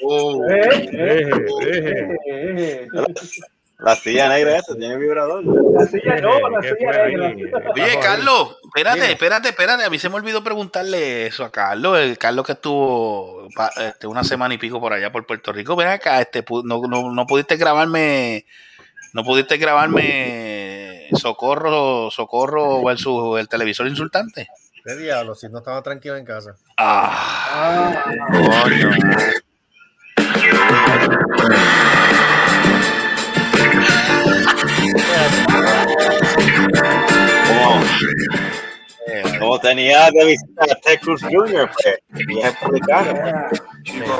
Oh, 0.03 0.45
Eh, 0.51 0.89
eh, 0.93 1.31
deje. 1.65 2.17
eh, 2.27 2.87
eh. 2.87 2.89
La 3.83 3.97
silla 3.97 4.29
negra 4.29 4.57
esa 4.57 4.75
tiene 4.77 4.97
vibrador. 4.97 5.43
La 5.45 5.87
silla 5.87 6.21
no, 6.21 6.49
la 6.49 6.61
¿Qué 6.61 6.75
silla 6.77 7.07
negra. 7.07 7.35
Oye, 7.73 7.99
Carlos, 8.01 8.57
espérate, 8.65 9.13
espérate, 9.13 9.49
espérate. 9.49 9.85
A 9.85 9.91
mí 9.91 9.99
se 9.99 10.09
me 10.09 10.17
olvidó 10.17 10.45
preguntarle 10.45 11.27
eso 11.27 11.45
a 11.45 11.51
Carlos. 11.51 11.99
El 11.99 12.19
Carlos 12.19 12.45
que 12.45 12.53
estuvo 12.53 13.49
este, 13.77 14.07
una 14.07 14.23
semana 14.25 14.55
y 14.55 14.59
pico 14.59 14.81
por 14.81 14.93
allá 14.93 15.11
por 15.11 15.27
Puerto 15.27 15.53
Rico. 15.53 15.77
Ven 15.77 15.89
acá, 15.89 16.21
este, 16.21 16.45
no, 16.65 16.81
no, 16.83 17.13
no 17.13 17.27
pudiste 17.27 17.57
grabarme, 17.57 18.45
no 19.15 19.25
pudiste 19.25 19.57
grabarme 19.57 21.09
Socorro, 21.17 22.11
Socorro 22.11 22.85
versus 22.85 23.41
el 23.41 23.49
televisor 23.49 23.87
insultante. 23.89 24.49
¿Qué 24.85 24.97
diablo? 24.97 25.35
Si 25.35 25.49
no 25.49 25.59
estaba 25.59 25.83
tranquilo 25.83 26.17
en 26.17 26.25
casa. 26.25 26.55
Ah, 26.77 28.05
coño. 28.31 28.91
Tenía 39.59 40.11
de 40.11 40.25
visita 40.25 40.65
a 40.71 40.75
Ted 40.77 41.01
Cruz 41.01 41.23
Jr., 41.23 41.71
pues, 41.73 41.99
y 42.29 42.39
es. 42.41 42.55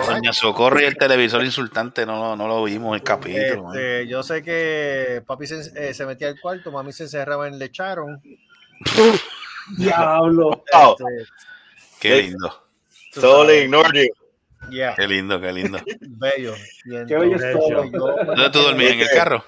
Doña 0.07 0.33
Socorro 0.33 0.81
y 0.81 0.85
el 0.85 0.97
televisor 0.97 1.45
insultante 1.45 2.05
no, 2.07 2.17
lo- 2.19 2.37
no 2.37 2.49
lo 2.49 2.65
vimos 2.65 2.97
el 2.97 3.03
capítulo. 3.03 3.73
Este, 3.73 4.07
yo 4.09 4.23
sé 4.23 4.43
que 4.43 5.23
papi 5.27 5.47
se, 5.47 5.61
eh, 5.77 5.95
se 5.95 6.07
metía 6.07 6.29
al 6.29 6.41
cuarto, 6.41 6.73
mami 6.73 6.93
se 6.93 7.05
encerraba 7.05 7.47
en 7.47 7.55
el 7.55 7.59
lecharon. 7.59 8.21
Diablo. 9.77 10.65
Este, 10.67 11.05
Qué 12.01 12.23
lindo, 12.23 12.65
totally 13.15 13.59
ignored 13.65 13.93
you. 14.07 14.71
yeah, 14.71 14.95
qué 14.97 15.07
lindo, 15.07 15.41
qué 15.41 15.53
lindo. 15.53 15.79
bello. 16.01 16.55
Qué 17.07 17.15
bello 17.15 17.37
¿Dónde 18.27 18.51
tú 18.51 18.59
dormías? 18.63 18.93
¿En 18.93 19.01
el 19.01 19.11
carro? 19.11 19.45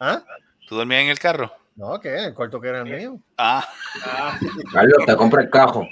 ¿Ah? 0.00 0.22
¿Tú 0.66 0.76
dormías 0.76 1.02
en 1.02 1.08
el 1.10 1.18
carro? 1.18 1.52
No, 1.82 1.98
¿qué? 1.98 2.26
El 2.26 2.32
cuarto 2.34 2.60
que 2.60 2.68
era 2.68 2.78
el 2.82 2.84
mío. 2.84 3.18
Ah, 3.36 3.66
Ah, 4.06 4.38
Carlos, 4.72 4.98
te 5.04 5.16
compra 5.16 5.42
el 5.42 5.50
cajo. 5.50 5.84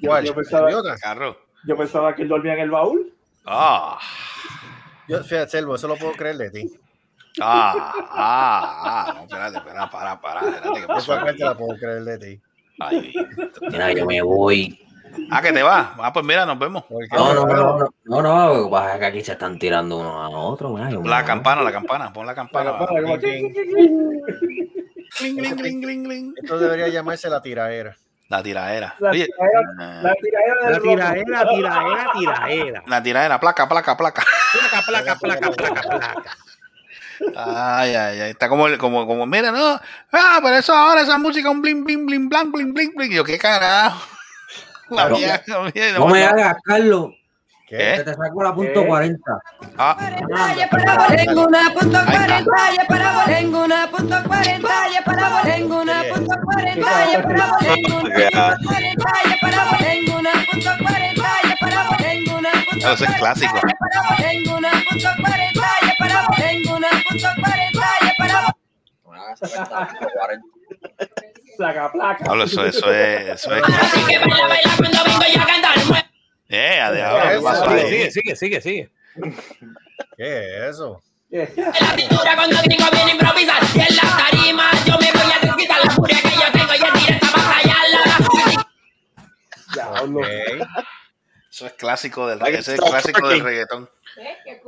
yo, 0.00 0.08
¿Cuál? 0.08 0.24
yo 0.24 0.34
pensaba, 0.34 0.70
carro. 1.02 1.36
yo 1.66 1.76
pensaba 1.76 2.14
que 2.14 2.22
él 2.22 2.28
dormía 2.28 2.54
en 2.54 2.60
el 2.60 2.70
baúl. 2.70 3.12
Ah, 3.44 3.98
Yo, 5.08 5.22
fíjate, 5.22 5.50
Selvo, 5.50 5.74
eso 5.74 5.86
lo 5.86 5.96
puedo 5.96 6.12
creer 6.12 6.38
de 6.38 6.50
ti. 6.50 6.72
ah, 7.42 7.92
ah, 8.10 8.82
ah. 9.10 9.12
No, 9.16 9.22
espérate, 9.24 9.58
espera, 9.58 9.90
para, 9.90 10.18
para, 10.18 10.40
espérate, 10.48 10.80
¿qué 10.80 10.86
pasó? 10.86 11.14
Parte 11.14 11.44
la 11.44 11.54
puedo 11.58 11.78
creer 11.78 12.04
de 12.04 12.18
ti. 12.18 12.40
Ay, 12.80 13.12
Mira, 13.70 13.92
yo 13.92 14.06
me 14.06 14.22
voy. 14.22 14.80
ah, 15.30 15.42
que 15.42 15.52
te 15.52 15.62
vas. 15.62 15.88
Ah, 15.98 16.10
pues 16.10 16.24
mira, 16.24 16.46
nos 16.46 16.58
vemos. 16.58 16.84
No, 16.88 17.34
no, 17.34 17.44
no, 17.46 17.78
no, 17.78 18.22
no, 18.22 18.22
no, 18.22 18.70
que 18.70 18.98
que 18.98 19.04
aquí 19.04 19.22
se 19.22 19.32
están 19.32 19.58
tirando 19.58 19.98
uno 19.98 20.22
a 20.22 20.30
otro. 20.30 20.74
La 21.04 21.22
campana, 21.22 21.60
la 21.60 21.70
campana, 21.70 22.10
pon 22.14 22.24
la 22.24 22.34
campana. 22.34 22.78
Cling, 25.18 25.36
Cling, 25.56 26.04
cling. 26.04 26.34
Esto 26.42 26.58
debería 26.58 26.88
llamarse 26.88 27.28
la 27.28 27.40
tiraera. 27.42 27.96
La 28.28 28.42
tiradera. 28.42 28.94
La 28.98 29.10
Oye, 29.10 29.26
tiradera, 29.26 30.02
la 30.02 30.14
tiradera 30.14 30.70
del 30.70 30.72
La 30.72 30.80
tiraera, 30.80 31.48
tiraera, 31.48 32.10
tiraera. 32.14 32.82
la 32.86 33.02
tiradera, 33.02 33.40
placa, 33.40 33.68
placa, 33.68 33.96
placa. 33.96 34.24
Placa, 34.52 34.86
placa, 34.86 35.16
placa, 35.18 35.50
placa, 35.50 35.82
placa. 35.82 36.22
Ay, 37.36 37.94
ay, 37.94 38.20
ay. 38.20 38.30
Está 38.30 38.48
como, 38.48 38.66
el- 38.68 38.78
como, 38.78 39.06
como, 39.06 39.26
mira, 39.26 39.52
no. 39.52 39.78
Ah, 40.12 40.40
pero 40.42 40.56
eso 40.56 40.72
ahora, 40.74 41.02
esa 41.02 41.18
música, 41.18 41.50
un 41.50 41.60
bling, 41.60 41.84
bling, 41.84 42.06
bling, 42.06 42.28
blang, 42.28 42.50
bling, 42.50 42.72
bling, 42.72 42.92
bling. 42.96 43.12
Y 43.12 43.16
yo, 43.16 43.24
qué 43.24 43.38
carajo. 43.38 44.00
La 44.90 45.04
Pero- 45.04 45.16
mía, 45.18 45.42
la 45.46 45.60
mía, 45.60 45.92
No 45.98 46.06
me 46.08 46.24
hagas, 46.24 46.56
Carlos. 46.64 47.10
¿Qué? 47.72 47.94
Que 47.96 48.04
te 48.04 48.12
saco 48.14 48.42
la 48.42 48.54
punto 48.54 48.82
¿Qué? 48.82 48.86
40. 48.86 49.32
Ah, 49.78 49.96
Tengo 51.16 51.46
una 51.46 51.70
punto 51.72 51.98
Ahí 51.98 52.16
está. 52.16 52.44
40, 52.44 52.72
ya 52.76 52.84
para 52.86 53.24
tengo 53.24 53.64
una 53.64 53.86
punto 53.90 54.22
40, 54.26 54.68
ya 54.92 55.02
para 55.02 55.42
tengo 55.42 55.80
una 55.80 56.02
punto 56.04 56.34
40, 56.44 56.86
ya 57.12 57.24
para 57.24 57.62
tengo 57.62 57.96
una 58.02 58.52
punto 58.52 58.84
40, 58.84 58.84
ya 59.32 59.38
para 59.40 59.62
tengo 59.78 60.18
una 60.18 60.32
punto 60.50 60.70
40, 60.84 61.22
ya 61.48 61.56
para 61.60 61.80
tengo 61.96 62.32
una 62.38 62.52
punto 62.68 62.92
Eso 62.92 63.04
es 63.04 63.14
clásico. 63.14 63.56
ya 63.56 63.62
para 63.78 64.16
tengo 64.18 64.56
una 64.58 64.70
punto 64.70 65.08
40, 65.22 65.60
ya 65.86 65.94
para 65.98 66.26
tengo 66.36 66.76
una 66.76 66.88
punto 67.08 67.28
40, 67.40 67.80
ya 68.02 68.12
para 68.18 68.38
Placa, 71.56 71.90
placa. 71.92 72.24
Eso, 72.44 72.64
eso 72.66 72.92
es, 72.92 73.28
eso. 73.28 73.54
Eh, 73.54 73.62
adiós, 73.62 73.92
¿qué 75.46 75.52
pasó 77.42 77.70
ahí? 77.70 77.88
Sigue, 77.88 78.10
sigue, 78.10 78.36
sigue, 78.36 78.60
sigue. 78.60 78.90
¿Qué 80.16 80.68
es 80.68 80.74
eso? 80.74 81.02
la 81.32 81.96
pintura 81.96 82.36
cuando 82.36 82.60
gringo 82.62 82.90
viene 82.92 83.12
a 83.12 83.14
improvisar 83.14 83.62
y 83.74 83.80
en 83.80 83.96
la 83.96 84.16
tarima 84.18 84.70
yo 84.84 84.98
me 84.98 85.12
voy 85.12 85.32
a 85.32 85.40
desquitar 85.40 85.82
la 85.82 85.90
furia 85.90 86.18
que 86.20 86.28
yo 86.28 86.52
tengo 86.52 86.72
y 86.74 86.76
es 86.76 87.06
directa 87.06 87.28
para 87.32 87.62
callarla. 87.62 88.02
Diablo. 89.72 90.20
Ok. 90.20 90.26
Eso 91.50 91.66
es 91.66 91.72
clásico 91.74 92.26
del 92.26 92.40
ese 92.54 92.74
es 92.74 92.80
clásico 92.80 93.28
del 93.28 93.40
reggaetón. 93.40 93.88
Que. 94.14 94.60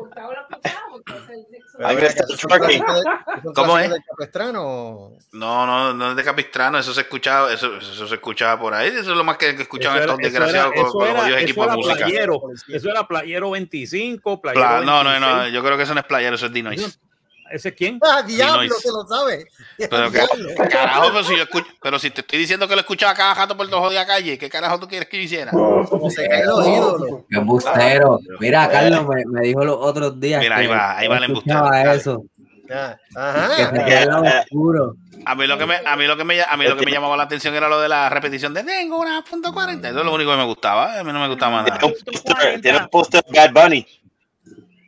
¿Cómo 3.55 3.79
es? 3.79 3.91
No, 5.33 5.67
no, 5.67 5.93
no 5.95 6.11
es 6.11 6.17
de 6.17 6.25
Capistrano, 6.25 6.79
eso 6.79 6.95
se 6.95 7.03
escuchaba, 7.03 7.53
eso, 7.53 7.77
eso 7.77 8.07
se 8.07 8.15
escuchaba 8.15 8.61
por 8.61 8.75
ahí, 8.75 8.89
eso 8.89 9.11
es 9.13 9.17
lo 9.17 9.25
más 9.25 9.37
que, 9.37 9.51
escuchaban 9.51 10.01
estos 10.01 10.19
desgraciados 10.19 10.73
con, 10.75 10.87
eso 10.87 10.93
con 10.93 11.09
los 11.09 11.17
jodidos 11.19 11.43
equipos 11.43 11.67
de 11.67 11.73
era 11.73 11.77
música. 11.77 12.07
Playero. 12.07 12.43
Eso 12.69 12.91
era 12.91 13.09
Playero 13.09 13.51
25, 13.51 14.41
Playero 14.41 14.67
Pla- 14.67 14.81
no, 14.81 15.05
no, 15.05 15.21
no, 15.21 15.27
26. 15.27 15.55
yo 15.55 15.65
creo 15.65 15.77
que 15.77 15.83
eso 15.83 15.95
no 15.95 16.01
es 16.01 16.07
playero, 16.07 16.37
eso 16.37 16.47
es 16.47 16.53
Dinois. 16.53 17.01
¿Ese 17.51 17.69
es 17.69 17.75
quién? 17.75 17.99
Ah, 18.03 18.23
diablo, 18.23 18.63
Illinois. 18.65 18.83
se 18.83 18.89
lo 18.91 19.07
sabe. 19.07 19.47
Pero 19.79 20.11
que, 20.11 20.69
carajo, 20.69 21.09
pero 21.13 21.25
si 21.25 21.37
yo 21.37 21.43
escucho, 21.45 21.67
pero 21.81 21.99
si 21.99 22.11
te 22.11 22.23
estoy 22.23 22.39
diciendo 22.39 22.67
que 22.67 22.75
lo 22.75 22.81
escuchaba 22.81 23.15
cada 23.15 23.35
rato 23.35 23.57
por 23.57 23.69
dos 23.69 23.89
de 23.91 23.95
la 23.97 24.07
calle, 24.07 24.37
¿qué 24.39 24.49
carajo 24.49 24.81
tú 24.81 24.89
quieres 24.89 25.09
que 25.09 25.19
yo 25.19 25.23
hiciera? 25.25 25.51
Como 25.53 26.11
se 26.11 26.29
caen 26.29 26.47
los 26.47 26.67
ídolos. 26.67 27.21
Qué 27.31 27.37
embustero. 27.39 28.19
Mira, 28.41 28.69
Carlos 28.69 29.07
me, 29.09 29.25
me 29.27 29.41
dijo 29.47 29.65
los 29.65 29.77
otros 29.79 30.19
días 30.19 30.41
Mira, 30.41 30.57
que 30.57 30.63
ahí 30.63 30.67
va, 30.69 30.97
ahí 30.99 31.07
va 31.09 31.19
el 31.19 31.25
embustero. 31.25 31.57
escuchaba 31.59 31.85
Dale. 31.85 31.99
eso. 31.99 32.25
Ah, 33.15 33.51
Que 33.87 33.99
se 34.03 34.09
oscuro. 34.41 34.97
A 35.27 35.35
mí 35.35 35.47
lo 35.47 35.57
que 35.59 35.67
me, 35.67 35.77
a 35.85 35.97
mí 35.97 36.07
lo 36.07 36.17
que 36.17 36.25
me, 36.25 36.41
a 36.43 36.57
mí 36.57 36.65
lo 36.67 36.77
que 36.77 36.85
me 36.87 36.93
llamaba 36.93 37.17
la 37.17 37.23
atención 37.25 37.55
era 37.55 37.69
lo 37.69 37.81
de 37.81 37.89
la 37.89 38.09
repetición 38.09 38.53
de 38.53 38.63
tengo 38.65 38.99
una 38.99 39.23
punto 39.23 39.53
40. 39.53 39.89
Eso 39.89 39.99
es 40.01 40.05
lo 40.05 40.13
único 40.15 40.31
que 40.33 40.37
me 40.37 40.45
gustaba. 40.45 40.99
A 40.99 41.05
mí 41.05 41.13
no 41.13 41.21
me 41.21 41.29
gustaba 41.29 41.63
nada. 41.63 41.79
Tiene 41.79 42.79
un 42.79 42.89
póster- 42.89 43.25
Tiene 43.33 43.49
un 43.49 43.59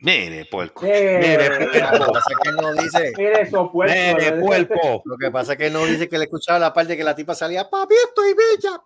Bad 0.01 0.13
Bunny. 0.13 0.29
Mire, 0.29 0.45
puerco. 0.45 0.85
Lo 0.85 0.89
que 0.91 2.11
pasa 2.13 2.29
es 2.29 2.37
que 2.41 2.49
él 2.49 2.55
no 2.55 2.73
dice. 2.73 3.13
Mire 3.17 3.41
eso, 3.41 3.71
puerco. 3.71 3.95
Mire, 3.95 4.31
puerco. 4.33 5.01
Lo 5.05 5.17
que 5.17 5.31
pasa 5.31 5.51
es 5.53 5.57
que 5.57 5.67
él 5.67 5.73
no 5.73 5.85
dice 5.85 6.07
que 6.07 6.17
le 6.17 6.25
escuchaba 6.25 6.59
la 6.59 6.73
parte 6.73 6.95
que 6.97 7.03
la 7.03 7.15
tipa 7.15 7.35
salía, 7.35 7.69
papi, 7.69 7.95
estoy 8.07 8.33
bella. 8.33 8.81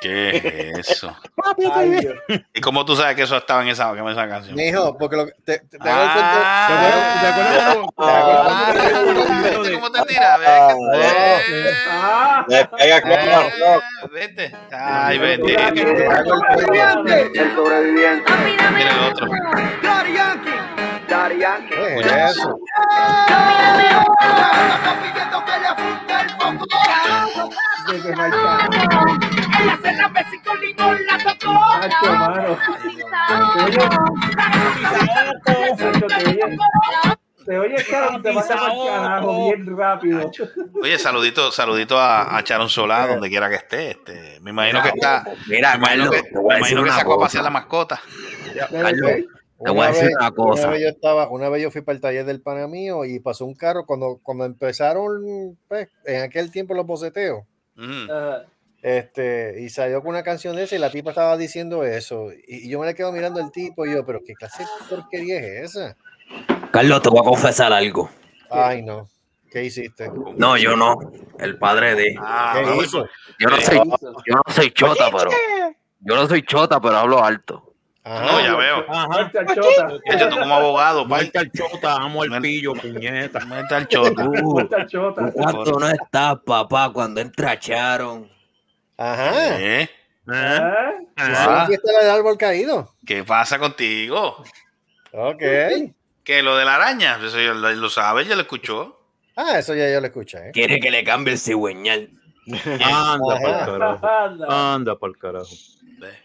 ¿Qué 0.00 0.72
es 0.78 0.90
eso? 0.90 1.16
Ay. 1.74 2.08
¿Y 2.54 2.60
cómo 2.60 2.84
tú 2.84 2.96
sabes 2.96 3.16
que 3.16 3.22
eso 3.22 3.36
estaba 3.36 3.62
en 3.62 3.68
esa, 3.68 3.90
en 3.90 4.06
esa 4.08 4.28
canción? 4.28 4.54
Mijo, 4.54 4.96
porque 4.98 5.16
lo 5.16 5.26
que 5.26 5.32
te, 5.44 5.58
te, 5.60 5.78
te 5.78 5.88
Ah, 5.88 7.82
ah, 7.98 8.72
¿viste 9.52 9.72
cómo 9.74 9.90
te 9.90 10.02
tira? 10.02 10.36
Ve 10.36 10.46
que- 11.46 11.74
Le 12.48 12.64
pega 12.66 13.00
con 13.02 13.10
no, 13.10 14.10
Vete. 14.12 14.54
Ay, 14.72 15.18
vete. 15.18 15.54
el 15.54 17.54
sobreviviente. 17.54 18.32
Mira 18.74 18.90
el 18.90 18.98
otro. 19.12 19.26
Daddy 21.08 21.38
Yankee. 21.38 21.74
¿Qué 21.74 22.00
es 22.00 22.06
eso? 22.36 22.58
de 27.86 28.02
que 28.02 29.35
falta. 29.70 29.92
Nacho, 31.80 32.12
mano. 32.12 32.58
Se 33.54 33.62
oye- 33.64 33.88
Nacho, 35.82 36.06
te 36.06 36.26
oye- 36.26 36.58
oye 37.58 37.84
caro 37.88 38.18
y 38.18 38.22
te 38.22 38.34
vas 38.34 38.50
a 38.50 38.56
carajo 38.56 39.44
bien 39.54 39.76
rápido. 39.76 40.30
Oye, 40.82 40.98
saludito, 40.98 41.52
saludito 41.52 41.98
a, 41.98 42.36
a 42.36 42.42
Charon 42.44 42.68
Solá, 42.68 43.06
donde 43.06 43.28
quiera 43.28 43.48
que 43.48 43.54
esté. 43.56 43.90
Este, 43.92 44.40
me 44.40 44.50
imagino 44.50 44.82
que 44.82 44.88
está. 44.88 45.24
Mira, 45.48 45.70
me 45.72 45.76
imagino 45.78 46.10
que, 46.10 46.22
me 46.32 46.56
imagino 46.58 46.84
que 46.84 46.90
sacó 46.90 47.14
a 47.14 47.18
pasear 47.20 47.44
la 47.44 47.50
mascota. 47.50 48.00
Carlos, 48.70 49.10
te 49.64 49.70
voy 49.70 49.80
a 49.86 49.88
decir 49.88 50.10
una 50.18 50.30
cosa. 50.32 50.62
Una 50.64 50.70
vez 50.72 50.82
yo 50.82 50.88
estaba, 50.88 51.28
una 51.28 51.48
vez 51.48 51.62
yo 51.62 51.70
fui 51.70 51.82
para 51.82 51.94
el 51.94 52.00
taller 52.00 52.24
del 52.24 52.40
pana 52.42 52.66
mío 52.66 53.04
y 53.04 53.20
pasó 53.20 53.44
un 53.46 53.54
carro 53.54 53.86
cuando, 53.86 54.18
cuando 54.22 54.44
empezaron, 54.44 55.56
pues, 55.68 55.88
en 56.04 56.22
aquel 56.22 56.50
tiempo 56.50 56.74
los 56.74 56.84
boceteos. 56.86 57.44
Mm. 57.76 58.08
Ah, 58.10 58.42
Este, 58.86 59.56
y 59.62 59.68
salió 59.68 60.00
con 60.00 60.10
una 60.10 60.22
canción 60.22 60.54
de 60.54 60.62
esa 60.62 60.76
y 60.76 60.78
la 60.78 60.90
tipa 60.90 61.10
estaba 61.10 61.36
diciendo 61.36 61.82
eso. 61.82 62.30
Y, 62.46 62.66
y 62.66 62.68
yo 62.68 62.78
me 62.78 62.86
le 62.86 62.94
quedo 62.94 63.10
mirando 63.10 63.42
al 63.42 63.50
tipo 63.50 63.84
y 63.84 63.92
yo, 63.92 64.06
pero 64.06 64.20
qué 64.24 64.34
clase 64.34 64.62
de 64.62 64.68
porquería 64.88 65.40
es 65.40 65.74
esa. 65.74 65.96
Carlos, 66.70 67.02
te 67.02 67.08
voy 67.08 67.18
a 67.18 67.24
confesar 67.24 67.72
algo. 67.72 68.08
Ay, 68.48 68.82
no. 68.82 69.08
¿Qué 69.50 69.64
hiciste? 69.64 70.08
No, 70.36 70.56
yo 70.56 70.76
no. 70.76 71.00
El 71.40 71.58
padre 71.58 71.96
de. 71.96 72.14
Ah, 72.20 72.52
¿Qué 72.54 72.62
no, 72.64 72.80
hizo? 72.80 73.08
Yo 73.40 73.48
no 73.48 73.60
soy, 73.60 73.76
yo 74.24 74.36
no 74.36 74.52
soy 74.52 74.70
chota, 74.70 75.10
pero. 75.10 75.32
Yo 75.98 76.14
no 76.14 76.28
soy 76.28 76.42
chota, 76.44 76.80
pero 76.80 76.96
hablo 76.96 77.24
alto. 77.24 77.74
no, 78.04 78.40
ya 78.40 78.54
veo. 78.54 78.84
Ajá. 78.88 79.14
Al 79.18 79.32
chota. 79.32 79.88
Yo 80.16 80.28
tú 80.28 80.38
como 80.38 80.54
abogado. 80.54 81.04
Muerte 81.06 81.40
al 81.40 81.50
chota, 81.50 81.96
amo 81.96 82.22
el 82.22 82.40
pillo, 82.40 82.72
puñeta. 82.74 83.44
Muerte 83.46 83.74
al 83.74 83.88
Muerte 84.44 84.76
al 84.76 84.86
chota. 84.86 85.32
cuánto 85.34 85.80
no 85.80 85.88
estás, 85.88 86.38
papá, 86.46 86.92
cuando 86.92 87.20
entra 87.20 87.58
Charon. 87.58 88.35
Ajá. 88.96 89.60
¿Eh? 89.60 89.90
¿Ah? 90.28 90.92
¿Hicieron 91.16 91.54
Ah, 91.56 91.66
fiesta 91.66 91.92
del 92.00 92.10
árbol 92.10 92.36
caído? 92.36 92.94
¿Qué 93.06 93.22
pasa 93.24 93.58
contigo? 93.58 94.42
Ok. 95.12 95.42
Que 96.24 96.42
lo 96.42 96.56
de 96.56 96.64
la 96.64 96.74
araña, 96.76 97.18
eso 97.24 97.38
ya 97.40 97.54
lo, 97.54 97.70
lo 97.70 97.88
sabe, 97.88 98.24
ya 98.24 98.34
lo 98.34 98.42
escuchó. 98.42 99.00
Ah, 99.36 99.58
eso 99.58 99.74
ya 99.74 99.90
yo 99.90 100.00
lo 100.00 100.06
escuché. 100.06 100.48
¿eh? 100.48 100.50
Quiere 100.52 100.80
que 100.80 100.90
le 100.90 101.04
cambie 101.04 101.34
el 101.34 101.38
cigüeñal. 101.38 102.10
Anda 102.82 103.18
por 103.40 103.40
carajo. 103.66 104.06
Anda. 104.50 104.96
Por 104.96 105.18
carajo. 105.18 105.54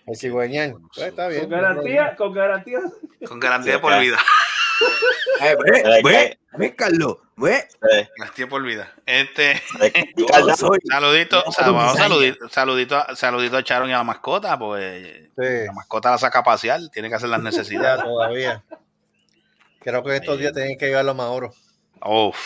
El 0.07 0.15
cigüeñal. 0.15 0.75
Pues 0.93 1.07
está 1.07 1.27
bien. 1.27 1.41
Con 1.41 1.49
garantía, 1.51 2.15
con 2.15 2.33
garantía. 2.33 2.79
Con 3.27 3.39
garantía 3.39 3.81
por 3.81 3.99
vida. 3.99 4.17
Eh, 5.41 5.55
ve, 5.63 6.01
ve, 6.03 6.39
ve, 6.53 6.75
Carlos, 6.75 7.17
ve. 7.35 7.67
Eh, 7.91 8.09
Garantía 8.17 8.47
por 8.47 8.63
vida. 8.63 8.93
Este, 9.05 9.59
saludito, 10.89 11.43
Yo 11.45 11.51
sal- 11.51 11.65
soy 11.65 11.73
vamos, 11.73 11.91
cizaña. 11.93 12.09
saludito, 12.09 12.49
saludito, 12.49 12.95
a- 12.97 13.15
saludito 13.15 13.57
a 13.57 13.63
Charon 13.63 13.89
y 13.89 13.93
a 13.93 13.97
la 13.97 14.03
mascota, 14.03 14.57
pues 14.59 15.03
Sí, 15.37 15.65
la 15.65 15.71
mascota 15.73 16.11
la 16.11 16.17
saca 16.17 16.39
a 16.39 16.43
pasear, 16.43 16.79
tiene 16.93 17.09
que 17.09 17.15
hacer 17.15 17.29
las 17.29 17.41
necesidades. 17.41 18.03
todavía. 18.03 18.63
Creo 19.79 20.03
que 20.03 20.15
estos 20.15 20.37
días 20.37 20.53
tienen 20.53 20.77
que 20.77 20.87
llevarlo 20.87 21.11
a 21.11 21.15
Mauro. 21.15 21.53
Uf, 22.05 22.37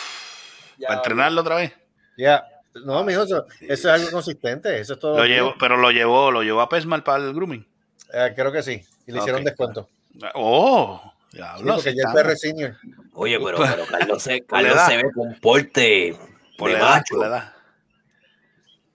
Ya, 0.78 0.88
para 0.88 1.00
entrenarlo 1.00 1.40
otra 1.42 1.56
vez. 1.56 1.72
Ya. 2.16 2.46
No, 2.84 3.02
mijo, 3.04 3.22
eso, 3.22 3.46
eso 3.60 3.72
es 3.72 3.86
algo 3.86 4.10
consistente. 4.10 4.78
Eso 4.80 4.94
es 4.94 4.98
todo. 4.98 5.16
Lo 5.16 5.24
llevo, 5.26 5.54
pero 5.58 5.76
lo 5.76 5.90
llevó, 5.90 6.30
lo 6.30 6.42
llevó 6.42 6.60
a 6.60 6.68
Pesmal 6.68 7.02
para 7.02 7.24
el 7.24 7.32
grooming. 7.34 7.66
Eh, 8.12 8.32
creo 8.36 8.52
que 8.52 8.62
sí. 8.62 8.82
Y 9.06 9.12
le 9.12 9.18
hicieron 9.18 9.44
descuento. 9.44 9.88
Oh, 10.34 11.12
Sí, 11.36 11.42
diablo, 11.42 11.74
porque 11.74 11.90
sí 11.90 11.96
ya 11.96 12.32
es 12.32 12.40
senior. 12.40 12.76
Oye, 13.12 13.38
pero, 13.38 13.58
pero 13.58 13.86
Carlos, 13.86 14.22
se, 14.22 14.40
Carlos 14.42 14.80
se 14.86 14.96
ve 14.96 15.12
con 15.14 15.34
porte 15.40 16.16
por 16.56 16.70
de 16.70 16.78
macho. 16.78 17.16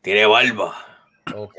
Tiene 0.02 0.26
barba. 0.26 0.76
Ok. 1.36 1.56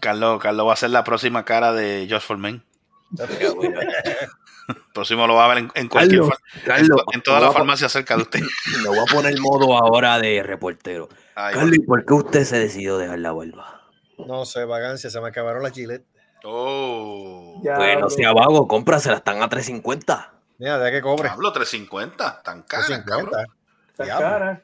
Carlos, 0.00 0.40
Carlos 0.42 0.66
va 0.66 0.72
a 0.72 0.76
ser 0.76 0.90
la 0.90 1.04
próxima 1.04 1.44
cara 1.44 1.72
de 1.72 2.08
Josh 2.10 2.26
bueno. 2.36 2.62
Próximo 4.92 5.28
lo 5.28 5.36
va 5.36 5.44
a 5.44 5.48
ver 5.48 5.58
en, 5.58 5.70
en 5.76 5.88
cualquier 5.88 6.22
Carlos, 6.22 6.38
en, 6.54 6.62
Carlos, 6.64 7.02
en 7.12 7.22
toda 7.22 7.40
la 7.40 7.52
farmacia 7.52 7.88
cerca 7.88 8.16
de 8.16 8.22
usted. 8.22 8.40
Le 8.82 8.88
voy 8.88 8.98
a 8.98 9.04
poner 9.04 9.38
modo 9.38 9.76
ahora 9.76 10.18
de 10.18 10.42
reportero. 10.42 11.08
Ay, 11.36 11.54
Carlos, 11.54 11.76
¿y 11.76 11.80
por 11.80 12.04
qué 12.04 12.14
usted 12.14 12.44
se 12.44 12.58
decidió 12.58 12.98
dejar 12.98 13.20
la 13.20 13.30
barba? 13.30 13.82
No 14.18 14.44
sé, 14.44 14.64
vagancia, 14.64 15.08
se 15.08 15.20
me 15.20 15.28
acabaron 15.28 15.62
las 15.62 15.72
gilet. 15.72 16.04
Oh. 16.48 17.60
Ya, 17.64 17.76
Bueno, 17.76 18.00
bro. 18.00 18.10
sea 18.10 18.32
vago, 18.32 18.68
cómprasela, 18.68 19.16
están 19.16 19.42
a 19.42 19.48
350. 19.48 20.32
Mira, 20.58 20.78
de 20.78 20.90
que 20.92 21.02
cobre. 21.02 21.28
Pablo, 21.28 21.52
350, 21.52 22.42
tan 22.42 22.62
cara, 22.62 22.84
50. 22.84 23.10
cabrón. 23.10 23.46
Está 23.90 24.04
Diablo. 24.04 24.26
cara. 24.28 24.62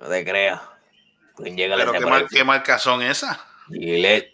No 0.00 0.08
te 0.08 0.24
creas. 0.24 0.60
¿Quién 1.36 1.56
llega 1.56 1.74
a 1.74 1.78
Pero 1.78 1.90
ese 1.90 1.98
¿qué, 2.04 2.06
mar- 2.10 2.26
qué 2.30 2.44
marcas 2.44 2.82
son 2.82 3.02
esas? 3.02 3.38
Gillette. 3.68 4.30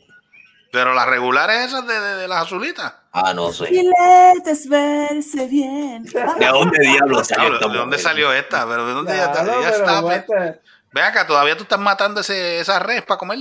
Pero 0.71 0.95
las 0.95 1.07
regulares 1.07 1.67
esas 1.67 1.87
de, 1.87 1.99
de- 2.01 2.15
de 2.17 2.29
las 2.29 2.43
azulitas. 2.43 2.95
Ah, 3.13 3.35
no 3.35 3.53
sé. 3.53 3.67
Filetes 3.67 4.69
verse 4.69 5.47
bien. 5.47 6.05
¿De 6.05 6.47
dónde 6.47 6.79
diablos 6.81 7.27
salió 7.29 7.43
Diablo, 7.45 7.57
esta 7.59 7.69
¿De 7.69 7.79
dónde 7.79 7.99
salió 7.99 8.33
esta? 8.33 8.67
¿Pero 8.67 8.87
de 8.87 8.93
dónde 8.95 9.17
ya, 9.17 9.33
ya 9.35 9.69
está? 9.71 9.99
aguanta. 9.99 10.59
Ve 10.93 11.03
acá, 11.03 11.27
todavía 11.27 11.57
tú 11.57 11.65
estás 11.65 11.79
matando 11.81 12.21
ese, 12.21 12.61
esa 12.61 12.79
res 12.79 13.03
para 13.03 13.19
comer. 13.19 13.39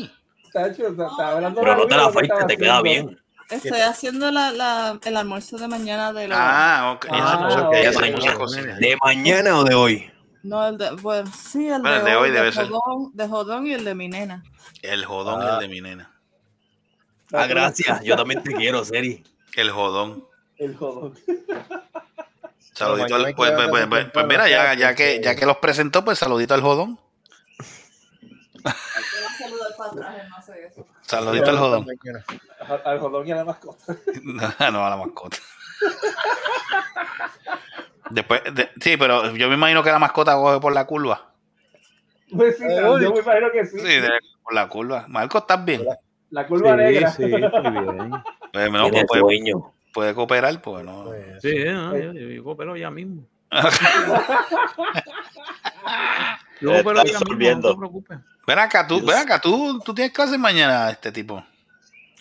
Tacho, 0.52 0.88
está- 0.88 1.08
está 1.08 1.30
hablando 1.32 1.62
Pero 1.62 1.76
no 1.78 1.86
te 1.88 1.96
la 1.96 2.06
afeites, 2.08 2.48
te 2.48 2.58
queda 2.58 2.80
haciendo. 2.80 3.10
bien. 3.12 3.21
Estoy 3.52 3.82
haciendo 3.82 4.32
la, 4.32 4.52
la, 4.52 5.00
el 5.04 5.18
almuerzo 5.18 5.58
de 5.58 5.68
mañana 5.68 6.14
de 6.14 6.28
los. 6.28 6.38
Ah, 6.40 6.94
ok. 6.96 7.08
Ah, 7.10 7.18
Esa 7.18 7.38
cosa- 7.38 7.68
ok. 7.68 7.74
esa 7.74 8.02
De 8.80 8.98
mañana. 9.04 9.44
¿De 9.44 9.52
o 9.52 9.64
de 9.64 9.76
hoy? 9.76 10.12
No, 10.44 10.68
el 10.68 10.78
de. 10.78 10.92
Bueno, 10.92 11.30
sí, 11.38 11.68
el, 11.68 11.82
Bueno, 11.82 12.04
de, 12.04 12.16
hoy, 12.16 12.32
debe 12.32 12.48
de 12.48 12.52
ser. 12.54 12.68
jodón, 12.70 13.12
de 13.14 13.28
jodón 13.28 13.68
y 13.68 13.74
el 13.74 13.84
de 13.84 13.94
mi 13.94 14.08
nena. 14.08 14.44
El 14.82 15.06
jodón 15.06 15.42
y 15.42 15.46
Ah. 15.46 15.54
el 15.56 15.60
de 15.60 15.68
mi 15.68 15.82
nena. 15.82 16.12
Ah, 17.34 17.46
gracias. 17.46 18.04
Yo 18.04 18.16
también 18.16 18.42
te 18.42 18.54
quiero, 18.54 18.84
Seri. 18.84 19.24
El 19.54 19.70
jodón. 19.72 20.26
El 20.58 20.76
jodón. 20.76 21.18
Saludito 22.74 23.16
al, 23.16 23.26
hay 23.26 23.34
pues, 23.34 23.50
que 23.52 23.56
pues, 23.58 23.70
pues, 23.70 23.88
pues, 23.88 24.06
pues 24.14 24.26
mira, 24.28 24.50
ya, 24.50 24.74
ya, 24.74 24.96
que, 24.96 25.22
ya 25.22 25.36
que 25.36 25.46
los 25.46 25.58
presentó, 25.58 26.04
pues 26.06 26.18
saludito 26.18 26.54
al 26.54 26.62
jodón. 26.62 26.98
Saludito 31.12 31.50
al 31.50 31.58
jodón. 31.58 31.86
Al- 32.68 32.82
Al 32.86 33.00
jodón 33.00 33.28
y 33.28 33.32
a 33.32 33.36
la 33.36 33.46
mascota. 33.46 33.96
No, 34.24 34.72
no, 34.72 34.86
a 34.86 34.90
la 34.90 34.98
mascota. 34.98 35.38
Después, 38.10 38.42
de- 38.54 38.70
sí, 38.80 38.98
pero 38.98 39.34
yo 39.36 39.48
me 39.50 39.56
imagino 39.56 39.84
que 39.84 39.92
la 39.92 40.00
mascota 40.00 40.36
coge 40.36 40.60
por 40.60 40.74
la 40.74 40.86
curva. 40.86 41.32
Pues 42.36 42.58
sí, 42.58 42.64
yo 42.70 42.98
me 42.98 43.06
imagino 43.20 43.52
que 43.52 43.66
sí. 43.66 43.80
Sí, 43.80 44.00
por 44.44 44.54
la 44.54 44.68
curva. 44.70 45.06
Marco, 45.08 45.40
¿estás 45.40 45.64
bien? 45.66 45.86
La 46.30 46.48
curva 46.48 46.76
negra. 46.78 47.12
Sí, 47.12 47.26
bien. 47.26 47.52
Pues, 48.54 48.72
no, 48.72 48.90
pues, 48.90 49.06
puede, 49.94 50.14
cooperar, 50.16 50.62
pues 50.62 50.86
no. 50.86 51.12
Sí, 51.42 51.64
no, 51.66 51.98
yo, 51.98 52.14
yo 52.14 52.44
coopero 52.44 52.78
ya 52.78 52.90
mismo. 52.90 53.24
Yo 56.62 56.72
mismo, 56.74 56.94
no 56.94 57.72
te 57.74 57.78
preocupes. 57.78 58.18
Ven 58.48 58.60
acá, 58.60 58.88
tú, 58.88 59.06
ven 59.06 59.18
acá, 59.18 59.40
tú, 59.40 59.80
tú 59.84 59.94
tienes 59.94 60.14
clase 60.14 60.38
mañana, 60.38 60.90
este 60.90 61.12
tipo. 61.12 61.44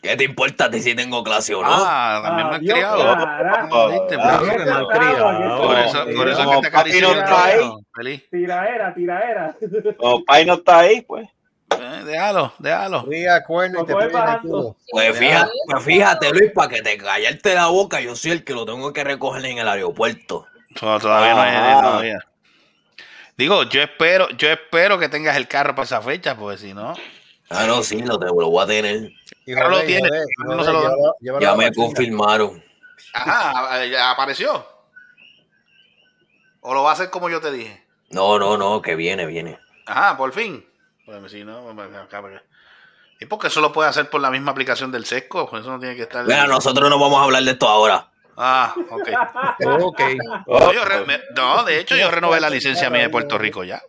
¿Qué 0.03 0.17
te 0.17 0.25
importa 0.25 0.65
a 0.65 0.71
ti 0.71 0.81
si 0.81 0.95
tengo 0.95 1.23
clase 1.23 1.55
o 1.55 1.63
no? 1.63 1.69
Ah, 1.71 2.21
también 2.25 2.49
me 2.49 2.55
han 2.57 2.61
criado. 2.63 3.69
Por 3.69 3.93
eso-. 3.93 5.61
Por 5.61 5.79
eso, 5.79 6.07
por 6.17 6.29
eso 6.29 6.45
Como 6.45 6.61
que 6.63 6.71
te 6.71 6.73
papi 6.75 7.01
no 7.03 7.11
está 7.13 7.45
ahí. 7.45 7.71
Feliz. 7.95 8.31
Tiraera, 8.31 8.95
tiraera. 8.95 9.57
Como 9.99 10.25
Pai 10.25 10.47
no 10.47 10.55
está 10.55 10.79
ahí, 10.79 11.03
pues. 11.03 11.29
Eh, 11.79 12.03
déjalo, 12.05 12.53
déjalo. 12.59 13.05
Ría 13.09 13.45
cuerno 13.45 13.83
y 13.83 13.87
te. 13.87 13.93
Pues 14.91 15.19
fíjate, 15.19 15.51
pues 15.67 15.85
fíjate, 15.85 16.31
Luis, 16.33 16.53
para 16.53 16.69
que 16.69 16.83
te 16.83 16.97
callarte 16.97 17.55
la 17.55 17.67
boca, 17.67 18.01
yo 18.01 18.17
soy 18.17 18.33
el 18.33 18.43
que 18.45 18.55
lo 18.55 18.65
tengo 18.65 18.93
que 18.93 19.05
recoger 19.05 19.45
en 19.45 19.59
el 19.59 19.69
aeropuerto. 19.69 20.47
To- 20.81 20.99
Todavía 20.99 21.35
no 21.35 21.45
es 21.45 21.81
todavía. 21.83 22.19
Digo, 23.41 23.63
yo 23.63 23.81
espero, 23.81 24.29
yo 24.37 24.51
espero 24.51 24.99
que 24.99 25.09
tengas 25.09 25.35
el 25.35 25.49
carro 25.49 25.75
para 25.75 25.87
esa 25.87 26.03
fecha, 26.03 26.37
porque 26.37 26.59
si 26.59 26.75
no, 26.75 26.93
Ah, 27.49 27.65
no, 27.67 27.83
sí, 27.83 28.03
lo, 28.03 28.19
tengo, 28.19 28.39
lo 28.39 28.51
voy 28.51 28.63
a 28.63 28.67
tener. 28.67 29.13
Y 29.47 29.55
Claro, 29.55 29.71
lo 29.71 29.75
joder, 29.77 29.87
tiene. 29.87 30.09
joder, 30.11 30.27
No 30.41 30.45
joder, 30.45 30.65
se 30.67 30.73
lo 30.73 30.83
dan. 30.83 30.93
llévalo- 30.93 31.15
llévalo 31.21 31.41
Ya 31.47 31.55
me 31.57 31.73
confirmaron. 31.73 32.65
ajá, 33.15 33.87
ya 33.87 34.11
apareció. 34.11 34.69
O 36.61 36.75
lo 36.75 36.83
va 36.83 36.91
a 36.91 36.93
hacer 36.93 37.09
como 37.09 37.31
yo 37.31 37.41
te 37.41 37.51
dije. 37.51 37.83
No, 38.11 38.39
no, 38.39 38.59
no, 38.59 38.83
que 38.83 38.95
viene, 38.95 39.25
viene. 39.25 39.59
Ajá, 39.87 40.19
por 40.19 40.33
fin. 40.33 40.63
Pues 41.07 41.33
si 41.33 41.43
no, 41.43 41.67
acá, 41.71 42.23
y 43.21 43.25
porque 43.25 43.47
eso 43.47 43.63
lo 43.63 43.73
puede 43.73 43.89
hacer 43.89 44.11
por 44.11 44.21
la 44.21 44.31
misma 44.31 44.53
aplicación 44.53 44.93
del 44.93 45.07
sesco, 45.07 45.49
por 45.49 45.61
eso 45.61 45.71
no 45.71 45.81
tiene 45.81 45.97
que 45.97 46.03
estar. 46.03 46.27
Mira, 46.27 46.47
nosotros 46.47 46.91
no 46.91 46.99
vamos 46.99 47.19
a 47.21 47.25
hablar 47.25 47.43
de 47.43 47.53
esto 47.53 47.67
ahora. 47.67 48.07
Ah, 48.37 48.75
ok. 48.91 49.09
Ok. 49.83 50.01
No, 50.47 50.73
yo 50.73 50.85
re- 50.85 51.05
me- 51.07 51.21
no, 51.37 51.65
de 51.65 51.79
hecho, 51.81 51.97
yo 51.97 52.11
renové 52.11 52.41
la 52.41 52.51
licencia 52.51 52.91
mía 52.91 53.03
de 53.03 53.09
Puerto 53.11 53.39
Rico 53.39 53.65
ya. 53.65 53.81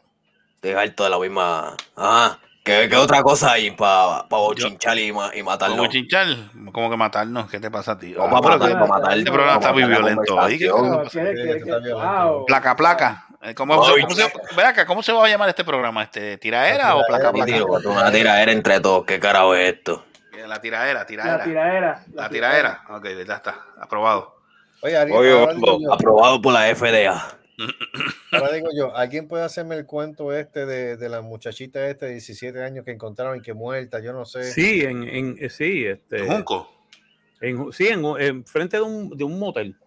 Dejar 0.61 0.89
toda 0.91 1.09
la 1.09 1.19
misma. 1.19 1.75
Ajá. 1.95 2.39
¿Qué, 2.63 2.87
qué 2.87 2.95
otra 2.95 3.23
cosa 3.23 3.53
hay 3.53 3.71
para 3.71 4.27
pa 4.29 4.37
bochinchar 4.37 4.95
y, 4.99 5.11
ma- 5.11 5.31
y 5.35 5.41
matarlo? 5.41 5.77
Como 5.77 5.89
chinchar, 5.89 6.27
como 6.71 6.91
que 6.91 6.97
matarnos, 6.97 7.49
¿qué 7.49 7.59
te 7.59 7.71
pasa 7.71 7.93
a 7.93 7.97
ti? 7.97 8.11
No, 8.11 8.25
Ah, 8.25 8.29
para 8.41 8.57
matar, 8.57 8.73
para 8.73 8.85
matar. 8.85 9.17
Este 9.17 9.31
programa 9.31 9.59
está 9.59 9.73
muy 9.73 9.81
Para 9.83 9.95
violento. 9.97 10.39
ahí, 10.39 10.57
¿qué- 10.59 10.69
conversación. 10.69 11.01
No, 11.01 11.09
quiere- 11.09 11.33
quiere 11.33 11.57
Está 11.59 11.75
que- 11.77 11.87
violento. 11.87 12.27
wow. 12.27 12.45
Placa, 12.45 12.75
placa. 12.75 13.25
Eh, 13.41 13.55
¿Cómo, 13.55 13.77
cómo 13.77 14.11
se, 14.11 14.31
acá, 14.63 14.85
¿Cómo 14.85 15.01
se 15.01 15.11
va 15.11 15.25
a 15.25 15.27
llamar 15.27 15.49
este 15.49 15.63
programa? 15.63 16.03
Este, 16.03 16.37
¿Tiraera 16.37 16.95
o 16.95 17.03
placa, 17.07 17.31
placa? 17.31 17.51
digo, 17.51 17.79
una 17.85 18.11
tiradera 18.11 18.51
entre 18.51 18.79
todos. 18.79 19.05
¿Qué 19.05 19.19
carajo 19.19 19.55
es 19.55 19.73
esto? 19.73 20.05
La 20.51 20.59
tiraera, 20.61 20.99
La 20.99 21.05
tiraera. 21.05 21.43
tiraera. 21.45 22.05
La 22.13 22.29
tiraera. 22.29 22.83
Ok, 22.89 23.05
ya 23.25 23.35
está. 23.35 23.65
Aprobado. 23.79 24.35
Oye, 24.81 24.97
alguien- 24.97 25.17
Oye, 25.19 25.31
ahora, 25.31 25.53
digo 25.53 25.65
Bombo. 25.71 25.83
yo, 25.87 25.93
Aprobado 25.93 26.41
por 26.41 26.53
la 26.53 26.75
FDA. 26.75 27.37
ahora 28.33 28.51
digo 28.53 28.69
yo, 28.75 28.95
¿alguien 28.95 29.27
puede 29.27 29.43
hacerme 29.43 29.75
el 29.75 29.85
cuento 29.85 30.33
este 30.33 30.65
de, 30.65 30.97
de 30.97 31.09
la 31.09 31.21
muchachita 31.21 31.87
este 31.87 32.07
de 32.07 32.11
17 32.13 32.63
años 32.63 32.83
que 32.83 32.91
encontraron 32.91 33.37
y 33.37 33.41
que 33.41 33.53
muerta? 33.53 33.99
Yo 34.01 34.11
no 34.11 34.25
sé. 34.25 34.51
Sí, 34.51 34.81
en, 34.81 35.03
en 35.07 35.37
eh, 35.39 35.49
sí, 35.49 35.85
este. 35.85 36.25
Junco. 36.27 36.69
en- 37.39 37.71
sí, 37.71 37.87
en, 37.87 38.03
en 38.19 38.45
frente 38.45 38.77
de 38.77 38.83
un, 38.83 39.15
de 39.17 39.23
un 39.23 39.39
motel. 39.39 39.77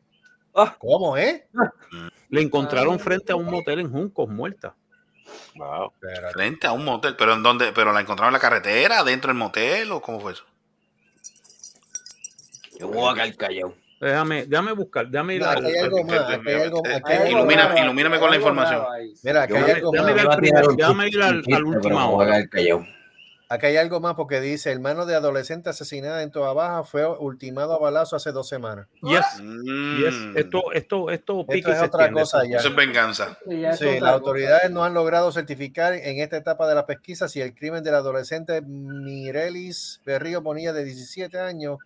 ¿Cómo, 0.78 1.16
eh? 1.18 1.46
Le 2.30 2.40
encontraron 2.40 2.94
Ah. 2.94 2.98
frente 2.98 3.32
a 3.32 3.36
un 3.36 3.46
motel 3.46 3.80
en 3.80 3.90
Juncos, 3.90 4.28
muerta. 4.28 4.74
Wow. 5.56 5.92
Frente 6.32 6.66
a 6.68 6.72
un 6.72 6.84
motel. 6.84 7.16
¿Pero 7.16 7.32
en 7.34 7.42
dónde? 7.42 7.72
¿Pero 7.72 7.92
la 7.92 8.00
encontraron 8.00 8.30
en 8.30 8.34
la 8.34 8.38
carretera? 8.40 9.02
¿Dentro 9.02 9.28
del 9.28 9.36
motel? 9.36 9.90
¿O 9.90 10.00
cómo 10.00 10.20
fue 10.20 10.32
eso? 10.32 10.44
Yo 12.92 13.00
voy 13.00 13.20
a 13.20 13.32
callado. 13.36 13.74
Déjame, 14.00 14.44
déjame 14.46 14.72
buscar, 14.72 15.08
déjame 15.08 15.34
ir 15.36 15.40
No, 15.40 15.46
a 15.48 15.52
aquí 15.52 15.66
hay 15.66 15.78
algo 15.78 16.04
más, 16.04 16.20
aquí 16.20 16.48
hay 16.50 16.60
algo, 16.62 16.82
aquí 16.84 17.12
hay 17.12 17.32
ilumina- 17.32 17.68
más. 17.68 17.80
ilumíname 17.80 18.18
con 18.18 18.30
la 18.30 18.36
información. 18.36 18.82
Mira, 19.22 19.42
aquí 19.44 19.52
hay 19.54 19.60
Déjame, 19.62 19.72
algo 19.78 19.90
déjame 19.92 20.12
más. 20.12 20.22
ir 20.42 20.56
al 20.56 20.76
déjame 20.76 21.08
ir 21.08 21.22
al, 21.22 21.42
al 21.54 21.64
última 21.64 21.94
Voy 21.94 22.02
a 22.02 22.06
hora. 22.26 22.26
quedar 22.36 22.48
callado. 22.50 22.86
Aquí 23.48 23.66
hay 23.66 23.76
algo 23.76 24.00
más 24.00 24.14
porque 24.14 24.40
dice, 24.40 24.72
hermano 24.72 25.06
de 25.06 25.14
adolescente 25.14 25.70
asesinada 25.70 26.22
en 26.22 26.30
Toa 26.30 26.54
Baja 26.54 26.82
fue 26.82 27.06
ultimado 27.06 27.74
a 27.74 27.78
balazo 27.78 28.16
hace 28.16 28.32
dos 28.32 28.48
semanas. 28.48 28.88
Yes, 29.02 29.24
Mm. 29.40 29.98
yes. 29.98 30.14
Esto, 30.36 30.72
esto, 30.72 31.10
esto, 31.10 31.46
y 31.48 31.58
es 31.60 31.82
otra 31.82 32.10
cosa 32.10 32.42
ya. 32.46 32.56
Eso 32.56 32.68
es 32.68 32.76
venganza. 32.76 33.38
Sí, 33.78 34.00
las 34.00 34.12
autoridades 34.12 34.70
no 34.70 34.82
han 34.84 34.92
logrado 34.94 35.30
certificar 35.30 35.92
en 35.92 36.18
esta 36.20 36.36
etapa 36.38 36.66
de 36.66 36.74
la 36.74 36.84
pesquisa 36.86 37.28
si 37.28 37.40
el 37.42 37.54
crimen 37.54 37.84
del 37.84 37.94
adolescente 37.94 38.60
Mirelis 38.62 40.00
Berrío 40.04 40.40
Bonilla 40.42 40.72
de 40.72 40.84
17 40.84 41.38
años 41.38 41.78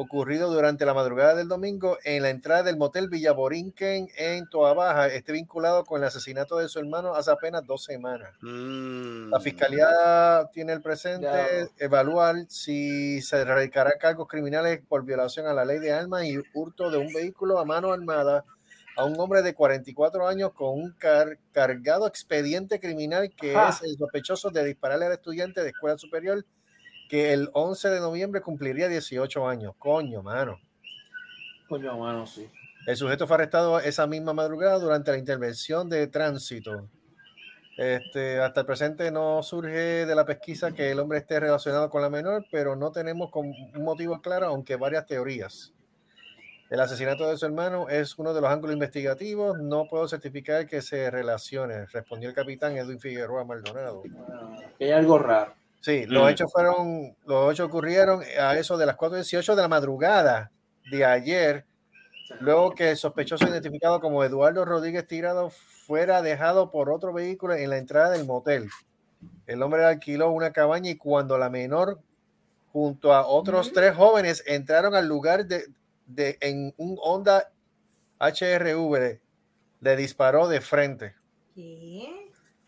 ocurrido 0.00 0.48
durante 0.52 0.86
la 0.86 0.94
madrugada 0.94 1.34
del 1.34 1.48
domingo 1.48 1.98
en 2.04 2.22
la 2.22 2.30
entrada 2.30 2.62
del 2.62 2.76
motel 2.76 3.08
Villaborinquen 3.08 4.08
en 4.16 4.48
Toa 4.48 4.72
Baja 4.72 5.08
esté 5.08 5.32
vinculado 5.32 5.84
con 5.84 6.00
el 6.00 6.06
asesinato 6.06 6.56
de 6.58 6.68
su 6.68 6.78
hermano 6.78 7.16
hace 7.16 7.32
apenas 7.32 7.66
dos 7.66 7.82
semanas. 7.82 8.30
Mm. 8.40 9.30
La 9.30 9.40
fiscalía 9.40 10.48
tiene 10.52 10.72
el 10.74 10.82
presente 10.82 11.26
Ya. 11.26 11.48
evaluar 11.84 12.36
si 12.48 13.20
se 13.22 13.44
radicará 13.44 13.98
cargos 13.98 14.28
criminales 14.28 14.80
por 14.88 15.04
violación 15.04 15.46
a 15.48 15.52
la 15.52 15.64
ley 15.64 15.80
de 15.80 15.90
armas 15.92 16.24
y 16.26 16.38
hurto 16.54 16.92
de 16.92 16.98
un 16.98 17.12
vehículo 17.12 17.58
a 17.58 17.64
mano 17.64 17.92
armada 17.92 18.44
a 18.96 19.04
un 19.04 19.18
hombre 19.18 19.42
de 19.42 19.54
44 19.54 20.28
años 20.28 20.52
con 20.52 20.78
un 20.78 20.92
car- 20.92 21.38
cargado 21.50 22.06
expediente 22.06 22.78
criminal 22.78 23.30
que 23.36 23.56
Ajá. 23.56 23.70
es 23.70 23.82
el 23.82 23.96
sospechoso 23.98 24.50
de 24.50 24.64
dispararle 24.64 25.06
al 25.06 25.12
estudiante 25.12 25.60
de 25.62 25.70
escuela 25.70 25.98
superior 25.98 26.44
que 27.08 27.32
el 27.32 27.50
11 27.52 27.90
de 27.90 28.00
noviembre 28.00 28.40
cumpliría 28.40 28.88
18 28.88 29.48
años. 29.48 29.74
Coño, 29.78 30.22
mano. 30.22 30.58
Coño, 31.68 31.98
mano, 31.98 32.26
sí. 32.26 32.48
El 32.86 32.96
sujeto 32.96 33.26
fue 33.26 33.36
arrestado 33.36 33.80
esa 33.80 34.06
misma 34.06 34.32
madrugada 34.32 34.78
durante 34.78 35.10
la 35.10 35.18
intervención 35.18 35.88
de 35.88 36.06
tránsito. 36.06 36.88
Este, 37.76 38.40
hasta 38.40 38.60
el 38.60 38.66
presente 38.66 39.10
no 39.10 39.42
surge 39.42 40.04
de 40.06 40.14
la 40.14 40.24
pesquisa 40.24 40.72
que 40.72 40.90
el 40.90 40.98
hombre 40.98 41.18
esté 41.18 41.38
relacionado 41.38 41.90
con 41.90 42.02
la 42.02 42.10
menor, 42.10 42.44
pero 42.50 42.74
no 42.74 42.90
tenemos 42.90 43.30
con 43.30 43.46
un 43.46 43.84
motivo 43.84 44.20
claro, 44.20 44.46
aunque 44.46 44.76
varias 44.76 45.06
teorías. 45.06 45.72
El 46.70 46.80
asesinato 46.80 47.30
de 47.30 47.36
su 47.38 47.46
hermano 47.46 47.88
es 47.88 48.18
uno 48.18 48.34
de 48.34 48.40
los 48.40 48.50
ángulos 48.50 48.74
investigativos. 48.74 49.58
No 49.58 49.86
puedo 49.88 50.06
certificar 50.06 50.66
que 50.66 50.82
se 50.82 51.10
relacione, 51.10 51.86
respondió 51.86 52.28
el 52.28 52.34
capitán 52.34 52.76
Edwin 52.76 53.00
Figueroa 53.00 53.44
Maldonado. 53.44 54.02
Que 54.78 54.86
hay 54.86 54.90
algo 54.90 55.18
raro. 55.18 55.54
Sí, 55.80 56.06
los 56.06 56.24
Mm. 56.24 56.28
hechos 56.28 56.52
fueron, 56.52 57.16
los 57.26 57.52
hechos 57.52 57.68
ocurrieron 57.68 58.22
a 58.40 58.56
eso 58.56 58.76
de 58.76 58.86
las 58.86 58.96
4.18 58.96 59.54
de 59.54 59.62
la 59.62 59.68
madrugada 59.68 60.50
de 60.90 61.04
ayer, 61.04 61.64
luego 62.40 62.74
que 62.74 62.90
el 62.90 62.96
sospechoso 62.96 63.46
identificado 63.48 64.00
como 64.00 64.24
Eduardo 64.24 64.64
Rodríguez 64.64 65.06
Tirado 65.06 65.50
fuera 65.50 66.20
dejado 66.22 66.70
por 66.70 66.90
otro 66.90 67.12
vehículo 67.12 67.54
en 67.54 67.70
la 67.70 67.78
entrada 67.78 68.10
del 68.10 68.26
motel. 68.26 68.68
El 69.46 69.62
hombre 69.62 69.84
alquiló 69.84 70.30
una 70.30 70.52
cabaña 70.52 70.90
y 70.90 70.96
cuando 70.96 71.38
la 71.38 71.48
menor 71.50 72.00
junto 72.72 73.14
a 73.14 73.26
otros 73.26 73.72
tres 73.72 73.94
jóvenes 73.96 74.42
entraron 74.46 74.94
al 74.94 75.06
lugar 75.08 75.46
de, 75.46 75.64
de- 76.06 76.36
en 76.40 76.74
un 76.76 76.96
Honda 77.02 77.50
HRV, 78.20 79.20
le 79.80 79.96
disparó 79.96 80.48
de 80.48 80.60
frente. 80.60 81.14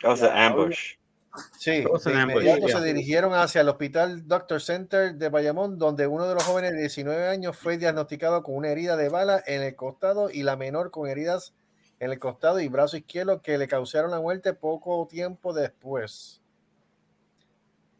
That 0.02 0.08
was 0.10 0.22
an 0.22 0.30
ambush. 0.36 0.94
Sí, 1.58 1.84
de 2.04 2.12
inmediato 2.12 2.68
se 2.68 2.82
dirigieron 2.82 3.34
hacia 3.34 3.60
el 3.60 3.68
Hospital 3.68 4.26
Doctor 4.26 4.60
Center 4.60 5.14
de 5.14 5.28
Bayamón, 5.28 5.78
donde 5.78 6.06
uno 6.06 6.26
de 6.26 6.34
los 6.34 6.42
jóvenes 6.42 6.72
de 6.72 6.80
19 6.80 7.28
años 7.28 7.56
fue 7.56 7.78
diagnosticado 7.78 8.42
con 8.42 8.56
una 8.56 8.68
herida 8.68 8.96
de 8.96 9.08
bala 9.08 9.42
en 9.46 9.62
el 9.62 9.76
costado 9.76 10.30
y 10.30 10.42
la 10.42 10.56
menor 10.56 10.90
con 10.90 11.08
heridas 11.08 11.54
en 12.00 12.10
el 12.10 12.18
costado 12.18 12.60
y 12.60 12.68
brazo 12.68 12.96
izquierdo 12.96 13.42
que 13.42 13.58
le 13.58 13.68
causaron 13.68 14.10
la 14.10 14.20
muerte 14.20 14.54
poco 14.54 15.06
tiempo 15.06 15.52
después. 15.52 16.40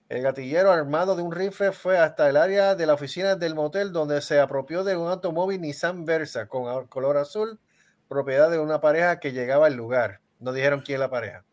El 0.08 0.22
gatillero 0.22 0.72
armado 0.72 1.14
de 1.14 1.22
un 1.22 1.30
rifle 1.30 1.70
fue 1.70 1.96
hasta 1.96 2.28
el 2.28 2.36
área 2.36 2.74
de 2.74 2.84
la 2.84 2.94
oficina 2.94 3.36
del 3.36 3.54
motel 3.54 3.92
donde 3.92 4.20
se 4.22 4.40
apropió 4.40 4.82
de 4.82 4.96
un 4.96 5.08
automóvil 5.08 5.60
Nissan 5.60 6.04
Versa 6.04 6.48
con 6.48 6.88
color 6.88 7.16
azul, 7.16 7.60
propiedad 8.08 8.50
de 8.50 8.58
una 8.58 8.80
pareja 8.80 9.20
que 9.20 9.32
llegaba 9.32 9.66
al 9.66 9.74
lugar. 9.74 10.20
No 10.40 10.52
dijeron 10.52 10.80
quién 10.80 10.96
es 10.96 11.00
la 11.00 11.10
pareja. 11.10 11.44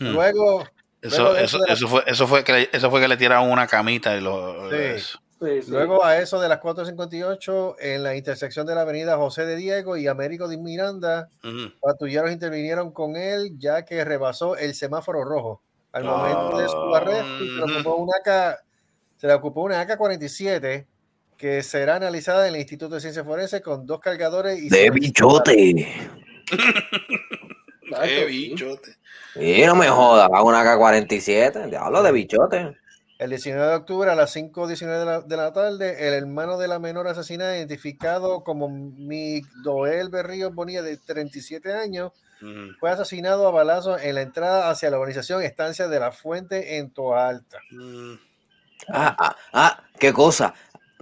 Hmm. 0.00 0.12
Luego, 0.12 0.64
Eso, 1.04 1.22
luego 1.22 1.34
de 1.34 1.44
eso, 1.44 1.58
eso 1.66 1.88
fue, 1.88 2.02
eso 2.06 2.26
fue 2.26 2.44
que 2.44 2.52
le, 2.52 2.68
eso 2.72 2.90
fue 2.90 3.00
que 3.00 3.08
le 3.08 3.16
tiraron 3.16 3.50
una 3.50 3.66
camita 3.66 4.16
y 4.16 4.20
lo. 4.20 4.70
Sí. 4.70 4.76
eso. 4.76 5.18
Sí, 5.40 5.62
sí. 5.62 5.70
Luego 5.70 6.04
a 6.04 6.18
eso 6.18 6.40
de 6.40 6.48
las 6.48 6.60
4.58 6.60 7.76
en 7.78 8.02
la 8.02 8.16
intersección 8.16 8.66
de 8.66 8.74
la 8.74 8.82
avenida 8.82 9.16
José 9.16 9.44
de 9.44 9.56
Diego 9.56 9.96
y 9.98 10.06
Américo 10.06 10.48
de 10.48 10.56
Miranda, 10.56 11.28
Ujú. 11.42 11.72
patrulleros 11.80 12.32
intervinieron 12.32 12.92
con 12.92 13.16
él 13.16 13.50
ya 13.58 13.84
que 13.84 14.04
rebasó 14.04 14.56
el 14.56 14.74
semáforo 14.74 15.24
rojo. 15.24 15.60
Al 15.92 16.04
momento 16.04 16.58
de 16.58 16.68
su 16.68 16.76
Ah. 16.76 16.96
arresto 16.98 17.38
se 17.38 17.44
le 17.44 17.62
ocupó 17.74 17.96
una 17.96 18.12
AK, 18.24 18.58
se 19.16 19.26
le 19.26 19.34
ocupó 19.34 19.62
una 19.62 19.80
AK-47 19.82 20.86
que 21.36 21.62
será 21.62 21.96
analizada 21.96 22.48
en 22.48 22.54
el 22.54 22.60
Instituto 22.60 22.94
de 22.94 23.00
Ciencias 23.02 23.26
Forenses 23.26 23.60
con 23.60 23.84
dos 23.86 24.00
cargadores 24.00 24.58
y 24.58 24.70
De 24.70 24.78
se- 24.78 24.90
bichote. 28.02 28.14
Qué 28.14 28.24
bichote. 28.26 28.96
Y 29.36 29.66
no 29.66 29.74
me 29.74 29.88
jodas, 29.88 30.28
hago 30.32 30.48
una 30.48 30.62
K-47. 30.62 31.70
Diablo 31.70 32.02
de 32.02 32.12
bichote. 32.12 32.76
El 33.18 33.30
19 33.30 33.66
de 33.66 33.74
octubre 33.74 34.10
a 34.10 34.14
las 34.14 34.34
5.19 34.34 34.98
de 34.98 35.04
la, 35.04 35.20
de 35.20 35.36
la 35.36 35.52
tarde, 35.52 36.08
el 36.08 36.14
hermano 36.14 36.58
de 36.58 36.66
la 36.66 36.78
menor 36.78 37.06
asesinada, 37.06 37.56
identificado 37.56 38.42
como 38.42 38.68
Migdoel 38.68 40.08
Berrío 40.08 40.50
Bonilla, 40.50 40.82
de 40.82 40.96
37 40.96 41.72
años, 41.72 42.12
fue 42.78 42.90
asesinado 42.90 43.48
a 43.48 43.50
balazos 43.50 44.02
en 44.02 44.16
la 44.16 44.22
entrada 44.22 44.68
hacia 44.68 44.90
la 44.90 44.98
organización 44.98 45.42
Estancia 45.42 45.88
de 45.88 46.00
la 46.00 46.12
Fuente 46.12 46.76
en 46.76 46.90
Toa 46.90 47.28
Alta. 47.28 47.58
Mm. 47.70 48.14
Ah, 48.88 49.16
ah, 49.18 49.36
ah, 49.52 49.84
qué 49.98 50.12
cosa. 50.12 50.54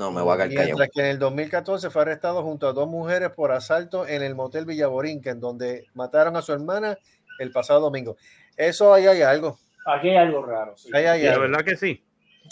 No, 0.02 0.10
me 0.10 0.20
voy 0.20 0.34
a 0.34 0.38
callado. 0.38 0.64
Mientras 0.64 0.88
que 0.92 1.00
en 1.00 1.06
el 1.06 1.18
2014 1.20 1.88
fue 1.90 2.02
arrestado 2.02 2.42
junto 2.42 2.66
a 2.66 2.72
dos 2.72 2.88
mujeres 2.88 3.30
por 3.30 3.52
asalto 3.52 4.04
en 4.06 4.22
el 4.22 4.34
motel 4.34 4.64
Villaborín, 4.66 5.20
que 5.22 5.30
en 5.30 5.38
donde 5.38 5.86
mataron 5.94 6.36
a 6.36 6.42
su 6.42 6.52
hermana 6.52 6.98
el 7.38 7.52
pasado 7.52 7.80
domingo. 7.80 8.16
Eso 8.56 8.92
ahí 8.92 9.06
hay 9.06 9.22
algo. 9.22 9.58
Aquí 9.86 10.08
hay 10.10 10.16
algo 10.16 10.44
raro. 10.44 10.76
sí. 10.76 10.90
Ahí 10.92 11.04
hay 11.06 11.22
la 11.22 11.38
verdad 11.38 11.64
que 11.64 11.76
sí. 11.76 12.04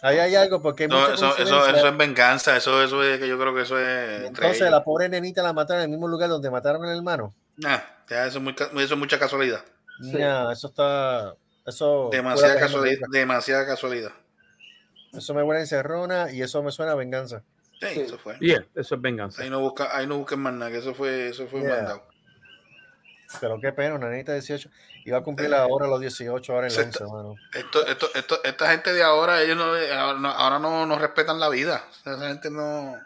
Ahí 0.03 0.19
hay 0.19 0.35
algo 0.37 0.63
porque 0.63 0.85
hay 0.85 0.89
No, 0.89 1.01
mucha 1.01 1.15
eso, 1.15 1.27
eso, 1.27 1.35
coincidencia. 1.37 1.77
eso 1.79 1.89
es 1.89 1.97
venganza, 1.97 2.57
eso, 2.57 2.83
eso 2.83 3.03
es 3.03 3.19
que 3.19 3.27
yo 3.27 3.37
creo 3.37 3.53
que 3.53 3.63
eso 3.63 3.79
es 3.79 4.23
Entonces 4.29 4.71
la 4.71 4.85
pobre 4.85 5.09
nenita 5.09 5.43
la 5.43 5.53
mataron 5.53 5.81
en 5.83 5.85
el 5.87 5.91
mismo 5.91 6.07
lugar 6.07 6.29
donde 6.29 6.51
mataron 6.51 6.85
al 6.85 6.97
hermano. 6.97 7.35
Nah, 7.57 7.79
ya 8.09 8.27
eso, 8.27 8.39
es 8.39 8.45
muy, 8.45 8.55
ca- 8.55 8.71
eso 8.73 8.95
es 8.95 8.97
mucha 8.97 9.19
casualidad. 9.19 9.65
No, 9.99 10.51
eso 10.53 10.69
está. 10.69 11.35
Eso. 11.67 12.09
Demasiada 12.13 12.59
casualidad, 12.59 13.07
demasiada 13.11 13.67
casualidad. 13.67 14.13
Eso 15.13 15.35
me 15.35 15.43
huele 15.43 15.59
a 15.59 15.63
encerrona 15.63 16.31
y 16.33 16.43
eso 16.43 16.63
me 16.63 16.71
suena 16.71 16.93
a 16.93 16.95
venganza. 16.95 17.43
Sí, 17.81 18.01
eso 18.01 18.19
fue. 18.19 18.37
Yeah, 18.41 18.65
eso 18.75 18.95
es 18.95 19.01
venganza. 19.01 19.43
Ahí 19.43 19.51
no 19.51 19.61
busca, 19.61 19.97
ahí 19.97 20.07
no 20.07 20.19
busquen 20.19 20.41
más 20.41 20.53
nada, 20.53 20.71
que 20.71 20.79
eso 20.79 20.95
fue, 20.95 21.29
eso 21.29 21.47
fue 21.47 21.61
Yeah. 21.63 21.77
mandado. 21.77 22.07
Pero 23.41 23.61
qué 23.61 23.73
pena, 23.73 23.95
una 23.95 24.09
nenita 24.11 24.33
de 24.33 24.41
18. 24.41 24.69
Iba 25.05 25.19
a 25.19 25.23
cumplir 25.23 25.55
ahora 25.55 25.87
los 25.87 26.01
18 26.01 26.53
ahora 26.53 26.67
en 26.67 26.75
la 26.75 26.81
está- 26.83 27.05
11, 27.05 27.15
mano. 27.15 27.35
Esto, 27.55 27.87
esto, 27.87 28.09
esto, 28.15 28.43
esta 28.45 28.71
gente 28.71 28.93
de 28.93 29.03
ahora, 29.03 29.41
ellos 29.41 29.57
no, 29.57 29.65
ahora 29.65 30.19
no, 30.19 30.29
ahora 30.31 30.59
no, 30.59 30.85
no 30.85 30.99
respetan 30.99 31.39
la 31.41 31.49
vida. 31.49 31.85
O 31.91 31.95
sea, 31.95 32.15
Esa 32.15 32.29
gente 32.29 32.51
no. 32.51 32.97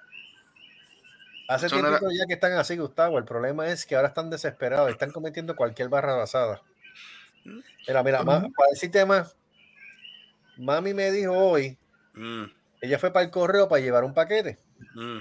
Hace 1.46 1.66
Eso 1.66 1.76
no 1.82 1.88
tiempo 1.90 2.06
ya 2.10 2.24
que 2.26 2.32
están 2.34 2.52
así, 2.54 2.76
Gustavo. 2.78 3.18
El 3.18 3.24
problema 3.24 3.68
es 3.68 3.84
que 3.84 3.96
ahora 3.96 4.08
están 4.08 4.30
desesperados, 4.30 4.90
están 4.90 5.10
cometiendo 5.10 5.54
cualquier 5.54 5.90
barra 5.90 6.14
basada. 6.14 6.62
Mira, 7.86 8.02
mira, 8.02 8.22
ma- 8.22 8.40
para 8.56 8.70
decirte 8.70 9.04
más, 9.04 9.36
mami 10.56 10.94
me 10.94 11.10
dijo 11.12 11.32
hoy, 11.36 11.76
Mm, 12.14 12.44
ella 12.80 12.98
fue 12.98 13.12
para 13.12 13.24
el 13.24 13.30
correo 13.30 13.68
para 13.68 13.82
llevar 13.82 14.04
un 14.04 14.14
paquete. 14.14 14.58
mm. 14.94 15.18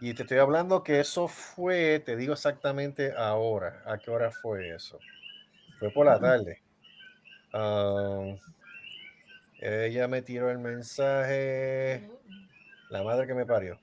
Y 0.00 0.14
te 0.14 0.22
estoy 0.22 0.38
hablando 0.38 0.82
que 0.82 0.98
eso 0.98 1.28
fue, 1.28 2.02
te 2.04 2.16
digo 2.16 2.32
exactamente 2.32 3.12
ahora. 3.16 3.84
¿A 3.86 3.98
qué 3.98 4.10
hora 4.10 4.32
fue 4.32 4.74
eso? 4.74 4.98
Fue 5.78 5.90
por 5.90 6.06
la 6.06 6.18
tarde. 6.18 6.60
Ah, 7.52 8.34
ella 9.60 10.08
me 10.08 10.22
tiró 10.22 10.50
el 10.50 10.58
mensaje. 10.58 12.10
La 12.90 13.04
madre 13.04 13.28
que 13.28 13.34
me 13.34 13.46
parió. 13.46 13.78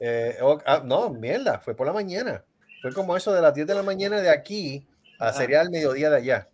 Eh, 0.00 0.36
oh, 0.42 0.58
ah, 0.66 0.82
no, 0.84 1.10
mierda, 1.10 1.60
fue 1.60 1.74
por 1.76 1.86
la 1.86 1.92
mañana. 1.92 2.42
Fue 2.82 2.92
como 2.92 3.16
eso 3.16 3.32
de 3.32 3.40
las 3.40 3.54
10 3.54 3.66
de 3.66 3.74
la 3.74 3.82
mañana 3.82 4.20
de 4.20 4.30
aquí 4.30 4.86
a 5.18 5.32
sería 5.32 5.62
el 5.62 5.70
mediodía 5.70 6.10
de 6.10 6.16
allá, 6.16 6.48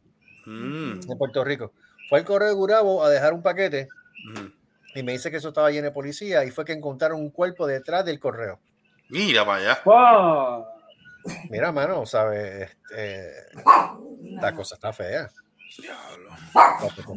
Mm, 0.47 1.01
de 1.01 1.17
Puerto 1.17 1.45
Rico. 1.45 1.73
Fue 2.11 2.19
al 2.19 2.25
correo 2.25 2.49
de 2.49 2.55
Gurabo 2.55 3.05
a 3.05 3.09
dejar 3.09 3.33
un 3.33 3.43
paquete 3.43 3.89
mm. 4.35 4.99
y 4.99 5.03
me 5.05 5.13
dice 5.13 5.31
que 5.31 5.37
eso 5.37 5.49
estaba 5.49 5.71
lleno 5.71 5.87
de 5.87 5.93
policía 5.93 6.45
y 6.45 6.51
fue 6.51 6.65
que 6.65 6.73
encontraron 6.73 7.21
un 7.21 7.31
cuerpo 7.31 7.67
detrás 7.69 8.05
del 8.05 8.19
correo. 8.19 8.59
Mira 9.09 9.47
para 9.47 9.59
allá. 9.59 9.81
Wow. 9.85 10.67
Mira, 11.51 11.71
mano, 11.71 12.05
¿sabes? 12.07 12.69
Este, 12.91 13.33
la 14.43 14.53
cosa 14.55 14.75
está 14.75 14.93
fea. 14.93 15.31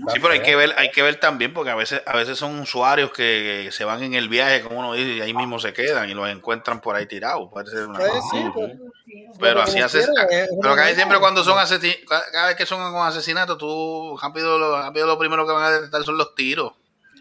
Sí, 0.10 0.20
pero 0.22 0.30
hay 0.30 0.42
que 0.42 0.56
ver, 0.56 0.76
hay 0.78 0.92
que 0.92 1.02
ver 1.02 1.20
también, 1.20 1.54
porque 1.54 1.72
a 1.72 1.76
veces, 1.76 2.02
a 2.06 2.16
veces 2.16 2.38
son 2.38 2.60
usuarios 2.60 3.12
que, 3.12 3.70
se 3.72 3.84
van 3.84 4.04
en 4.04 4.14
el 4.14 4.30
viaje, 4.30 4.62
como 4.62 4.80
uno 4.80 4.94
dice, 4.94 5.14
y 5.14 5.22
ahí 5.22 5.34
mismo 5.34 5.60
se 5.60 5.74
quedan 5.74 6.10
y 6.10 6.14
los 6.14 6.30
encuentran 6.30 6.82
por 6.82 6.96
ahí 6.96 7.08
tirados. 7.08 7.50
Puede 7.52 7.72
ser 7.72 7.88
una 7.88 8.00
Pues 8.00 8.12
cosa. 8.12 8.28
sí, 8.32 8.44
pues, 8.54 8.72
Pero 8.76 9.38
pero 9.40 9.62
así 9.62 9.74
como 9.74 9.86
hace, 9.86 10.06
quiera, 10.06 10.24
es 10.30 10.50
pero 10.62 10.76
casi 10.76 10.96
siempre 10.96 11.20
cuando 11.20 11.44
son 11.44 11.58
asesinatos, 11.58 12.24
cada 12.32 12.48
vez 12.48 12.56
que 12.56 12.66
son 12.66 12.96
asesinatos, 12.98 13.58
tú 13.58 14.18
rápido 14.22 14.82
rápido 14.82 15.08
lo 15.08 15.18
primero 15.18 15.48
que 15.48 15.54
van 15.54 15.64
a 15.64 15.72
detectar 15.72 16.04
son 16.04 16.18
los 16.18 16.36
tiros. 16.36 16.74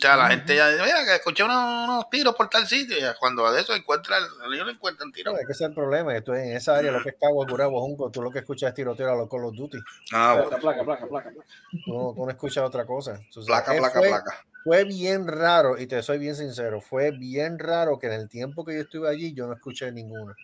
Sea, 0.03 0.17
la 0.17 0.29
gente 0.31 0.57
ya 0.57 0.69
dice, 0.69 0.83
mira, 0.83 1.05
que 1.05 1.15
escuché 1.15 1.45
unos, 1.45 1.89
unos 1.89 2.11
tiros 2.11 2.35
por 2.35 2.49
tal 2.51 2.67
sitio, 2.67 2.99
y 2.99 3.03
cuando 3.21 3.53
de 3.53 3.61
eso 3.61 3.73
encuentran, 3.73 4.21
ellos 4.53 4.67
no 4.67 4.73
encuentran 4.73 5.13
tiros. 5.13 5.33
No, 5.33 5.39
es 5.39 5.47
que 5.47 5.53
ese 5.53 5.63
es 5.63 5.69
el 5.69 5.75
problema. 5.77 6.13
que 6.13 6.23
tú 6.23 6.35
en 6.35 6.57
esa 6.57 6.77
área, 6.77 6.91
lo 6.91 7.01
que 7.05 7.11
es 7.11 7.17
Cabo, 7.21 7.47
Gurabo, 7.47 7.81
Junco, 7.83 8.11
tú 8.11 8.21
lo 8.21 8.33
que 8.33 8.41
escuchas 8.41 8.71
es 8.71 8.75
tiroteo 8.75 9.13
a 9.13 9.15
los 9.15 9.31
Call 9.31 9.45
of 9.45 9.55
Duty. 9.55 9.79
Ah, 10.13 10.35
Placa, 10.41 10.59
placa, 10.59 10.85
placa, 10.85 11.07
placa, 11.07 11.31
placa. 11.31 11.47
Tú 11.85 11.93
no, 11.93 12.13
tú 12.17 12.25
no 12.25 12.31
escuchas 12.31 12.65
otra 12.65 12.85
cosa. 12.85 13.21
Placa, 13.47 13.77
eh, 13.77 13.79
placa, 13.79 13.99
fue, 14.01 14.09
placa. 14.09 14.45
Fue 14.65 14.85
bien 14.85 15.29
raro, 15.29 15.79
y 15.79 15.87
te 15.87 16.03
soy 16.03 16.19
bien 16.19 16.35
sincero, 16.35 16.81
fue 16.81 17.13
bien 17.13 17.61
raro 17.61 18.01
que 18.01 18.09
en 18.09 18.15
el 18.15 18.29
tiempo 18.29 18.65
que 18.65 18.75
yo 18.75 18.81
estuve 18.81 19.09
allí 19.09 19.33
yo 19.35 19.47
no 19.47 19.53
escuché 19.55 19.93
ninguno. 19.93 20.35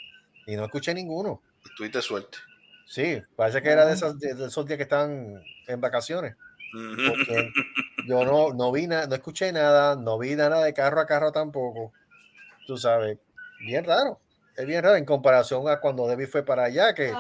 Y 0.46 0.54
no 0.54 0.66
escuché 0.66 0.94
ninguno. 0.94 1.42
Tuviste 1.76 2.00
suerte. 2.00 2.38
Sí, 2.86 3.20
parece 3.34 3.60
que 3.60 3.70
era 3.70 3.84
de, 3.86 3.94
esas, 3.94 4.18
de, 4.20 4.34
de 4.34 4.46
esos 4.46 4.64
días 4.66 4.76
que 4.76 4.84
están 4.84 5.42
en 5.66 5.80
vacaciones. 5.80 6.36
Porque 6.72 7.50
yo 8.08 8.24
no, 8.24 8.52
no 8.54 8.72
vi 8.72 8.86
nada, 8.86 9.06
no 9.06 9.14
escuché 9.14 9.52
nada, 9.52 9.94
no 9.96 10.18
vi 10.18 10.34
nada 10.34 10.64
de 10.64 10.72
carro 10.74 11.00
a 11.00 11.06
carro 11.06 11.30
tampoco. 11.30 11.92
Tú 12.66 12.76
sabes, 12.76 13.18
bien 13.64 13.84
raro. 13.84 14.20
Es 14.56 14.66
bien 14.66 14.82
raro 14.82 14.96
en 14.96 15.04
comparación 15.04 15.68
a 15.68 15.78
cuando 15.78 16.08
Debbie 16.08 16.26
fue 16.26 16.44
para 16.44 16.64
allá, 16.64 16.92
que, 16.94 17.14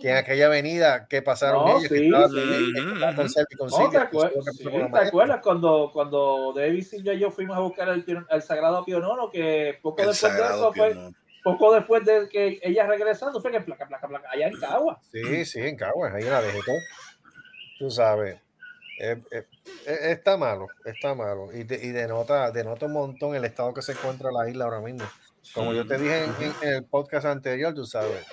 que 0.00 0.10
en 0.10 0.16
aquella 0.16 0.46
avenida 0.46 1.06
que 1.08 1.22
pasaron 1.22 1.64
No, 1.64 1.68
ellos, 1.78 1.82
que 1.88 1.88
sí, 1.88 1.94
que 1.94 2.06
estaba 2.06 2.28
¿te, 2.28 2.30
que 3.90 3.98
acuer- 3.98 4.10
fue 4.10 4.36
lo 4.36 4.44
que 4.44 4.50
sí, 4.52 4.58
pasó 4.64 4.70
con 4.70 4.80
la 4.80 4.86
¿te 4.86 4.92
maestra. 4.92 5.08
acuerdas 5.08 5.40
cuando, 5.42 5.90
cuando 5.92 6.52
David 6.54 6.82
Silvia 6.84 7.14
y 7.14 7.20
yo 7.20 7.30
fuimos 7.30 7.56
a 7.56 7.60
buscar 7.60 7.88
el, 7.88 8.04
el 8.30 8.42
Sagrado 8.42 8.84
Pionono? 8.84 9.30
Que 9.30 9.78
poco 9.80 10.02
El 10.02 10.08
después 10.08 10.36
de 10.36 10.42
eso 10.42 10.72
fue, 10.74 10.90
Pionono. 10.90 11.14
poco 11.42 11.72
después 11.74 12.04
de 12.04 12.28
que 12.28 12.60
ella 12.62 12.86
regresando, 12.86 13.40
fue 13.40 13.52
que 13.52 13.60
placa, 13.62 13.88
placa, 13.88 14.06
placa, 14.06 14.28
allá 14.30 14.48
en 14.48 14.58
Cagua. 14.58 15.00
Sí, 15.10 15.44
sí, 15.46 15.60
en 15.60 15.76
Caguas, 15.76 16.12
ahí 16.14 16.24
en 16.24 16.30
la 16.30 16.42
dejé 16.42 16.60
todo. 16.62 16.76
Tú 17.78 17.90
sabes, 17.90 18.38
eh, 18.98 19.22
eh, 19.32 19.46
está 19.86 20.36
malo, 20.36 20.68
está 20.84 21.14
malo. 21.14 21.52
Y, 21.52 21.64
de- 21.64 21.84
y 21.84 21.88
denota, 21.90 22.50
denota 22.50 22.86
un 22.86 22.92
montón 22.92 23.34
el 23.34 23.44
estado 23.44 23.72
que 23.74 23.82
se 23.82 23.92
encuentra 23.92 24.30
la 24.32 24.48
isla 24.48 24.64
ahora 24.64 24.80
mismo. 24.80 25.04
Como 25.54 25.72
yo 25.72 25.86
te 25.86 25.98
dije 25.98 26.24
en, 26.24 26.30
en- 26.62 26.68
el 26.74 26.84
podcast 26.84 27.26
anterior, 27.26 27.72
tú 27.74 27.84
sabes, 27.84 28.26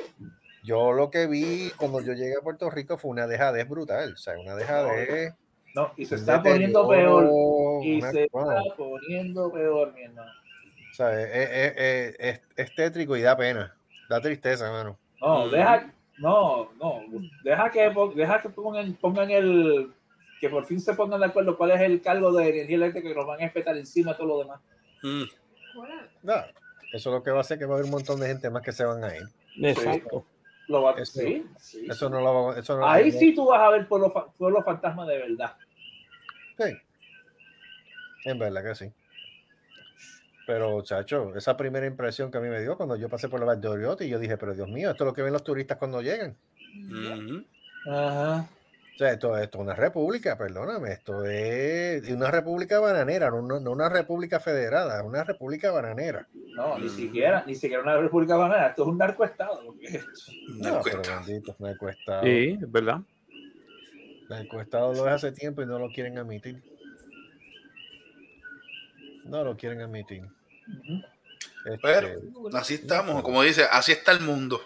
yo 0.64 0.93
lo 0.93 1.09
que 1.11 1.28
vi 1.28 1.72
cuando 1.78 2.01
yo 2.01 2.14
llegué 2.14 2.36
a 2.39 2.41
Puerto 2.43 2.70
Rico 2.70 2.97
fue 2.97 3.11
una 3.11 3.28
dejadez 3.28 3.68
brutal, 3.68 4.14
o 4.14 4.18
sea, 4.18 4.38
una 4.39 4.55
dejadez. 4.55 5.34
No, 5.76 5.91
y 5.97 6.05
se 6.05 6.16
está 6.16 6.41
poniendo 6.41 6.88
peor. 6.88 7.84
Y 7.84 7.97
una- 7.99 8.11
se 8.11 8.28
wow. 8.32 8.51
está 8.51 8.76
poniendo 8.76 9.51
peor, 9.51 9.93
mi 9.93 10.03
hermano. 10.03 10.32
O 10.91 10.93
sea, 10.95 11.20
es, 11.22 11.49
es- 11.76 12.16
es- 12.20 12.41
es- 12.55 12.76
tétrico 12.76 13.18
y 13.18 13.22
da 13.22 13.36
pena, 13.36 13.76
da 14.09 14.22
tristeza, 14.22 14.72
mano. 14.72 14.97
No, 15.20 15.49
deja, 15.49 15.91
no, 16.20 16.72
no, 16.80 17.01
deja 17.43 17.70
que, 17.72 17.91
deja 18.16 18.41
que 18.41 18.49
pongan, 18.49 18.93
pongan 18.95 19.32
el, 19.32 19.91
que 20.43 20.49
por 20.49 20.65
fin 20.65 20.77
se 20.81 20.93
pongan 20.93 21.21
de 21.21 21.27
acuerdo 21.27 21.55
cuál 21.55 21.71
es 21.71 21.79
el 21.79 22.01
cargo 22.01 22.33
de 22.33 22.49
energía 22.49 22.75
eléctrica 22.75 23.07
que 23.07 23.15
nos 23.15 23.25
van 23.25 23.39
a 23.39 23.45
espetar 23.45 23.77
encima 23.77 24.11
de 24.11 24.17
todo 24.17 24.27
lo 24.27 24.39
demás. 24.39 24.59
Mm. 25.01 25.23
No, 26.21 26.33
eso 26.91 27.11
lo 27.11 27.23
que 27.23 27.31
va 27.31 27.37
a 27.37 27.41
hacer 27.41 27.57
que 27.57 27.63
va 27.65 27.75
a 27.75 27.77
haber 27.77 27.85
un 27.85 27.91
montón 27.91 28.19
de 28.19 28.27
gente 28.27 28.49
más 28.49 28.61
que 28.61 28.73
se 28.73 28.83
van 28.83 29.01
a 29.05 29.15
ir. 29.15 29.23
Exacto. 29.61 30.25
Lo 30.67 30.81
va- 30.81 30.95
Eso, 30.97 31.21
sí, 31.21 31.45
sí, 31.57 31.85
eso 31.89 32.07
sí. 32.07 32.11
no 32.11 32.19
lo 32.19 32.33
va 32.47 32.59
eso 32.59 32.73
no 32.73 32.79
lo 32.81 32.89
Ahí 32.89 33.09
sí 33.13 33.33
tú 33.33 33.45
vas 33.47 33.61
a 33.61 33.69
ver 33.69 33.87
pueblo, 33.87 34.11
fa- 34.11 34.27
pueblo 34.33 34.61
fantasma 34.63 35.05
de 35.07 35.17
verdad. 35.17 35.55
Sí. 36.57 36.77
En 38.25 38.37
verdad 38.37 38.63
que 38.65 38.75
sí. 38.75 38.91
Pero, 40.45 40.81
chacho, 40.81 41.33
esa 41.37 41.55
primera 41.55 41.85
impresión 41.85 42.29
que 42.31 42.37
a 42.37 42.41
mí 42.41 42.49
me 42.49 42.59
dio 42.59 42.75
cuando 42.75 42.97
yo 42.97 43.07
pasé 43.07 43.29
por 43.29 43.39
la 43.39 43.45
Valle 43.45 43.61
de 43.61 43.67
Oriotti, 43.69 44.09
yo 44.09 44.19
dije, 44.19 44.35
pero 44.37 44.53
Dios 44.53 44.67
mío, 44.67 44.91
esto 44.91 45.05
es 45.05 45.07
lo 45.07 45.13
que 45.13 45.21
ven 45.21 45.31
los 45.31 45.43
turistas 45.45 45.77
cuando 45.77 46.01
llegan. 46.01 46.35
Ujú. 46.89 47.45
Ajá. 47.89 48.45
O 48.93 48.97
sea, 48.97 49.11
esto, 49.11 49.35
esto 49.37 49.57
es 49.57 49.61
una 49.63 49.73
república, 49.73 50.37
perdóname, 50.37 50.91
esto 50.91 51.25
es 51.25 52.07
una 52.11 52.29
república 52.29 52.79
bananera, 52.79 53.31
no, 53.31 53.41
no- 53.41 53.59
no 53.59 53.71
una 53.71 53.89
república 53.89 54.39
federada, 54.39 54.99
es 54.99 55.03
una 55.05 55.23
república 55.23 55.71
bananera. 55.71 56.27
No, 56.55 56.77
ni 56.77 56.87
siquiera, 56.89 57.43
ni 57.47 57.55
siquiera 57.55 57.81
una 57.81 57.97
república 57.97 58.35
banana, 58.35 58.67
esto 58.67 58.83
es 58.83 58.89
un 58.89 58.97
narcoestado. 58.99 59.63
lo 59.63 59.75
que 59.79 59.87
es. 59.87 60.05
No, 60.59 60.79
pero 60.83 61.01
bendito, 61.25 61.55
narcoestado. 61.57 62.23
Sí, 62.23 62.59
es 62.61 62.71
verdad. 62.71 62.99
Narcoestado 64.29 64.93
lo 64.93 65.07
es 65.07 65.13
hace 65.13 65.31
tiempo 65.31 65.63
y 65.63 65.65
no 65.65 65.79
lo 65.79 65.89
quieren 65.89 66.17
admitir. 66.19 66.61
No 69.25 69.43
lo 69.43 69.57
quieren 69.57 69.81
admitir. 69.81 70.23
Este, 71.65 71.79
Pero 71.81 72.21
así 72.53 72.75
estamos, 72.75 73.23
como 73.23 73.41
dice, 73.41 73.63
así 73.71 73.91
está 73.91 74.11
el 74.11 74.19
mundo. 74.21 74.61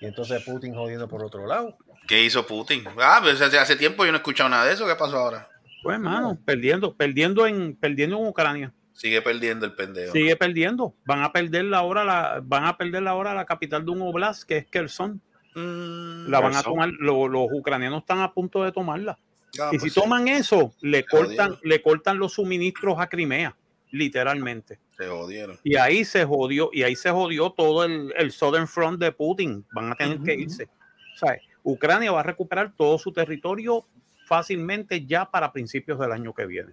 y 0.00 0.06
entonces 0.06 0.42
Putin 0.44 0.74
jodiendo 0.74 1.06
por 1.08 1.22
otro 1.22 1.46
lado. 1.46 1.76
¿Qué 2.06 2.24
hizo 2.24 2.46
Putin? 2.46 2.84
Ah, 3.00 3.18
pues 3.22 3.40
hace, 3.40 3.58
hace 3.58 3.76
tiempo 3.76 4.04
yo 4.04 4.12
no 4.12 4.16
he 4.18 4.20
escuchado 4.20 4.48
nada 4.48 4.64
de 4.66 4.74
eso. 4.74 4.86
¿Qué 4.86 4.94
pasó 4.94 5.16
ahora? 5.18 5.48
Pues, 5.82 5.94
hermano, 5.94 6.38
perdiendo, 6.44 6.94
perdiendo 6.94 7.46
en, 7.46 7.76
perdiendo 7.76 8.16
en 8.18 8.26
Ucrania. 8.26 8.72
Sigue 8.92 9.20
perdiendo 9.22 9.66
el 9.66 9.74
pendejo. 9.74 10.12
Sigue 10.12 10.36
perdiendo. 10.36 10.94
Van 11.04 11.22
a 11.22 11.32
perder 11.32 11.64
la 11.66 11.82
hora, 11.82 12.04
la, 12.04 12.40
van 12.42 12.64
a 12.64 12.76
perder 12.78 13.02
la 13.02 13.14
hora 13.14 13.34
la 13.34 13.44
capital 13.44 13.84
de 13.84 13.90
un 13.90 14.02
oblast, 14.02 14.44
que 14.44 14.56
es 14.58 14.66
Kherson. 14.66 15.20
Mm, 15.54 16.28
La 16.30 16.40
van 16.40 16.54
a 16.56 16.62
tomar, 16.62 16.90
lo- 16.98 17.28
los 17.28 17.48
ucranianos 17.52 18.00
están 18.00 18.20
a 18.20 18.32
punto 18.32 18.62
de 18.64 18.72
tomarla. 18.72 19.18
Ah, 19.60 19.70
y 19.72 19.78
pues 19.78 19.82
si 19.82 19.90
sí. 19.90 20.00
toman 20.00 20.28
eso, 20.28 20.74
le 20.80 20.98
Se 20.98 21.04
cortan, 21.06 21.28
jodieron. 21.50 21.58
le 21.62 21.82
cortan 21.82 22.18
los 22.18 22.32
suministros 22.34 22.96
a 22.98 23.06
Crimea, 23.08 23.56
literalmente. 23.90 24.78
Se 24.96 25.06
jodieron. 25.08 25.58
Y 25.64 25.76
ahí 25.76 26.04
se 26.04 26.24
jodió, 26.24 26.70
y 26.72 26.82
ahí 26.82 26.96
se 26.96 27.10
jodió 27.10 27.50
todo 27.50 27.84
el, 27.84 28.12
el 28.16 28.32
Southern 28.32 28.66
Front 28.68 28.98
de 29.00 29.12
Putin. 29.12 29.64
Van 29.72 29.92
a 29.92 29.94
tener 29.94 30.20
que 30.20 30.34
irse. 30.34 30.68
Sea, 31.16 31.38
Ucrania 31.66 32.12
va 32.12 32.20
a 32.20 32.22
recuperar 32.22 32.72
todo 32.76 32.96
su 32.96 33.12
territorio 33.12 33.84
fácilmente 34.26 35.04
ya 35.04 35.30
para 35.30 35.52
principios 35.52 35.98
del 35.98 36.12
año 36.12 36.32
que 36.32 36.46
viene. 36.46 36.72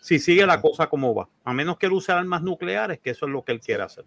si 0.00 0.18
sigue 0.18 0.44
la 0.44 0.60
cosa 0.60 0.88
como 0.88 1.14
va. 1.14 1.28
A 1.44 1.54
menos 1.54 1.78
que 1.78 1.86
él 1.86 1.92
use 1.92 2.12
armas 2.12 2.42
nucleares, 2.42 2.98
que 2.98 3.10
eso 3.10 3.24
es 3.24 3.32
lo 3.32 3.42
que 3.42 3.52
él 3.52 3.60
quiere 3.60 3.84
hacer. 3.84 4.04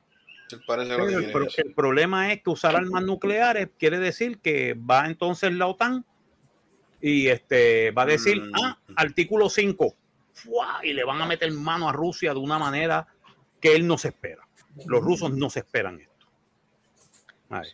El, 0.51 1.73
problema 1.73 2.31
es 2.31 2.43
que 2.43 2.49
usar 2.49 2.75
armas 2.75 3.03
nucleares 3.03 3.69
quiere 3.79 3.97
decir 3.97 4.38
que 4.39 4.75
va 4.75 5.07
entonces 5.07 5.51
la 5.53 5.67
OTAN 5.67 6.05
y 7.01 7.27
este 7.27 7.91
va 7.91 8.03
a 8.03 8.05
decir, 8.05 8.41
Mm. 8.41 8.51
ah, 8.63 8.77
artículo 8.95 9.49
5, 9.49 9.95
¡fua! 10.33 10.79
y 10.83 10.93
le 10.93 11.03
van 11.03 11.21
a 11.21 11.25
meter 11.25 11.51
mano 11.51 11.89
a 11.89 11.93
Rusia 11.93 12.33
de 12.33 12.39
una 12.39 12.59
manera 12.59 13.07
que 13.59 13.75
él 13.75 13.88
no 13.88 13.97
se 13.97 14.09
espera. 14.09 14.47
Los 14.85 15.01
rusos 15.01 15.33
no 15.33 15.49
se 15.49 15.59
esperan 15.59 15.99
esto. 15.99 16.27
Ay, 17.49 17.69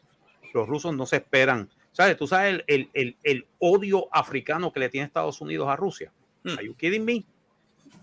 los 0.53 0.67
rusos 0.67 0.95
no 0.95 1.05
se 1.05 1.17
esperan. 1.17 1.69
¿Sabes? 1.93 2.17
Tú 2.17 2.27
sabes 2.27 2.55
el, 2.55 2.63
el- 2.67 2.89
el- 2.93 3.17
el 3.23 3.47
odio 3.59 4.07
africano 4.11 4.73
que 4.73 4.79
le 4.81 4.89
tiene 4.89 5.05
Estados 5.07 5.39
Unidos 5.39 5.69
a 5.69 5.75
Rusia. 5.77 6.11
Are 6.45 6.65
you 6.65 6.75
kidding 6.75 7.05
me? 7.05 7.23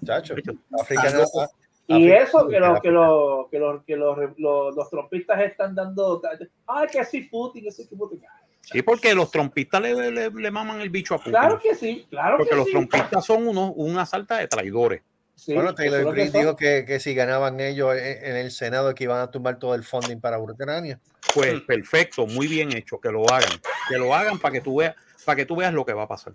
Chacho, 0.04 0.34
africano- 0.70 1.18
loco. 1.18 1.50
Y 1.88 2.08
eso 2.10 2.46
que, 2.46 2.60
lo, 2.60 2.80
que, 2.80 2.90
lo, 2.92 3.48
que, 3.50 3.58
lo, 3.58 3.84
que 3.84 3.96
los, 3.96 4.88
trompistas 4.90 5.40
están 5.40 5.74
dando. 5.74 6.22
Ay, 6.68 6.86
que 6.86 7.04
sí, 7.04 7.22
Putin, 7.22 7.64
que 7.64 7.72
sí, 7.72 7.84
Putin. 7.86 8.22
Sí, 8.60 8.80
porque 8.82 9.12
los 9.12 9.30
trompistas 9.30 9.82
le, 9.82 10.10
le- 10.12 10.30
le 10.30 10.50
maman 10.52 10.80
el 10.80 10.88
bicho 10.90 11.14
a 11.14 11.18
Putin. 11.18 11.32
Claro 11.32 11.58
que 11.58 11.74
sí, 11.74 12.06
claro 12.08 12.36
Porque 12.36 12.50
que 12.50 12.56
los 12.56 12.66
sí. 12.66 12.70
trompistas 12.72 13.24
son 13.26 13.48
unos, 13.48 13.72
una 13.74 14.06
salta 14.06 14.38
de 14.38 14.46
traidores. 14.46 15.02
Sí, 15.40 15.54
bueno, 15.54 15.74
Taylor 15.74 16.12
Green 16.12 16.30
dijo 16.30 16.54
que, 16.54 16.84
que 16.86 17.00
si 17.00 17.14
ganaban 17.14 17.60
ellos 17.60 17.96
en, 17.96 18.24
en 18.26 18.36
el 18.36 18.50
Senado 18.50 18.94
que 18.94 19.04
iban 19.04 19.20
a 19.20 19.30
tumbar 19.30 19.58
todo 19.58 19.74
el 19.74 19.82
funding 19.82 20.20
para 20.20 20.38
Ucrania. 20.38 21.00
Pues 21.32 21.62
perfecto, 21.62 22.26
muy 22.26 22.46
bien 22.46 22.76
hecho, 22.76 23.00
que 23.00 23.10
lo 23.10 23.26
hagan. 23.30 23.58
Que 23.88 23.96
lo 23.96 24.14
hagan 24.14 24.38
para 24.38 24.52
que 24.52 24.60
tú 24.60 24.76
veas, 24.76 24.94
para 25.24 25.36
que 25.36 25.46
tú 25.46 25.56
veas 25.56 25.72
lo 25.72 25.86
que 25.86 25.94
va 25.94 26.02
a 26.02 26.08
pasar. 26.08 26.34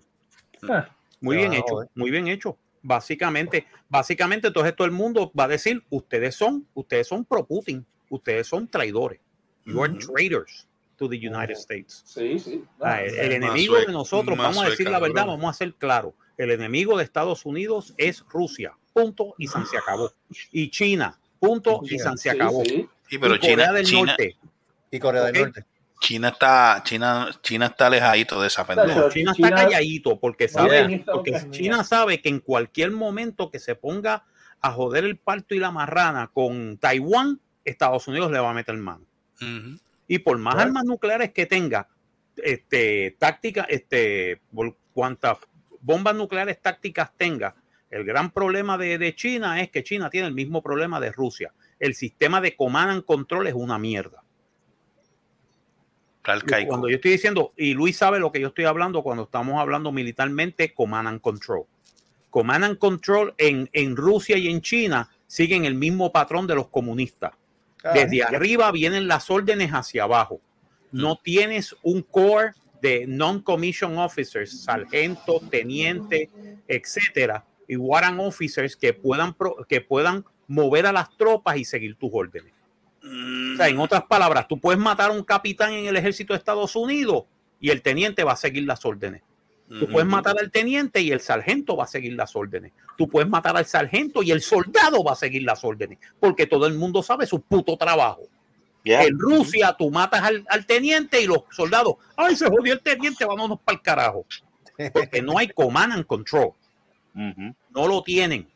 Ah. 0.68 0.88
Muy 1.20 1.36
Te 1.36 1.42
bien 1.42 1.52
hecho, 1.52 1.64
joder. 1.68 1.88
muy 1.94 2.10
bien 2.10 2.26
hecho. 2.26 2.58
Básicamente, 2.82 3.64
básicamente, 3.88 4.48
entonces 4.48 4.74
todo 4.74 4.86
el 4.86 4.92
mundo 4.92 5.30
va 5.38 5.44
a 5.44 5.48
decir, 5.48 5.84
ustedes 5.88 6.34
son, 6.34 6.66
ustedes 6.74 7.06
son 7.06 7.24
pro 7.24 7.46
Putin, 7.46 7.86
ustedes 8.10 8.48
son 8.48 8.66
traidores. 8.66 9.20
You 9.66 9.84
are 9.84 9.94
traitors 9.98 10.66
to 10.96 11.08
the 11.08 11.16
United 11.16 11.54
States. 11.54 12.02
Sí, 12.04 12.40
sí. 12.40 12.64
Ah, 12.80 13.02
el, 13.02 13.16
el 13.16 13.32
enemigo 13.34 13.76
de 13.76 13.86
nosotros, 13.86 14.36
vamos 14.36 14.64
a 14.64 14.70
decir 14.70 14.90
la 14.90 14.98
verdad, 14.98 15.26
vamos 15.26 15.48
a 15.48 15.52
ser 15.56 15.74
claros. 15.74 16.12
El 16.36 16.50
enemigo 16.50 16.98
de 16.98 17.04
Estados 17.04 17.46
Unidos 17.46 17.94
es 17.98 18.24
Rusia, 18.28 18.76
punto, 18.96 19.34
y 19.36 19.46
san 19.46 19.66
se 19.66 19.76
acabó. 19.76 20.10
Y 20.52 20.70
China, 20.70 21.18
punto, 21.38 21.80
y 21.84 21.98
san 21.98 22.16
se 22.16 22.30
acabó. 22.30 22.64
sí. 22.64 22.88
Sí, 23.08 23.18
pero 23.18 23.34
Y 23.36 23.38
Corea 23.38 23.72
del 23.72 23.84
China, 23.84 24.06
Norte. 24.12 24.36
Y 24.90 24.98
Corea 24.98 25.24
del 25.24 25.42
Norte. 25.42 25.64
China 26.00 26.28
está, 26.28 26.82
China, 26.84 27.30
China 27.42 27.66
está 27.66 27.86
alejadito 27.88 28.40
de 28.40 28.48
esa 28.48 28.62
No, 28.62 28.66
pendeja. 28.68 29.08
China, 29.10 29.32
China- 29.34 29.48
está 29.48 29.62
calladito 29.64 30.18
porque 30.18 30.48
sabe, 30.48 31.04
porque. 31.04 31.32
China 31.50 31.84
sabe 31.84 32.20
que 32.22 32.28
en 32.30 32.40
cualquier 32.40 32.90
momento 32.90 33.50
que 33.50 33.58
se 33.58 33.74
ponga 33.74 34.24
a 34.60 34.72
joder 34.72 35.04
el 35.04 35.18
parto 35.18 35.54
y 35.54 35.58
la 35.58 35.70
marrana 35.70 36.30
con 36.32 36.78
Taiwán, 36.78 37.38
Estados 37.64 38.08
Unidos 38.08 38.32
le 38.32 38.38
va 38.40 38.50
a 38.50 38.54
meter 38.54 38.76
mano. 38.76 39.04
Y 40.08 40.18
por 40.20 40.38
más 40.38 40.54
Claro. 40.54 40.68
armas 40.68 40.84
nucleares 40.84 41.32
que 41.32 41.46
tenga, 41.46 41.88
este, 42.36 43.14
táctica, 43.18 43.66
este, 43.68 44.40
por 44.54 44.74
cuantas 44.92 45.38
bombas 45.80 46.14
nucleares 46.14 46.60
tácticas 46.60 47.10
tenga, 47.16 47.54
el 47.90 48.04
gran 48.04 48.30
problema 48.30 48.76
de, 48.78 48.98
de 48.98 49.14
China 49.14 49.60
es 49.60 49.70
que 49.70 49.84
China 49.84 50.10
tiene 50.10 50.26
el 50.26 50.34
mismo 50.34 50.62
problema 50.62 51.00
de 51.00 51.12
Rusia. 51.12 51.52
El 51.78 51.94
sistema 51.94 52.40
de 52.40 52.56
command 52.56 52.90
and 52.90 53.04
control 53.04 53.46
es 53.46 53.54
una 53.54 53.78
mierda. 53.78 54.22
Está 56.16 56.32
arcaico. 56.32 56.70
Cuando 56.70 56.88
yo 56.88 56.96
estoy 56.96 57.12
diciendo, 57.12 57.52
y 57.56 57.74
Luis 57.74 57.96
sabe 57.96 58.18
lo 58.18 58.32
que 58.32 58.40
yo 58.40 58.48
estoy 58.48 58.64
hablando 58.64 59.02
cuando 59.02 59.24
estamos 59.24 59.60
hablando 59.60 59.92
militarmente, 59.92 60.74
command 60.74 61.08
and 61.08 61.20
control. 61.20 61.66
Command 62.30 62.64
and 62.64 62.78
control 62.78 63.34
en, 63.38 63.70
en 63.72 63.96
Rusia 63.96 64.36
y 64.36 64.48
en 64.48 64.60
China 64.60 65.08
siguen 65.26 65.64
el 65.64 65.74
mismo 65.74 66.10
patrón 66.12 66.46
de 66.46 66.56
los 66.56 66.68
comunistas. 66.68 67.32
Ah, 67.84 67.92
Desde 67.94 68.24
arriba 68.24 68.72
vienen 68.72 69.06
las 69.06 69.30
órdenes 69.30 69.70
hacia 69.70 70.02
abajo. 70.02 70.40
No 70.90 71.16
tienes 71.16 71.76
un 71.82 72.02
core 72.02 72.52
de 72.82 73.06
non-commissioned 73.06 73.98
officers, 73.98 74.62
sargento, 74.64 75.40
teniente, 75.50 76.30
etcétera, 76.66 77.44
y 77.68 77.76
warrant 77.76 78.20
officers 78.20 78.76
que 78.76 78.92
puedan, 78.92 79.34
pro- 79.34 79.64
que 79.68 79.80
puedan 79.80 80.24
mover 80.46 80.86
a 80.86 80.92
las 80.92 81.16
tropas 81.16 81.56
y 81.56 81.64
seguir 81.64 81.96
tus 81.96 82.10
órdenes. 82.12 82.52
O 83.02 83.56
sea, 83.56 83.68
en 83.68 83.78
otras 83.78 84.04
palabras, 84.04 84.48
tú 84.48 84.58
puedes 84.60 84.80
matar 84.80 85.10
a 85.10 85.14
un 85.14 85.22
capitán 85.22 85.72
en 85.72 85.86
el 85.86 85.96
ejército 85.96 86.32
de 86.32 86.38
Estados 86.38 86.74
Unidos 86.76 87.24
y 87.60 87.70
el 87.70 87.82
teniente 87.82 88.24
va 88.24 88.32
a 88.32 88.36
seguir 88.36 88.64
las 88.64 88.84
órdenes. 88.84 89.22
Tú 89.68 89.88
puedes 89.88 90.06
matar 90.08 90.36
al 90.38 90.52
teniente 90.52 91.00
y 91.00 91.10
el 91.10 91.18
sargento 91.20 91.76
va 91.76 91.84
a 91.84 91.88
seguir 91.88 92.12
las 92.12 92.36
órdenes. 92.36 92.72
Tú 92.96 93.08
puedes 93.08 93.28
matar 93.28 93.56
al 93.56 93.66
sargento 93.66 94.22
y 94.22 94.30
el 94.30 94.40
soldado 94.40 95.02
va 95.02 95.12
a 95.12 95.16
seguir 95.16 95.42
las 95.42 95.64
órdenes, 95.64 95.98
porque 96.20 96.46
todo 96.46 96.66
el 96.68 96.74
mundo 96.74 97.02
sabe 97.02 97.26
su 97.26 97.40
puto 97.40 97.76
trabajo. 97.76 98.22
Yeah. 98.84 99.02
En 99.02 99.18
Rusia 99.18 99.74
tú 99.76 99.90
matas 99.90 100.22
al, 100.22 100.44
al 100.48 100.64
teniente 100.66 101.20
y 101.20 101.26
los 101.26 101.40
soldados, 101.50 101.96
ay, 102.16 102.36
se 102.36 102.48
jodió 102.48 102.74
el 102.74 102.80
teniente, 102.80 103.24
vámonos 103.24 103.58
para 103.64 103.76
el 103.76 103.82
carajo. 103.82 104.24
Porque 104.92 105.20
no 105.22 105.36
hay 105.38 105.48
command 105.48 105.94
and 105.94 106.06
control. 106.06 106.50
No 107.16 107.88
lo 107.88 108.02
tienen. 108.02 108.46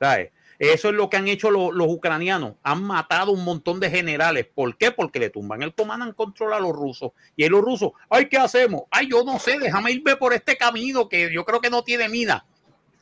¿sabes? 0.00 0.30
Eso 0.58 0.88
es 0.88 0.94
lo 0.94 1.08
que 1.08 1.16
han 1.16 1.28
hecho 1.28 1.50
los, 1.50 1.72
los 1.72 1.88
ucranianos. 1.88 2.54
Han 2.62 2.82
matado 2.82 3.32
un 3.32 3.44
montón 3.44 3.80
de 3.80 3.90
generales. 3.90 4.46
¿Por 4.52 4.76
qué? 4.76 4.90
Porque 4.90 5.18
le 5.18 5.30
tumban 5.30 5.62
el 5.62 5.74
command 5.74 6.02
and 6.02 6.14
control 6.14 6.52
a 6.52 6.60
los 6.60 6.72
rusos. 6.72 7.12
Y 7.36 7.48
los 7.48 7.62
rusos, 7.62 7.92
ay, 8.10 8.28
¿qué 8.28 8.36
hacemos? 8.36 8.82
Ay, 8.90 9.08
yo 9.10 9.24
no 9.24 9.38
sé, 9.38 9.58
déjame 9.58 9.92
irme 9.92 10.16
por 10.16 10.34
este 10.34 10.56
camino 10.56 11.08
que 11.08 11.32
yo 11.32 11.44
creo 11.44 11.60
que 11.60 11.70
no 11.70 11.82
tiene 11.82 12.08
mina. 12.08 12.44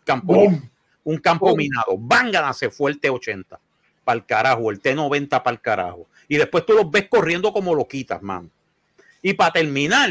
Campo, 0.05 0.47
un 1.05 1.19
campo 1.19 1.57
minado. 1.57 1.97
Vángana 1.99 2.53
se 2.53 2.71
fue 2.71 2.93
el 2.93 3.01
T-80 3.01 3.59
para 4.05 4.17
el 4.17 4.25
carajo, 4.25 4.71
el 4.71 4.81
T-90 4.81 5.29
para 5.29 5.51
el 5.51 5.61
carajo. 5.61 6.07
Y 6.29 6.37
después 6.37 6.65
tú 6.65 6.75
los 6.75 6.89
ves 6.91 7.09
corriendo 7.09 7.53
como 7.53 7.75
loquitas, 7.75 8.23
man. 8.23 8.51
Y 9.21 9.35
para 9.35 9.53
terminar, 9.53 10.11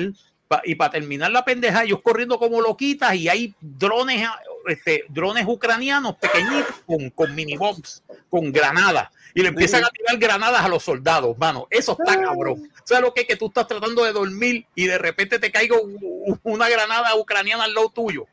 y 0.63 0.75
para 0.75 0.91
terminar 0.91 1.31
la 1.31 1.43
pendeja, 1.43 1.83
ellos 1.83 2.01
corriendo 2.01 2.39
como 2.39 2.61
loquitas 2.61 3.15
y 3.15 3.27
hay 3.29 3.53
drones, 3.59 4.25
ah, 4.27 4.39
este, 4.67 5.05
drones 5.09 5.45
ucranianos 5.47 6.15
pequeñitos 6.15 6.75
con, 6.85 7.09
con 7.09 7.35
minibombs, 7.35 8.03
con 8.29 8.51
granadas. 8.51 9.09
Y 9.33 9.41
le 9.41 9.49
empiezan 9.49 9.83
a 9.83 9.89
tirar 9.89 10.17
granadas 10.17 10.61
a 10.61 10.67
los 10.67 10.83
soldados, 10.83 11.37
mano. 11.37 11.67
Eso 11.69 11.95
está 11.99 12.19
cabrón. 12.19 12.71
¿Sabes 12.83 13.03
lo 13.03 13.13
que 13.13 13.21
es 13.21 13.27
que 13.27 13.35
tú 13.35 13.47
estás 13.47 13.67
tratando 13.67 14.03
de 14.03 14.11
dormir 14.11 14.65
y 14.73 14.87
de 14.87 14.97
repente 14.97 15.37
te 15.37 15.51
caiga 15.51 15.75
una 16.43 16.69
granada 16.69 17.15
ucraniana 17.15 17.65
al 17.65 17.73
lado 17.73 17.89
tuyo? 17.89 18.25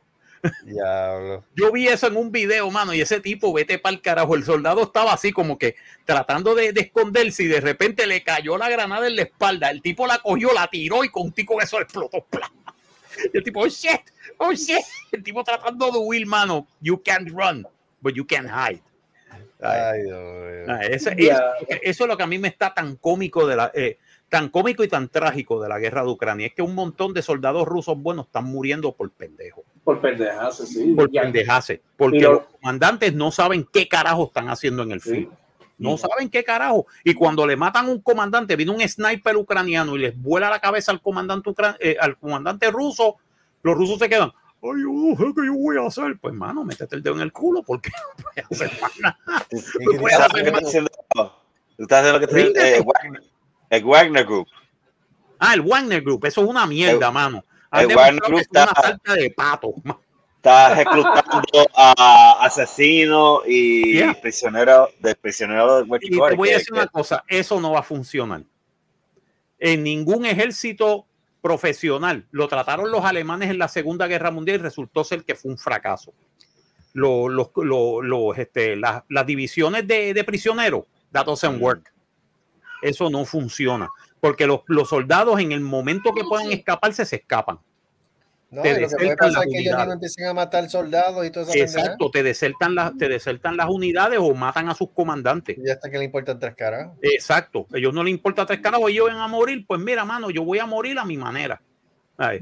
Diablo. 0.64 1.45
Yo 1.55 1.72
vi 1.72 1.88
eso 1.88 2.07
en 2.07 2.16
un 2.16 2.30
video, 2.32 2.70
mano, 2.70 2.92
y 2.95 3.01
ese 3.01 3.20
tipo, 3.20 3.53
vete 3.53 3.78
para 3.78 3.95
el 3.95 4.03
carajo. 4.03 4.34
El 4.34 4.45
soldado 4.45 4.82
estaba 4.82 5.12
así 5.12 5.32
como 5.32 5.59
que 5.59 5.76
tratando 6.05 6.55
de, 6.55 6.72
de 6.72 6.82
esconderse 6.82 7.45
y 7.45 7.47
de 7.47 7.61
repente 7.61 8.07
le 8.07 8.22
cayó 8.22 8.57
la 8.59 8.68
granada 8.68 9.07
en 9.07 9.16
la 9.16 9.22
espalda. 9.22 9.70
El 9.70 9.82
tipo 9.82 10.07
la 10.07 10.18
cogió, 10.18 10.53
la 10.53 10.66
tiró 10.68 11.05
y 11.05 11.09
con 11.09 11.24
un 11.24 11.32
tico 11.32 11.61
eso 11.61 11.80
explotó. 11.80 12.26
Y 13.32 13.36
el 13.36 13.45
tipo, 13.45 13.61
oh 13.61 13.68
shit, 13.68 14.01
oh 14.38 14.53
shit. 14.53 14.84
El 15.12 15.22
tipo 15.22 15.45
tratando 15.45 15.90
de 15.90 15.99
huir, 15.99 16.26
mano. 16.26 16.66
You 16.80 17.01
can't 17.03 17.28
run, 17.30 17.66
but 18.01 18.14
you 18.14 18.26
can 18.26 18.47
hide. 18.47 18.82
Ay, 19.61 20.03
Dios 20.03 20.20
mío. 20.20 20.64
Ah, 20.68 20.80
Ya. 20.82 20.95
eso, 20.95 21.11
eso 21.82 22.05
es 22.05 22.09
lo 22.09 22.16
que 22.16 22.22
a 22.22 22.26
mí 22.26 22.38
me 22.38 22.49
está 22.49 22.74
tan 22.74 22.97
cómico 22.97 23.47
de 23.47 23.57
la, 23.57 23.70
eh, 23.74 23.99
tan 24.35 24.49
cómico 24.49 24.82
y 24.82 24.89
tan 24.89 25.09
trágico 25.09 25.62
de 25.62 25.68
la 25.68 25.78
guerra 25.78 26.03
de 26.03 26.09
Ucrania. 26.11 26.49
Es 26.49 26.55
que 26.55 26.62
un 26.62 26.74
montón 26.74 27.14
de 27.14 27.22
soldados 27.22 27.68
rusos 27.68 27.97
buenos 27.97 28.26
están 28.26 28.45
muriendo 28.47 28.91
por 28.93 29.09
pendejos 29.11 29.64
Por 29.85 30.01
pendejas, 30.01 30.57
sí. 30.57 30.93
por 30.97 31.09
Ya. 31.12 31.22
pendejase, 31.22 31.80
porque 31.97 32.18
los 32.22 32.43
comandantes 32.61 33.14
no 33.14 33.30
saben 33.30 33.64
qué 33.72 33.87
carajo 33.87 34.24
están 34.26 34.49
haciendo 34.49 34.82
en 34.82 34.91
el 34.91 35.01
Sí. 35.01 35.11
field. 35.11 35.28
No 35.78 35.97
saben 35.97 36.30
qué 36.30 36.43
carajo. 36.43 36.87
Y 37.05 37.14
cuando 37.14 37.47
le 37.47 37.55
matan 37.57 37.87
a 37.87 37.91
un 37.91 38.01
comandante, 38.01 38.57
viene 38.57 38.72
un 38.72 38.80
sniper 38.89 39.37
ucraniano 39.37 39.95
y 39.95 40.01
les 40.01 40.20
vuela 40.20 40.51
la 40.51 40.61
cabeza 40.61 40.91
al 40.91 41.01
comandante, 41.01 41.49
ucra- 41.51 41.76
eh, 41.78 41.97
al 42.01 42.16
comandante 42.18 42.70
ruso, 42.72 43.16
los 43.62 43.76
rusos 43.76 43.99
se 44.01 44.09
quedan. 44.09 44.30
Ay, 44.62 44.82
yo 44.82 44.89
no 44.93 45.16
sé 45.16 45.24
qué 45.35 45.47
yo 45.47 45.55
voy 45.55 45.76
a 45.76 45.87
hacer. 45.87 46.16
Pues, 46.20 46.35
mano, 46.35 46.64
métete 46.64 46.97
el 46.97 47.03
dedo 47.05 47.14
en 47.16 47.20
el 47.20 47.32
culo 47.32 47.62
porque 47.62 47.91
no 48.18 48.22
puedes 48.49 48.51
hacer 48.51 48.80
más 48.82 48.93
nada. 49.01 49.18
No 49.53 50.07
hacer 50.66 50.82
más. 50.82 51.30
estás 51.78 51.99
haciendo 52.01 52.18
lo 52.18 52.26
que 52.28 52.41
eh, 52.76 52.80
Wagner, 52.85 53.22
el 53.76 53.84
Wagner 53.84 54.24
Group. 54.24 54.48
Ah, 55.38 55.54
el 55.54 55.60
Wagner 55.62 56.02
Group, 56.02 56.24
eso 56.26 56.42
es 56.42 56.48
una 56.48 56.66
mierda, 56.66 57.09
El- 57.09 57.12
mano. 57.14 57.44
el 57.72 57.86
Wagner 57.94 58.22
Group 58.22 58.40
es 58.40 58.48
una 58.51 58.64
está- 58.64 58.80
salta 58.82 59.14
de 59.14 59.30
pato. 59.30 59.74
Está 60.44 60.74
reclutando 60.74 61.66
a 61.74 62.36
asesinos 62.44 63.40
y 63.46 63.94
Yeah. 63.94 64.12
prisioneros 64.20 64.90
de 65.01 65.14
prisioneros 65.14 65.88
de 65.88 65.98
Y 66.02 66.10
te 66.10 66.16
voy 66.36 66.51
a 66.51 66.52
que- 66.52 66.59
decir 66.59 66.72
una 66.74 66.86
cosa, 66.86 67.24
eso 67.28 67.59
no 67.62 67.72
va 67.72 67.80
a 67.80 67.82
funcionar. 67.82 68.42
En 69.59 69.82
ningún 69.82 70.26
ejército 70.26 71.06
profesional. 71.40 72.26
Lo 72.30 72.46
trataron 72.46 72.90
los 72.90 73.02
alemanes 73.06 73.48
en 73.48 73.59
la 73.59 73.68
Segunda 73.68 74.06
Guerra 74.06 74.30
Mundial 74.30 74.59
y 74.60 74.62
resultó 74.62 75.02
ser 75.02 75.24
que 75.24 75.34
fue 75.34 75.51
un 75.51 75.56
fracaso. 75.56 76.12
Lo- 76.92 77.28
los- 77.30 77.48
lo- 77.56 78.02
los, 78.02 78.36
este, 78.36 78.76
las, 78.76 79.02
las 79.09 79.24
divisiones 79.24 79.86
de, 79.88 80.12
de 80.12 80.24
prisioneros, 80.24 80.84
that 81.10 81.24
doesn't 81.24 81.59
work. 81.59 81.90
Eso 82.85 83.11
no 83.11 83.24
funciona. 83.24 83.89
Porque 84.20 84.47
los, 84.47 84.61
los 84.66 84.89
soldados 84.89 85.40
en 85.40 85.52
el 85.52 85.61
momento 85.61 86.12
que 86.12 86.23
puedan 86.24 86.52
escaparse, 86.52 87.05
se 87.05 87.16
escapan. 87.16 87.59
No, 88.51 88.62
te 88.62 88.69
y 88.69 88.81
lo 88.81 88.89
que 88.89 88.94
puede 88.94 89.09
desertan 89.09 89.16
pasar 89.16 89.32
las 89.32 89.47
es 89.47 89.52
que 89.52 89.59
ellos 89.59 89.93
empiecen 89.93 90.27
a 90.27 90.35
matar 90.35 90.70
soldados 90.70 91.27
y 91.27 91.31
todo 91.31 91.52
eso. 91.52 91.52
Exacto, 91.55 92.11
te 92.11 92.23
desertan, 92.23 92.74
las, 92.77 92.97
te 92.97 93.09
desertan 93.09 93.56
las 93.56 93.69
unidades 93.69 94.20
o 94.23 94.32
matan 94.32 94.69
a 94.69 94.74
sus 94.74 94.90
comandantes. 94.90 95.59
Y 95.59 95.69
hasta 95.69 95.90
que 95.90 95.98
le 95.98 96.05
importan 96.05 96.39
tres 96.39 96.55
caras. 96.55 96.93
Exacto, 97.02 97.66
a 97.73 97.78
ellos 97.78 97.93
no 97.93 98.05
les 98.05 98.12
importa 98.12 98.47
tres 98.47 98.61
carajos, 98.61 98.90
ellos 98.90 99.09
van 99.09 99.16
a 99.16 99.27
morir, 99.27 99.65
pues 99.66 99.81
mira, 99.81 100.05
mano, 100.05 100.31
yo 100.31 100.44
voy 100.44 100.61
a 100.61 100.66
morir 100.66 100.98
a 101.01 101.05
mi 101.05 101.16
manera. 101.16 101.61
Eh, 102.20 102.40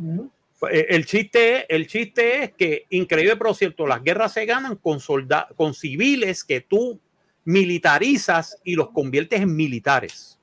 El 0.90 1.06
chiste, 1.06 1.60
es, 1.60 1.64
el 1.70 1.86
chiste 1.86 2.44
es 2.44 2.52
que, 2.52 2.84
increíble 2.90 3.36
pero 3.36 3.54
cierto, 3.54 3.86
las 3.86 4.02
guerras 4.02 4.34
se 4.34 4.44
ganan 4.44 4.76
con, 4.76 5.00
solda- 5.00 5.48
con 5.56 5.72
civiles 5.72 6.44
que 6.44 6.60
tú 6.60 7.00
militarizas 7.44 8.58
y 8.64 8.74
los 8.74 8.90
conviertes 8.90 9.40
en 9.40 9.54
militares. 9.54 10.38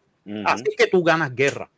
Así 0.46 0.66
que 0.78 0.88
tú 0.88 1.04
ganas 1.04 1.34
guerra 1.34 1.70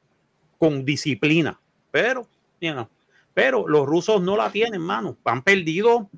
con 0.57 0.83
disciplina. 0.83 1.59
Pero, 1.89 2.27
you 2.59 2.71
know, 2.73 2.89
pero 3.33 3.67
los 3.67 3.85
rusos 3.85 4.21
no 4.21 4.35
la 4.35 4.51
tienen, 4.51 4.81
mano. 4.81 5.17
Han 5.23 5.41
perdido. 5.41 6.09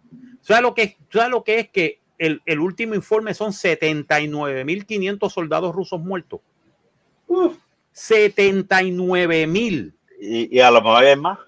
¿Sabes 0.41 0.63
lo 0.63 0.73
que, 0.73 0.97
¿sabes 1.11 1.29
lo 1.29 1.43
que 1.43 1.59
es? 1.59 1.69
Que 1.69 1.99
el, 2.17 2.41
el 2.45 2.59
último 2.59 2.95
informe 2.95 3.33
son 3.33 3.51
79.500 3.51 5.29
soldados 5.29 5.75
rusos 5.75 5.99
muertos. 5.99 6.41
79 7.91 9.47
mil. 9.47 9.93
Y, 10.19 10.57
y 10.57 10.59
a 10.59 10.71
lo 10.71 10.81
mejor 10.81 11.03
hay 11.03 11.15
más. 11.15 11.39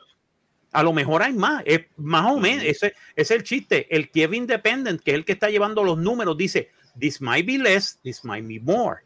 A 0.71 0.83
lo 0.83 0.91
mejor 0.91 1.23
hay 1.23 1.31
más, 1.31 1.63
es 1.65 1.85
más 1.95 2.29
o 2.29 2.37
menos, 2.37 2.65
ese, 2.65 2.87
ese 2.87 2.95
es 3.15 3.31
el 3.31 3.43
chiste. 3.43 3.87
El 3.95 4.11
Kiev 4.11 4.33
Independent, 4.33 5.01
que 5.01 5.11
es 5.11 5.15
el 5.15 5.23
que 5.23 5.31
está 5.31 5.49
llevando 5.49 5.85
los 5.85 5.97
números, 5.97 6.35
dice, 6.35 6.69
this 6.99 7.21
might 7.21 7.45
be 7.45 7.57
less, 7.57 7.99
this 8.03 8.23
might 8.23 8.45
be 8.47 8.59
more. 8.59 9.01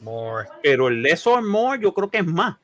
More. 0.00 0.46
Pero 0.62 0.88
el 0.88 1.02
less 1.02 1.26
or 1.26 1.42
more 1.42 1.78
yo 1.80 1.92
creo 1.92 2.10
que 2.10 2.18
es 2.18 2.26
más. 2.26 2.56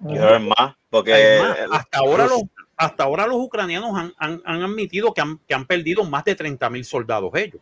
Yo 0.00 0.28
es 0.28 0.40
más, 0.42 0.76
porque 0.90 1.12
más. 1.42 1.58
Hasta 1.80 1.98
ahora, 1.98 2.26
los, 2.26 2.42
hasta 2.76 3.04
ahora 3.04 3.26
los 3.26 3.38
ucranianos 3.38 3.90
han, 3.96 4.12
han- 4.18 4.42
han 4.44 4.62
admitido 4.62 5.12
que 5.14 5.20
han, 5.22 5.38
que 5.48 5.54
han 5.54 5.64
perdido 5.66 6.04
más 6.04 6.24
de 6.24 6.34
30 6.34 6.68
mil 6.70 6.84
soldados 6.84 7.30
ellos. 7.34 7.60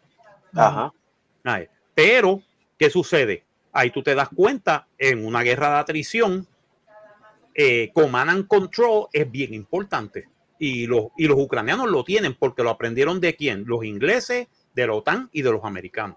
Ajá. 0.54 0.92
Pero, 1.94 2.42
¿qué 2.78 2.90
sucede? 2.90 3.44
Ahí 3.72 3.90
tú 3.90 4.02
te 4.02 4.14
das 4.14 4.28
cuenta, 4.28 4.86
en 4.98 5.24
una 5.24 5.42
guerra 5.42 5.70
de 5.70 5.76
atrición, 5.78 6.46
eh, 7.54 7.90
command 7.94 8.30
and 8.30 8.46
control 8.48 9.06
es 9.12 9.30
bien 9.30 9.54
importante. 9.54 10.28
Y 10.58 10.86
los, 10.86 11.06
y 11.16 11.26
los 11.26 11.38
ucranianos 11.38 11.88
lo 11.90 12.04
tienen 12.04 12.34
porque 12.34 12.62
lo 12.62 12.70
aprendieron 12.70 13.20
de 13.20 13.36
quién? 13.36 13.64
Los 13.66 13.84
ingleses, 13.84 14.48
de 14.74 14.86
la 14.86 14.94
OTAN 14.94 15.28
y 15.32 15.42
de 15.42 15.52
los 15.52 15.64
americanos. 15.64 16.16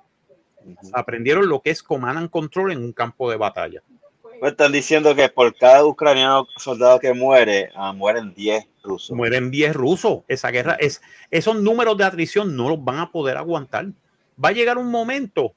Aprendieron 0.94 1.48
lo 1.48 1.62
que 1.62 1.70
es 1.70 1.82
command 1.82 2.18
and 2.18 2.30
control 2.30 2.72
en 2.72 2.80
un 2.80 2.92
campo 2.92 3.30
de 3.30 3.38
batalla. 3.38 3.82
Me 4.42 4.50
están 4.50 4.72
diciendo 4.72 5.16
que 5.16 5.30
por 5.30 5.56
cada 5.56 5.84
ucraniano 5.86 6.48
soldado 6.58 7.00
que 7.00 7.14
muere, 7.14 7.72
ah, 7.76 7.92
mueren 7.92 8.34
10 8.36 8.68
rusos. 8.84 9.16
Mueren 9.16 9.50
10 9.50 9.76
rusos. 9.76 10.20
Esa 10.28 10.52
guerra 10.52 10.78
es, 10.80 11.02
esos 11.32 11.60
números 11.60 11.98
de 11.98 12.04
atrición 12.04 12.56
no 12.56 12.70
los 12.70 12.84
van 12.84 13.00
a 13.00 13.12
poder 13.12 13.38
aguantar. 13.38 13.88
Va 14.44 14.50
a 14.50 14.52
llegar 14.52 14.78
un 14.78 14.92
momento. 14.92 15.54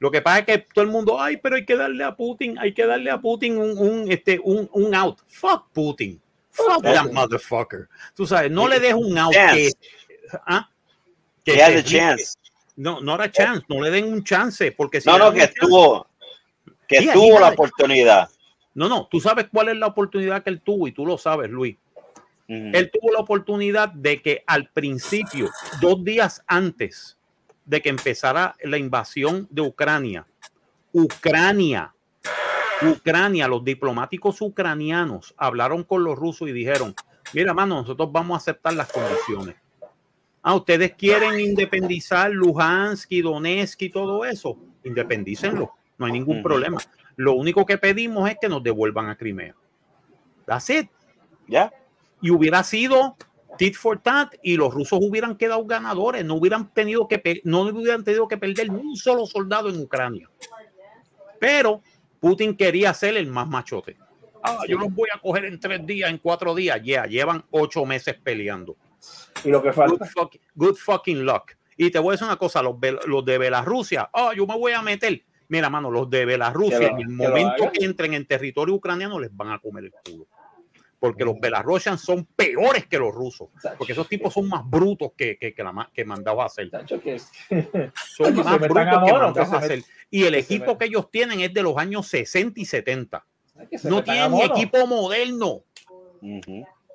Lo 0.00 0.10
que 0.10 0.20
pasa 0.20 0.40
es 0.40 0.46
que 0.46 0.58
todo 0.58 0.84
el 0.84 0.90
mundo, 0.90 1.20
ay, 1.20 1.36
pero 1.36 1.56
hay 1.56 1.64
que 1.64 1.76
darle 1.76 2.02
a 2.02 2.16
Putin, 2.16 2.58
hay 2.58 2.74
que 2.74 2.84
darle 2.84 3.10
a 3.10 3.20
Putin 3.20 3.56
un, 3.56 3.78
un, 3.78 4.10
este, 4.10 4.40
un, 4.42 4.68
un 4.72 4.94
out. 4.94 5.20
Fuck 5.28 5.70
Putin. 5.72 6.20
Fuck 6.50 6.82
that 6.82 7.10
motherfucker. 7.10 7.88
Tú 8.14 8.26
sabes, 8.26 8.50
no 8.50 8.68
le 8.68 8.80
des 8.80 8.94
un 8.94 9.16
out 9.16 9.32
que. 9.32 9.70
¿ah? 10.46 10.68
He 11.44 11.60
had 11.60 11.76
a 11.76 11.82
chance. 11.82 12.36
No, 12.76 13.00
no 13.00 13.14
era 13.14 13.30
chance, 13.30 13.64
no 13.68 13.80
le 13.80 13.90
den 13.90 14.12
un 14.12 14.24
chance, 14.24 14.72
porque 14.72 15.00
si 15.00 15.08
No, 15.08 15.18
no, 15.18 15.32
que 15.32 15.40
un 15.40 15.46
chance- 15.46 15.54
tuvo, 15.60 16.06
que 16.88 17.08
tuvo 17.12 17.38
la 17.38 17.48
oportunidad. 17.48 18.28
No, 18.74 18.88
no, 18.88 19.06
tú 19.08 19.20
sabes 19.20 19.46
cuál 19.52 19.68
es 19.68 19.76
la 19.76 19.86
oportunidad 19.86 20.42
que 20.42 20.50
él 20.50 20.60
tuvo 20.60 20.88
y 20.88 20.92
tú 20.92 21.06
lo 21.06 21.16
sabes, 21.16 21.50
Luis. 21.50 21.76
Él 22.46 22.90
tuvo 22.92 23.10
la 23.12 23.20
oportunidad 23.20 23.88
de 23.88 24.20
que 24.20 24.44
al 24.46 24.68
principio, 24.68 25.48
dos 25.80 26.04
días 26.04 26.42
antes 26.46 27.16
de 27.64 27.80
que 27.80 27.88
empezara 27.88 28.54
la 28.62 28.76
invasión 28.76 29.46
de 29.50 29.62
Ucrania, 29.62 30.26
Ucrania, 30.92 31.94
Ucrania, 32.82 33.48
los 33.48 33.64
diplomáticos 33.64 34.40
ucranianos 34.42 35.32
hablaron 35.38 35.84
con 35.84 36.04
los 36.04 36.18
rusos 36.18 36.48
y 36.48 36.52
dijeron, 36.52 36.94
mira, 37.32 37.54
mano, 37.54 37.76
nosotros 37.76 38.12
vamos 38.12 38.34
a 38.34 38.38
aceptar 38.38 38.74
las 38.74 38.92
condiciones. 38.92 39.56
Ah, 40.46 40.54
ustedes 40.56 40.92
quieren 40.92 41.40
independizar 41.40 42.30
Luhansk 42.30 43.10
y 43.12 43.22
Donetsk 43.22 43.80
y 43.80 43.88
todo 43.88 44.26
eso, 44.26 44.58
independícenlo, 44.82 45.72
no 45.96 46.04
hay 46.04 46.12
ningún 46.12 46.42
problema. 46.42 46.78
Lo 47.16 47.32
único 47.32 47.64
que 47.64 47.78
pedimos 47.78 48.28
es 48.28 48.36
que 48.38 48.50
nos 48.50 48.62
devuelvan 48.62 49.08
a 49.08 49.16
Crimea. 49.16 49.54
That's 50.44 50.68
it. 50.68 50.90
Ya. 51.48 51.72
Y 52.20 52.30
hubiera 52.30 52.62
sido 52.62 53.16
tit 53.56 53.74
for 53.74 53.98
tat 53.98 54.34
y 54.42 54.58
los 54.58 54.74
rusos 54.74 54.98
hubieran 55.00 55.34
quedado 55.34 55.64
ganadores, 55.64 56.22
no 56.26 56.34
hubieran 56.34 56.70
tenido 56.74 57.08
que 57.08 57.40
no 57.44 57.62
hubieran 57.62 58.04
tenido 58.04 58.28
que 58.28 58.36
perder 58.36 58.70
ni 58.70 58.80
un 58.80 58.96
solo 58.96 59.24
soldado 59.24 59.70
en 59.70 59.80
Ucrania. 59.80 60.28
Pero 61.40 61.80
Putin 62.20 62.54
quería 62.54 62.92
ser 62.92 63.16
el 63.16 63.28
más 63.28 63.48
machote. 63.48 63.96
Ah, 64.42 64.58
yo 64.68 64.76
los 64.76 64.94
voy 64.94 65.08
a 65.10 65.18
coger 65.18 65.46
en 65.46 65.58
tres 65.58 65.86
días, 65.86 66.10
en 66.10 66.18
cuatro 66.18 66.54
días. 66.54 66.78
Ya, 66.84 67.06
llevan 67.06 67.42
ocho 67.50 67.86
meses 67.86 68.14
peleando. 68.22 68.76
Y 69.44 69.50
lo 69.50 69.62
que 69.62 69.72
falta. 69.72 69.96
Good, 69.96 70.06
fuck- 70.08 70.40
good 70.54 70.74
fucking 70.76 71.24
luck. 71.24 71.52
Y 71.76 71.90
te 71.90 71.98
voy 71.98 72.10
a 72.10 72.12
decir 72.12 72.26
una 72.26 72.36
cosa, 72.36 72.62
los, 72.62 72.78
de 72.80 73.38
Bielorrusia, 73.38 74.08
ah, 74.12 74.32
yo 74.36 74.46
me 74.46 74.56
voy 74.56 74.72
a 74.72 74.82
meter. 74.82 75.22
Mira, 75.48 75.68
mano, 75.68 75.90
los 75.90 76.08
de 76.08 76.24
lo- 76.24 76.86
en 76.86 77.00
el 77.00 77.08
momento 77.08 77.70
que 77.72 77.84
entren 77.84 78.14
en 78.14 78.26
territorio 78.26 78.74
ucraniano, 78.74 79.18
les 79.20 79.34
van 79.34 79.50
a 79.50 79.58
comer 79.58 79.84
el 79.84 79.92
culo. 80.04 80.26
Porque 80.98 81.22
los 81.24 81.38
Belarusians 81.38 82.00
son 82.00 82.24
peores 82.24 82.86
que 82.86 82.98
los 82.98 83.12
rusos. 83.14 83.48
Porque 83.76 83.92
esos 83.92 84.08
tipos 84.08 84.32
son 84.32 84.48
más 84.48 84.62
brutos 84.64 85.10
que, 85.14 85.36
que, 85.36 85.52
que, 85.52 85.62
la 85.62 85.70
ma- 85.72 85.90
que 85.92 86.02
mandados 86.04 86.40
a 86.40 86.46
hacer. 86.46 86.70
Son 87.94 88.34
más 88.36 88.58
brutos 88.58 88.84
que 89.04 89.12
mandados 89.12 89.52
a 89.52 89.58
hacer. 89.58 89.82
Y 90.10 90.24
el 90.24 90.34
equipo 90.36 90.78
que 90.78 90.86
ellos 90.86 91.10
tienen 91.10 91.40
es 91.40 91.52
de 91.52 91.62
los 91.62 91.76
años 91.76 92.06
60 92.06 92.58
y 92.58 92.64
70. 92.64 93.26
que 93.70 93.76
se 93.78 93.90
No 93.90 94.02
tienen 94.02 94.32
equipo 94.54 94.86
moderno. 94.86 95.64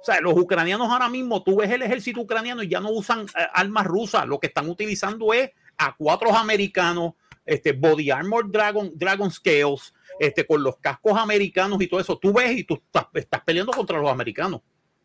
O 0.02 0.06
sea, 0.06 0.22
los 0.22 0.34
ucranianos 0.34 0.90
ahora 0.90 1.10
mismo, 1.10 1.44
tú 1.44 1.58
ves 1.58 1.70
el 1.72 1.82
ejército 1.82 2.22
ucraniano 2.22 2.64
y 2.64 2.70
ya 2.70 2.80
no 2.80 2.90
usan 2.92 3.22
eh, 3.38 3.48
armas 3.54 3.86
rusas, 3.86 4.26
lo 4.28 4.40
que 4.40 4.48
están 4.48 4.70
utilizando 4.70 5.34
es 5.34 5.52
a 5.78 5.96
cuatro 5.96 6.34
americanos, 6.36 7.14
este 7.46 7.74
body 7.74 8.10
armor 8.12 8.50
Dragon, 8.52 8.92
Dragon 8.96 9.30
Scales, 9.32 9.94
este, 10.20 10.46
con 10.46 10.62
los 10.64 10.78
cascos 10.78 11.18
americanos 11.18 11.82
y 11.82 11.88
todo 11.88 12.00
eso. 12.00 12.18
Tú 12.18 12.34
ves 12.34 12.52
y 12.58 12.64
tú 12.64 12.76
estás, 12.76 13.06
estás 13.14 13.42
peleando 13.44 13.72
contra 13.74 14.00
los 14.00 14.10
americanos. 14.10 14.62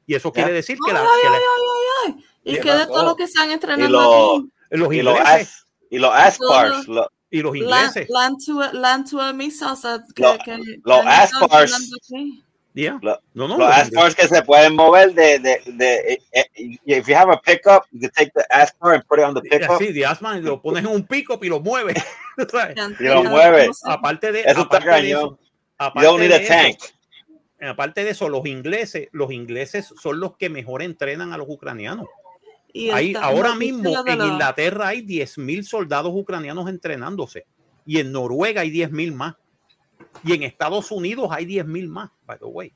Y 0.06 0.14
eso 0.14 0.32
quiere 0.32 0.52
decir 0.52 0.76
que, 0.84 0.92
la, 0.92 1.00
Ay, 1.00 1.06
que 1.22 1.28
la- 1.30 1.36
ay, 1.36 1.42
ay. 2.06 2.24
¿Y 2.44 2.60
qué 2.60 2.72
de 2.72 2.86
todo 2.86 3.04
lo 3.04 3.16
que 3.16 3.24
están 3.24 3.48
Y 3.48 3.52
entrenando 3.54 3.98
los 4.00 4.38
aquí? 4.40 4.50
los 4.70 4.92
y 4.94 5.02
los 5.02 5.16
ingleses. 5.18 5.48
as- 5.48 5.66
y 5.90 5.98
los 5.98 6.12
Aspars, 6.14 6.88
lo- 6.88 7.10
y 7.30 7.40
los 7.40 7.56
Land, 7.56 8.06
land 8.10 8.36
to, 8.44 8.72
land 8.72 9.10
to 9.10 9.18
que, 10.14 10.22
Lo- 10.22 10.38
que- 10.38 10.56
los 10.84 11.00
que 11.00 11.08
estado 11.24 11.44
Aspars. 11.46 11.90
Yeah. 12.74 12.98
lo- 13.02 13.20
No, 13.34 13.46
no, 13.46 13.56
los 13.56 13.68
Aspars 13.68 14.14
que 14.16 14.26
se 14.26 14.42
pueden 14.42 14.74
mover 14.74 15.14
de, 15.14 15.38
de, 15.38 15.60
de, 15.64 15.94
eh, 16.14 16.18
eh, 16.32 16.78
if 16.84 17.06
you 17.06 17.14
have 17.14 17.32
a 17.32 17.40
pickup, 17.40 17.84
you 17.92 18.01
can 18.01 18.10
take 18.10 18.32
the 18.34 18.44
Aspar 18.51 18.94
and 18.94 19.05
put 19.06 19.18
it 19.20 19.24
on 19.24 19.32
the 19.34 19.40
pickup. 19.42 19.76
Así, 19.76 19.92
de 19.92 20.05
asma, 20.05 20.38
lo 20.38 20.60
pones 20.62 20.84
en 20.84 20.90
un 20.90 21.06
pick-up 21.06 21.42
y 21.44 21.48
lo 21.48 21.60
mueves. 21.60 22.02
¿sabes? 22.51 22.76
Y 22.98 23.05
lo 23.05 23.22
mueve. 23.24 23.70
Aparte 23.84 24.32
de, 24.32 24.40
Eso 24.40 24.48
está 24.62 24.62
aparte 24.62 24.86
de 24.86 24.90
cañón. 24.90 25.28
You 25.30 25.38
aparte 25.78 26.06
don't 26.06 26.20
need 26.20 26.28
de 26.30 26.34
a 26.34 26.38
eso, 26.38 26.52
tank. 26.52 27.70
aparte 27.70 28.02
de 28.05 28.10
eso, 28.10 28.28
los 28.28 28.44
ingleses, 28.46 29.09
los 29.12 29.30
ingleses 29.32 29.94
son 30.02 30.18
los 30.18 30.36
que 30.36 30.51
mejor 30.51 30.82
entrenan 30.82 31.32
a 31.32 31.38
los 31.38 31.46
ucranianos. 31.48 32.06
Y 32.72 32.90
Ahí, 32.90 33.12
está- 33.12 33.26
ahora 33.26 33.55
mismo 33.55 34.02
de 34.02 34.12
en 34.14 34.20
Inglaterra 34.20 34.88
hay 34.88 35.02
10.000 35.02 35.62
soldados 35.62 36.10
ucranianos 36.12 36.68
entrenándose. 36.68 37.46
Y 37.86 38.01
en 38.01 38.10
Noruega 38.10 38.62
hay 38.62 38.70
10.000 38.72 39.12
más. 39.14 39.34
Y 40.22 40.32
en 40.32 40.42
Estados 40.42 40.90
Unidos 40.90 41.28
hay 41.30 41.44
10.000 41.46 41.88
más, 41.88 42.10
by 42.26 42.38
the 42.38 42.44
way. 42.44 42.72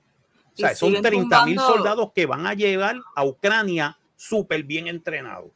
O 0.55 0.56
sea, 0.56 0.74
son 0.74 0.89
siguen 0.89 1.05
30.000 1.05 1.20
tumbando- 1.55 1.66
soldados 1.66 2.12
que 2.12 2.27
van 2.27 2.47
a 2.47 2.55
llevar 2.55 2.97
a 3.15 3.24
Ucrania 3.24 3.97
súper 4.16 4.65
bien 4.65 4.89
entrenados. 4.89 5.51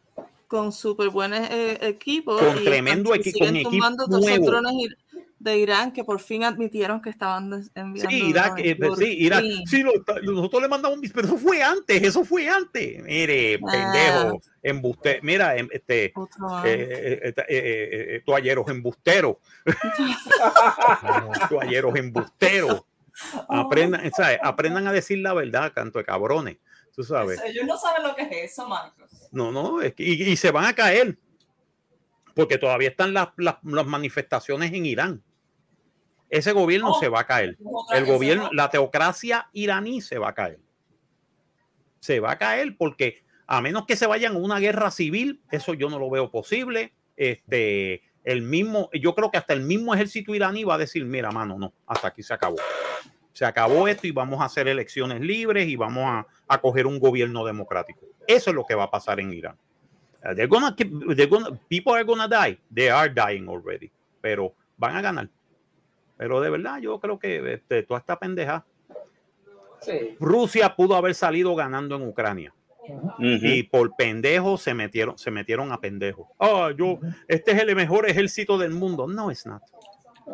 con 0.46 0.70
súper 0.70 1.09
buenos 1.09 1.40
eh, 1.50 1.78
equipos. 1.80 2.40
Con 2.40 2.60
y 2.60 2.64
tremendo 2.64 3.09
con 3.10 3.18
equipo 3.18 3.46
nuevo. 4.20 4.46
drones 4.46 4.74
de 5.43 5.59
Irán 5.59 5.93
que 5.93 6.05
por 6.05 6.20
fin 6.20 6.44
admitieron 6.44 7.02
que 7.02 7.10
estaban 7.10 7.51
enviando. 7.74 8.10
Sí, 8.10 8.28
Irak, 8.28 8.59
eh, 8.59 8.77
Por 8.77 8.97
sí, 8.97 9.05
Irak. 9.19 9.44
Sí, 9.66 9.82
lo- 9.82 9.93
nosotros 10.23 10.62
le 10.62 10.69
mandamos, 10.69 10.98
mis- 10.98 11.12
pero 11.12 11.27
eso 11.27 11.36
fue 11.36 11.62
antes, 11.62 12.02
eso 12.02 12.24
fue 12.24 12.48
antes. 12.48 13.02
Mire, 13.02 13.59
Ah. 13.66 13.70
pendejo, 13.73 14.40
embuste, 14.62 15.19
mira, 15.23 15.56
em- 15.56 15.69
este, 15.73 16.05
eh, 16.06 16.12
eh, 16.14 17.20
eh, 17.23 17.35
eh, 17.36 17.44
eh, 17.48 18.16
eh, 18.16 18.23
toalleros 18.24 18.69
embusteros, 18.69 19.36
toalleros 21.51 21.97
embusteros. 21.97 22.82
Aprendan, 23.48 24.10
¿sabes? 24.12 24.39
aprendan 24.43 24.86
a 24.86 24.93
decir 24.93 25.19
la 25.19 25.35
verdad, 25.35 25.73
canto 25.74 25.98
de 25.98 26.05
cabrones, 26.05 26.56
tú 26.94 27.02
sabes. 27.05 27.40
Ellos 27.44 27.66
no 27.66 27.77
saben 27.77 28.02
lo 28.05 28.14
que 28.14 28.23
es 28.23 28.52
eso, 28.52 28.66
Marcos. 28.69 29.28
No, 29.32 29.52
no, 29.52 29.82
es 29.82 29.94
que- 29.94 30.02
y, 30.05 30.23
y 30.23 30.36
se 30.36 30.51
van 30.51 30.64
a 30.64 30.73
caer, 30.74 31.19
porque 32.35 32.56
todavía 32.59 32.89
están 32.89 33.12
las, 33.12 33.28
las, 33.36 33.56
las 33.64 33.86
manifestaciones 33.86 34.73
en 34.73 34.86
Irán. 34.86 35.23
Ese 36.32 36.52
gobierno 36.52 36.92
Oh, 36.92 36.98
se 37.00 37.09
va 37.10 37.20
a 37.20 37.26
caer. 37.26 37.59
El 37.92 38.06
gobierno, 38.06 38.48
la 38.54 38.70
teocracia 38.70 39.48
iraní 39.52 40.00
se 40.00 40.16
va 40.18 40.30
a 40.30 40.34
caer. 40.34 40.59
Se 42.00 42.20
va 42.20 42.32
a 42.32 42.38
caer 42.38 42.74
porque 42.78 43.22
a 43.46 43.60
menos 43.60 43.84
que 43.86 43.96
se 43.96 44.06
vayan 44.06 44.34
a 44.34 44.38
una 44.38 44.59
guerra 44.59 44.90
civil, 44.90 45.42
eso 45.50 45.74
yo 45.74 45.90
no 45.90 45.98
lo 45.98 46.09
veo 46.09 46.30
posible. 46.30 46.94
Este, 47.16 48.02
el 48.24 48.40
mismo, 48.40 48.88
yo 48.94 49.14
creo 49.14 49.30
que 49.30 49.36
hasta 49.36 49.52
el 49.52 49.60
mismo 49.60 49.92
ejército 49.94 50.34
iraní 50.34 50.64
va 50.64 50.76
a 50.76 50.78
decir, 50.78 51.04
mira, 51.04 51.30
mano, 51.30 51.59
no, 51.59 51.74
hasta 51.86 52.09
aquí 52.09 52.22
se 52.22 52.32
acabó. 52.32 52.56
Se 53.34 53.44
acabó 53.44 53.86
esto 53.86 54.06
y 54.06 54.10
vamos 54.10 54.40
a 54.40 54.46
hacer 54.46 54.68
elecciones 54.68 55.20
libres 55.20 55.68
y 55.68 55.76
vamos 55.76 56.04
a, 56.06 56.26
a 56.48 56.60
coger 56.60 56.86
un 56.86 56.98
gobierno 56.98 57.44
democrático. 57.44 58.06
Eso 58.26 58.50
es 58.50 58.56
lo 58.56 58.64
que 58.64 58.74
va 58.74 58.84
a 58.84 58.90
pasar 58.90 59.20
en 59.20 59.32
Irán. 59.34 59.56
They're 60.22 60.46
gonna 60.46 60.74
keep- 60.74 61.14
they're 61.14 61.26
gonna- 61.28 61.59
people 61.68 61.92
are 61.92 62.04
gonna 62.04 62.26
die. 62.28 62.59
They 62.74 62.88
are 62.88 63.12
dying 63.12 63.48
already. 63.48 63.90
Pero 64.22 64.54
van 64.78 64.96
a 64.96 65.02
ganar. 65.02 65.28
Pero 66.23 66.40
de 66.40 66.51
verdad, 66.51 66.78
yo 66.78 67.01
creo 67.01 67.19
que 67.19 67.55
este, 67.55 67.82
toda 67.82 67.99
esta 67.99 68.16
pendeja. 68.16 68.65
Sí. 69.81 70.16
Rusia 70.20 70.77
pudo 70.77 70.94
haber 70.94 71.16
salido 71.16 71.57
ganando 71.57 71.97
en 71.97 72.07
Ucrania. 72.07 72.55
Y 73.19 73.65
por 73.65 73.97
pendejos 73.97 74.62
se 74.62 74.73
metieron, 74.73 75.19
se 75.19 75.32
metieron 75.32 75.73
a 75.73 75.81
pendejos. 75.81 76.28
Ah, 76.39 76.70
yo, 76.77 77.01
este 77.27 77.51
es 77.51 77.61
el 77.61 77.74
mejor 77.74 78.09
ejército 78.09 78.57
del 78.57 78.70
mundo. 78.70 79.09
No, 79.09 79.32
es 79.32 79.44
not. 79.47 79.62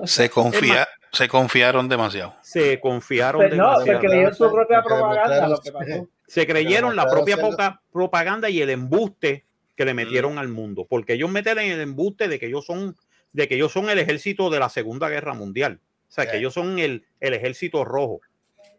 Se, 0.05 0.29
confía, 0.29 0.87
se 1.11 1.27
confiaron 1.27 1.89
demasiado. 1.89 2.37
Se 2.43 2.79
confiaron 2.81 3.41
Pero 3.41 3.57
no, 3.57 3.77
se 3.77 3.85
demasiado. 3.85 4.01
creyeron 4.01 4.35
su 4.35 4.51
propia 4.51 4.83
propaganda, 4.83 5.49
lo 5.49 5.59
que 5.59 5.73
pasó. 5.73 6.09
Se 6.27 6.47
creyeron 6.47 6.97
la 6.97 7.09
propia 7.09 7.39
poca 7.39 7.81
propaganda 7.91 8.51
y 8.51 8.61
el 8.61 8.69
embuste 8.69 9.47
que 9.75 9.87
le 9.87 9.95
metieron 9.95 10.37
al 10.37 10.49
mundo, 10.49 10.87
porque 10.87 11.15
ellos 11.15 11.31
meten 11.31 11.59
en 11.61 11.73
el 11.73 11.81
embuste 11.81 12.29
de 12.29 12.39
que 12.39 12.47
ellos 12.47 12.67
son, 12.67 12.95
de 13.33 13.49
que 13.49 13.57
ellos 13.57 13.73
son 13.73 13.91
el 13.91 13.99
ejército 13.99 14.51
de 14.51 14.59
la 14.59 14.69
Segunda 14.69 15.09
Guerra 15.09 15.35
Mundial, 15.35 15.81
o 15.83 16.11
sea, 16.11 16.31
que 16.31 16.39
ellos 16.39 16.55
son 16.55 16.79
el, 16.79 17.07
el 17.21 17.35
ejército 17.35 17.85
rojo. 17.85 18.21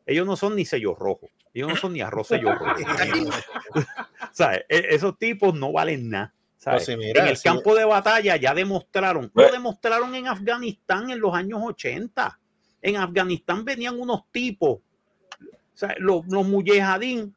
Ellos 0.05 0.25
no 0.25 0.35
son 0.35 0.55
ni 0.55 0.65
sellos 0.65 0.97
rojos, 0.97 1.29
ellos 1.53 1.69
no 1.69 1.75
son 1.75 1.93
ni 1.93 2.01
arroz 2.01 2.27
sellos 2.27 2.57
rojos. 2.57 2.81
o 3.75 4.33
sea, 4.33 4.55
e- 4.55 4.65
esos 4.89 5.17
tipos 5.19 5.53
no 5.53 5.71
valen 5.71 6.09
nada. 6.09 6.33
¿sabes? 6.57 6.85
Pues 6.85 6.97
sí, 6.97 6.97
mira, 6.97 7.21
en 7.21 7.27
el 7.29 7.37
sí. 7.37 7.43
campo 7.43 7.75
de 7.75 7.85
batalla 7.85 8.35
ya 8.35 8.53
demostraron, 8.53 9.31
lo 9.33 9.51
demostraron 9.51 10.13
en 10.15 10.27
Afganistán 10.27 11.09
en 11.11 11.19
los 11.19 11.33
años 11.33 11.61
80. 11.63 12.39
En 12.81 12.97
Afganistán 12.97 13.63
venían 13.63 13.99
unos 13.99 14.23
tipos 14.31 14.79
o 14.79 15.77
sea, 15.79 15.95
los, 15.97 16.27
los 16.27 16.45
mujahideen 16.45 17.33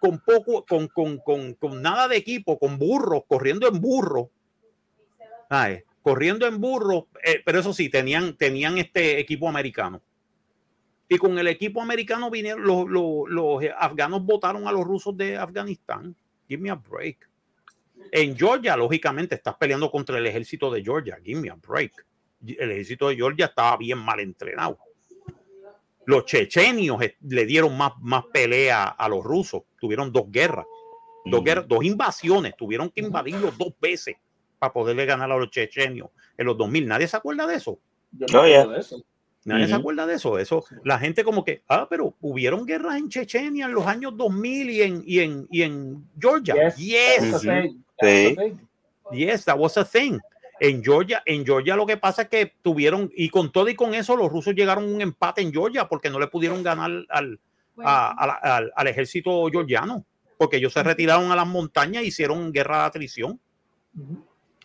con 0.00 0.18
poco, 0.20 0.64
con, 0.64 0.88
con, 0.88 1.18
con, 1.18 1.52
con 1.52 1.82
nada 1.82 2.08
de 2.08 2.16
equipo, 2.16 2.58
con 2.58 2.78
burros, 2.78 3.24
corriendo 3.28 3.68
en 3.68 3.78
burros. 3.82 4.28
¿sabes? 5.50 5.84
Corriendo 6.02 6.46
en 6.46 6.60
burros, 6.60 7.04
eh, 7.24 7.42
pero 7.44 7.60
eso 7.60 7.72
sí, 7.72 7.88
tenían, 7.88 8.36
tenían 8.36 8.78
este 8.78 9.18
equipo 9.18 9.48
americano. 9.48 10.02
Y 11.08 11.18
con 11.18 11.38
el 11.38 11.46
equipo 11.46 11.80
americano 11.80 12.30
vinieron, 12.30 12.62
los, 12.64 12.88
los, 12.88 13.28
los 13.28 13.62
afganos 13.78 14.24
votaron 14.24 14.66
a 14.66 14.72
los 14.72 14.84
rusos 14.84 15.16
de 15.16 15.36
Afganistán. 15.36 16.14
Give 16.48 16.62
me 16.62 16.70
a 16.70 16.74
break. 16.74 17.28
En 18.10 18.36
Georgia, 18.36 18.76
lógicamente, 18.76 19.34
estás 19.34 19.54
peleando 19.56 19.90
contra 19.90 20.18
el 20.18 20.26
ejército 20.26 20.70
de 20.70 20.82
Georgia. 20.82 21.18
Give 21.22 21.40
me 21.40 21.50
a 21.50 21.54
break. 21.54 22.04
El 22.44 22.72
ejército 22.72 23.08
de 23.08 23.16
Georgia 23.16 23.46
estaba 23.46 23.76
bien 23.76 23.98
mal 23.98 24.18
entrenado 24.20 24.78
los 26.04 26.24
chechenios 26.24 27.00
eh, 27.02 27.16
le 27.28 27.46
dieron 27.46 27.76
más, 27.76 27.92
más 28.00 28.24
pelea 28.32 28.84
a 28.84 29.08
los 29.08 29.24
rusos. 29.24 29.62
Tuvieron 29.80 30.12
dos 30.12 30.30
guerras, 30.30 30.66
dos, 31.24 31.44
guerras, 31.44 31.66
dos 31.68 31.84
invasiones. 31.84 32.56
Tuvieron 32.56 32.90
que 32.90 33.00
invadirlos 33.00 33.56
dos 33.56 33.74
veces 33.80 34.16
para 34.62 34.72
poderle 34.72 35.04
ganar 35.06 35.28
a 35.32 35.36
los 35.36 35.50
chechenios 35.50 36.10
en 36.38 36.46
los 36.46 36.56
2000. 36.56 36.86
¿Nadie 36.86 37.08
se 37.08 37.16
acuerda 37.16 37.48
de 37.48 37.56
eso? 37.56 37.80
Yo 38.12 38.26
Oh, 38.40 38.46
yeah. 38.46 38.64
de 38.64 38.78
eso. 38.78 39.02
Nadie 39.44 39.66
se 39.66 39.72
Ujú. 39.72 39.80
acuerda 39.80 40.06
de 40.06 40.14
eso. 40.14 40.38
Eso, 40.38 40.64
la 40.84 41.00
gente 41.00 41.24
como 41.24 41.44
que, 41.44 41.62
ah, 41.68 41.88
pero 41.90 42.14
hubieron 42.20 42.64
guerras 42.64 42.96
en 42.96 43.08
Chechenia 43.08 43.66
en 43.66 43.74
los 43.74 43.84
años 43.88 44.16
2000 44.16 44.70
y 44.70 44.82
en, 44.82 45.02
y 45.04 45.18
en, 45.18 45.48
y 45.50 45.62
en 45.62 46.08
Georgia. 46.16 46.54
Yes, 46.54 46.76
Yes. 46.76 47.40
Sí. 48.00 48.36
Yes, 49.10 49.44
that 49.46 49.58
was 49.58 49.76
a 49.76 49.84
thing. 49.84 50.20
En 50.60 50.80
Georgia, 50.80 51.24
en 51.26 51.44
Georgia 51.44 51.74
lo 51.74 51.84
que 51.84 51.96
pasa 51.96 52.22
es 52.22 52.28
que 52.28 52.52
tuvieron, 52.62 53.10
y 53.16 53.30
con 53.30 53.50
todo 53.50 53.68
y 53.68 53.74
con 53.74 53.94
eso, 53.94 54.14
los 54.16 54.30
rusos 54.30 54.54
llegaron 54.54 54.84
a 54.84 54.86
un 54.86 55.00
empate 55.00 55.42
en 55.42 55.52
Georgia 55.52 55.88
porque 55.88 56.08
no 56.08 56.20
le 56.20 56.28
pudieron 56.28 56.62
ganar 56.62 56.88
al, 57.08 57.40
a- 57.78 58.10
a 58.12 58.26
la- 58.28 58.34
al, 58.34 58.72
al 58.76 58.86
ejército 58.86 59.44
georgiano, 59.50 60.04
porque 60.38 60.58
ellos 60.58 60.72
se 60.72 60.84
retiraron 60.84 61.32
a 61.32 61.36
las 61.36 61.48
montañas 61.48 62.04
e 62.04 62.06
hicieron 62.06 62.52
guerra 62.52 62.78
de 62.78 62.84
atrición 62.84 63.40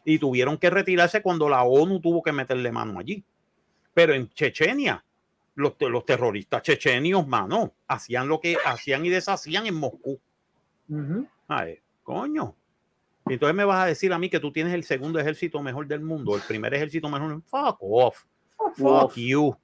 y 0.10 0.20
tuvieron 0.20 0.58
que 0.58 0.70
retirarse 0.70 1.22
cuando 1.22 1.50
la 1.50 1.64
ONU 1.64 2.00
tuvo 2.00 2.24
que 2.24 2.32
meterle 2.32 2.72
mano 2.72 2.98
allí. 2.98 3.22
Pero 3.94 4.14
en 4.14 4.30
Chechenia, 4.30 5.04
los, 5.56 5.74
los 5.82 6.06
terroristas 6.06 6.62
chechenios, 6.62 7.28
mano, 7.28 7.74
hacían 7.90 8.30
lo 8.30 8.40
que 8.40 8.56
hacían 8.66 9.06
y 9.06 9.10
deshacían 9.10 9.66
en 9.68 9.76
Moscú. 9.76 10.18
Ay, 11.50 11.80
coño. 12.04 12.56
Y 13.28 13.34
entonces 13.34 13.54
me 13.54 13.66
vas 13.66 13.84
a 13.84 13.88
decir 13.88 14.14
a 14.14 14.18
mí 14.18 14.30
que 14.30 14.40
tú 14.40 14.50
tienes 14.54 14.74
el 14.74 14.86
segundo 14.86 15.20
ejército 15.20 15.62
mejor 15.62 15.86
del 15.88 16.00
mundo, 16.00 16.38
el 16.38 16.42
primer 16.42 16.74
ejército 16.74 17.10
mejor. 17.10 17.42
Fuck 17.42 17.78
off. 17.82 18.24
Fuck 18.56 18.80
off. 18.86 19.16
you. 19.18 19.58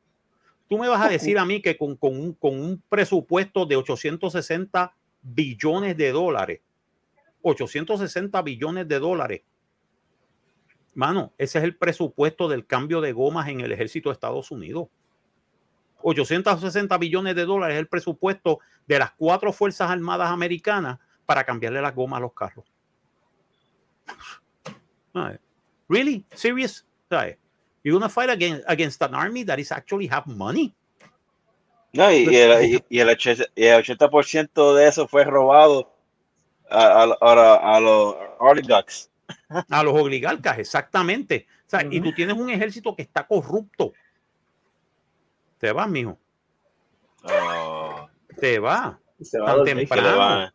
Tú 0.67 0.77
me 0.77 0.89
vas 0.89 1.05
a 1.05 1.07
decir 1.07 1.37
a 1.37 1.45
mí 1.45 1.61
que 1.61 1.77
con, 1.77 1.95
con 1.95 2.19
un, 2.19 2.33
con 2.33 2.59
un 2.59 2.83
presupuesto 2.89 3.65
de 3.65 3.77
860 3.77 4.93
billones 5.21 5.95
de 5.95 6.11
dólares, 6.11 6.59
860 7.43 8.41
billones 8.41 8.89
de 8.89 8.99
dólares, 8.99 9.41
mano, 10.95 11.33
ese 11.37 11.57
es 11.59 11.63
el 11.63 11.75
presupuesto 11.75 12.47
del 12.47 12.65
cambio 12.65 13.01
de 13.01 13.11
gomas 13.13 13.47
en 13.49 13.61
el 13.61 13.71
ejército 13.71 14.09
de 14.09 14.13
Estados 14.13 14.51
Unidos. 14.51 14.87
860 16.01 16.97
billones 16.97 17.35
de 17.35 17.45
dólares 17.45 17.75
es 17.75 17.79
el 17.79 17.87
presupuesto 17.87 18.59
de 18.87 18.99
las 18.99 19.11
cuatro 19.11 19.53
Fuerzas 19.53 19.89
Armadas 19.89 20.29
americanas 20.29 20.99
para 21.25 21.43
cambiarle 21.45 21.81
las 21.81 21.95
gomas 21.95 22.17
a 22.17 22.21
los 22.21 22.33
carros. 22.33 22.65
Really? 25.89 26.25
Serious? 26.33 26.85
You're 27.83 27.93
gonna 27.99 28.09
fight 28.09 28.29
against, 28.29 28.63
against 28.67 29.01
an 29.03 29.13
army 29.13 29.43
that 29.45 29.59
is 29.59 29.71
actually 29.71 30.07
have 30.07 30.25
money? 30.25 30.73
No, 31.93 32.11
y, 32.11 32.25
y 32.27 32.35
el, 32.35 32.63
y- 32.73 32.83
y 32.89 32.99
el 32.99 33.09
80%, 33.09 33.47
y 33.55 33.65
el 33.65 33.83
80% 33.83 34.73
de 34.75 34.87
eso 34.87 35.07
fue 35.07 35.23
robado 35.25 35.93
a, 36.69 37.03
a, 37.03 37.17
a- 37.21 37.75
a 37.75 37.79
los 37.79 38.15
oligarchs. 38.39 39.11
A 39.69 39.83
los 39.83 39.93
oligarcas, 39.93 40.59
exactamente. 40.59 41.47
O 41.65 41.69
sea, 41.69 41.83
Y 41.89 41.99
tú 42.01 42.11
tienes 42.13 42.35
un 42.37 42.49
ejército 42.49 42.95
que 42.95 43.01
está 43.03 43.25
corrupto. 43.27 43.93
Te 45.59 45.71
vas, 45.71 45.89
mijo. 45.89 46.17
Te 48.39 48.59
va. 48.59 48.99
Se 49.21 49.39
va 49.39 49.51
a 49.51 49.55
Tan 49.55 49.65
temprano. 49.65 50.17
Va. 50.17 50.53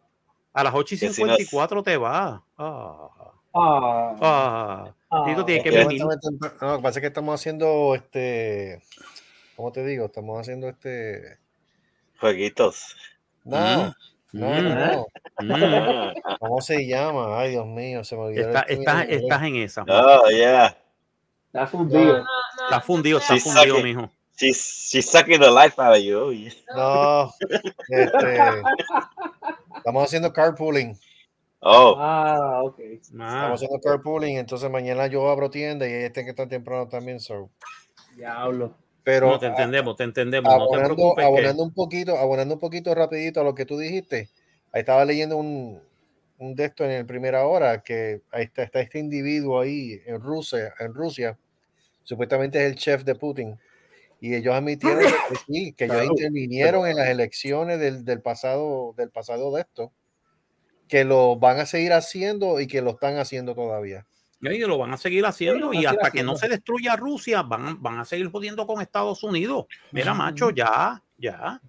A 0.53 0.65
las 0.65 0.75
8 0.75 0.95
y 0.95 0.99
Que 0.99 1.09
si 1.13 1.23
no- 1.25 1.35
54 1.37 1.83
te 1.83 1.97
va. 1.97 2.43
Ah, 2.57 3.09
Ah, 3.55 4.15
ah. 4.21 4.95
Ah. 5.11 5.25
Y 5.31 5.35
tú 5.35 5.45
tienes 5.45 5.65
que 5.65 5.73
Ya 5.73 5.79
venir. 5.81 5.95
estamos 5.95 6.21
temprano. 6.21 6.57
No, 6.61 6.69
lo 6.73 6.77
que 6.77 6.83
pasa 6.83 6.99
es 6.99 7.01
que 7.01 7.07
estamos 7.07 7.35
haciendo 7.41 7.95
este. 7.95 8.83
¿Cómo 9.57 9.73
te 9.73 9.85
digo? 9.85 10.07
Estamos 10.07 10.39
haciendo 10.39 10.69
este. 10.69 11.39
Jueguitos. 12.21 12.95
No, 13.45 13.87
no, 14.33 14.63
no, 14.63 14.75
no. 14.75 15.07
Mm. 15.39 16.13
¿Cómo 16.41 16.61
se 16.61 16.87
llama? 16.87 17.39
Ay, 17.41 17.51
Dios 17.51 17.67
mío, 17.67 18.03
se 18.05 18.17
me 18.17 18.23
olvidó. 18.23 18.49
Está- 18.49 18.63
estás, 18.63 19.05
en 19.05 19.11
estás 19.11 19.43
inglés. 19.45 19.77
en 19.77 19.85
esa. 19.85 19.85
Oh, 19.89 20.29
yeah. 20.31 20.77
Está 21.47 21.67
fundido. 21.67 22.25
Está 22.65 22.81
fundido, 22.81 23.19
está 23.19 23.37
fundido, 23.37 23.77
sucking- 23.77 23.83
mijo. 23.85 24.11
She's, 24.37 24.89
she's 24.93 25.11
sucking 25.11 25.41
the 25.41 25.51
life 25.51 25.81
out 25.81 25.97
of 25.97 26.03
you. 26.03 26.19
Oh, 26.19 26.31
yeah. 26.33 26.53
No, 26.77 27.35
este, 27.89 28.39
estamos 29.77 30.05
haciendo 30.05 30.33
carpooling. 30.33 30.97
Oh, 31.61 31.97
Ah, 31.99 32.61
ok. 32.63 32.79
Estamos 32.79 33.55
haciendo 33.55 33.81
carpooling, 33.81 34.37
entonces 34.39 34.71
mañana 34.71 35.09
yo 35.09 35.29
abro 35.29 35.51
tienda 35.51 35.89
y 35.89 35.93
ella 35.93 36.13
tiene 36.13 36.27
que 36.27 36.31
estar 36.31 36.49
temprano 36.49 36.87
también. 36.89 37.19
So. 37.19 37.51
Diablo. 38.17 38.75
Pero 39.03 39.27
no, 39.31 39.39
te 39.39 39.47
entendemos, 39.47 39.97
te 39.97 40.05
entendemos. 40.05 40.53
No 40.53 40.59
te 40.59 40.63
abonando, 40.65 40.95
preocupes. 40.95 41.23
que- 41.23 41.27
abonando 41.27 41.63
un 41.65 41.73
poquito, 41.75 42.17
abonando 42.17 42.55
un 42.55 42.61
poquito 42.61 42.95
rapidito 42.95 43.41
a 43.41 43.45
lo 43.45 43.55
que 43.55 43.65
tú 43.67 43.79
dijiste. 43.79 44.29
Ahí 44.73 44.81
estaba 44.81 45.05
leyendo 45.05 45.37
un, 45.37 45.81
un 46.39 46.55
de 46.55 46.67
esto 46.67 46.85
en 46.85 46.93
el 46.93 47.07
primera 47.07 47.47
hora 47.47 47.83
que 47.83 48.23
ahí 48.31 48.45
está, 48.45 48.63
está 48.63 48.81
este 48.81 48.99
individuo 48.99 49.61
ahí 49.61 50.01
en 50.07 50.21
Rusia, 50.21 50.75
en 50.79 50.95
Rusia, 50.95 51.39
supuestamente 52.05 52.65
es 52.65 52.71
el 52.71 52.79
chef 52.79 53.05
de 53.05 53.15
Putin. 53.15 53.59
Y 54.21 54.35
ellos 54.35 54.55
admitieron 54.55 54.99
que 55.01 55.37
sí, 55.47 55.73
que 55.75 55.85
ellos 55.85 56.05
intervinieron 56.05 56.87
en 56.89 56.97
las 56.97 57.09
elecciones 57.09 57.79
del, 57.79 58.05
del 58.05 58.21
pasado, 58.21 58.95
del 58.97 59.11
pasado 59.11 59.55
de 59.55 59.61
esto, 59.61 59.93
que 60.89 61.05
lo 61.05 61.37
van 61.37 61.61
a 61.61 61.67
seguir 61.67 61.93
haciendo 61.93 62.59
y 62.61 62.67
que 62.67 62.83
lo 62.83 62.91
están 62.91 63.19
haciendo 63.19 63.55
todavía. 63.55 64.07
Y 64.41 64.59
lo 64.59 64.79
van 64.79 64.93
a 64.93 64.97
seguir 64.97 65.27
haciendo 65.27 65.73
Sí, 65.73 65.81
y 65.81 65.87
hasta 65.87 66.11
que 66.11 66.23
no 66.23 66.37
se 66.37 66.49
destruya 66.49 66.95
Rusia, 66.95 67.43
van, 67.43 67.83
van 67.83 67.99
a 67.99 68.05
seguir 68.05 68.31
jodiendo 68.31 68.67
con 68.67 68.81
Estados 68.81 69.23
Unidos. 69.25 69.67
Mira, 69.91 70.15
macho, 70.15 70.51
ya, 70.51 71.03
ya, 71.17 71.61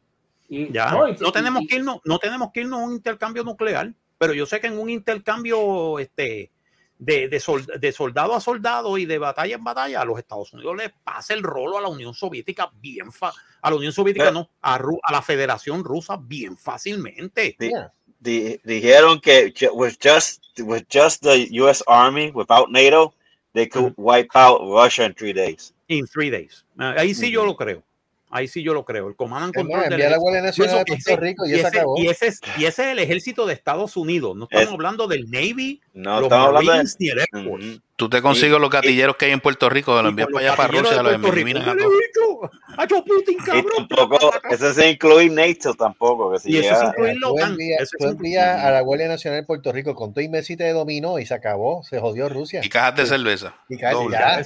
Y, 0.49 0.71
ya. 0.73 0.91
no, 0.91 1.07
y- 1.07 1.15
No 1.19 1.31
tenemos 1.31 1.61
y- 1.63 1.67
que 1.67 1.75
irnos, 1.77 1.99
no 2.03 2.17
tenemos 2.19 2.51
que 2.51 2.61
irnos 2.61 2.79
a 2.81 2.83
un 2.83 2.93
intercambio 2.93 3.43
nuclear, 3.43 3.93
pero 4.17 4.33
yo 4.33 4.45
sé 4.45 4.59
que 4.59 4.67
en 4.67 4.79
un 4.79 4.89
intercambio 4.89 5.99
este, 5.99 6.51
de, 6.97 7.29
de, 7.29 7.39
sol- 7.39 7.65
de 7.79 7.91
soldado 7.91 8.33
a 8.35 8.41
soldado 8.41 8.97
y 8.97 9.05
de 9.05 9.17
batalla 9.19 9.55
en 9.55 9.63
batalla, 9.63 10.01
a 10.01 10.05
los 10.05 10.17
Estados 10.19 10.51
Unidos 10.53 10.75
les 10.75 10.91
pasa 11.03 11.33
el 11.33 11.43
rolo 11.43 11.77
a 11.77 11.81
la 11.81 11.87
Unión 11.87 12.13
Soviética 12.13 12.69
bien 12.81 13.11
fa- 13.11 13.31
a 13.61 13.69
la 13.69 13.75
Unión 13.75 13.93
Soviética 13.93 14.31
no, 14.31 14.49
a, 14.61 14.77
Ru- 14.79 14.99
a 15.03 15.11
la 15.11 15.21
Federación 15.21 15.83
Rusa 15.83 16.17
bien 16.17 16.57
fácilmente. 16.57 17.55
Yeah. 17.59 17.93
di- 18.19 18.59
dijeron 18.65 19.21
que 19.21 19.53
with 19.73 19.95
just 20.03 20.41
with 20.59 20.83
just 20.91 21.21
the 21.23 21.47
U.S. 21.61 21.81
Army 21.87 22.31
without 22.33 22.69
NATO, 22.69 23.13
they 23.53 23.67
could 23.69 23.93
wipe 23.97 24.29
out 24.33 24.59
Russia 24.61 25.05
in 25.05 25.13
three 25.13 25.31
days. 25.33 25.73
In 25.87 26.05
three 26.05 26.29
days. 26.29 26.65
Ah, 26.77 26.95
Ahí 26.97 27.13
sí 27.13 27.31
yo 27.31 27.45
lo 27.45 27.55
creo. 27.55 27.81
Ahí 28.31 28.47
sí 28.47 28.61
yo 28.61 28.75
lo 28.75 28.85
creo. 28.85 29.07
El 29.07 29.15
comando 29.15 29.45
and 29.47 29.55
Es 29.57 29.63
más, 29.63 29.71
control 29.71 29.93
envía 29.93 30.09
la. 30.11 30.17
Guardia 30.17 30.41
Nacional 30.43 30.77
de 30.79 30.85
Puerto 30.85 31.09
ese- 31.11 31.15
Rico 31.19 31.45
y 31.47 31.49
y 31.49 31.53
ese- 31.55 31.67
acabó. 31.67 31.95
y 31.97 32.07
ese 32.07 32.27
es 32.27 32.41
y 32.57 32.65
ese 32.65 32.83
es 32.83 32.87
el 32.89 32.99
ejército 32.99 33.45
de 33.47 33.53
Estados 33.53 33.97
Unidos. 33.97 34.35
No 34.35 34.43
estamos 34.43 34.67
Es- 34.67 34.71
hablando 34.73 35.07
del 35.07 35.29
Navy, 35.31 35.81
No 35.93 36.15
los 36.17 36.23
estamos 36.23 36.47
hablando 36.47 36.71
de- 36.71 36.77
Marines 36.77 36.95
ni 36.99 37.09
el 37.09 37.19
Air 37.19 37.27
Force. 37.43 37.79
Tú 37.95 38.07
te 38.09 38.21
consigues 38.21 38.59
los 38.61 38.69
gatilleros 38.69 39.17
que 39.17 39.25
hay 39.25 39.31
en 39.31 39.41
Puerto 39.41 39.69
Rico, 39.69 39.93
los 39.93 40.05
Y 40.05 40.07
envías 40.09 40.29
para 40.31 40.45
allá, 40.47 40.55
para 40.55 40.67
Rusia, 40.69 40.83
los 40.83 41.01
Puerto 41.03 41.17
Rico. 41.17 41.33
eliminan 41.33 41.69
a 41.69 41.75
todos. 41.75 42.51
Hacho 42.77 43.03
Putin, 43.03 43.37
Y 43.39 43.43
cabrón. 43.43 43.87
tampoco, 43.89 44.31
eso 44.49 44.73
se 44.73 44.89
incluye 44.91 45.29
NATO 45.29 45.73
tampoco. 45.73 46.31
Que 46.31 46.39
si 46.39 46.51
Y 46.51 46.57
eso 46.59 46.69
llega- 46.69 46.77
es 46.81 46.89
incluir 46.89 47.13
Tú 47.15 47.19
Logan. 47.19 47.51
envías, 47.51 47.81
Eso 47.81 47.95
tú 47.99 48.05
es 48.05 48.11
envías 48.11 48.63
a 48.63 48.71
la 48.71 48.81
Guardia 48.81 49.07
Nacional 49.09 49.41
de 49.41 49.45
Puerto 49.47 49.71
Rico 49.73 49.95
con 49.95 50.13
todo 50.13 50.23
y 50.23 50.29
mesita 50.29 50.63
de 50.63 50.71
dominó 50.71 51.19
y 51.19 51.25
se 51.25 51.33
acabó, 51.33 51.83
se 51.83 51.99
jodió 51.99 52.29
Rusia. 52.29 52.61
Y 52.63 52.69
cajas 52.69 52.95
de 52.95 53.05
cerveza. 53.07 53.55
Y 53.67 53.77
cajas- 53.77 53.97
de 54.07 54.43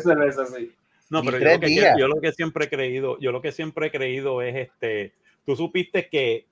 cerveza, 0.00 0.46
sí. 0.54 0.70
No, 1.10 1.22
pero 1.22 1.38
yo 1.38 1.44
lo, 1.44 1.60
que, 1.60 1.94
yo 1.98 2.08
lo 2.08 2.20
que 2.20 2.32
siempre 2.32 2.64
he 2.64 2.68
creído, 2.68 3.18
yo 3.20 3.30
lo 3.32 3.40
que 3.40 3.52
siempre 3.52 3.86
he 3.86 3.90
creído 3.90 4.42
es 4.42 4.56
este, 4.56 5.14
tú 5.44 5.54
supiste 5.56 6.08
que, 6.08 6.46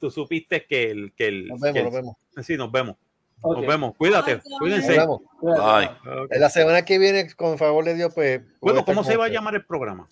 tú 0.00 0.10
supiste 0.10 0.64
que 0.66 0.90
el, 0.90 1.12
que 1.16 1.28
el, 1.28 1.46
Nos 1.48 1.60
vemos, 1.60 1.72
que 1.74 1.78
el- 1.78 1.84
nos 1.84 1.94
vemos. 1.94 2.16
sí, 2.46 2.56
nos 2.56 2.72
vemos, 2.72 2.96
nos 3.42 3.66
vemos, 3.66 3.94
cuídate, 3.96 4.36
Nos 4.36 4.58
cuídense. 4.58 4.92
vemos. 4.98 5.20
Ay. 5.60 5.86
Ok. 6.04 6.32
En 6.32 6.40
la 6.40 6.50
semana 6.50 6.84
que 6.84 6.98
viene, 6.98 7.32
con 7.34 7.56
favor 7.58 7.84
de 7.84 7.94
Dios, 7.94 8.12
pues. 8.14 8.40
a 8.40 8.44
Bueno, 8.60 8.84
¿cómo 8.84 9.04
se 9.04 9.16
va 9.16 9.26
a 9.26 9.28
llamar 9.28 9.54
el 9.54 9.64
programa? 9.64 10.08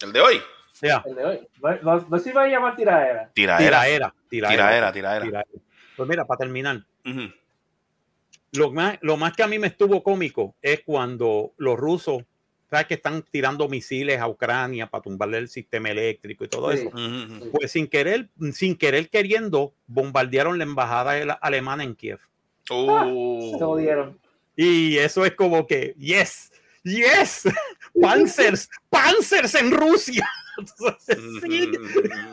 El 0.00 0.12
de 0.12 0.20
hoy. 0.20 0.40
Ya, 0.82 1.02
El 1.06 1.14
de 1.14 1.24
hoy. 1.24 1.48
No, 1.62 1.76
no, 1.98 2.06
no 2.10 2.18
se 2.18 2.30
iba 2.30 2.42
a 2.42 2.48
llamar 2.48 2.74
tiraera. 2.76 3.30
Tiraera. 3.32 3.64
tiraera, 3.64 4.14
tiraera, 4.28 4.56
Tiraera, 4.56 4.92
tiraera. 4.92 5.24
tiraera. 5.24 5.46
Pues 5.96 6.08
mira, 6.08 6.24
para 6.26 6.38
terminar, 6.38 6.84
lo 8.52 8.70
más, 8.72 8.98
lo 9.00 9.16
más 9.16 9.34
que 9.36 9.42
a 9.42 9.46
mí 9.48 9.58
me 9.58 9.68
estuvo 9.68 10.02
cómico 10.02 10.54
es 10.62 10.80
cuando 10.84 11.52
los 11.58 11.78
rusos, 11.78 12.22
¿sabes? 12.74 12.86
Que 12.88 12.94
están 12.94 13.22
tirando 13.22 13.68
misiles 13.68 14.20
a 14.20 14.26
Ucrania 14.28 14.86
para 14.88 15.02
tumbarle 15.02 15.38
el 15.38 15.48
sistema 15.48 15.90
eléctrico 15.90 16.44
y 16.44 16.48
todo 16.48 16.72
Sí. 16.72 16.78
eso. 16.78 16.90
Pues 17.52 17.70
sin 17.72 17.86
querer, 17.86 18.28
sin 18.52 18.76
querer 18.76 19.08
queriendo, 19.10 19.74
bombardearon 19.86 20.58
la 20.58 20.64
embajada 20.64 21.12
de 21.12 21.26
la- 21.26 21.34
alemana 21.34 21.84
en 21.84 21.94
Kiev. 21.94 22.18
Uh. 22.70 23.52
Se 23.58 23.64
jodieron. 23.64 24.18
Y 24.56 24.96
eso 24.98 25.24
es 25.24 25.34
como 25.34 25.66
que, 25.66 25.94
yes, 25.98 26.52
yes, 26.82 27.44
Panzers, 28.00 28.68
Panzers 28.90 29.54
en 29.54 29.70
Rusia. 29.70 30.28
Entonces, 30.58 31.18
sí, 31.42 31.72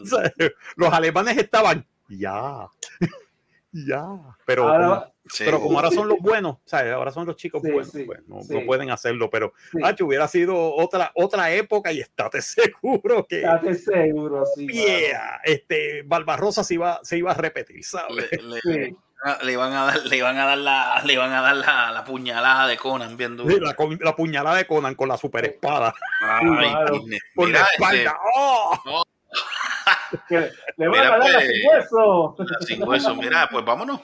o 0.02 0.06
sea, 0.06 0.32
los 0.76 0.94
alemanes 0.94 1.38
estaban, 1.38 1.86
ya, 2.08 2.68
ya, 3.72 4.06
pero, 4.46 4.68
Ahora- 4.68 4.88
como, 4.88 5.11
Sí. 5.30 5.44
pero 5.46 5.62
como 5.62 5.78
ahora 5.78 5.92
son 5.92 6.08
los 6.08 6.18
buenos, 6.20 6.58
¿sabes? 6.66 6.92
ahora 6.94 7.12
son 7.12 7.26
los 7.28 7.36
chicos 7.36 7.62
Sí, 7.64 7.72
buenos, 7.72 7.92
sí, 7.92 8.04
pues, 8.06 8.20
no, 8.28 8.42
sí. 8.42 8.54
no 8.54 8.66
pueden 8.66 8.90
hacerlo, 8.90 9.30
pero 9.30 9.54
Sí. 9.72 9.78
Hacho, 9.84 10.06
hubiera 10.06 10.28
sido 10.28 10.74
otra, 10.76 11.12
otra 11.16 11.52
época 11.54 11.92
y 11.92 12.00
estate 12.02 12.42
seguro 12.42 13.26
que 13.28 13.42
Estate 13.42 13.76
seguro, 13.76 14.44
sí. 14.56 14.68
yeah, 14.68 15.40
este, 15.44 16.02
Barbarossa 16.04 16.64
se 16.64 16.74
iba, 16.74 17.00
se 17.04 17.18
iba 17.18 17.32
a 17.32 17.36
repetir, 17.36 17.84
¿sabes? 17.86 18.30
Le, 18.32 18.42
le- 18.42 18.62
Sí. 18.88 18.96
le 19.44 19.52
iban 19.52 19.72
a 19.74 19.86
dar, 19.86 20.00
le 20.06 20.18
iban 20.18 20.38
a 20.40 20.46
dar 20.46 20.58
la, 20.58 21.02
le 21.06 21.14
iban 21.14 21.32
a 21.32 21.42
dar 21.42 21.56
la, 21.56 21.92
la 21.92 22.04
puñalada 22.04 22.66
de 22.68 22.76
Conan 22.78 23.16
viendo. 23.16 23.48
Sí, 23.48 23.60
La, 23.60 23.76
la 24.00 24.16
puñalada 24.16 24.58
de 24.58 24.66
Conan 24.66 24.96
con 24.96 25.08
la 25.08 25.18
super 25.18 25.46
espada 25.46 25.94
Ay, 26.24 26.48
claro. 26.72 26.96
Disney. 26.96 27.20
por 27.36 27.46
Mira, 27.48 27.60
la 27.60 27.66
este, 27.66 27.76
espalda. 27.76 28.20
¡Oh! 28.36 29.04
Le 30.30 30.88
van 30.88 30.90
Mira, 30.92 31.14
a 31.16 31.18
dar 31.18 31.22
pues, 31.22 31.48
sin 31.48 31.68
hueso. 31.70 32.36
sin 32.68 32.84
hueso. 32.88 33.16
Mira, 33.16 33.48
pues 33.52 33.64
vámonos. 33.64 34.02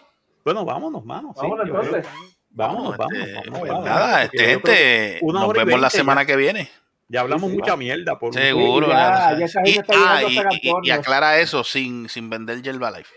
Bueno, 0.48 0.64
vámonos, 0.64 1.04
mano. 1.04 1.34
sí, 1.36 1.42
Vámonos 1.42 1.66
creo- 1.66 1.82
entonces. 1.84 2.08
Vámonos, 2.52 2.92
Este, 2.92 2.98
vámonos, 3.04 3.28
vámonos, 3.36 3.44
pues 3.60 3.72
vámonos, 3.72 3.86
nada, 3.86 4.24
este 4.24 4.46
gente, 4.46 5.20
nos 5.22 5.54
vemos 5.54 5.80
la 5.82 5.90
semana 5.90 6.22
ya. 6.22 6.26
que 6.26 6.36
viene. 6.38 6.70
Ya 7.10 7.20
hablamos 7.20 7.50
Sí, 7.50 7.56
sí, 7.56 7.60
mucha 7.60 7.72
va. 7.74 7.78
mierda 7.78 8.18
por 8.18 8.34
Seguro. 8.34 8.88
ya, 8.88 9.38
y, 9.66 9.78
ah, 9.94 10.80
y- 10.84 10.90
aclara 10.92 11.38
eso 11.40 11.66
sin, 11.66 12.08
sin 12.08 12.30
vender 12.30 12.62
Yerbalife. 12.62 13.14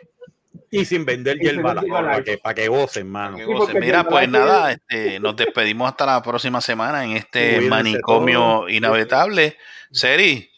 Y 0.72 0.84
sin 0.84 1.04
vender 1.04 1.36
Y 1.36 1.46
sin 1.46 1.50
hierba 1.54 1.74
vender 1.74 1.88
para 1.92 2.24
que, 2.24 2.38
para 2.38 2.54
que 2.56 2.66
gocen, 2.66 3.08
mano. 3.08 3.36
Que 3.36 3.44
Sí, 3.44 3.52
goce. 3.52 3.72
porque 3.74 3.80
Mira, 3.86 4.02
pues 4.02 4.26
Yerbalife- 4.26 4.30
nada, 4.32 4.72
este, 4.72 5.20
nos 5.20 5.36
despedimos 5.36 5.88
hasta 5.88 6.06
la 6.06 6.20
próxima 6.22 6.60
semana 6.60 7.04
en 7.04 7.12
este 7.12 7.50
Cuídense 7.58 7.70
manicomio 7.70 8.40
todos. 8.40 8.72
inhabitable. 8.72 9.56
Seri, 9.92 10.48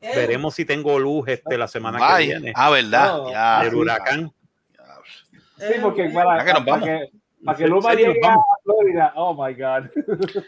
Veremos 0.00 0.56
si 0.56 0.64
tengo 0.64 0.98
luz 0.98 1.28
este 1.28 1.56
la 1.56 1.68
semana 1.68 2.16
que 2.18 2.24
viene. 2.26 2.52
Ah, 2.56 2.70
verdad. 2.70 3.06
No, 3.18 3.30
ya. 3.30 3.62
El 3.62 3.74
huracán. 3.76 4.32
Sí, 5.68 5.74
porque 5.80 6.08
para, 6.10 6.38
Ya 6.38 6.44
que 6.44 6.52
nos 6.52 6.62
para 6.64 6.72
vamos. 6.72 6.88
que, 6.88 7.10
para 7.44 7.58
que 7.58 7.64
Sí, 7.64 7.70
Luma 7.70 7.90
sí, 7.90 7.96
llegue 7.96 8.20
a. 8.26 8.36
Florida. 8.64 9.12
Oh 9.16 9.34
my 9.34 9.54
God. 9.54 9.90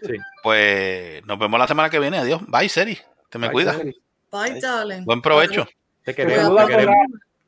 Sí. 0.07 0.16
Pues 0.43 1.24
nos 1.27 1.39
vemos 1.39 1.59
la 1.59 1.66
semana 1.66 1.91
que 1.91 1.99
viene. 1.99 2.19
Adiós. 2.19 2.41
Bye, 2.47 2.69
Seri. 2.69 2.99
Te 3.28 3.39
me 3.39 3.49
Bye, 3.49 3.53
cuidas. 3.53 3.77
Seri. 3.77 3.95
Bye, 4.31 4.61
darling. 4.61 5.05
Buen 5.05 5.23
provecho. 5.23 5.66
Te 6.05 6.15
queremos, 6.15 6.57
te 6.66 6.73
queremos. 6.73 6.95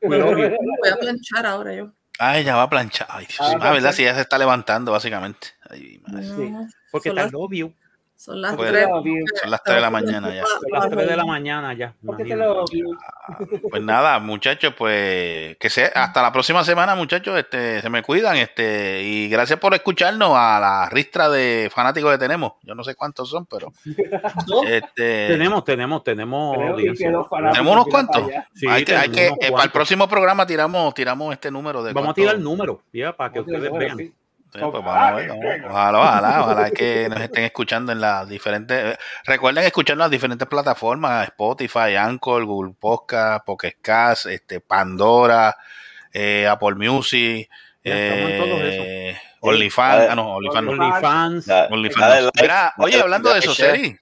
Voy 0.03 0.91
a 0.91 0.97
planchar 0.97 1.47
ahora 1.47 1.75
yo. 1.75 1.91
Ay, 2.19 2.45
ya 2.45 2.57
va 2.57 2.63
a 2.63 2.71
planchar. 2.71 3.07
Ay, 3.11 3.27
Dios. 3.27 3.39
Ah, 3.41 3.59
Ah, 3.61 3.73
¿verdad? 3.73 3.93
Si 3.93 4.03
ya 4.03 4.15
se 4.15 4.23
está 4.23 4.39
levantando, 4.39 4.91
básicamente. 4.93 5.49
Ay, 5.69 6.01
madre. 6.07 6.25
Sí. 6.27 6.55
Porque 6.91 7.13
love 7.13 7.53
you. 7.53 7.73
Son 8.17 8.41
las 8.41 8.57
Pues, 8.57 8.71
tres. 8.71 8.87
Son 8.87 9.51
las 9.51 9.63
3 9.63 9.77
de 9.77 9.81
la 9.83 9.91
mañana 9.91 10.35
ya. 10.35 10.45
Son 10.45 10.61
las 10.73 10.91
3 10.91 11.09
de 11.09 11.17
la 11.17 11.25
mañana 11.25 11.75
ya. 11.75 11.95
¿Por 12.05 12.17
qué 12.17 12.25
te 12.25 12.31
imagínate. 12.31 12.55
lo 12.55 12.63
odio? 12.65 12.87
Pues 13.71 13.83
nada, 13.83 14.19
muchachos, 14.21 14.73
pues 14.77 15.57
que 15.59 15.69
sea 15.69 15.89
hasta 15.95 16.23
la 16.23 16.33
próxima 16.33 16.65
semana, 16.65 16.95
muchachos, 16.95 17.39
este 17.39 17.83
se 17.83 17.91
me 17.91 18.03
cuidan, 18.03 18.37
este 18.37 19.03
y 19.03 19.29
gracias 19.29 19.59
por 19.59 19.75
escucharnos 19.75 20.33
a 20.35 20.59
la 20.61 20.89
ristra 20.91 21.29
de 21.29 21.71
fanáticos 21.73 22.13
que 22.13 22.19
tenemos. 22.19 22.53
Yo 22.63 22.75
no 22.75 22.85
sé 22.85 22.95
cuántos 22.95 23.29
son, 23.29 23.47
pero 23.47 23.73
este 24.67 25.29
Tenemos, 25.29 25.65
tenemos, 25.65 26.03
tenemos 26.03 26.57
tenemos 26.77 27.29
unos 27.61 27.87
cuantos. 27.87 28.23
Sí, 28.55 28.67
hay 28.69 28.85
que, 28.85 28.97
hay 28.97 29.11
que 29.11 29.27
eh, 29.27 29.51
para 29.51 29.65
el 29.65 29.71
próximo 29.71 30.09
programa 30.09 30.47
tiramos 30.47 30.95
tiramos 30.95 31.33
este 31.33 31.51
número 31.51 31.83
de 31.83 31.93
Vamos 31.93 32.11
a 32.11 32.15
tirar 32.15 32.37
el 32.37 32.43
número, 32.43 32.83
ya, 32.93 33.15
para 33.15 33.33
que 33.33 33.41
ustedes 33.41 33.71
vean. 33.73 34.15
Pues 34.53 34.63
vamos 34.63 34.97
a 34.97 35.13
ver, 35.15 35.29
vamos 35.29 35.45
a 35.45 35.49
ver. 35.49 35.65
Ojalá, 35.67 35.99
ojalá, 35.99 36.43
ojalá 36.43 36.71
que 36.71 37.09
nos 37.09 37.21
estén 37.21 37.45
escuchando 37.45 37.93
en 37.93 38.01
las 38.01 38.29
diferentes. 38.29 38.99
Recuerden 39.25 39.65
escucharnos 39.65 40.05
en 40.05 40.07
las 40.07 40.11
diferentes 40.11 40.49
plataformas: 40.49 41.25
Spotify, 41.29 41.97
Anchor, 41.97 42.45
Google 42.45 42.75
Podcast, 42.79 43.45
Pocket 43.45 43.77
Cast, 43.83 44.27
este, 44.27 44.61
Pandora, 44.61 45.57
eh, 46.13 46.47
Apple 46.47 46.75
Music, 46.77 47.49
Ya, 47.83 47.95
estamos 47.95 48.31
en 48.31 48.39
todos 48.39 48.61
eh, 48.63 49.21
OnlyFans. 49.41 50.07
Ah, 50.11 50.15
no, 50.15 50.37
OnlyFans. 50.37 50.69
OnlyFans. 50.69 51.49
OnlyFans 51.71 52.31
Mira, 52.41 52.75
oye, 52.79 53.01
hablando 53.01 53.33
de 53.33 53.39
eso. 53.39 53.55
Seri. 53.55 53.97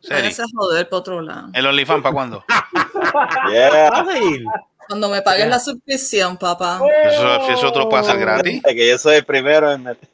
Seri, 0.00 0.34
joder 0.54 0.88
otro 0.90 1.20
lado. 1.22 1.48
¿el 1.54 1.66
OnlyFans 1.66 2.02
para 2.02 2.12
cuándo? 2.12 2.44
Yeah. 3.50 3.90
Cuando 4.88 5.08
me 5.08 5.22
paguen 5.22 5.48
la 5.50 5.58
suscripción, 5.58 6.36
papá. 6.36 6.80
Eso, 7.06 7.48
eso 7.50 7.68
otro 7.68 7.88
puede 7.88 8.02
hacer 8.02 8.18
gratis. 8.18 8.62
Que 8.62 8.88
yo 8.88 8.98
soy 8.98 9.16
el 9.16 9.24
primero 9.24 9.72
en 9.72 9.82
meter- 9.84 10.08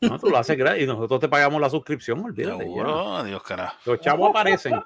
No, 0.00 0.18
tú 0.18 0.28
lo 0.30 0.38
haces 0.38 0.56
gratis 0.56 0.84
y 0.84 0.86
nosotros 0.86 1.20
te 1.20 1.28
pagamos 1.28 1.60
la 1.60 1.68
suscripción, 1.70 2.24
olvídate. 2.24 2.58
Seguro, 2.58 3.22
Dios 3.24 3.42
carajo. 3.42 3.76
Los 3.84 4.00
chavos 4.00 4.30
aparecen. 4.30 4.80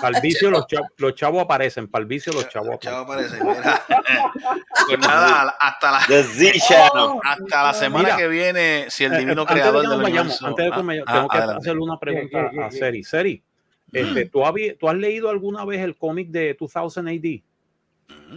Para 0.00 0.16
el 0.16 0.22
vicio 0.22 0.50
los 0.50 0.66
chavos, 0.66 0.88
los 0.96 1.14
chavos 1.14 1.42
aparecen, 1.44 1.86
para 1.86 2.02
el 2.02 2.08
vicio 2.08 2.32
los 2.32 2.48
chavos 2.48 2.78
Chavo 2.80 2.98
aparecen. 3.02 3.40
aparece, 3.42 3.60
mira. 3.62 3.82
Pues 4.88 4.98
nada, 4.98 5.54
hasta 5.60 5.92
la, 5.92 5.98
hasta 7.24 7.62
la 7.62 7.72
semana 7.74 8.04
Mira. 8.04 8.16
que 8.16 8.26
viene, 8.26 8.86
si 8.88 9.04
el 9.04 9.12
Eh, 9.14 9.18
divino 9.18 9.42
antes 9.42 9.54
de 9.54 9.60
creador 9.60 9.82
que 9.82 9.88
del 9.90 9.98
universo- 10.02 10.46
antes 10.46 10.64
de 10.64 10.70
que 10.72 10.76
Ah, 10.76 10.82
me- 10.82 11.00
ah, 11.06 11.12
tengo 11.12 11.28
que 11.28 11.38
adelante. 11.38 11.60
hacerle 11.62 11.82
una 11.82 11.98
pregunta 12.00 12.48
¿Qué, 12.50 12.56
qué, 12.56 12.64
a? 12.64 12.70
Seri. 12.72 13.04
Seri, 13.04 13.42
este, 13.92 14.26
¿tú, 14.26 14.40
habi- 14.40 14.76
¿tú 14.78 14.88
has 14.88 14.96
leído 14.96 15.28
alguna 15.28 15.64
vez 15.64 15.80
el 15.80 15.96
cómic 15.96 16.28
de 16.30 16.56
2000 16.58 17.08
AD? 17.08 17.42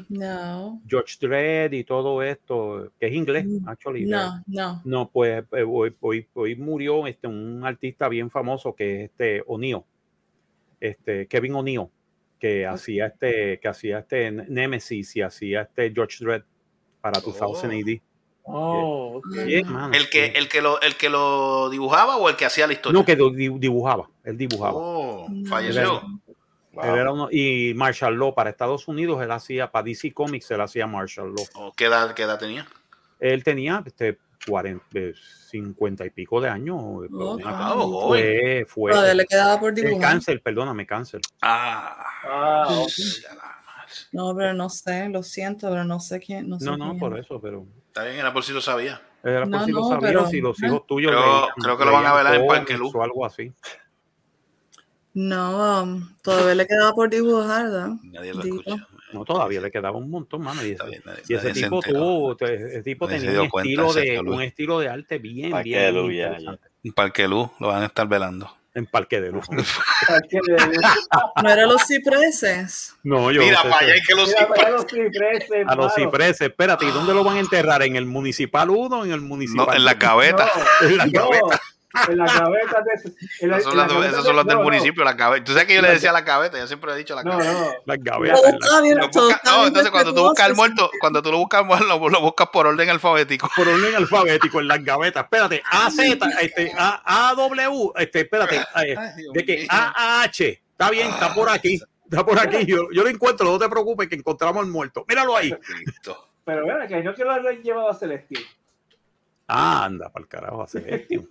No, 0.09 0.81
George 0.87 1.15
Dredd 1.21 1.73
y 1.73 1.83
todo 1.83 2.21
esto, 2.21 2.91
que 2.99 3.07
es 3.07 3.13
inglés, 3.13 3.45
actually. 3.65 4.05
no, 4.05 4.41
no. 4.47 4.81
No, 4.85 5.09
pues 5.09 5.43
eh, 5.53 5.63
hoy, 5.63 5.95
hoy- 6.01 6.27
hoy 6.33 6.55
murió 6.55 7.07
este, 7.07 7.27
un 7.27 7.63
artista 7.65 8.07
bien 8.09 8.29
famoso 8.29 8.73
que 8.75 9.03
es 9.05 9.09
este 9.11 9.43
O'Neill, 9.47 9.81
este 10.79 11.27
Kevin 11.27 11.55
O'Neill, 11.55 11.87
que 12.39 12.65
hacía 12.65 13.07
este, 13.07 13.59
que 13.59 13.67
hacía 13.67 13.99
este 13.99 14.31
Nemesis 14.31 15.15
y 15.15 15.21
hacía 15.21 15.61
este 15.63 15.91
George 15.93 16.23
Dredd 16.23 16.43
para 17.01 17.19
2000 17.21 17.71
AD. 17.71 18.01
Oh, 18.47 19.17
ok. 19.17 19.25
Sí, 19.45 19.63
mano, 19.65 19.93
El 19.93 20.09
que, 20.09 20.27
sí. 20.27 20.31
el, 20.35 20.47
que 20.47 20.61
lo, 20.61 20.79
el 20.81 20.95
que 20.95 21.09
lo 21.09 21.69
dibujaba 21.69 22.17
o 22.17 22.29
el 22.29 22.35
que 22.35 22.45
hacía 22.45 22.67
la 22.67 22.73
historia. 22.73 22.99
no, 22.99 23.05
que 23.05 23.15
di- 23.15 23.57
dibujaba, 23.59 24.07
él 24.23 24.37
dibujaba. 24.37 24.73
Oh, 24.77 25.27
falleció. 25.47 26.01
Él 26.73 26.95
era 26.95 27.11
uno- 27.11 27.29
y 27.31 27.73
Marshall 27.73 28.15
Law 28.15 28.35
para 28.35 28.49
Estados 28.49 28.87
Unidos, 28.87 29.21
él 29.23 29.31
hacía, 29.31 29.71
para 29.71 29.83
DC 29.83 30.11
Comics, 30.13 30.51
él 30.51 30.61
hacía 30.61 30.85
Marshall 30.85 31.33
Law. 31.33 31.45
Oh, 31.55 31.71
¿Qué, 31.75 31.85
edad, 31.85 32.13
¿Qué 32.13 32.23
edad 32.23 32.37
tenía? 32.37 32.67
Él 33.19 33.43
tenía 33.43 33.81
este, 33.85 34.17
40, 34.45 34.85
eh, 34.93 35.13
50 35.49 36.05
y 36.05 36.09
pico 36.09 36.41
de 36.41 36.49
años. 36.49 37.05
eh, 37.05 37.09
Oh, 37.13 37.35
una- 37.35 37.43
ah, 37.49 37.75
fue, 38.05 38.65
fue 38.67 39.15
le 39.15 39.25
quedaba 39.25 39.59
por 39.59 39.71
eh, 39.71 39.81
dibujar. 39.81 40.01
cáncer, 40.11 40.41
perdóname, 40.41 40.85
cáncer. 40.85 41.21
Ah, 41.41 42.05
Ah, 42.23 42.67
ok. 42.69 42.91
ya 43.23 43.29
la 43.35 43.41
más. 43.65 44.09
No, 44.11 44.35
pero 44.35 44.53
no 44.53 44.69
sé, 44.69 45.07
lo 45.09 45.23
siento, 45.23 45.69
pero 45.69 45.85
no 45.85 45.99
sé 46.01 46.19
quién. 46.19 46.49
No, 46.49 46.59
sé 46.59 46.65
No, 46.65 46.75
no, 46.77 46.89
quién. 46.89 46.99
por 46.99 47.17
eso, 47.17 47.39
pero. 47.41 47.65
Está 47.95 48.03
bien, 48.03 48.17
era 48.19 48.33
por 48.33 48.43
si 48.43 48.51
lo 48.51 48.59
sabía. 48.59 49.01
Era 49.23 49.43
por 49.43 49.49
No, 49.51 49.63
si 49.63 49.71
lo 49.71 49.79
no, 49.79 49.87
sabías, 49.87 50.11
pero- 50.11 50.27
si 50.27 50.41
los 50.41 50.61
hijos 50.61 50.85
tuyos. 50.85 51.13
Creo- 51.13 51.23
leían- 51.23 51.49
creo 51.63 51.77
que 51.77 51.85
lo 51.85 51.91
van 51.93 52.05
a 52.05 52.13
velar 52.13 52.35
en 52.35 52.45
Parque 52.45 52.77
Luz. 52.77 52.93
O 52.93 53.01
algo 53.01 53.25
así. 53.25 53.53
No, 55.13 55.83
um, 55.83 56.13
todavía 56.21 56.55
le 56.55 56.67
quedaba 56.67 56.93
por 56.93 57.09
dibujar, 57.09 57.63
¿verdad? 57.63 57.89
Nadie 58.03 58.33
lo 58.33 58.41
Digo. 58.43 58.59
escucha. 58.59 58.85
No, 59.13 59.23
todavía 59.23 59.61
le 59.61 59.71
quedaba 59.71 59.97
un 59.97 60.09
montón, 60.09 60.41
mano. 60.41 60.61
Y 60.61 60.71
ese, 60.71 60.83
nadie- 60.83 61.01
y 61.25 61.33
ese 61.35 61.47
nadie 61.47 61.53
se 61.53 61.63
tipo 61.63 61.79
tuvo, 61.79 62.37
ese 62.37 62.83
tipo 62.83 63.07
Nadie 63.07 63.19
tenía 63.21 63.39
un 63.43 63.45
estilo, 63.45 63.93
de, 63.93 64.19
un 64.19 64.41
estilo 64.41 64.79
de 64.79 64.89
arte 64.89 65.17
bien, 65.17 65.51
Parque 65.51 65.69
bien, 65.69 65.95
Luz, 65.95 66.13
ya, 66.13 66.25
interesante. 66.27 66.67
En 66.83 66.91
Parque 66.91 67.27
Luz 67.29 67.49
lo 67.61 67.67
van 67.69 67.83
a 67.83 67.85
estar 67.85 68.09
velando. 68.09 68.51
En 68.75 68.85
Parque 68.85 69.21
de 69.21 69.31
Luz. 69.31 69.45
¿No 71.41 71.49
eran 71.49 71.69
los 71.69 71.81
cipreses? 71.87 72.93
No, 73.03 73.31
yo 73.31 73.41
Mira 73.41 73.61
sé 73.61 73.69
para 73.69 73.85
allá, 73.85 73.93
hay 73.93 74.01
que 74.01 74.15
los 74.15 74.27
Mira, 74.27 74.47
para 74.49 74.69
los 74.69 74.85
cipreses, 74.85 75.65
A 75.65 75.75
los 75.75 75.95
cipreses, 75.95 76.41
espérate, 76.41 76.85
¿y 76.85 76.91
dónde 76.91 77.13
lo 77.13 77.23
van 77.23 77.37
a 77.37 77.39
enterrar? 77.39 77.83
¿En 77.83 77.95
el 77.95 78.05
municipal 78.05 78.69
1 78.69 78.99
o 78.99 79.05
en 79.05 79.11
el 79.13 79.21
municipal 79.21 79.67
No, 79.67 79.73
en 79.73 79.85
la 79.85 79.93
gaveta. 79.93 80.49
En 80.81 80.97
la 80.97 81.05
No, 81.05 81.29
gaveta. 81.29 81.61
En 82.09 82.17
la 82.17 82.25
cabeza 82.25 82.77
de 82.81 83.11
en 83.41 83.49
la- 83.49 83.57
Esos 83.57 83.63
son 83.63 83.71
en 83.73 83.77
la 83.77 83.83
las- 83.85 83.93
cabeza 83.93 84.09
esos 84.11 84.23
de- 84.23 84.27
son 84.27 84.35
los 84.35 84.45
del 84.45 84.55
no, 84.55 84.59
no. 84.63 84.69
municipio, 84.69 85.03
la 85.03 85.15
cabeta. 85.17 85.43
Tú 85.43 85.51
sabes 85.53 85.67
que 85.67 85.75
yo 85.75 85.81
le 85.81 85.91
decía 85.91 86.11
la 86.11 86.23
cabeta, 86.25 86.57
yo 86.59 86.67
siempre 86.67 86.91
he 86.93 86.95
dicho 86.97 87.15
la 87.15 87.23
No, 87.23 87.31
cabeta. 87.31 87.53
no. 87.53 87.69
Todo 89.11 89.23
busca- 89.27 89.35
estaba 89.35 89.57
no, 89.61 89.67
entonces 89.67 89.91
cuando 89.91 90.13
tú 90.13 90.21
buscas 90.23 90.47
el 90.49 90.55
muerto, 90.55 90.91
cuando 90.99 91.21
tú 91.21 91.31
lo 91.31 91.37
buscas 91.37 91.65
muerto, 91.65 91.85
lo, 91.85 92.09
lo 92.09 92.21
buscas 92.21 92.47
por 92.49 92.67
orden 92.67 92.89
alfabético. 92.89 93.49
Por 93.55 93.67
orden 93.67 93.95
alfabético, 93.95 94.59
en 94.59 94.67
las 94.67 94.83
gavetas. 94.83 95.23
Espérate, 95.23 95.61
AZ, 95.71 95.97
este, 96.41 96.71
A, 96.77 97.29
AW, 97.31 97.93
este, 97.97 98.21
espérate, 98.21 98.57
eh, 98.83 98.95
de 99.33 99.45
que 99.45 99.67
AH, 99.69 100.29
está 100.71 100.89
bien, 100.89 101.09
está 101.09 101.33
por 101.33 101.49
aquí. 101.49 101.79
Está 102.03 102.23
por 102.23 102.37
aquí, 102.39 102.65
yo, 102.67 102.87
yo 102.91 103.01
lo 103.03 103.09
encuentro, 103.09 103.45
no 103.49 103.57
te 103.57 103.67
preocupes 103.67 104.07
que 104.07 104.13
encontramos 104.15 104.63
al 104.63 104.69
muerto. 104.69 105.03
Míralo 105.07 105.35
ahí. 105.35 105.55
Pero 106.45 106.63
bueno, 106.63 106.87
que 106.87 107.01
no 107.01 107.15
que 107.15 107.23
lo 107.23 107.31
hayan 107.31 107.63
llevado 107.63 107.89
a 107.89 107.95
Celestial. 107.95 108.43
Ah, 109.47 109.85
anda, 109.85 110.11
para 110.11 110.23
el 110.23 110.27
carajo, 110.29 110.63
hacer 110.63 110.91
esto. 110.91 111.23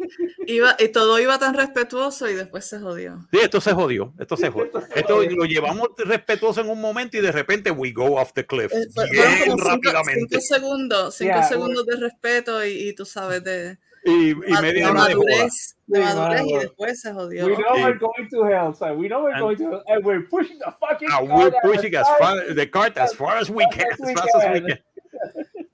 Iba, 0.46 0.76
y 0.78 0.88
todo 0.88 1.18
iba 1.18 1.36
tan 1.38 1.52
respetuoso 1.54 2.28
y 2.30 2.34
después 2.34 2.64
se 2.64 2.78
jodió. 2.78 3.26
Sí, 3.32 3.38
esto 3.42 3.60
se 3.60 3.72
jodió, 3.72 4.12
esto 4.20 4.36
se 4.36 4.50
jodió. 4.50 4.70
Esto 4.94 5.20
lo 5.22 5.44
llevamos 5.44 5.88
respetuoso 5.98 6.60
en 6.60 6.70
un 6.70 6.80
momento 6.80 7.16
y 7.16 7.20
de 7.22 7.32
repente 7.32 7.72
we 7.72 7.90
go 7.90 8.14
off 8.16 8.32
the 8.32 8.46
cliff. 8.46 8.72
Eh, 8.72 8.86
Bien 9.10 9.50
como 9.50 9.64
rápidamente. 9.64 10.38
cinco 10.40 10.40
segundos, 10.40 11.14
cinco 11.16 11.32
Yeah, 11.34 11.42
segundos 11.48 11.86
de 11.86 11.96
respeto 11.96 12.64
y, 12.64 12.88
y 12.90 12.94
tú 12.94 13.04
sabes, 13.04 13.42
de, 13.42 13.78
Y, 14.04 14.30
y 14.30 14.34
media 14.62 14.84
de 14.86 14.90
hora 14.92 15.06
de 15.06 15.14
joda. 15.14 15.24
madurez, 15.26 15.76
de 15.86 15.98
Sí, 15.98 16.04
madurez 16.04 16.42
y 16.46 16.56
después 16.58 17.00
se 17.00 17.12
jodió. 17.12 17.46
We 17.46 17.56
know 17.56 17.74
we're 17.82 17.98
going 17.98 18.28
to 18.30 18.44
hell, 18.46 18.74
so 18.74 18.94
we 18.94 19.08
know 19.08 19.24
we're 19.24 19.32
And- 19.34 19.40
going 19.42 19.56
to 19.56 19.64
hell, 19.70 19.82
and 19.88 20.04
we're 20.04 20.28
pushing 20.28 20.58
the 20.60 20.72
fucking 20.78 21.08
cart 21.08 21.24
we're 21.26 21.48
as 21.48 21.54
pushing 21.64 21.94
as 21.96 22.06
far 22.20 22.54
the 22.54 22.70
cart 22.70 22.96
as 22.96 23.12
far 23.16 23.38
as 23.38 23.50
we 23.50 23.64
can, 23.72 23.86
as 23.90 24.12
fast 24.14 24.34
as 24.36 24.52
we 24.62 24.68
can. 24.68 24.78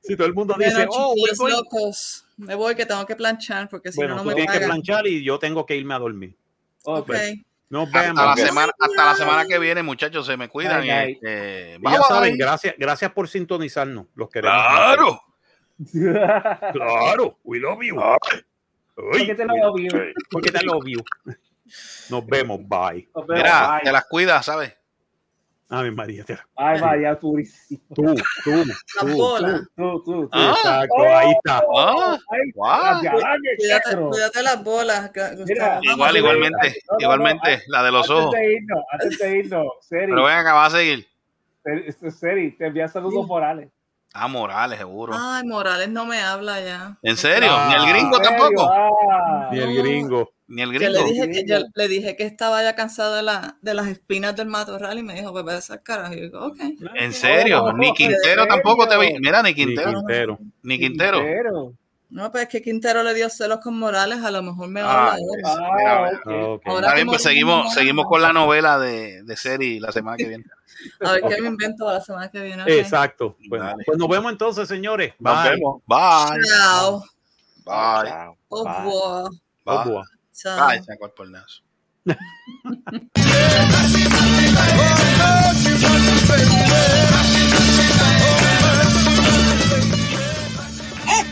Si 0.03 0.17
todo 0.17 0.27
el 0.27 0.35
mundo 0.35 0.55
dice, 0.59 0.87
oh, 0.91 1.15
we're 1.19 1.37
going- 1.37 1.53
locos, 1.53 2.25
me 2.41 2.55
voy 2.55 2.75
que 2.75 2.87
tengo 2.87 3.05
que 3.07 3.17
planchar 3.17 3.69
porque 3.69 3.93
si 3.93 3.97
bueno, 3.99 4.17
no, 4.17 4.23
tú 4.23 4.25
no 4.25 4.31
me 4.31 4.35
tienes 4.37 4.53
que 4.53 4.59
pagan. 4.61 4.71
planchar 4.83 5.07
y 5.07 5.23
yo 5.25 5.39
tengo 5.39 5.65
que 5.67 5.77
irme 5.77 5.95
a 5.95 5.99
dormir. 5.99 6.37
Ok. 6.85 7.13
Nos 7.69 7.87
Hasta 7.87 8.03
vemos. 8.03 8.25
la, 8.25 8.37
semana, 8.37 8.73
hasta 8.81 9.05
la 9.05 9.15
semana 9.15 9.45
que 9.47 9.59
viene, 9.61 9.83
muchachos, 9.85 10.27
se 10.27 10.37
me 10.37 10.49
cuidan. 10.49 10.85
Y, 10.85 10.91
eh, 11.23 11.77
Y 11.79 11.83
bye, 11.83 11.93
ya 11.93 11.99
bye. 11.99 12.09
saben, 12.09 12.37
gracias, 12.37 12.75
gracias 12.77 13.13
por 13.13 13.29
sintonizarnos. 13.29 14.07
Los 14.17 14.29
queremos. 14.29 14.61
Claro. 14.61 15.21
Claro, 16.73 17.39
we 17.45 17.59
love 17.59 17.83
you. 17.83 17.97
¿Por 18.95 19.17
qué 19.27 19.35
te 19.35 19.45
lo 19.45 19.57
love 19.57 19.81
you? 19.81 19.89
Porque 20.31 20.51
te 20.51 20.63
love 20.65 20.85
you. 20.87 21.01
Nos 22.11 22.27
vemos, 22.27 22.59
bye. 22.67 23.09
Nos 23.15 23.27
vemos, 23.27 23.43
Mira, 23.45 23.71
bye. 23.77 23.81
te 23.85 23.93
las 23.93 24.05
cuidas, 24.07 24.45
¿sabes? 24.45 24.75
Ay, 25.73 25.91
María, 25.93 26.25
te 26.25 26.35
la- 26.35 26.47
Ay, 26.57 26.81
vaya, 26.81 27.19
purísimo. 27.19 27.81
tú, 27.95 28.03
tú, 28.45 28.65
tú. 28.65 28.65
Tú, 29.77 30.03
tú, 30.03 30.03
tú. 30.05 30.29
Ah. 30.33 30.53
Exacto, 30.57 30.95
Oh, 30.99 31.17
ahí 31.17 31.31
está. 31.31 31.63
Ah, 32.67 32.99
Cuídate, 34.11 34.43
las 34.43 34.63
bolas, 34.65 35.11
Igual, 35.83 36.17
igualmente, 36.17 36.69
No, 36.69 36.73
no, 36.73 36.99
no, 36.99 37.01
igualmente, 37.01 37.63
la 37.69 37.83
de 37.83 37.91
los 37.93 38.11
antes 38.11 38.25
ojos. 38.25 38.35
de 38.35 38.53
irnos, 38.55 38.85
antes 38.93 39.19
de 39.19 39.39
irnos, 39.39 39.67
Pero 39.89 40.25
ven 40.25 40.37
acá, 40.37 40.53
va 40.55 40.67
a 40.67 40.71
seguir. 40.71 41.07
Seri, 41.63 42.11
Seri, 42.11 42.57
te 42.57 42.67
envía 42.67 42.89
saludos 42.89 43.27
morales. 43.27 43.69
Ah, 44.13 44.27
Morales, 44.27 44.77
seguro. 44.79 45.13
Ay, 45.17 45.47
Morales 45.47 45.89
no 45.89 46.05
me 46.05 46.21
habla 46.21 46.61
ya. 46.61 46.97
¿En 47.01 47.17
serio? 47.17 47.49
Ah. 47.53 47.69
¿Ni 47.69 47.75
el 47.85 47.93
gringo 47.95 48.19
tampoco? 48.19 48.69
Ah. 48.69 49.49
Ni 49.53 49.61
el 49.61 49.77
gringo. 49.77 50.33
¿Ni 50.51 50.63
el 50.63 50.73
Yo 50.73 50.79
gringo? 50.81 50.93
le, 51.05 51.05
dije 51.13 51.31
que, 51.31 51.45
yo 51.47 51.59
le 51.73 51.89
dije 51.89 52.17
que 52.17 52.25
estaba 52.25 52.61
ya 52.65 52.75
cansado 52.75 53.15
de, 53.15 53.23
la, 53.23 53.57
de 53.63 53.73
las 53.73 53.87
espinas 53.87 54.35
del 54.35 54.49
matorral 54.49 54.99
y 54.99 55.03
me 55.05 55.15
dijo, 55.15 55.31
pues 55.31 55.45
vaya 55.45 55.61
a. 56.09 56.13
Y 56.13 56.17
yo 56.17 56.23
digo, 56.25 56.45
ok. 56.47 56.57
¿En 56.97 57.13
serio? 57.13 57.63
Oh, 57.63 57.73
Ni 57.73 57.89
¿en 57.89 57.95
Quintero 57.95 58.43
serio? 58.43 58.47
tampoco 58.49 58.89
te 58.89 58.99
vi. 58.99 59.17
Mira, 59.21 59.43
ni 59.45 59.51
Ni 59.51 59.55
Quintero. 59.55 59.93
Quintero. 59.93 60.39
Ni 60.65 60.79
Quintero. 60.81 61.19
Quintero. 61.19 61.73
No, 62.11 62.33
pues 62.33 62.43
es 62.43 62.49
que 62.49 62.63
Quintero 62.63 63.05
le 63.05 63.15
dio 63.15 63.31
celos 63.31 63.61
con 63.63 63.79
Morales, 63.79 64.25
a 64.25 64.33
lo 64.33 64.43
mejor 64.43 64.69
me 64.69 64.81
Ah, 64.81 65.13
habla 65.13 65.25
ahora. 65.25 65.43
Ah, 65.45 65.73
Mira, 65.79 66.01
mira. 66.03 66.19
ok. 66.19 66.49
Ok. 66.57 66.63
Ahora 66.67 66.81
Está 66.81 66.95
bien, 66.97 67.07
pues 67.07 67.23
seguimos, 67.23 67.73
seguimos 67.73 68.07
con 68.07 68.21
la 68.21 68.33
novela 68.33 68.81
de, 68.81 69.23
de 69.23 69.37
Seri 69.37 69.79
la 69.79 69.93
semana 69.93 70.17
que 70.17 70.27
viene. 70.27 70.45
A 71.05 71.13
ver 71.13 71.23
qué 71.29 71.41
me 71.43 71.47
invento 71.47 71.87
la 71.93 72.01
semana 72.01 72.29
que 72.29 72.41
viene. 72.41 72.65
Exacto. 72.67 73.37
Bueno, 73.49 73.77
pues 73.87 73.97
nos 73.97 74.09
vemos 74.09 74.33
entonces, 74.33 74.67
señores. 74.67 75.15
Nos 75.21 75.41
Bye. 75.45 75.51
vemos. 75.53 75.83
Bye. 75.87 76.43
Chao. 76.49 77.05
Bye. 79.65 80.11
So. 80.43 80.49
Ay, 80.59 80.83
sacó 80.83 81.05
el 81.05 81.13
pornazo. 81.13 81.61
Esto 82.07 82.17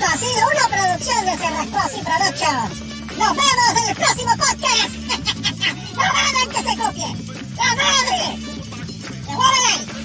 ha 0.04 0.16
sido 0.18 0.44
una 0.52 0.68
producción 0.68 1.24
de 1.24 1.38
Cerrascos 1.38 1.96
y 1.96 2.04
Productions. 2.04 2.82
Nos 3.16 3.32
vemos 3.34 3.72
en 3.80 3.88
el 3.88 3.96
próximo 3.96 4.32
podcast. 4.36 4.92
no 5.96 6.02
hagan 6.02 6.48
que 6.50 6.60
se 6.62 6.76
copie. 6.76 7.10
¡La 7.56 7.70
madre! 7.76 8.20
¡Se 9.24 9.32
mueven 9.32 9.64
ahí! 9.68 9.98